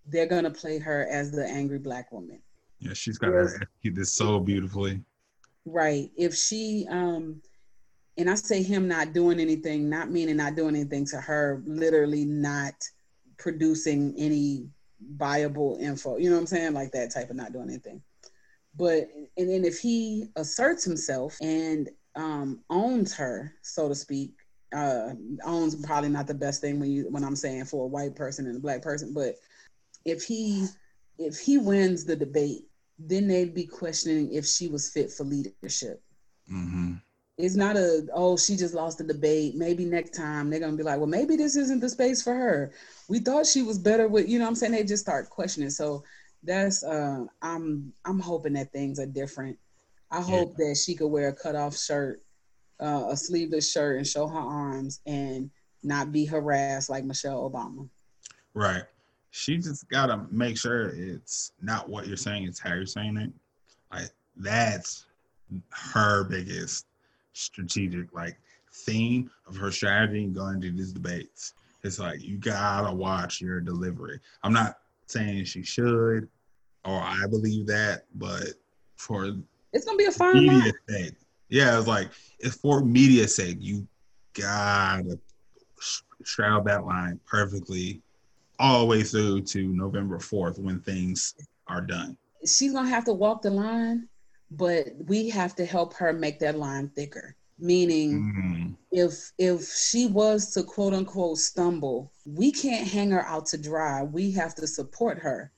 they're 0.06 0.28
gonna 0.28 0.52
play 0.52 0.80
her 0.80 1.08
as 1.10 1.32
the 1.32 1.46
angry 1.46 1.80
black 1.80 2.12
woman. 2.12 2.42
Yeah, 2.86 2.94
she's 2.94 3.18
got 3.18 3.32
to 3.32 3.40
execute 3.40 3.96
this 3.96 4.14
so 4.14 4.40
beautifully. 4.40 5.02
Right. 5.66 6.12
If 6.16 6.36
she 6.36 6.86
um 6.90 7.42
and 8.18 8.30
I 8.30 8.36
say 8.36 8.62
him 8.62 8.88
not 8.88 9.14
doing 9.14 9.40
anything, 9.40 9.90
not 9.90 10.12
meaning 10.12 10.38
not 10.38 10.56
doing 10.56 10.76
anything 10.76 11.06
to 11.08 11.18
her, 11.20 11.64
literally 11.66 12.26
not 12.26 12.76
producing 13.38 14.14
any 14.18 14.68
viable 15.16 15.78
info. 15.82 16.18
You 16.18 16.30
know 16.30 16.36
what 16.36 16.42
I'm 16.42 16.48
saying? 16.48 16.74
Like 16.74 16.92
that 16.92 17.12
type 17.12 17.32
of 17.32 17.36
not 17.36 17.54
doing 17.54 17.70
anything. 17.70 18.04
But 18.78 19.08
and 19.36 19.50
then 19.50 19.66
if 19.66 19.80
he 19.80 20.28
asserts 20.36 20.84
himself 20.84 21.36
and 21.42 21.90
um 22.16 22.62
owns 22.70 23.16
her, 23.16 23.52
so 23.64 23.90
to 23.90 23.96
speak, 23.96 24.36
uh 24.76 25.14
owns 25.44 25.76
probably 25.84 26.10
not 26.10 26.28
the 26.28 26.36
best 26.36 26.62
thing 26.62 26.80
when 26.80 26.92
you 26.92 27.08
when 27.10 27.24
I'm 27.24 27.36
saying 27.36 27.66
for 27.66 27.86
a 27.86 27.88
white 27.88 28.16
person 28.16 28.46
and 28.46 28.58
a 28.58 28.62
black 28.62 28.84
person, 28.84 29.12
but 29.12 29.34
if 30.06 30.24
he 30.24 30.68
if 31.18 31.40
he 31.40 31.58
wins 31.58 32.06
the 32.06 32.16
debate, 32.16 32.66
then 32.98 33.28
they'd 33.28 33.54
be 33.54 33.66
questioning 33.66 34.34
if 34.34 34.46
she 34.46 34.68
was 34.68 34.90
fit 34.90 35.12
for 35.12 35.24
leadership. 35.24 35.86
hmm 36.48 36.94
It's 37.38 37.56
not 37.56 37.76
a 37.78 38.06
oh 38.14 38.38
she 38.38 38.56
just 38.56 38.74
lost 38.74 38.98
the 38.98 39.04
debate. 39.04 39.56
Maybe 39.56 39.86
next 39.86 40.12
time 40.16 40.50
they're 40.50 40.60
gonna 40.60 40.76
be 40.78 40.84
like, 40.84 40.98
well 40.98 41.08
maybe 41.08 41.36
this 41.36 41.56
isn't 41.56 41.80
the 41.82 41.90
space 41.90 42.22
for 42.22 42.34
her. 42.34 42.72
We 43.08 43.20
thought 43.20 43.46
she 43.46 43.62
was 43.62 43.78
better 43.78 44.08
with 44.08 44.28
you 44.30 44.38
know 44.40 44.46
what 44.46 44.50
I'm 44.50 44.56
saying. 44.56 44.72
They 44.74 44.84
just 44.84 45.04
start 45.04 45.30
questioning. 45.30 45.70
So 45.70 46.04
that's 46.44 46.84
uh 46.84 47.26
I'm 47.42 47.94
I'm 48.06 48.20
hoping 48.20 48.54
that 48.54 48.72
things 48.72 49.00
are 49.00 49.06
different. 49.06 49.58
I 50.12 50.22
hope 50.22 50.56
that 50.58 50.78
she 50.78 50.96
could 50.96 51.08
wear 51.08 51.30
a 51.30 51.34
cutoff 51.34 51.78
shirt, 51.78 52.22
uh, 52.80 53.08
a 53.12 53.18
sleeveless 53.18 53.72
shirt, 53.72 53.98
and 53.98 54.08
show 54.08 54.28
her 54.28 54.40
arms 54.40 55.00
and 55.06 55.50
not 55.84 56.12
be 56.12 56.26
harassed 56.26 56.80
like 56.80 56.94
Michelle 56.94 57.40
Obama. 57.40 57.80
Right. 58.54 58.84
She 59.36 59.58
just 59.58 59.90
got 59.90 60.06
to 60.06 60.26
make 60.32 60.58
sure 60.58 60.92
it's 60.96 61.52
not 61.62 61.90
what 61.90 62.08
you're 62.08 62.16
saying, 62.16 62.48
it's 62.48 62.58
how 62.58 62.74
you're 62.74 62.86
saying 62.86 63.18
it. 63.18 63.34
Like, 63.92 64.10
that's 64.38 65.08
her 65.72 66.24
biggest 66.24 66.86
strategic, 67.34 68.14
like, 68.14 68.38
theme 68.72 69.30
of 69.46 69.58
her 69.58 69.72
strategy 69.72 70.26
going 70.28 70.62
to 70.62 70.72
these 70.72 70.94
debates. 70.94 71.54
It's 71.84 72.00
like, 72.00 72.24
you 72.24 72.38
got 72.38 72.88
to 72.88 72.96
watch 72.96 73.42
your 73.42 73.60
delivery. 73.60 74.22
I'm 74.42 74.54
not 74.54 74.78
saying 75.08 75.44
she 75.44 75.64
should 75.64 76.30
or 76.86 77.02
I 77.02 77.26
believe 77.30 77.68
that, 77.68 78.06
but 78.16 78.44
for 78.96 79.32
It's 79.74 79.84
gonna 79.84 79.98
be 79.98 80.06
a 80.06 80.12
fine 80.14 80.48
line. 80.48 80.48
media 80.48 80.72
sake. 80.88 81.14
Yeah, 81.50 81.78
it's 81.78 81.88
like 81.88 82.10
it's 82.40 82.56
for 82.56 82.86
media 82.86 83.28
sake. 83.28 83.58
You 83.60 83.86
gotta 84.34 85.20
sh- 85.80 86.02
shroud 86.24 86.66
that 86.66 86.86
line 86.86 87.20
perfectly 87.26 88.02
all 88.60 88.80
the 88.80 88.86
way 88.86 89.04
through 89.04 89.42
to 89.42 89.68
November 89.68 90.20
fourth 90.20 90.58
when 90.60 90.80
things 90.82 91.36
are 91.68 91.82
done. 91.82 92.18
she's 92.46 92.74
gonna 92.74 92.88
have 92.88 93.06
to 93.06 93.14
walk 93.14 93.42
the 93.42 93.50
line, 93.50 94.08
but 94.52 94.90
we 95.08 95.30
have 95.30 95.56
to 95.56 95.66
help 95.66 95.96
her 95.96 96.14
make 96.14 96.38
that 96.40 96.58
line 96.60 96.88
thicker. 96.90 97.36
Meaning, 97.58 98.22
Mhm. 98.22 98.78
if 98.92 99.32
if 99.40 99.68
she 99.74 100.06
was 100.06 100.54
to 100.54 100.62
quote 100.62 100.94
unquote 100.94 101.40
stumble, 101.40 102.12
we 102.26 102.52
can't 102.52 102.88
hang 102.88 103.10
her 103.12 103.26
out 103.26 103.48
to 103.48 103.58
dry. 103.58 104.04
We 104.04 104.30
have 104.32 104.54
to 104.56 104.68
support 104.68 105.18
her 105.20 105.52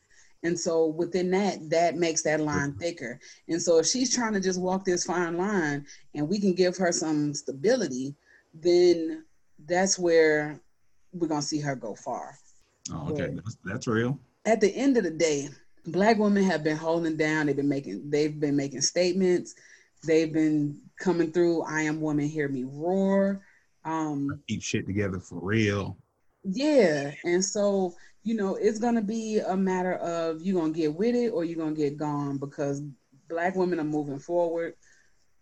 And 0.44 0.58
so 0.58 0.86
within 0.86 1.32
that, 1.32 1.68
that 1.72 1.98
makes 1.98 2.22
that 2.22 2.40
line 2.40 2.78
thicker. 2.78 3.20
And 3.50 3.60
so 3.60 3.80
if 3.80 3.88
she's 3.88 4.14
trying 4.14 4.34
to 4.34 4.40
just 4.40 4.62
walk 4.62 4.86
this 4.86 5.04
fine 5.04 5.36
line 5.36 5.86
and 6.14 6.30
we 6.30 6.40
can 6.40 6.54
give 6.54 6.78
her 6.78 6.92
some 6.92 7.34
stability, 7.34 8.16
then 8.54 9.26
that's 9.66 9.98
where 9.98 10.62
we're 11.12 11.28
gonna 11.28 11.42
see 11.42 11.60
her 11.60 11.76
go 11.76 11.96
far. 11.96 12.38
Oh, 12.94 13.10
okay, 13.10 13.34
that's, 13.34 13.58
that's 13.64 13.88
real. 13.88 14.20
At 14.46 14.62
the 14.62 14.74
end 14.76 14.98
of 14.98 15.04
the 15.04 15.12
day, 15.12 15.50
black 15.88 16.18
women 16.18 16.44
have 16.44 16.64
been 16.64 16.78
holding 16.78 17.18
down, 17.18 17.48
they've 17.48 17.56
been 17.56 17.70
making 17.70 18.10
they've 18.10 18.40
been 18.40 18.56
making 18.56 18.82
statements, 18.82 19.56
they've 20.06 20.32
been 20.32 20.80
coming 21.00 21.32
through. 21.32 21.64
I 21.64 21.82
am 21.82 22.02
woman, 22.02 22.28
hear 22.28 22.48
me 22.48 22.66
roar. 22.66 23.42
Um, 23.86 24.42
Keep 24.48 24.62
shit 24.64 24.86
together 24.86 25.20
for 25.20 25.40
real. 25.42 25.98
yeah, 26.44 27.12
and 27.24 27.44
so 27.44 27.96
you 28.24 28.36
know 28.36 28.56
it's 28.56 28.80
gonna 28.80 29.02
be 29.02 29.40
a 29.40 29.56
matter 29.56 29.96
of 29.96 30.42
you 30.42 30.54
gonna 30.54 30.74
get 30.74 30.94
with 30.94 31.16
it 31.16 31.30
or 31.30 31.46
you're 31.46 31.58
gonna 31.58 31.76
get 31.76 31.98
gone 31.98 32.38
because 32.38 32.84
black 33.30 33.56
women 33.56 33.80
are 33.80 33.86
moving 33.86 34.20
forward, 34.20 34.74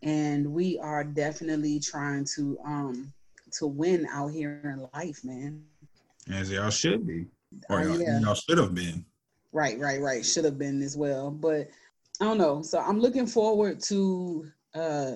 and 0.02 0.52
we 0.52 0.80
are 0.80 1.04
definitely 1.04 1.80
trying 1.80 2.26
to 2.36 2.58
um 2.66 3.14
to 3.52 3.68
win 3.68 4.08
out 4.12 4.30
here 4.30 4.62
in 4.64 4.88
life, 4.94 5.24
man. 5.24 5.64
As 6.32 6.52
y'all 6.52 6.72
should 6.72 7.06
be, 7.06 7.28
or 7.70 7.84
y'all, 7.84 8.00
yeah. 8.00 8.20
y'all 8.20 8.36
should 8.36 8.58
have 8.58 8.74
been. 8.74 9.06
Right, 9.52 9.80
right, 9.80 10.02
right. 10.02 10.26
Should 10.26 10.46
have 10.46 10.58
been 10.58 10.82
as 10.82 10.98
well, 10.98 11.32
but 11.32 11.70
I 12.22 12.26
don't 12.26 12.38
know. 12.38 12.62
So 12.62 12.80
I'm 12.80 13.00
looking 13.00 13.28
forward 13.28 13.82
to 13.84 14.46
uh 14.74 15.12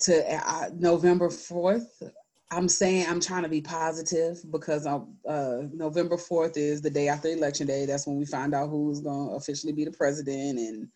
to 0.00 0.34
uh, 0.34 0.70
November 0.74 1.30
fourth. 1.30 2.02
I'm 2.50 2.68
saying 2.68 3.06
I'm 3.08 3.20
trying 3.20 3.44
to 3.44 3.48
be 3.48 3.62
positive 3.62 4.38
because 4.50 4.84
I'm, 4.84 5.14
uh, 5.26 5.62
November 5.72 6.18
fourth 6.18 6.56
is 6.58 6.82
the 6.82 6.90
day 6.90 7.08
after 7.08 7.28
election 7.28 7.66
day. 7.66 7.86
That's 7.86 8.06
when 8.06 8.18
we 8.18 8.26
find 8.26 8.54
out 8.54 8.68
who's 8.68 9.00
going 9.00 9.30
to 9.30 9.36
officially 9.36 9.72
be 9.72 9.84
the 9.84 9.92
president 9.92 10.58
and 10.58 10.88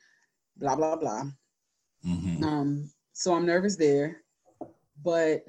blah 0.58 0.76
blah 0.76 0.96
blah. 0.96 1.24
Mhm. 2.04 2.42
Um, 2.42 2.90
so 3.12 3.34
I'm 3.34 3.46
nervous 3.46 3.76
there, 3.76 4.22
but 5.02 5.44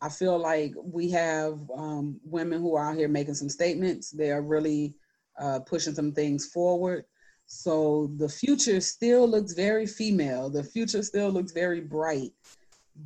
I 0.00 0.08
feel 0.08 0.38
like 0.38 0.74
we 0.76 1.10
have 1.10 1.60
um, 1.74 2.20
women 2.24 2.60
who 2.60 2.74
are 2.76 2.90
out 2.90 2.96
here 2.98 3.08
making 3.08 3.34
some 3.34 3.48
statements. 3.48 4.10
They 4.10 4.30
are 4.30 4.42
really 4.42 4.94
uh, 5.40 5.60
pushing 5.60 5.94
some 5.94 6.12
things 6.12 6.46
forward. 6.46 7.04
So 7.46 8.10
the 8.16 8.28
future 8.28 8.80
still 8.80 9.28
looks 9.28 9.52
very 9.54 9.86
female. 9.86 10.50
The 10.50 10.64
future 10.64 11.02
still 11.02 11.30
looks 11.30 11.52
very 11.52 11.80
bright, 11.80 12.32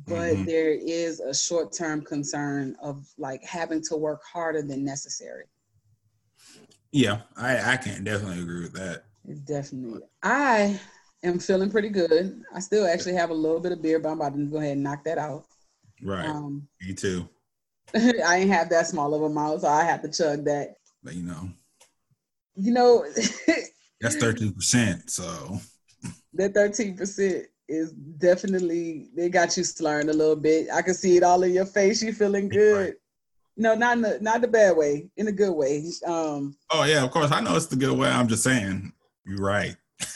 but 0.07 0.37
Mhm. 0.37 0.45
there 0.45 0.71
is 0.71 1.19
a 1.19 1.33
short-term 1.33 2.03
concern 2.03 2.75
of 2.81 3.07
like 3.17 3.43
having 3.43 3.81
to 3.83 3.97
work 3.97 4.23
harder 4.23 4.61
than 4.63 4.83
necessary. 4.83 5.45
Yeah, 6.91 7.21
I 7.37 7.73
I 7.73 7.77
can 7.77 8.03
definitely 8.03 8.41
agree 8.41 8.61
with 8.61 8.73
that. 8.73 9.05
It's 9.27 9.39
definitely. 9.41 10.01
I 10.23 10.79
am 11.23 11.39
feeling 11.39 11.69
pretty 11.69 11.89
good. 11.89 12.41
I 12.53 12.59
still 12.59 12.85
actually 12.87 13.13
have 13.13 13.29
a 13.29 13.33
little 13.35 13.59
bit 13.59 13.71
of 13.71 13.81
beer, 13.81 13.99
but 13.99 14.09
I'm 14.09 14.21
about 14.21 14.35
to 14.35 14.45
go 14.45 14.57
ahead 14.57 14.73
and 14.73 14.83
knock 14.83 15.03
that 15.05 15.17
out. 15.17 15.45
Right. 16.03 16.27
Um, 16.27 16.67
Me 16.81 16.93
too. 16.93 17.27
I 17.95 18.37
ain't 18.37 18.49
have 18.49 18.69
that 18.69 18.87
small 18.87 19.13
of 19.13 19.21
a 19.21 19.29
mouth, 19.29 19.61
so 19.61 19.67
I 19.67 19.83
have 19.83 20.01
to 20.03 20.09
chug 20.09 20.45
that. 20.45 20.75
But 21.03 21.15
you 21.15 21.23
know, 21.23 21.49
You 22.55 22.71
know, 22.71 23.05
that's 24.01 24.15
thirteen 24.15 24.53
percent. 24.53 25.09
So 25.09 25.59
that 26.33 26.53
thirteen 26.53 26.95
percent 26.95 27.47
is 27.67 27.91
definitely 27.91 29.09
they 29.15 29.29
got 29.29 29.55
you 29.57 29.63
slurring 29.63 30.09
a 30.09 30.13
little 30.13 30.35
bit. 30.35 30.67
I 30.71 30.81
can 30.81 30.93
see 30.93 31.17
it 31.17 31.23
all 31.23 31.43
in 31.43 31.53
your 31.53 31.65
face. 31.65 32.01
You 32.01 32.13
feeling 32.13 32.49
good? 32.49 32.85
Right. 32.85 32.93
No, 33.57 33.75
not 33.75 33.97
in 33.97 34.01
the 34.01 34.17
not 34.21 34.41
the 34.41 34.47
bad 34.47 34.77
way, 34.77 35.09
in 35.17 35.27
a 35.27 35.31
good 35.31 35.53
way. 35.53 35.85
Um, 36.05 36.55
oh 36.71 36.83
yeah, 36.85 37.03
of 37.03 37.11
course 37.11 37.31
I 37.31 37.41
know 37.41 37.55
it's 37.55 37.67
the 37.67 37.75
good 37.75 37.97
way. 37.97 38.09
I'm 38.09 38.27
just 38.27 38.43
saying, 38.43 38.93
you're 39.25 39.39
right. 39.39 39.75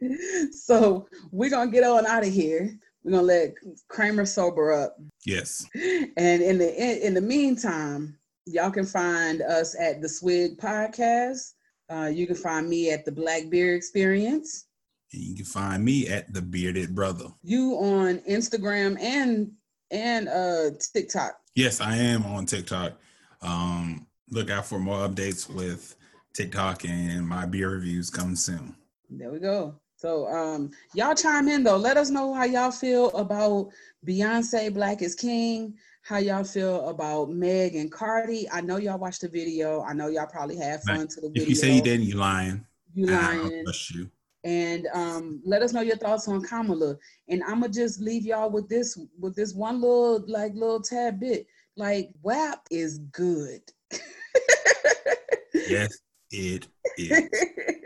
so 0.52 1.06
we're 1.30 1.50
gonna 1.50 1.70
get 1.70 1.84
on 1.84 2.06
out 2.06 2.26
of 2.26 2.32
here. 2.32 2.78
We're 3.04 3.12
gonna 3.12 3.22
let 3.22 3.54
Kramer 3.88 4.26
sober 4.26 4.72
up. 4.72 4.96
yes. 5.24 5.66
And 6.16 6.42
in 6.42 6.58
the 6.58 6.74
in, 6.74 7.02
in 7.08 7.14
the 7.14 7.20
meantime, 7.20 8.18
y'all 8.46 8.70
can 8.70 8.86
find 8.86 9.42
us 9.42 9.76
at 9.78 10.00
the 10.00 10.08
Swig 10.08 10.58
Podcast. 10.58 11.52
Uh, 11.90 12.06
you 12.12 12.26
can 12.26 12.36
find 12.36 12.68
me 12.68 12.90
at 12.90 13.04
the 13.04 13.12
Black 13.12 13.48
Beer 13.48 13.74
Experience. 13.74 14.66
And 15.12 15.22
you 15.22 15.34
can 15.36 15.46
find 15.46 15.82
me 15.82 16.06
at 16.08 16.32
the 16.34 16.42
Beerded 16.42 16.94
Brotha. 16.94 17.32
You 17.42 17.74
on 17.74 18.18
Instagram 18.20 19.00
and 19.00 19.52
and 19.90 20.28
uh 20.28 20.70
TikTok. 20.92 21.38
Yes, 21.54 21.80
I 21.80 21.96
am 21.96 22.24
on 22.26 22.46
TikTok. 22.46 22.92
Um, 23.42 24.06
look 24.30 24.50
out 24.50 24.66
for 24.66 24.78
more 24.78 25.08
updates 25.08 25.48
with 25.52 25.96
TikTok 26.34 26.84
and 26.84 27.26
my 27.26 27.46
beer 27.46 27.70
reviews 27.70 28.10
coming 28.10 28.36
soon. 28.36 28.76
There 29.10 29.30
we 29.30 29.38
go. 29.38 29.74
So 29.98 30.28
um 30.28 30.70
y'all 30.94 31.14
chime 31.14 31.48
in 31.48 31.64
though. 31.64 31.76
Let 31.76 31.96
us 31.96 32.08
know 32.08 32.32
how 32.32 32.44
y'all 32.44 32.70
feel 32.70 33.10
about 33.10 33.70
Beyonce 34.06 34.72
Black 34.72 35.02
is 35.02 35.16
King. 35.16 35.74
How 36.02 36.18
y'all 36.18 36.44
feel 36.44 36.88
about 36.88 37.30
Meg 37.30 37.74
and 37.74 37.90
Cardi? 37.90 38.48
I 38.50 38.60
know 38.60 38.76
y'all 38.76 38.98
watched 38.98 39.22
the 39.22 39.28
video. 39.28 39.82
I 39.82 39.92
know 39.92 40.06
y'all 40.06 40.28
probably 40.28 40.56
had 40.56 40.82
fun 40.84 41.08
to 41.08 41.20
the 41.20 41.28
video. 41.28 41.42
If 41.42 41.48
you 41.48 41.54
say 41.56 41.74
you 41.74 41.82
didn't, 41.82 42.06
you 42.06 42.14
lying. 42.14 42.64
you 42.94 43.06
lying. 43.06 43.64
you. 43.90 44.08
and 44.44 44.86
um, 44.94 45.42
let 45.44 45.62
us 45.62 45.72
know 45.72 45.80
your 45.80 45.96
thoughts 45.96 46.28
on 46.28 46.42
Kamala. 46.42 46.96
And 47.28 47.42
I'm 47.42 47.60
gonna 47.60 47.72
just 47.72 48.00
leave 48.00 48.24
y'all 48.24 48.50
with 48.50 48.68
this 48.68 48.96
with 49.18 49.34
this 49.34 49.52
one 49.52 49.80
little 49.80 50.24
like 50.28 50.54
little 50.54 50.80
tad 50.80 51.18
bit. 51.18 51.48
Like 51.76 52.10
WAP 52.22 52.66
is 52.70 52.98
good. 53.10 53.62
Yes, 55.68 55.98
it 56.30 56.68
is. 56.96 57.28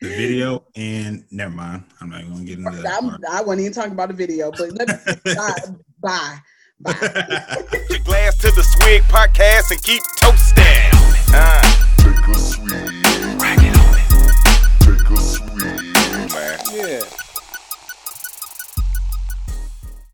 the 0.00 0.08
video 0.08 0.64
and 0.76 1.24
never 1.30 1.54
mind. 1.54 1.84
I'm 2.00 2.10
not 2.10 2.22
gonna 2.22 2.44
get 2.44 2.58
into 2.58 2.70
that. 2.70 3.02
I'm, 3.02 3.10
I 3.30 3.42
was 3.42 3.56
not 3.56 3.58
even 3.60 3.72
talk 3.72 3.88
about 3.88 4.08
the 4.08 4.14
video, 4.14 4.50
but 4.50 4.70
let 4.72 4.88
me, 4.88 4.94
bye, 5.34 5.52
bye. 6.00 6.38
Put 6.84 7.02
your 7.90 7.98
glass 8.00 8.36
to 8.38 8.50
the 8.52 8.62
swig 8.62 9.02
podcast 9.04 9.70
and 9.72 9.82
keep 9.82 10.02
toasting. 10.16 10.64
Uh. 11.34 11.62
Take 11.98 12.28
a 12.28 12.34
swig. 12.38 12.72
Take 14.80 15.10
a 15.10 15.16
swig. 15.16 15.58
Yeah. 16.72 17.27